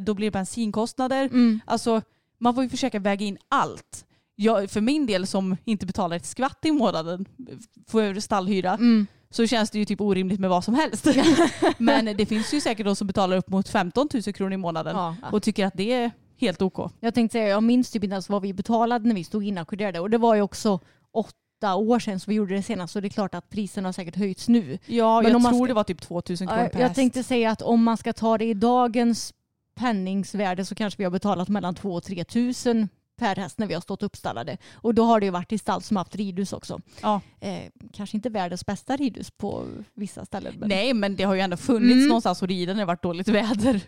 då 0.00 0.14
blir 0.14 0.26
det 0.26 0.30
bensinkostnader. 0.30 1.24
Mm. 1.24 1.60
Alltså 1.66 2.02
man 2.38 2.54
får 2.54 2.64
ju 2.64 2.70
försöka 2.70 2.98
väga 2.98 3.26
in 3.26 3.38
allt. 3.48 4.04
Jag, 4.40 4.70
för 4.70 4.80
min 4.80 5.06
del 5.06 5.26
som 5.26 5.56
inte 5.64 5.86
betalar 5.86 6.16
ett 6.16 6.26
skvatt 6.26 6.58
i 6.64 6.70
månaden, 6.72 7.26
får 7.88 8.02
över 8.02 8.20
stallhyra, 8.20 8.74
Mm. 8.74 9.06
så 9.30 9.46
känns 9.46 9.70
det 9.70 9.78
ju 9.78 9.84
typ 9.84 10.00
orimligt 10.00 10.40
med 10.40 10.50
vad 10.50 10.64
som 10.64 10.74
helst. 10.74 11.06
Men 11.78 12.16
det 12.16 12.26
finns 12.26 12.54
ju 12.54 12.60
säkert 12.60 12.86
de 12.86 12.96
som 12.96 13.06
betalar 13.06 13.36
upp 13.36 13.48
mot 13.48 13.68
15 13.68 14.08
000 14.14 14.22
kronor 14.22 14.52
i 14.52 14.56
månaden 14.56 14.96
Ja. 14.96 15.16
och 15.32 15.42
tycker 15.42 15.66
att 15.66 15.74
det 15.76 15.92
är 15.92 16.10
helt 16.36 16.62
OK. 16.62 16.92
Jag 17.00 17.14
tänkte 17.14 17.32
säga, 17.32 17.48
jag 17.48 17.62
minns 17.62 17.90
typ 17.90 18.04
inte 18.04 18.14
ens 18.14 18.28
vad 18.28 18.42
vi 18.42 18.52
betalade 18.54 19.08
när 19.08 19.14
vi 19.14 19.24
stod 19.24 19.44
inackorderade 19.44 20.00
och 20.00 20.10
det 20.10 20.18
var 20.18 20.34
ju 20.34 20.42
också 20.42 20.80
åtta 21.12 21.74
år 21.74 21.98
sedan 21.98 22.20
som 22.20 22.30
vi 22.30 22.36
gjorde 22.36 22.54
det 22.54 22.62
senast 22.62 22.92
så 22.92 23.00
det 23.00 23.08
är 23.08 23.10
klart 23.10 23.34
att 23.34 23.50
priserna 23.50 23.88
har 23.88 23.92
säkert 23.92 24.16
höjts 24.16 24.48
nu. 24.48 24.78
Ja, 24.86 25.22
Men 25.22 25.32
jag 25.32 25.42
tror 25.42 25.52
ska- 25.52 25.66
det 25.66 25.74
var 25.74 25.84
typ 25.84 26.00
2000 26.00 26.46
kronor 26.46 26.62
Ja, 26.62 26.68
per 26.68 26.80
Jag 26.80 26.86
häst. 26.88 26.96
tänkte 26.96 27.22
säga 27.22 27.50
att 27.50 27.62
om 27.62 27.82
man 27.84 27.96
ska 27.96 28.12
ta 28.12 28.38
det 28.38 28.44
i 28.44 28.54
dagens 28.54 29.34
penningsvärde 29.74 30.64
så 30.64 30.74
kanske 30.74 30.98
vi 30.98 31.04
har 31.04 31.10
betalat 31.10 31.48
mellan 31.48 31.74
2 31.74 31.92
och 31.94 32.02
3 32.04 32.24
tusen 32.24 32.88
per 33.18 33.36
häst 33.36 33.58
när 33.58 33.66
vi 33.66 33.74
har 33.74 33.80
stått 33.80 34.02
uppstallade. 34.02 34.56
Och 34.74 34.94
då 34.94 35.04
har 35.04 35.20
det 35.20 35.26
ju 35.26 35.32
varit 35.32 35.52
i 35.52 35.58
stall 35.58 35.82
som 35.82 35.96
haft 35.96 36.14
ridhus 36.16 36.52
också. 36.52 36.80
Ja. 37.02 37.20
Eh, 37.40 37.62
kanske 37.92 38.16
inte 38.16 38.28
världens 38.30 38.66
bästa 38.66 38.96
ridhus 38.96 39.30
på 39.30 39.66
vissa 39.94 40.24
ställen. 40.24 40.54
Men... 40.58 40.68
Nej 40.68 40.94
men 40.94 41.16
det 41.16 41.24
har 41.24 41.34
ju 41.34 41.40
ändå 41.40 41.56
funnits 41.56 41.92
Mm. 41.94 42.08
någonstans 42.08 42.42
att 42.42 42.48
rida 42.48 42.72
när 42.72 42.80
det 42.80 42.86
varit 42.86 43.02
dåligt 43.02 43.28
väder. 43.28 43.80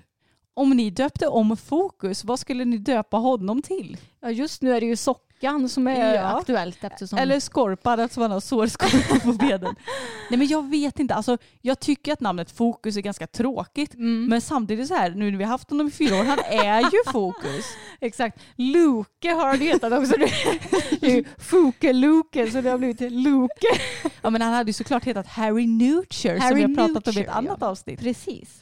Om 0.55 0.70
ni 0.70 0.91
döpte 0.91 1.26
om 1.28 1.57
Fokus, 1.57 2.24
vad 2.24 2.39
skulle 2.39 2.64
ni 2.64 2.78
döpa 2.78 3.16
honom 3.16 3.62
till? 3.62 3.97
Ja, 4.20 4.31
just 4.31 4.62
nu 4.62 4.72
är 4.74 4.81
det 4.81 4.87
ju 4.87 4.97
Sockan 5.41 5.68
som 5.68 5.86
är 5.86 6.14
Ja. 6.14 6.38
aktuellt 6.38 6.84
eftersom... 6.84 7.18
Eller 7.18 7.41
Skorpan 7.41 8.01
eftersom 8.01 8.22
han 8.22 8.30
har 8.30 8.41
sårskorpor 8.41 9.18
på 9.18 9.32
benen. 9.32 9.74
Nej 10.30 10.38
men 10.38 10.47
jag 10.47 10.70
vet 10.70 10.99
inte, 11.01 11.14
alltså, 11.14 11.38
jag 11.62 11.80
tycker 11.80 12.12
att 12.12 12.20
namnet 12.20 12.51
Fokus 12.51 12.97
är 12.97 13.01
ganska 13.01 13.26
tråkigt. 13.26 13.95
Mm. 13.95 14.26
Men 14.26 14.41
samtidigt 14.41 14.88
så 14.88 14.95
här, 14.95 15.11
nu 15.11 15.30
när 15.30 15.38
vi 15.38 15.45
har 15.45 15.51
haft 15.51 15.70
honom 15.70 15.86
i 15.86 15.91
fyra 15.91 16.20
år, 16.20 16.24
han 16.24 16.38
är 16.38 16.80
ju 16.80 16.99
Fokus. 17.12 17.64
Exakt. 18.01 18.41
Luke 18.57 19.30
har 19.32 19.49
han 19.49 19.61
hetat 19.61 19.93
också. 19.93 20.14
Foke-Luke 21.38 22.51
så 22.51 22.61
det 22.61 22.70
har 22.70 22.78
blivit 22.78 23.01
Luke. 23.12 23.66
Ja 24.22 24.30
men 24.30 24.43
han 24.43 24.53
hade 24.53 24.68
ju 24.68 24.72
såklart 24.72 25.05
hetat 25.05 25.26
Harry 25.26 25.66
Nutcher 25.66 26.36
som 26.36 26.41
Harry 26.41 26.55
vi 26.55 26.62
har 26.62 26.74
pratat 26.74 27.09
om 27.09 27.12
i 27.12 27.16
Nutcher, 27.16 27.30
ett 27.30 27.36
annat 27.36 27.59
ja. 27.61 27.66
avsnitt. 27.66 28.01
Precis. 28.01 28.61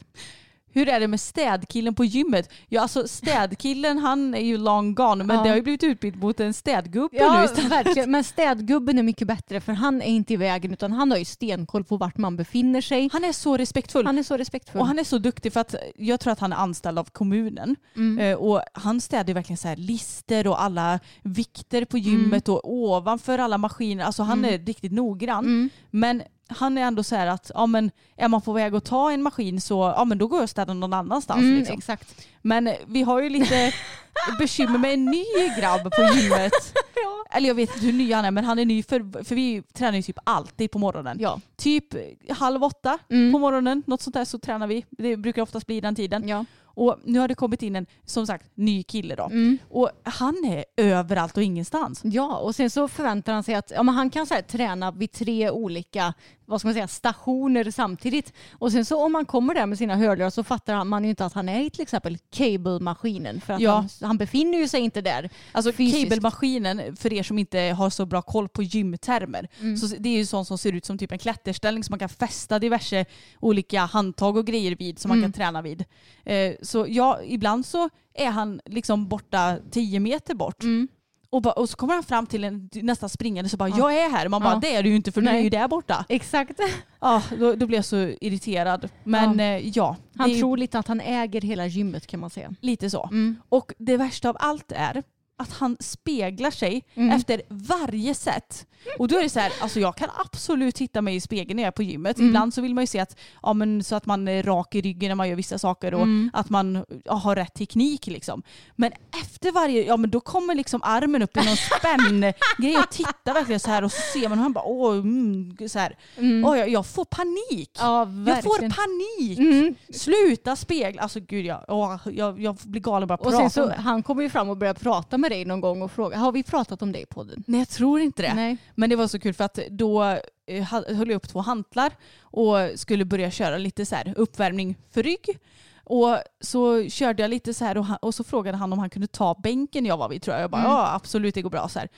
Hur 0.73 0.89
är 0.89 0.99
det 0.99 1.07
med 1.07 1.19
städkillen 1.19 1.95
på 1.95 2.05
gymmet? 2.05 2.49
Ja 2.67 2.81
alltså 2.81 3.07
städkillen 3.07 3.97
han 3.97 4.33
är 4.35 4.41
ju 4.41 4.57
long 4.57 4.95
gone 4.95 5.23
men 5.23 5.35
Ja. 5.37 5.43
det 5.43 5.49
har 5.49 5.55
ju 5.55 5.61
blivit 5.61 5.83
utbytt 5.83 6.15
mot 6.15 6.39
en 6.39 6.53
städgubbe 6.53 7.09
nu 7.17 7.19
Ja, 7.19 7.45
istället. 7.45 7.71
verkligen. 7.71 8.11
Men 8.11 8.23
städgubben 8.23 8.99
är 8.99 9.03
mycket 9.03 9.27
bättre 9.27 9.61
för 9.61 9.73
han 9.73 10.01
är 10.01 10.05
inte 10.05 10.33
i 10.33 10.37
vägen 10.37 10.73
utan 10.73 10.91
han 10.91 11.11
har 11.11 11.17
ju 11.17 11.25
stenkoll 11.25 11.83
på 11.83 11.97
vart 11.97 12.17
man 12.17 12.37
befinner 12.37 12.81
sig. 12.81 13.09
Han 13.13 13.23
är 13.23 13.31
så 13.31 13.57
respektfull. 13.57 14.05
Han 14.05 14.17
är 14.17 14.23
så 14.23 14.37
respektfull. 14.37 14.81
och 14.81 14.87
han 14.87 14.99
är 14.99 15.03
så 15.03 15.17
duktig 15.17 15.53
för 15.53 15.59
att 15.59 15.75
jag 15.95 16.19
tror 16.19 16.33
att 16.33 16.39
han 16.39 16.53
är 16.53 16.57
anställd 16.57 16.99
av 16.99 17.03
kommunen. 17.11 17.75
Mm. 17.95 18.19
Eh, 18.19 18.35
Och 18.37 18.61
han 18.73 19.01
städar 19.01 19.33
verkligen 19.33 19.57
så 19.57 19.67
här 19.67 19.75
lister 19.75 20.47
och 20.47 20.61
alla 20.61 20.99
vikter 21.23 21.85
på 21.85 21.97
gymmet 21.97 22.49
och 22.49 22.61
ovanför 22.73 23.39
alla 23.39 23.57
maskiner. 23.57 24.03
Alltså 24.03 24.23
han 24.23 24.39
Mm. 24.39 24.53
är 24.53 24.57
riktigt 24.65 24.91
noggrann. 24.91 25.45
Mm. 25.45 25.69
Men 25.91 26.21
han 26.49 26.77
är 26.77 26.81
ändå 26.81 27.03
så 27.03 27.15
här 27.15 27.27
att 27.27 27.51
ja, 27.55 27.65
men 27.65 27.91
är 28.17 28.27
man 28.27 28.41
på 28.41 28.53
väg 28.53 28.75
att 28.75 28.85
ta 28.85 29.11
en 29.11 29.23
maskin 29.23 29.61
så 29.61 29.93
ja, 29.97 30.05
men 30.05 30.17
då 30.17 30.27
går 30.27 30.37
jag 30.39 30.43
och 30.43 30.49
städar 30.49 30.73
någon 30.73 30.93
annanstans. 30.93 31.39
Mm, 31.41 31.57
liksom. 31.57 31.77
Exakt. 31.77 32.27
Men 32.41 32.69
vi 32.87 33.01
har 33.01 33.21
ju 33.21 33.29
lite 33.29 33.73
bekymmer 34.39 34.77
med 34.77 34.93
en 34.93 35.05
ny 35.05 35.25
grabb 35.59 35.83
på 35.83 36.01
gymmet. 36.01 36.51
Eller 37.31 37.47
jag 37.47 37.55
vet 37.55 37.73
inte 37.75 37.85
hur 37.85 37.93
ny 37.93 38.13
han 38.13 38.25
är 38.25 38.31
men 38.31 38.45
han 38.45 38.59
är 38.59 38.65
ny 38.65 38.83
för, 38.83 39.23
för 39.23 39.35
vi 39.35 39.61
tränar 39.73 39.95
ju 39.97 40.01
typ 40.03 40.17
alltid 40.23 40.71
på 40.71 40.79
morgonen. 40.79 41.17
Ja. 41.21 41.39
Typ 41.57 41.85
halv 42.29 42.63
åtta 42.63 42.97
Mm. 43.09 43.33
på 43.33 43.39
morgonen, 43.39 43.83
något 43.87 44.01
sånt 44.01 44.13
där 44.13 44.25
så 44.25 44.39
tränar 44.39 44.67
vi. 44.67 44.85
Det 44.89 45.17
brukar 45.17 45.41
oftast 45.41 45.67
bli 45.67 45.81
den 45.81 45.95
tiden. 45.95 46.27
Ja. 46.27 46.45
Och 46.79 46.99
nu 47.03 47.19
har 47.19 47.27
det 47.27 47.35
kommit 47.35 47.61
in 47.63 47.75
en, 47.75 47.85
som 48.05 48.27
sagt, 48.27 48.45
ny 48.55 48.83
kille 48.83 49.15
då. 49.15 49.23
Mm. 49.25 49.57
Och 49.69 49.89
han 50.03 50.35
är 50.45 50.65
överallt 50.77 51.37
och 51.37 51.43
ingenstans. 51.43 52.01
Ja, 52.03 52.37
och 52.37 52.55
sen 52.55 52.69
så 52.69 52.87
förväntar 52.87 53.33
han 53.33 53.43
sig 53.43 53.55
att 53.55 53.71
ja, 53.75 53.83
men 53.83 53.95
han 53.95 54.09
kan 54.09 54.25
så 54.25 54.33
här, 54.33 54.41
träna 54.41 54.91
vid 54.91 55.11
tre 55.11 55.49
olika 55.49 56.13
vad 56.45 56.59
ska 56.61 56.67
man 56.67 56.73
säga, 56.73 56.87
stationer 56.87 57.71
samtidigt. 57.71 58.33
Och 58.51 58.71
sen 58.71 58.85
så 58.85 59.05
om 59.05 59.11
man 59.11 59.25
kommer 59.25 59.53
där 59.53 59.65
med 59.65 59.77
sina 59.77 59.95
hörlurar 59.95 60.29
så 60.29 60.43
fattar 60.43 60.73
han- 60.73 60.87
man 60.87 61.03
ju 61.03 61.09
inte 61.09 61.25
att 61.25 61.33
han 61.33 61.49
är 61.49 61.61
i 61.61 61.69
till 61.69 61.81
exempel 61.81 62.17
cable-maskinen 62.63 63.41
för 63.41 63.53
att 63.53 63.59
Ja. 63.61 63.71
han, 63.75 63.89
han 64.01 64.17
befinner 64.17 64.57
ju 64.57 64.67
sig 64.67 64.81
inte 64.81 65.01
där. 65.01 65.29
Alltså 65.51 65.71
Fysiskt. 65.71 66.03
cabelmaskinen, 66.03 66.95
för 66.95 67.13
er 67.13 67.23
som 67.23 67.39
inte 67.39 67.59
har 67.59 67.89
så 67.89 68.05
bra 68.05 68.21
koll 68.21 68.49
på 68.49 68.63
gymtermer, 68.63 69.47
Mm. 69.59 69.77
så 69.77 69.95
det 69.99 70.09
är 70.09 70.17
ju 70.17 70.25
sånt 70.25 70.47
som 70.47 70.57
ser 70.57 70.71
ut 70.73 70.85
som 70.85 70.97
typ 70.97 71.11
en 71.11 71.17
klätterställning 71.19 71.83
som 71.83 71.91
man 71.93 71.99
kan 71.99 72.09
fästa 72.09 72.59
diverse 72.59 73.05
olika 73.39 73.79
handtag 73.81 74.37
och 74.37 74.45
grejer 74.47 74.75
vid 74.75 74.99
som 74.99 75.09
man 75.09 75.17
Mm. 75.17 75.31
kan 75.31 75.33
träna 75.33 75.61
vid. 75.61 75.85
Eh, 76.25 76.53
så 76.69 76.85
ja, 76.89 77.19
ibland 77.23 77.65
så 77.65 77.89
är 78.13 78.29
han 78.29 78.61
liksom 78.65 79.07
borta 79.07 79.57
10 79.71 79.99
meter 79.99 80.33
bort. 80.35 80.63
Mm. 80.63 80.87
Och, 81.31 81.41
bara, 81.41 81.53
och 81.53 81.69
så 81.69 81.77
kommer 81.77 81.93
han 81.93 82.03
fram 82.03 82.25
till 82.25 82.43
en 82.43 82.69
nästan 82.73 83.09
springande 83.09 83.49
så 83.49 83.57
bara 83.57 83.69
Ja. 83.69 83.77
jag 83.77 83.93
är 84.05 84.09
här. 84.09 84.27
Man 84.29 84.41
bara 84.41 84.53
Ja. 84.53 84.59
det 84.59 84.75
är 84.75 84.83
du 84.83 84.89
ju 84.89 84.95
inte 84.95 85.11
för 85.11 85.21
du 85.21 85.27
är 85.29 85.39
ju 85.39 85.49
där 85.49 85.67
borta. 85.67 86.05
Exakt. 86.09 86.59
Ja, 87.01 87.23
då, 87.39 87.55
då 87.55 87.65
blir 87.67 87.77
jag 87.77 87.85
så 87.85 87.95
irriterad. 87.95 88.89
Men 89.03 89.39
ja, 89.39 89.45
eh, 89.45 89.67
ja 89.67 89.95
Han 90.15 90.31
är 90.31 90.39
tror 90.39 90.57
lite 90.57 90.79
att 90.79 90.87
han 90.87 91.01
äger 91.01 91.41
hela 91.41 91.65
gymmet 91.65 92.07
kan 92.07 92.19
man 92.19 92.29
säga. 92.29 92.53
lite 92.61 92.89
så. 92.89 93.03
Mm. 93.11 93.35
Och 93.49 93.73
det 93.77 93.97
värsta 93.97 94.29
av 94.29 94.37
allt 94.39 94.71
är 94.71 95.03
att 95.39 95.51
han 95.53 95.77
speglar 95.79 96.51
sig 96.51 96.83
Mm. 96.95 97.09
efter 97.15 97.41
varje 97.49 98.15
sätt. 98.15 98.65
Och 98.99 99.07
då 99.07 99.17
är 99.17 99.23
det 99.23 99.29
så 99.29 99.39
här, 99.39 99.51
alltså 99.61 99.79
jag 99.79 99.95
kan 99.97 100.09
absolut 100.25 100.75
titta 100.75 101.01
mig 101.01 101.15
i 101.15 101.21
spegeln 101.21 101.55
när 101.55 101.63
jag 101.63 101.67
är 101.67 101.71
på 101.71 101.83
gymmet. 101.83 102.17
Mm. 102.17 102.27
Ibland 102.29 102.53
så 102.53 102.61
vill 102.61 102.73
man 102.75 102.83
ju 102.83 102.87
se 102.87 102.99
att, 102.99 103.17
ja, 103.43 103.53
men, 103.53 103.83
så 103.83 103.95
att 103.95 104.05
man 104.05 104.27
är 104.27 104.43
rak 104.43 104.75
i 104.75 104.81
ryggen 104.81 105.07
när 105.09 105.15
man 105.15 105.29
gör 105.29 105.35
vissa 105.35 105.57
saker 105.59 105.93
och 105.93 106.01
Mm. 106.01 106.29
att 106.33 106.49
man 106.49 106.85
ja, 107.05 107.13
har 107.13 107.35
rätt 107.35 107.53
teknik. 107.53 108.07
Liksom. 108.07 108.43
Men 108.75 108.91
efter 109.23 109.51
varje, 109.51 109.85
ja 109.85 109.97
men 109.97 110.09
då 110.09 110.19
kommer 110.19 110.55
liksom 110.55 110.81
armen 110.83 111.21
upp 111.21 111.37
i 111.37 111.39
någon 111.45 111.57
spänn-grej 111.57 112.77
och 112.77 112.89
tittar 112.91 113.33
verkligen 113.33 113.59
så 113.59 113.69
här 113.69 113.83
och 113.83 113.91
så 113.91 114.01
ser 114.19 114.29
man 114.29 114.37
hur 114.37 114.43
han 114.43 114.53
bara, 114.53 114.65
åh, 114.65 114.93
mm, 114.93 115.57
så 115.69 115.79
här. 115.79 115.97
Mm. 116.17 116.45
Åh, 116.45 116.57
jag, 116.59 116.69
jag 116.69 116.85
får 116.85 117.05
panik. 117.05 117.71
Ja, 117.79 117.99
jag 118.27 118.43
får 118.43 118.59
panik. 118.59 119.39
Mm. 119.39 119.75
Sluta 119.93 120.55
spegla. 120.55 121.01
Alltså 121.01 121.19
gud 121.19 121.45
jag, 121.45 121.65
åh, 121.67 121.95
jag, 122.13 122.39
jag 122.41 122.55
blir 122.55 122.81
galen 122.81 123.07
bara 123.07 123.13
Och 123.15 123.23
prata 123.23 123.49
sen 123.49 123.63
om 123.63 123.69
så, 123.75 123.81
han 123.81 124.03
kommer 124.03 124.23
ju 124.23 124.29
fram 124.29 124.49
och 124.49 124.57
börjar 124.57 124.73
prata 124.73 125.17
med 125.17 125.28
dig 125.29 125.45
någon 125.45 125.61
gång 125.61 125.81
och 125.81 125.91
fråga, 125.91 126.17
har 126.17 126.31
vi 126.31 126.43
pratat 126.43 126.81
om 126.81 126.91
det 126.91 126.99
i 127.01 127.05
podden? 127.05 127.43
Nej 127.47 127.59
jag 127.59 127.69
tror 127.69 127.99
inte 128.01 128.21
det. 128.21 128.33
Nej. 128.33 128.57
Men 128.75 128.89
det 128.89 128.95
var 128.95 129.07
så 129.07 129.19
kul 129.19 129.33
för 129.33 129.43
att 129.43 129.59
då 129.69 130.03
eh, 130.47 130.63
höll 130.71 131.09
jag 131.09 131.15
upp 131.15 131.27
två 131.29 131.39
hantlar 131.39 131.91
och 132.21 132.55
skulle 132.75 133.05
börja 133.05 133.31
köra 133.31 133.57
lite 133.57 133.85
så 133.85 133.95
här 133.95 134.13
uppvärmning 134.17 134.75
för 134.91 135.03
rygg. 135.03 135.39
Och 135.83 136.17
så 136.41 136.83
körde 136.89 137.23
jag 137.23 137.29
lite 137.29 137.53
så 137.53 137.65
här 137.65 137.77
och, 137.77 137.85
han, 137.85 137.97
och 138.01 138.15
så 138.15 138.23
frågade 138.23 138.57
han 138.57 138.73
om 138.73 138.79
han 138.79 138.89
kunde 138.89 139.07
ta 139.07 139.35
bänken 139.43 139.85
jag 139.85 139.97
var 139.97 140.09
vid 140.09 140.21
tror 140.21 140.33
jag. 140.35 140.43
Jag 140.43 140.51
bara 140.51 140.61
Mm. 140.61 140.71
ja 140.71 140.93
absolut 140.95 141.35
det 141.35 141.41
går 141.41 141.49
bra 141.49 141.67
så 141.69 141.79
här. 141.79 141.89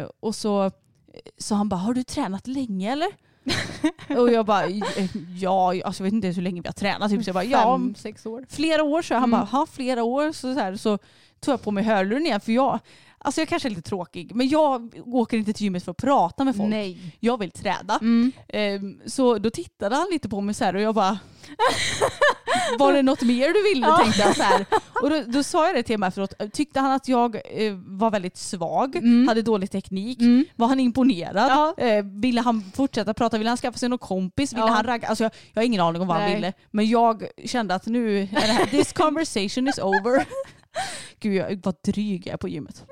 Eh, 0.00 0.08
och 0.20 0.34
så 0.34 0.70
sa 1.38 1.54
han 1.54 1.68
bara 1.68 1.76
har 1.80 1.94
du 1.94 2.02
tränat 2.02 2.46
länge 2.46 2.92
eller? 2.92 3.08
och 4.20 4.32
jag 4.32 4.46
bara 4.46 4.64
eh, 4.64 5.06
ja, 5.38 5.74
alltså 5.84 6.02
jag 6.02 6.04
vet 6.04 6.12
inte 6.12 6.26
ens 6.26 6.36
hur 6.38 6.42
länge 6.42 6.60
vi 6.60 6.68
har 6.68 6.72
tränat. 6.72 7.10
Typ. 7.10 7.24
Så 7.24 7.28
jag 7.28 7.34
bara 7.34 7.44
ja 7.44 7.74
Fem, 7.78 7.94
sex 7.94 8.26
år. 8.26 8.46
flera 8.50 8.82
år 8.82 9.02
så 9.02 9.14
han 9.14 9.24
Mm. 9.24 9.30
bara, 9.30 9.44
ha 9.44 9.66
flera 9.66 10.02
år 10.04 10.32
så, 10.32 10.54
så, 10.54 10.60
här, 10.60 10.76
så 10.76 10.98
tog 11.40 11.52
jag 11.52 11.62
på 11.62 11.70
mig 11.70 11.84
hörluren 11.84 12.26
igen 12.26 12.40
för 12.40 12.52
jag, 12.52 12.78
alltså 13.18 13.40
jag 13.40 13.48
kanske 13.48 13.68
är 13.68 13.70
lite 13.70 13.82
tråkig 13.82 14.34
men 14.34 14.48
jag 14.48 14.92
åker 15.06 15.36
inte 15.36 15.52
till 15.52 15.64
gymmet 15.64 15.84
för 15.84 15.90
att 15.90 15.96
prata 15.96 16.44
med 16.44 16.56
folk. 16.56 16.68
Nej. 16.70 17.16
Jag 17.20 17.38
vill 17.38 17.50
träna. 17.50 17.98
Mm. 18.00 18.32
Ehm, 18.48 19.00
så 19.06 19.38
då 19.38 19.50
tittade 19.50 19.96
han 19.96 20.06
lite 20.12 20.28
på 20.28 20.40
mig 20.40 20.54
så 20.54 20.64
här 20.64 20.74
och 20.76 20.82
jag 20.82 20.94
bara 20.94 21.18
var 22.78 22.92
det 22.92 23.02
något 23.02 23.22
mer 23.22 23.48
du 23.52 23.62
ville 23.74 23.86
Ja. 23.86 23.96
tänkte 23.98 24.20
jag 24.20 24.36
så 24.36 24.42
här. 24.42 24.66
Och 25.02 25.10
då, 25.10 25.22
då 25.26 25.42
sa 25.42 25.66
jag 25.66 25.74
det 25.76 25.82
till 25.82 25.94
honom 25.94 26.08
efteråt. 26.08 26.32
Tyckte 26.52 26.80
han 26.80 26.92
att 26.92 27.08
jag 27.08 27.34
eh, 27.34 27.72
var 27.86 28.10
väldigt 28.10 28.36
svag, 28.36 28.96
Mm. 28.96 29.28
hade 29.28 29.42
dålig 29.42 29.70
teknik? 29.70 30.20
Mm. 30.20 30.44
Var 30.56 30.66
han 30.68 30.80
imponerad? 30.80 31.50
Ja. 31.50 31.74
Eh, 31.84 32.04
ville 32.04 32.40
han 32.40 32.64
fortsätta 32.74 33.14
prata? 33.14 33.38
Ville 33.38 33.50
han 33.50 33.56
skaffa 33.56 33.78
sig 33.78 33.88
någon 33.88 33.98
kompis? 33.98 34.52
Ville 34.52 34.62
Ja. 34.66 34.68
han 34.72 34.84
ragga? 34.84 35.08
Alltså 35.08 35.24
jag, 35.24 35.32
jag 35.52 35.62
har 35.62 35.66
ingen 35.66 35.80
aning 35.80 36.02
om 36.02 36.08
vad 36.08 36.16
han 36.16 36.26
Nej. 36.26 36.34
ville. 36.34 36.52
Men 36.70 36.88
jag 36.88 37.26
kände 37.44 37.74
att 37.74 37.86
nu 37.86 38.18
är 38.22 38.28
det 38.32 38.38
här, 38.40 38.66
this 38.66 38.92
conversation 38.92 39.68
is 39.68 39.78
over. 39.78 40.24
Gud 41.20 41.34
jag, 41.34 41.60
vad 41.64 41.74
dryg 41.84 42.26
jag 42.26 42.32
är 42.32 42.36
på 42.36 42.48
gymmet. 42.48 42.84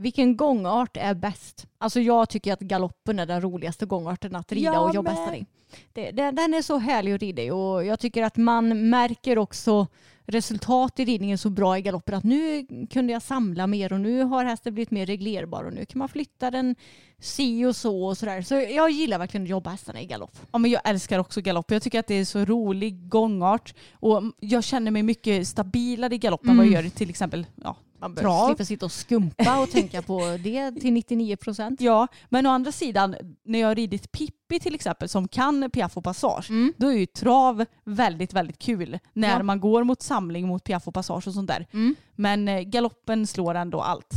Vilken 0.00 0.36
gångart 0.36 0.96
är 0.96 1.14
bäst? 1.14 1.66
Alltså 1.78 2.00
jag 2.00 2.28
tycker 2.28 2.52
att 2.52 2.60
galoppen 2.60 3.18
är 3.18 3.26
den 3.26 3.40
roligaste 3.40 3.86
gångarten 3.86 4.36
att 4.36 4.52
rida 4.52 4.72
Jag 4.72 4.88
och 4.88 4.94
jobba 4.94 5.10
hästar 5.10 5.34
i. 5.34 5.46
Det, 5.92 6.10
den 6.10 6.54
är 6.54 6.62
så 6.62 6.78
härlig 6.78 7.12
att 7.12 7.20
rida 7.20 7.42
i 7.42 7.50
och 7.50 7.84
jag 7.84 8.00
tycker 8.00 8.22
att 8.22 8.36
man 8.36 8.90
märker 8.90 9.38
också 9.38 9.86
resultat 10.26 11.00
i 11.00 11.04
ridningen 11.04 11.38
så 11.38 11.50
bra 11.50 11.78
i 11.78 11.82
galoppen 11.82 12.14
att 12.14 12.24
nu 12.24 12.66
kunde 12.90 13.12
jag 13.12 13.22
samla 13.22 13.66
mer 13.66 13.92
och 13.92 14.00
nu 14.00 14.22
har 14.22 14.44
hästen 14.44 14.74
blivit 14.74 14.90
mer 14.90 15.06
reglerbar 15.06 15.64
och 15.64 15.72
nu 15.72 15.84
kan 15.84 15.98
man 15.98 16.08
flytta 16.08 16.50
den 16.50 16.76
si 17.18 17.64
och 17.64 17.76
så 17.76 18.04
och 18.04 18.18
sådär. 18.18 18.42
Så 18.42 18.54
jag 18.54 18.90
gillar 18.90 19.18
verkligen 19.18 19.44
att 19.44 19.50
jobba 19.50 19.70
hästarna 19.70 20.00
i 20.00 20.06
galopp. 20.06 20.36
Ja, 20.52 20.58
men 20.58 20.70
jag 20.70 20.80
älskar 20.84 21.18
också 21.18 21.40
galopp. 21.40 21.70
Jag 21.70 21.82
tycker 21.82 22.00
att 22.00 22.06
det 22.06 22.14
är 22.14 22.24
så 22.24 22.44
rolig 22.44 23.08
gångart 23.08 23.74
och 23.92 24.22
jag 24.40 24.64
känner 24.64 24.90
mig 24.90 25.02
mycket 25.02 25.48
stabilare 25.48 26.14
i 26.14 26.18
galopp 26.18 26.46
än 26.46 26.56
vad 26.56 26.66
jag 26.66 26.72
Mm. 26.72 26.82
gör 26.82 26.86
i 26.86 26.90
till 26.90 27.10
exempel 27.10 27.46
ja, 27.64 27.76
Man 28.00 28.16
slippa 28.16 28.64
sitta 28.64 28.86
och 28.86 28.92
skumpa 28.92 29.58
och 29.60 29.70
tänka 29.70 30.02
på 30.02 30.20
det 30.42 30.72
till 30.72 30.92
99 30.92 31.36
procent. 31.36 31.80
Ja, 31.80 32.06
men 32.28 32.46
å 32.46 32.50
andra 32.50 32.72
sidan, 32.72 33.14
när 33.44 33.58
jag 33.58 33.68
har 33.68 33.74
ridit 33.74 34.12
Pippi 34.12 34.60
till 34.60 34.74
exempel 34.74 35.08
som 35.08 35.28
kan 35.28 35.70
Piaff 35.70 35.96
och 35.96 36.04
Passage, 36.04 36.50
Mm. 36.50 36.72
då 36.76 36.88
är 36.88 36.92
ju 36.96 37.06
trav 37.06 37.64
väldigt, 37.84 38.32
väldigt 38.32 38.58
kul. 38.58 38.98
När 39.12 39.28
Ja. 39.36 39.42
man 39.42 39.60
går 39.60 39.84
mot 39.84 40.02
samling 40.02 40.48
mot 40.48 40.64
Piaff 40.64 40.88
och 40.88 40.94
Passage 40.94 41.28
och 41.28 41.34
sånt 41.34 41.48
där. 41.48 41.66
Mm. 41.72 41.94
Men 42.16 42.48
eh, 42.48 42.60
galoppen 42.60 43.26
slår 43.26 43.54
ändå 43.54 43.80
allt. 43.80 44.14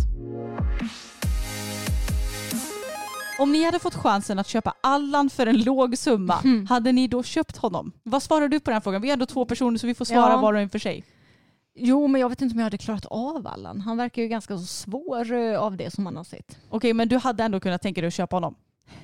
Om 3.39 3.51
ni 3.51 3.63
hade 3.63 3.79
fått 3.79 3.95
chansen 3.95 4.39
att 4.39 4.47
köpa 4.47 4.73
Allan 4.81 5.29
för 5.29 5.47
en 5.47 5.61
låg 5.63 5.97
summa, 5.97 6.39
Mm. 6.43 6.67
hade 6.67 6.91
ni 6.91 7.07
då 7.07 7.23
köpt 7.23 7.57
honom? 7.57 7.91
Vad 8.03 8.23
svarar 8.23 8.47
du 8.47 8.59
på 8.59 8.71
den 8.71 8.81
frågan? 8.81 9.01
Vi 9.01 9.09
är 9.09 9.13
ändå 9.13 9.25
två 9.25 9.45
personer 9.45 9.77
så 9.77 9.87
vi 9.87 9.95
får 9.95 10.05
svara 10.05 10.29
Ja. 10.31 10.37
var 10.41 10.53
och 10.53 10.59
en 10.59 10.69
för 10.69 10.79
sig. 10.79 11.03
Jo, 11.75 12.07
men 12.07 12.21
jag 12.21 12.29
vet 12.29 12.41
inte 12.41 12.53
om 12.53 12.59
jag 12.59 12.65
hade 12.65 12.77
klarat 12.77 13.05
av 13.05 13.47
Allan. 13.47 13.81
Han 13.81 13.97
verkar 13.97 14.21
ju 14.21 14.27
ganska 14.27 14.57
så 14.57 14.65
svår 14.65 15.33
eh, 15.33 15.59
av 15.59 15.77
det 15.77 15.93
som 15.93 16.03
man 16.03 16.17
har 16.17 16.23
sett. 16.23 16.57
Okej, 16.69 16.93
men 16.93 17.07
du 17.07 17.17
hade 17.17 17.43
ändå 17.43 17.59
kunnat 17.59 17.81
tänka 17.81 18.01
dig 18.01 18.07
att 18.07 18.13
köpa 18.13 18.35
honom? 18.35 18.55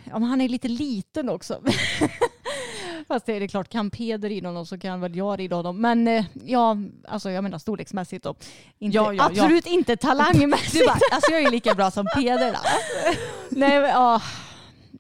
Ja, 0.04 0.20
men 0.20 0.24
han 0.24 0.42
är 0.42 0.50
lite 0.50 0.68
liten 0.68 1.30
också. 1.30 1.62
Fast 3.08 3.26
det 3.26 3.34
är 3.34 3.48
klart, 3.48 3.70
kan 3.70 3.90
Peder 3.90 4.30
rida 4.30 4.48
honom 4.48 4.66
så 4.66 4.78
kan 4.78 5.02
väl 5.02 5.16
jag 5.16 5.40
rida 5.40 5.56
honom. 5.56 5.82
Men 5.82 6.08
eh, 6.08 6.26
ja, 6.46 6.78
alltså 7.08 7.32
jag 7.32 7.44
menar 7.44 7.58
storleksmässigt 7.58 8.24
då. 8.24 8.36
Inte, 8.80 8.96
Ja, 8.96 9.14
ja, 9.14 9.14
ja. 9.14 9.26
absolut 9.26 9.66
inte 9.66 9.98
talangmässigt. 9.98 10.86
Bara, 10.86 11.00
alltså 11.12 11.32
jag 11.32 11.42
är 11.42 11.52
lika 11.52 11.74
bra 11.74 11.92
som 11.92 12.06
Peder. 12.16 12.56
Nej, 13.50 13.80
men, 13.80 13.90
ja, 13.90 14.22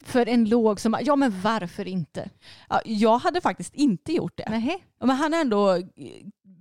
för 0.04 0.26
en 0.30 0.46
låg 0.50 0.80
som... 0.80 0.98
Ja, 1.02 1.16
men 1.16 1.42
varför 1.42 1.88
inte? 1.88 2.30
Ja, 2.70 2.82
jag 2.86 3.18
hade 3.18 3.42
faktiskt 3.42 3.76
inte 3.76 4.14
gjort 4.14 4.38
det. 4.38 4.50
Nej. 4.50 4.84
Ja, 5.00 5.06
Men 5.06 5.16
han 5.16 5.34
är 5.34 5.42
ändå, 5.42 5.78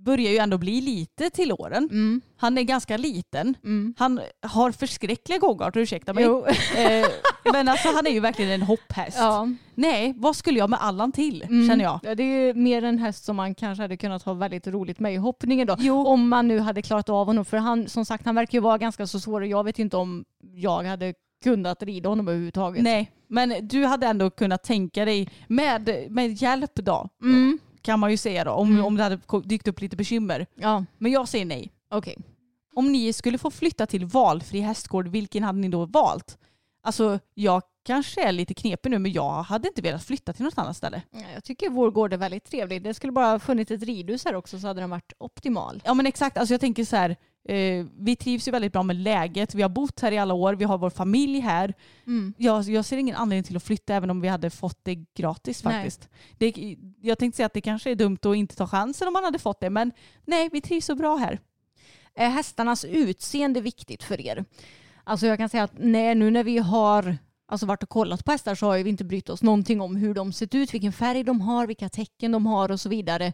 börjar 0.09 0.31
ju 0.31 0.37
ändå 0.37 0.57
bli 0.57 0.81
lite 0.81 1.29
till 1.29 1.51
åren. 1.51 1.89
Mm, 1.91 2.21
Han 2.37 2.57
är 2.57 2.63
ganska 2.63 2.97
liten. 2.97 3.57
mm. 3.63 3.93
Han 3.97 4.19
har 4.41 4.71
förskräckliga 4.71 5.37
gångarter, 5.39 5.79
ursäkta 5.79 6.13
mig. 6.13 6.23
Eh, 6.77 7.05
men 7.53 7.67
alltså 7.67 7.87
han 7.95 8.07
är 8.07 8.11
ju 8.11 8.19
verkligen 8.19 8.51
en 8.51 8.61
hopphäst. 8.61 9.17
Ja. 9.19 9.47
Nej, 9.75 10.13
vad 10.17 10.35
skulle 10.35 10.59
jag 10.59 10.69
med 10.69 10.79
Allan 10.81 11.11
till 11.11 11.43
Mm. 11.43 11.67
känner 11.69 11.83
jag. 11.83 11.99
Ja, 12.03 12.15
det 12.15 12.23
är 12.23 12.47
ju 12.47 12.53
mer 12.53 12.83
en 12.83 12.97
häst 12.99 13.25
som 13.25 13.35
man 13.35 13.55
kanske 13.55 13.81
hade 13.81 13.97
kunnat 13.97 14.23
ha 14.23 14.33
väldigt 14.33 14.67
roligt 14.67 14.99
med 14.99 15.13
i 15.13 15.17
hoppningen 15.17 15.67
då. 15.67 15.75
Jo. 15.79 16.05
Om 16.07 16.29
man 16.29 16.47
nu 16.47 16.59
hade 16.59 16.81
klarat 16.81 17.09
av 17.09 17.25
honom. 17.27 17.45
För 17.45 17.57
han, 17.57 17.87
som 17.89 18.05
sagt, 18.05 18.25
han 18.25 18.35
verkar 18.35 18.57
ju 18.57 18.61
vara 18.61 18.77
ganska 18.77 19.07
så 19.07 19.19
svår 19.19 19.41
och 19.41 19.47
jag 19.47 19.63
vet 19.63 19.79
inte 19.79 19.97
om 19.97 20.25
jag 20.53 20.83
hade 20.83 21.13
kunnat 21.43 21.83
rida 21.83 22.09
honom 22.09 22.27
överhuvudtaget. 22.27 22.83
Nej, 22.83 23.11
men 23.27 23.67
du 23.67 23.85
hade 23.85 24.07
ändå 24.07 24.29
kunnat 24.29 24.63
tänka 24.63 25.05
dig 25.05 25.29
med, 25.47 26.05
med 26.09 26.41
hjälp 26.41 26.75
då, 26.75 27.09
Mm. 27.21 27.59
Kan 27.81 27.99
man 27.99 28.11
ju 28.11 28.17
säga 28.17 28.43
då, 28.43 28.51
om, 28.51 28.71
Mm. 28.71 28.85
om 28.85 28.95
det 28.97 29.03
hade 29.03 29.17
ko- 29.17 29.41
dykt 29.41 29.67
upp 29.67 29.81
lite 29.81 29.95
bekymmer. 29.97 30.45
Ja, 30.55 30.85
Men 30.97 31.11
jag 31.11 31.27
säger 31.27 31.45
nej. 31.45 31.71
okej. 31.91 32.17
Om 32.75 32.91
ni 32.91 33.13
skulle 33.13 33.37
få 33.37 33.51
flytta 33.51 33.85
till 33.85 34.05
valfri 34.05 34.59
hästgård, 34.59 35.07
vilken 35.07 35.43
hade 35.43 35.59
ni 35.59 35.67
då 35.69 35.85
valt? 35.85 36.37
Alltså 36.83 37.19
jag 37.33 37.61
kanske 37.85 38.23
är 38.27 38.31
lite 38.31 38.53
knepig 38.53 38.89
nu 38.89 38.99
men 38.99 39.11
jag 39.11 39.43
hade 39.43 39.67
inte 39.67 39.81
velat 39.81 40.03
flytta 40.03 40.33
till 40.33 40.45
något 40.45 40.57
annat 40.57 40.77
ställe. 40.77 41.01
Ja, 41.11 41.19
Jag 41.33 41.43
tycker 41.43 41.69
vår 41.69 41.91
gård 41.91 42.13
är 42.13 42.17
väldigt 42.17 42.43
trevlig. 42.43 42.83
Det 42.83 42.93
skulle 42.93 43.13
bara 43.13 43.25
ha 43.25 43.39
funnits 43.39 43.71
ett 43.71 43.83
ridhus 43.83 44.25
här 44.25 44.35
också 44.35 44.59
så 44.59 44.67
hade 44.67 44.79
den 44.81 44.89
varit 44.89 45.13
optimal. 45.17 45.81
Ja 45.85 45.93
men 45.93 46.05
exakt, 46.05 46.37
alltså 46.37 46.53
jag 46.53 46.61
tänker 46.61 46.85
så 46.85 46.95
här, 46.95 47.15
eh, 47.49 47.85
vi 47.99 48.15
trivs 48.15 48.47
ju 48.47 48.51
väldigt 48.51 48.73
bra 48.73 48.83
med 48.83 48.95
läget, 48.95 49.55
vi 49.55 49.61
har 49.61 49.69
bott 49.69 49.99
här 49.99 50.11
i 50.11 50.17
alla 50.17 50.33
år, 50.33 50.53
vi 50.53 50.65
har 50.65 50.77
vår 50.77 50.89
familj 50.89 51.39
här. 51.39 51.73
Mm. 52.07 52.33
Jag, 52.37 52.63
jag 52.63 52.85
ser 52.85 52.97
ingen 52.97 53.15
anledning 53.15 53.43
till 53.43 53.57
att 53.57 53.63
flytta 53.63 53.93
även 53.93 54.09
om 54.09 54.21
vi 54.21 54.27
hade 54.27 54.49
fått 54.49 54.79
det 54.83 54.95
gratis 54.95 55.61
faktiskt. 55.61 56.09
Det, 56.37 56.75
jag 57.01 57.19
tänkte 57.19 57.35
säga 57.35 57.45
att 57.45 57.53
det 57.53 57.61
kanske 57.61 57.91
är 57.91 57.95
dumt 57.95 58.17
att 58.21 58.35
inte 58.35 58.55
ta 58.55 58.67
chansen 58.67 59.07
om 59.07 59.13
man 59.13 59.23
hade 59.23 59.39
fått 59.39 59.59
det 59.59 59.69
men 59.69 59.91
nej, 60.25 60.49
vi 60.51 60.61
trivs 60.61 60.85
så 60.85 60.95
bra 60.95 61.15
här. 61.15 61.39
Är 62.15 62.29
hästarnas 62.29 62.85
utseende 62.85 63.61
viktigt 63.61 64.03
för 64.03 64.21
er? 64.21 64.45
Alltså 65.03 65.27
jag 65.27 65.37
kan 65.37 65.49
säga 65.49 65.63
att 65.63 65.73
nej, 65.77 66.15
nu 66.15 66.31
när 66.31 66.43
vi 66.43 66.57
har 66.57 67.17
alltså 67.47 67.65
varit 67.65 67.83
och 67.83 67.89
kollat 67.89 68.25
på 68.25 68.31
hästar 68.31 68.55
så 68.55 68.65
har 68.65 68.77
vi 68.77 68.89
inte 68.89 69.03
brytt 69.03 69.29
oss 69.29 69.43
någonting 69.43 69.81
om 69.81 69.95
hur 69.95 70.13
de 70.13 70.33
sett 70.33 70.55
ut, 70.55 70.73
vilken 70.73 70.93
färg 70.93 71.23
de 71.23 71.41
har, 71.41 71.67
vilka 71.67 71.89
tecken 71.89 72.31
de 72.31 72.45
har 72.45 72.71
och 72.71 72.79
så 72.79 72.89
vidare. 72.89 73.33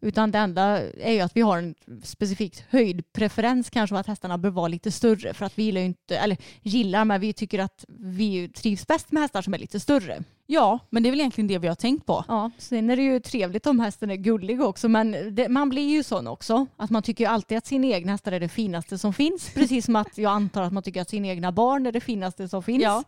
Utan 0.00 0.30
det 0.30 0.38
enda 0.38 0.62
är 0.92 1.12
ju 1.12 1.20
att 1.20 1.36
vi 1.36 1.40
har 1.40 1.58
en 1.58 1.74
specifikt 2.02 2.64
höjdpreferens 2.70 3.70
kanske 3.70 3.94
och 3.94 4.00
att 4.00 4.06
hästarna 4.06 4.38
bör 4.38 4.50
vara 4.50 4.68
lite 4.68 4.92
större. 4.92 5.34
För 5.34 5.46
att 5.46 5.58
vi 5.58 5.62
gillar 5.62 5.80
inte, 5.80 6.18
eller 6.18 6.36
gillar, 6.62 7.04
men 7.04 7.20
vi 7.20 7.32
tycker 7.32 7.58
att 7.58 7.84
vi 7.88 8.48
trivs 8.48 8.86
bäst 8.86 9.12
med 9.12 9.22
hästar 9.22 9.42
som 9.42 9.54
är 9.54 9.58
lite 9.58 9.80
större. 9.80 10.22
Ja, 10.50 10.78
men 10.90 11.02
det 11.02 11.08
är 11.08 11.10
väl 11.10 11.20
egentligen 11.20 11.48
det 11.48 11.58
vi 11.58 11.68
har 11.68 11.74
tänkt 11.74 12.06
på. 12.06 12.24
Ja, 12.28 12.50
sen 12.58 12.90
är 12.90 12.96
det 12.96 13.02
ju 13.02 13.20
trevligt 13.20 13.66
om 13.66 13.80
hästen 13.80 14.10
är 14.10 14.16
gullig 14.16 14.62
också, 14.62 14.88
men 14.88 15.34
det, 15.34 15.48
man 15.48 15.68
blir 15.68 15.88
ju 15.88 16.02
sån 16.02 16.26
också. 16.26 16.66
Att 16.76 16.90
man 16.90 17.02
tycker 17.02 17.28
alltid 17.28 17.58
att 17.58 17.66
sina 17.66 17.86
egna 17.86 18.12
hästar 18.12 18.32
är 18.32 18.40
det 18.40 18.48
finaste 18.48 18.98
som 18.98 19.14
finns. 19.14 19.54
Precis 19.54 19.84
som 19.84 19.96
att 19.96 20.18
jag 20.18 20.32
antar 20.32 20.62
att 20.62 20.72
man 20.72 20.82
tycker 20.82 21.02
att 21.02 21.10
sina 21.10 21.28
egna 21.28 21.52
barn 21.52 21.86
är 21.86 21.92
det 21.92 22.00
finaste 22.00 22.48
som 22.48 22.62
finns. 22.62 22.82
Ja. 22.82 23.04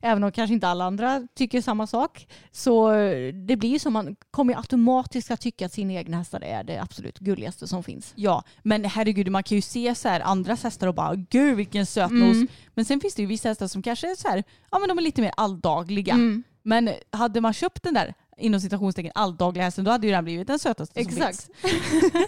Även 0.00 0.24
om 0.24 0.32
kanske 0.32 0.54
inte 0.54 0.68
alla 0.68 0.84
andra 0.84 1.28
tycker 1.34 1.60
samma 1.60 1.86
sak. 1.86 2.28
Så 2.50 2.92
eh, 2.92 3.34
det 3.34 3.56
blir 3.56 3.70
ju 3.70 3.78
som 3.78 3.92
man 3.92 4.16
kommer 4.30 4.56
automatiskt 4.56 5.30
att 5.30 5.40
tycka 5.40 5.66
att 5.66 5.72
sina 5.72 5.92
egna 5.92 6.16
hästar 6.16 6.44
är 6.44 6.64
det 6.64 6.82
absolut 6.82 7.18
gulligaste 7.18 7.66
som 7.66 7.82
finns. 7.82 8.12
Ja, 8.16 8.42
men 8.62 8.84
herregud 8.84 9.30
man 9.30 9.42
kan 9.42 9.56
ju 9.56 9.62
se 9.62 9.94
så 9.94 10.08
här 10.08 10.20
andras 10.20 10.62
hästar 10.62 10.86
och 10.86 10.94
bara 10.94 11.14
gud 11.14 11.56
vilken 11.56 11.86
sötnos. 11.86 12.36
Mm. 12.36 12.48
Men 12.74 12.84
sen 12.84 13.00
finns 13.00 13.14
det 13.14 13.22
ju 13.22 13.28
vissa 13.28 13.48
hästar 13.48 13.66
som 13.66 13.82
kanske 13.82 14.10
är 14.10 14.14
så 14.14 14.28
här, 14.28 14.44
ja 14.70 14.78
men 14.78 14.88
de 14.88 14.98
är 14.98 15.02
lite 15.02 15.22
mer 15.22 15.32
alldagliga. 15.36 16.14
Mm. 16.14 16.42
Men 16.62 16.90
hade 17.10 17.40
man 17.40 17.52
köpt 17.52 17.82
den 17.82 17.94
där 17.94 18.14
inom 18.38 18.60
citationstecken 18.60 19.12
alldagliga 19.14 19.64
hästen 19.64 19.84
då 19.84 19.90
hade 19.90 20.06
ju 20.06 20.12
den 20.12 20.24
blivit 20.24 20.46
den 20.46 20.58
sötaste 20.58 21.04
som 21.04 21.12
Exakt. 21.12 21.50
finns. 21.60 21.90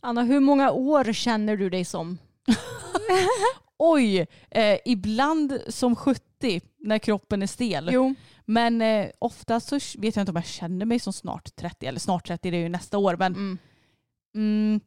Anna, 0.00 0.22
hur 0.22 0.40
många 0.40 0.70
år 0.70 1.12
känner 1.12 1.56
du 1.56 1.70
dig 1.70 1.84
som? 1.84 2.18
Oj, 3.78 4.26
eh, 4.50 4.78
ibland 4.84 5.60
som 5.68 5.96
70 5.96 6.60
när 6.78 6.98
kroppen 6.98 7.42
är 7.42 7.46
stel. 7.46 7.90
Jo. 7.92 8.14
Men 8.44 8.82
eh, 8.82 9.06
ofta 9.18 9.60
så 9.60 9.74
vet 9.98 10.16
jag 10.16 10.22
inte 10.22 10.30
om 10.32 10.36
jag 10.36 10.46
känner 10.46 10.86
mig 10.86 10.98
som 10.98 11.12
snart 11.12 11.56
30, 11.56 11.86
eller 11.86 12.00
snart 12.00 12.26
30 12.26 12.50
det 12.50 12.56
är 12.56 12.60
ju 12.62 12.68
nästa 12.68 12.98
år. 12.98 13.16
Men, 13.16 13.32
Mm. 13.34 13.58
mm, 14.36 14.80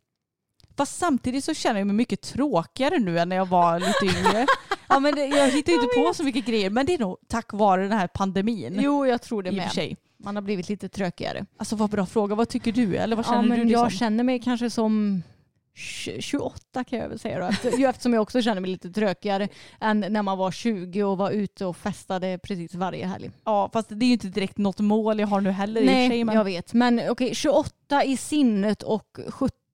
fast 0.78 0.98
samtidigt 0.98 1.44
så 1.44 1.54
känner 1.54 1.80
jag 1.80 1.88
mig 1.88 1.96
mycket 1.96 2.22
tråkigare 2.22 3.00
nu 3.00 3.20
än 3.20 3.30
när 3.30 3.36
jag 3.36 3.46
var 3.48 3.80
lite 3.80 4.18
yngre. 4.20 4.48
ja, 4.90 5.00
men 5.00 5.16
det, 5.16 5.26
jag 5.26 5.50
hittar 5.52 5.74
inte 5.74 5.88
på 5.96 6.14
så 6.14 6.24
mycket 6.24 6.46
grejer 6.46 6.70
men 6.70 6.86
det 6.86 6.94
är 6.94 7.00
nog 7.00 7.18
tack 7.28 7.54
vare 7.54 7.82
den 7.84 7.92
här 8.00 8.08
pandemin. 8.08 8.80
Jo, 8.82 9.06
jag 9.06 9.22
tror 9.22 9.44
det 9.44 9.52
med. 9.52 9.72
sig. 9.72 9.98
Man 10.20 10.36
har 10.36 10.42
blivit 10.42 10.70
lite 10.70 10.90
trökigare. 10.90 11.46
Alltså 11.58 11.76
vad 11.76 11.90
bra 11.90 12.06
fråga. 12.06 12.36
Vad 12.36 12.50
tycker 12.50 12.72
du? 12.72 12.96
Eller 12.98 13.16
vad 13.16 13.26
Ja, 13.26 13.30
känner 13.30 13.48
men 13.50 13.58
du? 13.60 13.64
Liksom? 13.66 13.82
jag 13.84 13.92
känner 13.92 14.24
mig 14.24 14.40
kanske 14.40 14.70
som 14.70 15.22
20 15.24 15.35
28 15.76 16.84
kan 16.84 17.00
jag 17.00 17.10
väl 17.10 17.20
säga 17.20 17.40
då. 17.40 17.70
Eftersom 17.88 18.14
jag 18.14 18.22
också 18.22 18.42
känner 18.42 18.62
mig 18.62 18.72
lite 18.72 18.90
trökigare 18.90 19.48
än 19.82 20.00
när 20.00 20.22
man 20.22 20.38
var 20.38 20.52
20 20.52 21.04
och 21.04 21.18
var 21.18 21.32
ute 21.32 21.66
och 21.66 21.78
festade 21.78 22.40
precis 22.44 22.76
varje 22.76 23.06
helg. 23.06 23.32
Ja, 23.46 23.70
fast 23.74 23.90
det 23.90 24.06
är 24.06 24.08
ju 24.08 24.14
inte 24.14 24.28
direkt 24.28 24.58
något 24.58 24.80
mål 24.80 25.20
jag 25.20 25.28
har 25.28 25.42
nu 25.42 25.52
heller 25.52 25.82
i 25.82 25.84
och 25.84 25.88
för 25.88 25.96
Nej, 25.96 26.10
sig. 26.10 26.24
Men... 26.24 26.36
jag 26.36 26.44
vet. 26.44 26.74
Men 26.74 27.02
okej, 27.10 27.36
28 27.36 28.04
i 28.04 28.18
sinnet 28.18 28.84
och 28.84 29.18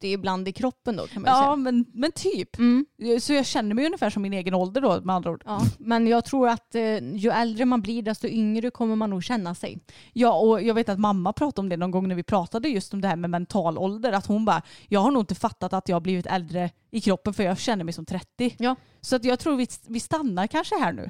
70 0.01 0.07
ibland 0.13 0.47
i 0.47 0.51
kroppen 0.51 0.95
då 0.95 1.07
kan 1.07 1.21
man 1.21 1.31
ju 1.33 1.37
Ja, 1.37 1.43
säga. 1.43 1.55
men, 1.55 1.85
men 1.93 2.11
typ. 2.11 2.57
Mm. 2.57 2.85
Så 3.21 3.33
jag 3.33 3.45
känner 3.45 3.75
mig 3.75 3.85
ungefär 3.85 4.09
som 4.09 4.21
min 4.21 4.33
egen 4.33 4.53
ålder 4.53 4.81
då 4.81 5.01
med 5.01 5.15
andra 5.15 5.31
ord. 5.31 5.43
Ja, 5.45 5.61
men 5.79 6.07
jag 6.07 6.25
tror 6.25 6.49
att 6.49 6.75
eh, 6.75 7.15
ju 7.15 7.29
äldre 7.29 7.65
man 7.65 7.81
blir 7.81 8.01
desto 8.01 8.27
yngre 8.27 8.71
kommer 8.71 8.95
man 8.95 9.09
nog 9.09 9.23
känna 9.23 9.55
sig. 9.55 9.79
Ja, 10.13 10.33
och 10.39 10.61
jag 10.61 10.73
vet 10.73 10.89
att 10.89 10.99
mamma 10.99 11.33
pratade 11.33 11.61
om 11.65 11.69
det 11.69 11.77
någon 11.77 11.91
gång 11.91 12.07
när 12.07 12.15
vi 12.15 12.23
pratade 12.23 12.69
just 12.69 12.93
om 12.93 13.01
det 13.01 13.07
här 13.07 13.15
med 13.15 13.29
mental 13.29 13.77
ålder. 13.77 14.11
Att 14.13 14.25
hon 14.25 14.45
bara, 14.45 14.61
jag 14.87 14.99
har 14.99 15.11
nog 15.11 15.21
inte 15.21 15.35
fattat 15.35 15.73
att 15.73 15.89
jag 15.89 15.95
har 15.95 16.01
blivit 16.01 16.25
äldre 16.25 16.69
i 16.91 17.01
kroppen 17.01 17.33
för 17.33 17.43
jag 17.43 17.57
känner 17.59 17.83
mig 17.83 17.93
som 17.93 18.05
30. 18.05 18.55
Ja. 18.59 18.75
Så 19.01 19.15
att 19.15 19.23
jag 19.25 19.39
tror 19.39 19.55
vi, 19.55 19.67
vi 19.87 19.99
stannar 19.99 20.47
kanske 20.47 20.75
här 20.75 20.93
nu. 20.93 21.09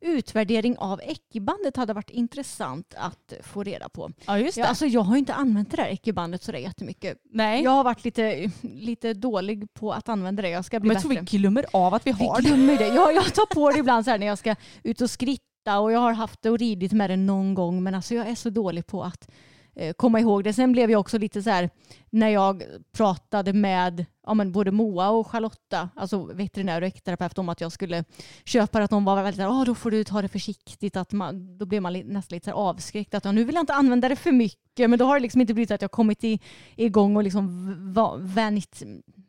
Utvärdering 0.00 0.78
av 0.78 1.00
Eckibandet 1.02 1.76
hade 1.76 1.92
varit 1.92 2.10
intressant 2.10 2.94
att 2.98 3.32
få 3.42 3.62
reda 3.62 3.88
på. 3.88 4.10
Ja, 4.26 4.38
just 4.38 4.54
det. 4.54 4.60
Ja, 4.60 4.66
alltså 4.66 4.86
jag 4.86 5.00
har 5.00 5.16
inte 5.16 5.34
använt 5.34 5.70
det 5.70 5.76
där 5.76 5.88
Eckibandet 5.88 6.42
sådär 6.42 6.58
jättemycket. 6.58 7.18
Nej, 7.30 7.62
Jag 7.62 7.70
har 7.70 7.84
varit 7.84 8.04
lite, 8.04 8.50
lite 8.62 9.14
dålig 9.14 9.74
på 9.74 9.92
att 9.92 10.08
använda 10.08 10.42
det. 10.42 10.48
Jag 10.48 10.64
ska 10.64 10.80
bli 10.80 10.88
men 10.88 10.94
jag 10.94 11.02
tror 11.02 11.10
vi 11.10 11.38
glömmer 11.38 11.66
av 11.72 11.94
att 11.94 12.06
vi 12.06 12.10
har 12.10 12.36
Vi 12.42 12.48
glömmer 12.48 12.78
det. 12.78 12.86
Jag, 12.88 13.14
jag 13.14 13.34
tar 13.34 13.54
på 13.54 13.70
det 13.70 13.78
ibland 13.78 14.04
så 14.04 14.10
här 14.10 14.18
när 14.18 14.26
jag 14.26 14.38
ska 14.38 14.54
ut 14.82 15.00
och 15.00 15.10
skritta 15.10 15.78
och 15.80 15.92
jag 15.92 16.00
har 16.00 16.12
haft 16.12 16.42
det 16.42 16.50
och 16.50 16.58
ridit 16.58 16.92
med 16.92 17.10
det 17.10 17.16
någon 17.16 17.54
gång 17.54 17.82
men 17.82 17.94
alltså 17.94 18.14
jag 18.14 18.28
är 18.28 18.34
så 18.34 18.50
dålig 18.50 18.86
på 18.86 19.02
att 19.04 19.30
eh, 19.76 19.92
komma 19.92 20.20
ihåg 20.20 20.44
det. 20.44 20.52
Sen 20.52 20.72
blev 20.72 20.90
jag 20.90 21.00
också 21.00 21.18
lite 21.18 21.42
så 21.42 21.50
här 21.50 21.70
när 22.10 22.28
jag 22.28 22.62
pratade 22.96 23.52
med 23.52 24.06
ja, 24.26 24.34
men 24.34 24.52
både 24.52 24.70
Moa 24.70 25.08
och 25.08 25.26
Charlotta, 25.26 25.88
alltså 25.94 26.24
veterinär 26.24 26.80
och 26.82 26.86
äkterapeut 26.86 27.38
om 27.38 27.48
att 27.48 27.60
jag 27.60 27.72
skulle 27.72 28.04
köpa 28.44 28.82
att 28.82 28.90
de 28.90 29.04
var 29.04 29.16
väldigt 29.16 29.36
såhär, 29.36 29.60
ah, 29.60 29.64
då 29.64 29.74
får 29.74 29.90
du 29.90 30.04
ta 30.04 30.22
det 30.22 30.28
försiktigt, 30.28 30.96
att 30.96 31.12
man, 31.12 31.58
då 31.58 31.66
blev 31.66 31.82
man 31.82 31.92
nästan 31.92 32.36
lite 32.36 32.52
avskräckt, 32.52 33.14
att 33.14 33.24
ja, 33.24 33.32
nu 33.32 33.44
vill 33.44 33.54
jag 33.54 33.62
inte 33.62 33.74
använda 33.74 34.08
det 34.08 34.16
för 34.16 34.32
mycket, 34.32 34.90
men 34.90 34.98
då 34.98 35.04
har 35.04 35.14
det 35.14 35.22
liksom 35.22 35.40
inte 35.40 35.54
blivit 35.54 35.70
att 35.70 35.82
jag 35.82 35.90
kommit 35.90 36.24
i, 36.24 36.40
igång 36.76 37.16
och 37.16 37.22
liksom 37.22 37.94
vänjt 38.20 38.82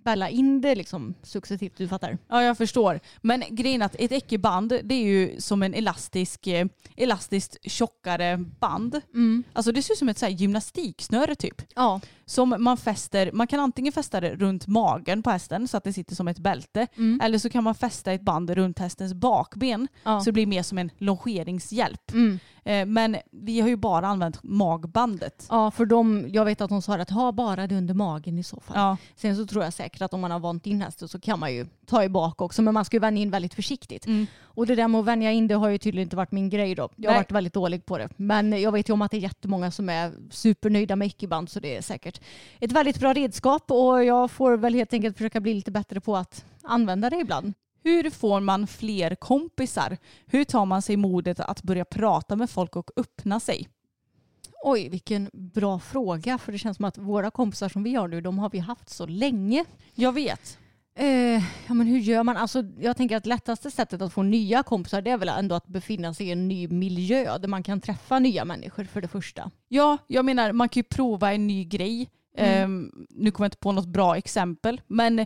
bälla 0.07 0.30
in 0.30 0.61
det 0.61 0.76
liksom 0.76 1.14
successivt, 1.24 1.78
du 1.78 1.88
fattar? 1.88 2.18
Ja, 2.28 2.44
jag 2.44 2.57
förstår. 2.57 2.99
Men 3.22 3.44
grejen 3.49 3.82
att 3.82 3.95
ett 3.99 4.11
äckeband 4.11 4.80
det 4.84 4.95
är 4.95 5.03
ju 5.03 5.41
som 5.41 5.64
en 5.64 5.74
elastisk, 5.74 6.48
eh, 6.48 6.68
elastiskt 6.95 7.57
tjockare 7.72 8.38
band. 8.60 9.02
Mm. 9.14 9.44
Alltså 9.53 9.72
det 9.72 9.82
ser 9.82 9.94
ut 9.94 9.98
som 9.98 10.10
ett 10.10 10.18
så 10.18 10.28
gymnastiksnöre 10.28 11.36
typ. 11.36 11.61
Ja, 11.76 12.02
som 12.30 12.56
man 12.60 12.78
fäster, 12.78 13.32
man 13.34 13.48
kan 13.48 13.60
antingen 13.60 13.94
fästa 13.94 14.22
det 14.22 14.36
runt 14.36 14.68
magen 14.68 15.24
på 15.24 15.30
hästen 15.30 15.68
så 15.68 15.78
att 15.78 15.84
det 15.84 15.94
sitter 15.94 16.16
som 16.16 16.28
ett 16.28 16.40
bälte 16.40 16.88
Mm. 16.98 17.22
eller 17.24 17.38
så 17.40 17.49
kan 17.49 17.64
man 17.64 17.76
fästa 17.76 18.12
ett 18.12 18.22
band 18.22 18.49
runt 18.49 18.80
hästens 18.80 19.14
bakben 19.14 19.88
Ja. 20.04 20.20
så 20.20 20.26
det 20.26 20.32
blir 20.32 20.48
mer 20.48 20.64
som 20.64 20.78
en 20.78 20.91
longeringshjälp. 20.98 22.12
Mm. 22.12 22.40
Eh, 22.68 22.85
Men 22.85 23.18
vi 23.31 23.60
har 23.61 23.68
ju 23.68 23.76
bara 23.76 24.07
använt 24.07 24.44
magbandet. 24.44 25.48
Ja, 25.49 25.72
för 25.72 25.85
de, 25.85 26.30
jag 26.30 26.45
vet 26.45 26.61
att 26.61 26.69
de 26.69 26.81
sa 26.81 26.95
att 26.95 27.10
ha 27.10 27.31
bara 27.31 27.68
det 27.68 27.76
under 27.76 27.94
magen 27.94 28.38
i 28.38 28.44
så 28.44 28.60
fall. 28.60 28.77
Ja, 28.77 28.98
Sen 29.15 29.35
så 29.35 29.45
tror 29.45 29.64
jag 29.64 29.73
säkert 29.73 30.02
att 30.02 30.14
om 30.14 30.22
man 30.22 30.31
har 30.31 30.39
vant 30.39 30.68
in 30.68 30.81
hästen 30.81 31.07
så 31.07 31.19
kan 31.19 31.39
man 31.39 31.53
ju 31.53 31.68
ta 31.85 32.03
i 32.03 32.10
bak 32.10 32.41
också. 32.41 32.61
Men 32.61 32.73
man 32.73 32.85
ska 32.85 32.95
ju 32.95 32.99
vänja 33.02 33.22
in 33.22 33.30
väldigt 33.30 33.53
försiktigt. 33.53 34.06
Mm. 34.06 34.27
Och 34.41 34.68
det 34.68 34.76
där 34.76 34.88
med 34.88 34.99
att 34.99 35.06
vänja 35.06 35.31
in 35.31 35.48
det 35.48 35.56
har 35.56 35.69
ju 35.69 35.77
tydligen 35.77 36.06
inte 36.06 36.15
varit 36.15 36.31
min 36.31 36.49
grej 36.49 36.76
då. 36.76 36.89
Jag 36.95 37.10
har 37.10 37.14
Nej. 37.14 37.19
varit 37.19 37.31
väldigt 37.31 37.53
dålig 37.53 37.85
på 37.85 37.98
det. 37.98 38.10
Men 38.15 38.61
jag 38.61 38.72
vet 38.72 38.89
ju 38.89 38.94
om 38.94 39.02
att 39.02 39.11
det 39.11 39.18
är 39.18 39.22
jättemånga 39.22 39.72
som 39.72 39.89
är 39.89 40.11
supernöjda 40.31 40.95
med 40.95 41.07
icke-band 41.07 41.49
så 41.49 41.60
det 41.60 41.77
är 41.77 41.81
säkert 41.81 42.22
ett 42.60 42.72
väldigt 42.72 42.99
bra 42.99 43.14
redskap 43.14 43.72
och 43.72 44.03
jag 44.03 44.31
får 44.31 44.57
väl 44.57 44.73
helt 44.73 44.94
enkelt 44.94 45.18
försöka 45.18 45.39
bli 45.39 45.53
lite 45.53 45.72
bättre 45.72 46.02
på 46.02 46.18
att 46.18 46.45
använda 46.64 47.10
det 47.10 47.18
ibland. 47.18 47.53
Hur 47.88 48.09
får 48.09 48.39
man 48.41 48.68
fler 48.68 49.15
kompisar? 49.15 49.97
Hur 50.26 50.43
tar 50.43 50.65
man 50.65 50.81
sig 50.81 50.97
modet 50.97 51.39
att 51.39 51.64
börja 51.64 51.85
prata 51.85 52.35
med 52.35 52.49
folk 52.49 52.76
och 52.76 52.91
öppna 52.95 53.39
sig? 53.39 53.69
Oj, 54.64 54.89
vilken 54.89 55.30
bra 55.34 55.80
fråga. 55.80 56.38
För 56.38 56.51
det 56.51 56.57
känns 56.57 56.77
som 56.77 56.85
att 56.85 56.97
våra 56.97 57.31
kompisar 57.31 57.69
som 57.69 57.84
vi 57.84 57.95
har 57.95 58.07
nu, 58.07 58.22
de 58.22 58.39
har 58.39 58.49
vi 58.49 58.59
haft 58.59 58.89
så 58.89 59.05
länge. 59.05 59.65
Jag 59.93 60.11
vet. 60.11 60.57
Eh, 60.95 61.43
ja, 61.68 61.73
men 61.73 61.88
hur 61.88 61.99
gör 61.99 62.23
man? 62.23 62.38
Alltså, 62.38 62.64
jag 62.80 62.97
tänker 62.97 63.18
att 63.18 63.26
lättaste 63.26 63.72
sättet 63.72 64.01
att 64.01 64.14
få 64.14 64.23
nya 64.23 64.64
kompisar 64.64 65.01
det 65.01 65.11
är 65.11 65.18
väl 65.18 65.30
ändå 65.30 65.55
att 65.55 65.68
befinna 65.68 66.14
sig 66.14 66.27
i 66.27 66.31
en 66.31 66.47
ny 66.47 66.68
miljö 66.68 67.38
där 67.38 67.47
man 67.47 67.64
kan 67.64 67.81
träffa 67.81 68.19
nya 68.19 68.45
människor 68.45 68.84
för 68.84 69.01
det 69.01 69.07
första. 69.07 69.51
Ja, 69.68 69.97
jag 70.07 70.26
menar 70.26 70.51
man 70.51 70.69
kan 70.69 70.80
ju 70.80 70.84
prova 70.84 71.34
en 71.34 71.47
ny 71.47 71.65
grej. 71.65 72.09
Mm. 72.38 72.64
Ehm, 72.64 73.07
nu 73.09 73.31
kommer 73.31 73.45
jag 73.45 73.47
inte 73.47 73.57
på 73.57 73.72
något 73.72 73.88
bra 73.88 74.18
exempel, 74.18 74.81
men 74.88 75.19
eh, 75.19 75.26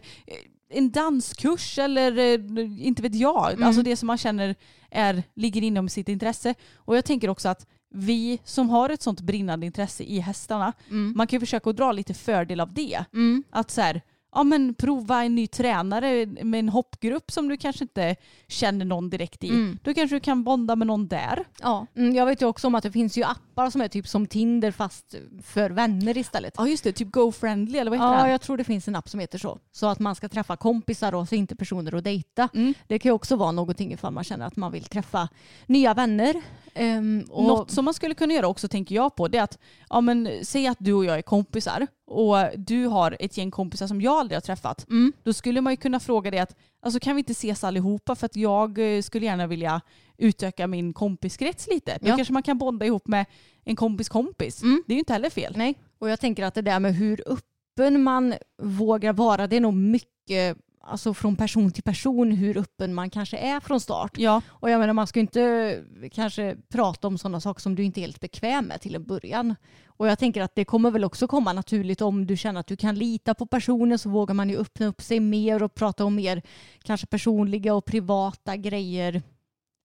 en 0.71 0.91
danskurs 0.91 1.79
eller 1.79 2.17
eh, 2.17 2.85
inte 2.87 3.01
vet 3.01 3.15
jag. 3.15 3.51
Mm. 3.51 3.63
Alltså 3.63 3.81
det 3.81 3.95
som 3.95 4.07
man 4.07 4.17
känner 4.17 4.55
är, 4.91 5.23
ligger 5.35 5.61
inom 5.61 5.89
sitt 5.89 6.09
intresse. 6.09 6.55
Och 6.75 6.97
jag 6.97 7.05
tänker 7.05 7.29
också 7.29 7.49
att 7.49 7.67
vi 7.93 8.39
som 8.43 8.69
har 8.69 8.89
ett 8.89 9.01
sånt 9.01 9.21
brinnande 9.21 9.65
intresse 9.65 10.03
i 10.03 10.19
hästarna, 10.19 10.73
Mm. 10.89 11.13
man 11.15 11.27
kan 11.27 11.37
ju 11.37 11.39
försöka 11.39 11.71
dra 11.71 11.91
lite 11.91 12.13
fördel 12.13 12.59
av 12.59 12.73
det. 12.73 13.03
Mm. 13.13 13.43
Att 13.49 13.71
så 13.71 13.81
här, 13.81 14.01
ja 14.31 14.43
men 14.43 14.73
prova 14.73 15.23
en 15.23 15.35
ny 15.35 15.47
tränare 15.47 16.25
med 16.25 16.59
en 16.59 16.69
hoppgrupp 16.69 17.31
som 17.31 17.47
du 17.47 17.57
kanske 17.57 17.83
inte 17.83 18.15
känner 18.47 18.85
någon 18.85 19.09
direkt 19.09 19.43
i. 19.43 19.49
Mm. 19.49 19.79
Då 19.83 19.93
kanske 19.93 20.15
du 20.15 20.19
kan 20.19 20.43
bonda 20.43 20.75
med 20.75 20.87
någon 20.87 21.07
där. 21.07 21.43
Ja, 21.61 21.85
mm, 21.95 22.15
jag 22.15 22.25
vet 22.25 22.41
ju 22.41 22.45
också 22.45 22.67
om 22.67 22.75
att 22.75 22.83
det 22.83 22.91
finns 22.91 23.17
ju 23.17 23.23
appar 23.23 23.69
som 23.69 23.81
är 23.81 23.87
typ 23.87 24.07
som 24.07 24.27
Tinder 24.27 24.71
fast 24.71 25.15
för 25.43 25.69
vänner 25.69 26.17
istället. 26.17 26.53
Ja 26.57 26.67
just 26.67 26.83
det, 26.83 26.91
typ 26.91 27.11
GoFriendly 27.11 27.77
eller 27.79 27.91
vad 27.91 27.99
heter 27.99 28.13
Ja, 28.13 28.21
den? 28.21 28.31
jag 28.31 28.41
tror 28.41 28.57
det 28.57 28.63
finns 28.63 28.87
en 28.87 28.95
app 28.95 29.09
som 29.09 29.19
heter 29.19 29.37
så. 29.37 29.59
Så 29.71 29.87
att 29.87 29.99
man 29.99 30.15
ska 30.15 30.29
träffa 30.29 30.57
kompisar 30.57 31.15
och 31.15 31.27
så 31.27 31.35
inte 31.35 31.55
personer 31.55 31.95
att 31.95 32.03
dejta. 32.03 32.49
Mm. 32.53 32.73
Det 32.87 32.99
kan 32.99 33.09
ju 33.09 33.13
också 33.13 33.35
vara 33.35 33.51
någonting 33.51 33.93
ifall 33.93 34.13
man 34.13 34.23
känner 34.23 34.45
att 34.47 34.55
man 34.55 34.71
vill 34.71 34.83
träffa 34.83 35.29
nya 35.65 35.93
vänner. 35.93 36.41
Ehm, 36.73 37.25
och, 37.29 37.43
Något 37.43 37.71
som 37.71 37.85
man 37.85 37.93
skulle 37.93 38.13
kunna 38.15 38.33
göra 38.33 38.47
också 38.47 38.67
tänker 38.67 38.95
jag 38.95 39.15
på 39.15 39.27
det 39.27 39.37
är 39.37 39.43
att 39.43 39.59
ja, 39.89 40.01
men, 40.01 40.29
säg 40.43 40.67
att 40.67 40.77
du 40.79 40.93
och 40.93 41.05
jag 41.05 41.17
är 41.17 41.21
kompisar 41.21 41.87
och 42.07 42.35
du 42.57 42.85
har 42.85 43.17
ett 43.19 43.37
gäng 43.37 43.51
kompisar 43.51 43.87
som 43.87 44.01
jag 44.01 44.13
aldrig 44.19 44.35
har 44.35 44.41
träffat. 44.41 44.89
Mm. 44.89 45.13
Då 45.23 45.33
skulle 45.33 45.61
man 45.61 45.73
ju 45.73 45.77
kunna 45.77 45.99
fråga 45.99 46.31
det 46.31 46.39
att 46.39 46.55
alltså, 46.81 46.99
kan 46.99 47.15
vi 47.15 47.19
inte 47.19 47.31
ses 47.31 47.63
allihopa 47.63 48.15
för 48.15 48.25
att 48.25 48.35
jag 48.35 48.95
eh, 48.97 49.01
skulle 49.01 49.25
gärna 49.25 49.47
vilja 49.47 49.81
utöka 50.17 50.67
min 50.67 50.93
kompiskrets 50.93 51.67
lite. 51.67 51.97
Då 52.01 52.07
Ja. 52.09 52.15
kanske 52.15 52.33
man 52.33 52.43
kan 52.43 52.57
bonda 52.57 52.85
ihop 52.85 53.07
med 53.07 53.25
en 53.63 53.75
kompis 53.75 54.09
kompis. 54.09 54.63
Mm. 54.63 54.83
Det 54.87 54.93
är 54.93 54.95
ju 54.95 54.99
inte 54.99 55.13
heller 55.13 55.29
fel. 55.29 55.53
Nej, 55.57 55.75
och 55.99 56.09
jag 56.09 56.19
tänker 56.19 56.43
att 56.45 56.53
det 56.53 56.61
där 56.61 56.79
med 56.79 56.95
hur 56.95 57.23
öppen 57.25 58.03
man 58.03 58.33
vågar 58.61 59.13
vara, 59.13 59.47
det 59.47 59.55
är 59.55 59.61
nog 59.61 59.73
mycket 59.73 60.57
alltså 60.83 61.13
från 61.13 61.35
person 61.35 61.71
till 61.71 61.83
person 61.83 62.31
hur 62.31 62.57
öppen 62.57 62.93
man 62.93 63.09
kanske 63.09 63.37
är 63.37 63.59
från 63.59 63.79
start. 63.79 64.11
Ja, 64.17 64.41
Och 64.47 64.69
jag 64.69 64.79
menar 64.79 64.93
man 64.93 65.07
ska 65.07 65.19
inte 65.19 65.83
kanske 66.11 66.57
prata 66.69 67.07
om 67.07 67.17
sådana 67.17 67.41
saker 67.41 67.61
som 67.61 67.75
du 67.75 67.83
inte 67.83 67.99
är 67.99 68.01
helt 68.01 68.19
bekväm 68.19 68.65
med 68.65 68.81
till 68.81 68.95
en 68.95 69.03
början. 69.05 69.55
Och 69.85 70.07
jag 70.07 70.19
tänker 70.19 70.41
att 70.41 70.55
det 70.55 70.65
kommer 70.65 70.91
väl 70.91 71.03
också 71.03 71.27
komma 71.27 71.53
naturligt 71.53 72.01
om 72.01 72.27
du 72.27 72.37
känner 72.37 72.59
att 72.59 72.67
du 72.67 72.77
kan 72.77 72.95
lita 72.95 73.33
på 73.33 73.45
personen 73.45 73.99
så 73.99 74.09
vågar 74.09 74.35
man 74.35 74.49
ju 74.49 74.57
öppna 74.57 74.85
upp 74.85 75.01
sig 75.01 75.19
mer 75.19 75.63
och 75.63 75.75
prata 75.75 76.05
om 76.05 76.15
mer 76.15 76.41
kanske 76.83 77.07
personliga 77.07 77.73
och 77.73 77.85
privata 77.85 78.55
grejer. 78.55 79.21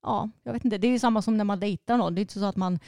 Ja, 0.03 0.31
jag 0.43 0.53
vet 0.53 0.65
inte. 0.65 0.79
Det 0.79 0.87
är 0.87 0.91
ju 0.93 0.99
samma 0.99 1.23
som 1.23 1.37
när 1.37 1.45
man 1.45 1.61
dejtar 1.61 1.97
någon. 1.97 2.15
Det 2.15 2.19
är 2.19 2.23
inte 2.23 2.39
så 2.41 2.45
att 2.45 2.57
man 2.57 2.79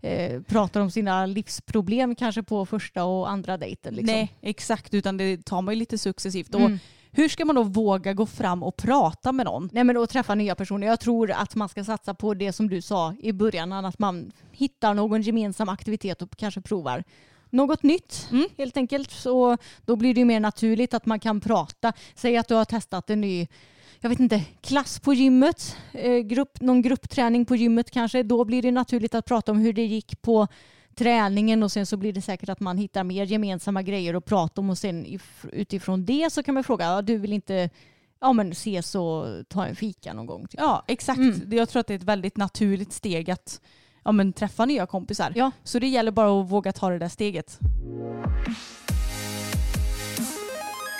eh, 0.00 0.42
pratar 0.42 0.80
om 0.80 0.90
sina 0.90 1.26
livsproblem 1.26 2.14
kanske 2.14 2.42
på 2.42 2.66
första 2.66 3.04
och 3.04 3.30
andra 3.30 3.56
dejten. 3.56 3.94
Liksom. 3.94 4.14
nej 4.14 4.34
exakt 4.40 4.94
utan 4.94 5.16
det 5.16 5.44
tar 5.44 5.62
man 5.62 5.74
ju 5.74 5.78
lite 5.78 5.98
successivt. 5.98 6.54
Och 6.54 6.60
Mm. 6.60 6.78
Hur 7.16 7.28
ska 7.28 7.44
man 7.44 7.56
då 7.56 7.62
våga 7.62 8.12
gå 8.12 8.26
fram 8.26 8.62
och 8.62 8.76
prata 8.76 9.32
med 9.32 9.46
någon? 9.46 9.68
Nej 9.72 9.84
men 9.84 9.96
att 9.96 10.10
träffa 10.10 10.34
nya 10.34 10.54
personer. 10.54 10.86
Jag 10.86 11.00
tror 11.00 11.30
att 11.30 11.54
man 11.54 11.68
ska 11.68 11.84
satsa 11.84 12.14
på 12.14 12.34
det 12.34 12.52
som 12.52 12.68
du 12.68 12.82
sa 12.82 13.14
i 13.20 13.32
början, 13.32 13.72
att 13.72 13.98
man 13.98 14.32
hittar 14.52 14.94
någon 14.94 15.22
gemensam 15.22 15.68
aktivitet 15.68 16.22
och 16.22 16.36
kanske 16.36 16.60
provar 16.60 17.04
något 17.50 17.82
nytt 17.82 18.28
Mm. 18.30 18.48
helt 18.58 18.76
enkelt. 18.76 19.10
Så 19.10 19.56
då 19.84 19.96
blir 19.96 20.14
det 20.14 20.24
mer 20.24 20.40
naturligt 20.40 20.94
att 20.94 21.06
man 21.06 21.20
kan 21.20 21.40
prata. 21.40 21.92
Säg 22.14 22.36
att 22.36 22.48
du 22.48 22.54
har 22.54 22.64
testat 22.64 23.10
en 23.10 23.20
ny 23.20 23.46
jag 24.00 24.08
vet 24.08 24.20
inte, 24.20 24.42
klass 24.60 25.00
på 25.00 25.14
gymmet, 25.14 25.76
eh, 25.92 26.18
grupp, 26.18 26.60
någon 26.60 26.82
gruppträning 26.82 27.44
på 27.44 27.56
gymmet 27.56 27.90
kanske. 27.90 28.22
Då 28.22 28.44
blir 28.44 28.62
det 28.62 28.70
naturligt 28.70 29.14
att 29.14 29.24
prata 29.24 29.52
om 29.52 29.58
hur 29.58 29.72
det 29.72 29.84
gick 29.84 30.22
på 30.22 30.46
träningen 30.96 31.62
och 31.62 31.72
sen 31.72 31.86
så 31.86 31.96
blir 31.96 32.12
det 32.12 32.22
säkert 32.22 32.48
att 32.48 32.60
man 32.60 32.78
hittar 32.78 33.04
mer 33.04 33.24
gemensamma 33.26 33.82
grejer 33.82 34.14
att 34.14 34.24
prata 34.24 34.60
om 34.60 34.70
och 34.70 34.78
sen 34.78 35.06
if- 35.06 35.48
utifrån 35.52 36.04
det 36.04 36.32
så 36.32 36.42
kan 36.42 36.54
man 36.54 36.64
fråga, 36.64 36.84
ja, 36.84 37.02
du 37.02 37.18
vill 37.18 37.32
inte 37.32 37.70
ja, 38.20 38.32
men 38.32 38.50
ses 38.52 38.94
och 38.94 39.26
ta 39.48 39.66
en 39.66 39.76
fika 39.76 40.12
någon 40.12 40.26
gång? 40.26 40.46
Typ. 40.46 40.60
Ja 40.60 40.84
exakt. 40.86 41.18
Mm. 41.18 41.52
Jag 41.52 41.68
tror 41.68 41.80
att 41.80 41.86
det 41.86 41.94
är 41.94 41.98
ett 41.98 42.02
väldigt 42.04 42.36
naturligt 42.36 42.92
steg 42.92 43.30
att 43.30 43.60
ja, 44.04 44.12
men, 44.12 44.32
träffa 44.32 44.64
nya 44.64 44.86
kompisar. 44.86 45.32
Ja. 45.36 45.50
Så 45.64 45.78
det 45.78 45.88
gäller 45.88 46.12
bara 46.12 46.40
att 46.40 46.50
våga 46.50 46.72
ta 46.72 46.90
det 46.90 46.98
där 46.98 47.08
steget. 47.08 47.58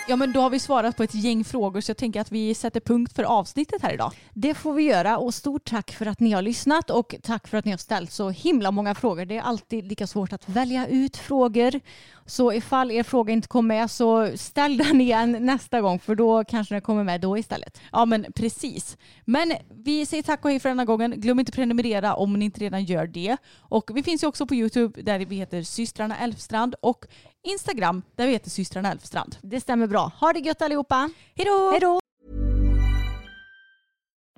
Ja 0.09 0.17
men 0.17 0.33
då 0.33 0.41
har 0.41 0.51
vi 0.51 0.59
svarat 0.59 0.97
på 0.97 1.03
ett 1.03 1.15
gäng 1.15 1.45
frågor 1.45 1.81
så 1.81 1.91
jag 1.91 1.97
tänker 1.97 2.21
att 2.21 2.33
vi 2.33 2.55
sätter 2.55 2.81
punkt 2.81 3.13
för 3.17 3.23
avsnittet 3.23 3.83
här 3.83 3.93
idag. 3.93 4.13
Det 4.33 4.55
får 4.55 4.75
vi 4.75 4.83
göra 4.83 5.19
och 5.19 5.35
stort 5.35 5.65
tack 5.65 5.91
för 5.91 6.07
att 6.07 6.21
ni 6.21 6.33
har 6.33 6.43
lyssnat 6.43 6.91
och 6.91 7.15
tack 7.23 7.49
för 7.49 7.59
att 7.59 7.65
ni 7.65 7.71
har 7.71 7.79
ställt 7.79 8.13
så 8.13 8.31
himla 8.31 8.71
många 8.71 8.95
frågor. 8.95 9.25
Det 9.25 9.37
är 9.37 9.43
alltid 9.43 9.85
lika 9.85 10.07
svårt 10.07 10.33
att 10.33 10.49
välja 10.49 10.87
ut 10.87 11.17
frågor. 11.17 11.81
Så 12.27 12.53
ifall 12.53 12.91
er 12.91 13.03
fråga 13.03 13.33
inte 13.33 13.49
kom 13.49 13.67
med 13.67 13.91
så 13.91 14.37
ställ 14.37 14.77
den 14.77 15.01
igen 15.01 15.37
nästa 15.41 15.81
gång 15.81 15.99
för 15.99 16.15
då 16.15 16.45
kanske 16.45 16.75
den 16.75 16.83
kommer 16.83 17.05
med 17.05 17.21
då 17.21 17.39
istället. 17.39 17.81
Ja 17.93 18.05
men 18.05 18.27
precis. 18.35 18.97
Men 19.25 19.53
vi 19.71 20.07
säger 20.07 20.23
tack 20.23 20.45
och 20.45 20.51
hej 20.51 20.61
för 20.61 20.69
denna 20.69 20.85
gången. 20.85 21.15
Glöm 21.17 21.41
inte 21.41 21.51
att 21.51 21.57
prenumerera 21.57 22.15
om 22.15 22.33
ni 22.33 22.45
inte 22.45 22.61
redan 22.61 22.85
gör 22.85 23.07
det. 23.07 23.37
Och 23.59 23.91
vi 23.95 24.03
finns 24.03 24.23
ju 24.23 24.27
också 24.27 24.47
på 24.47 24.55
Youtube 24.55 25.03
där 25.03 25.19
vi 25.19 25.37
heter 25.37 25.63
systrarna 25.63 26.19
Elfstrand 26.19 26.75
och 26.83 27.07
Instagram 27.45 28.03
där 28.16 28.27
vi 28.27 28.33
heter 28.33 28.51
systrarna 28.51 28.91
Elfstrand. 28.91 29.37
Det 29.43 29.61
stämmer 29.61 29.87
bra. 29.87 30.12
Ha 30.21 30.33
det 30.33 30.41
gött 30.41 30.62
allihopa. 30.62 31.11
Hej 31.35 31.81
då! 31.81 32.04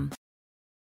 com. 0.00 0.29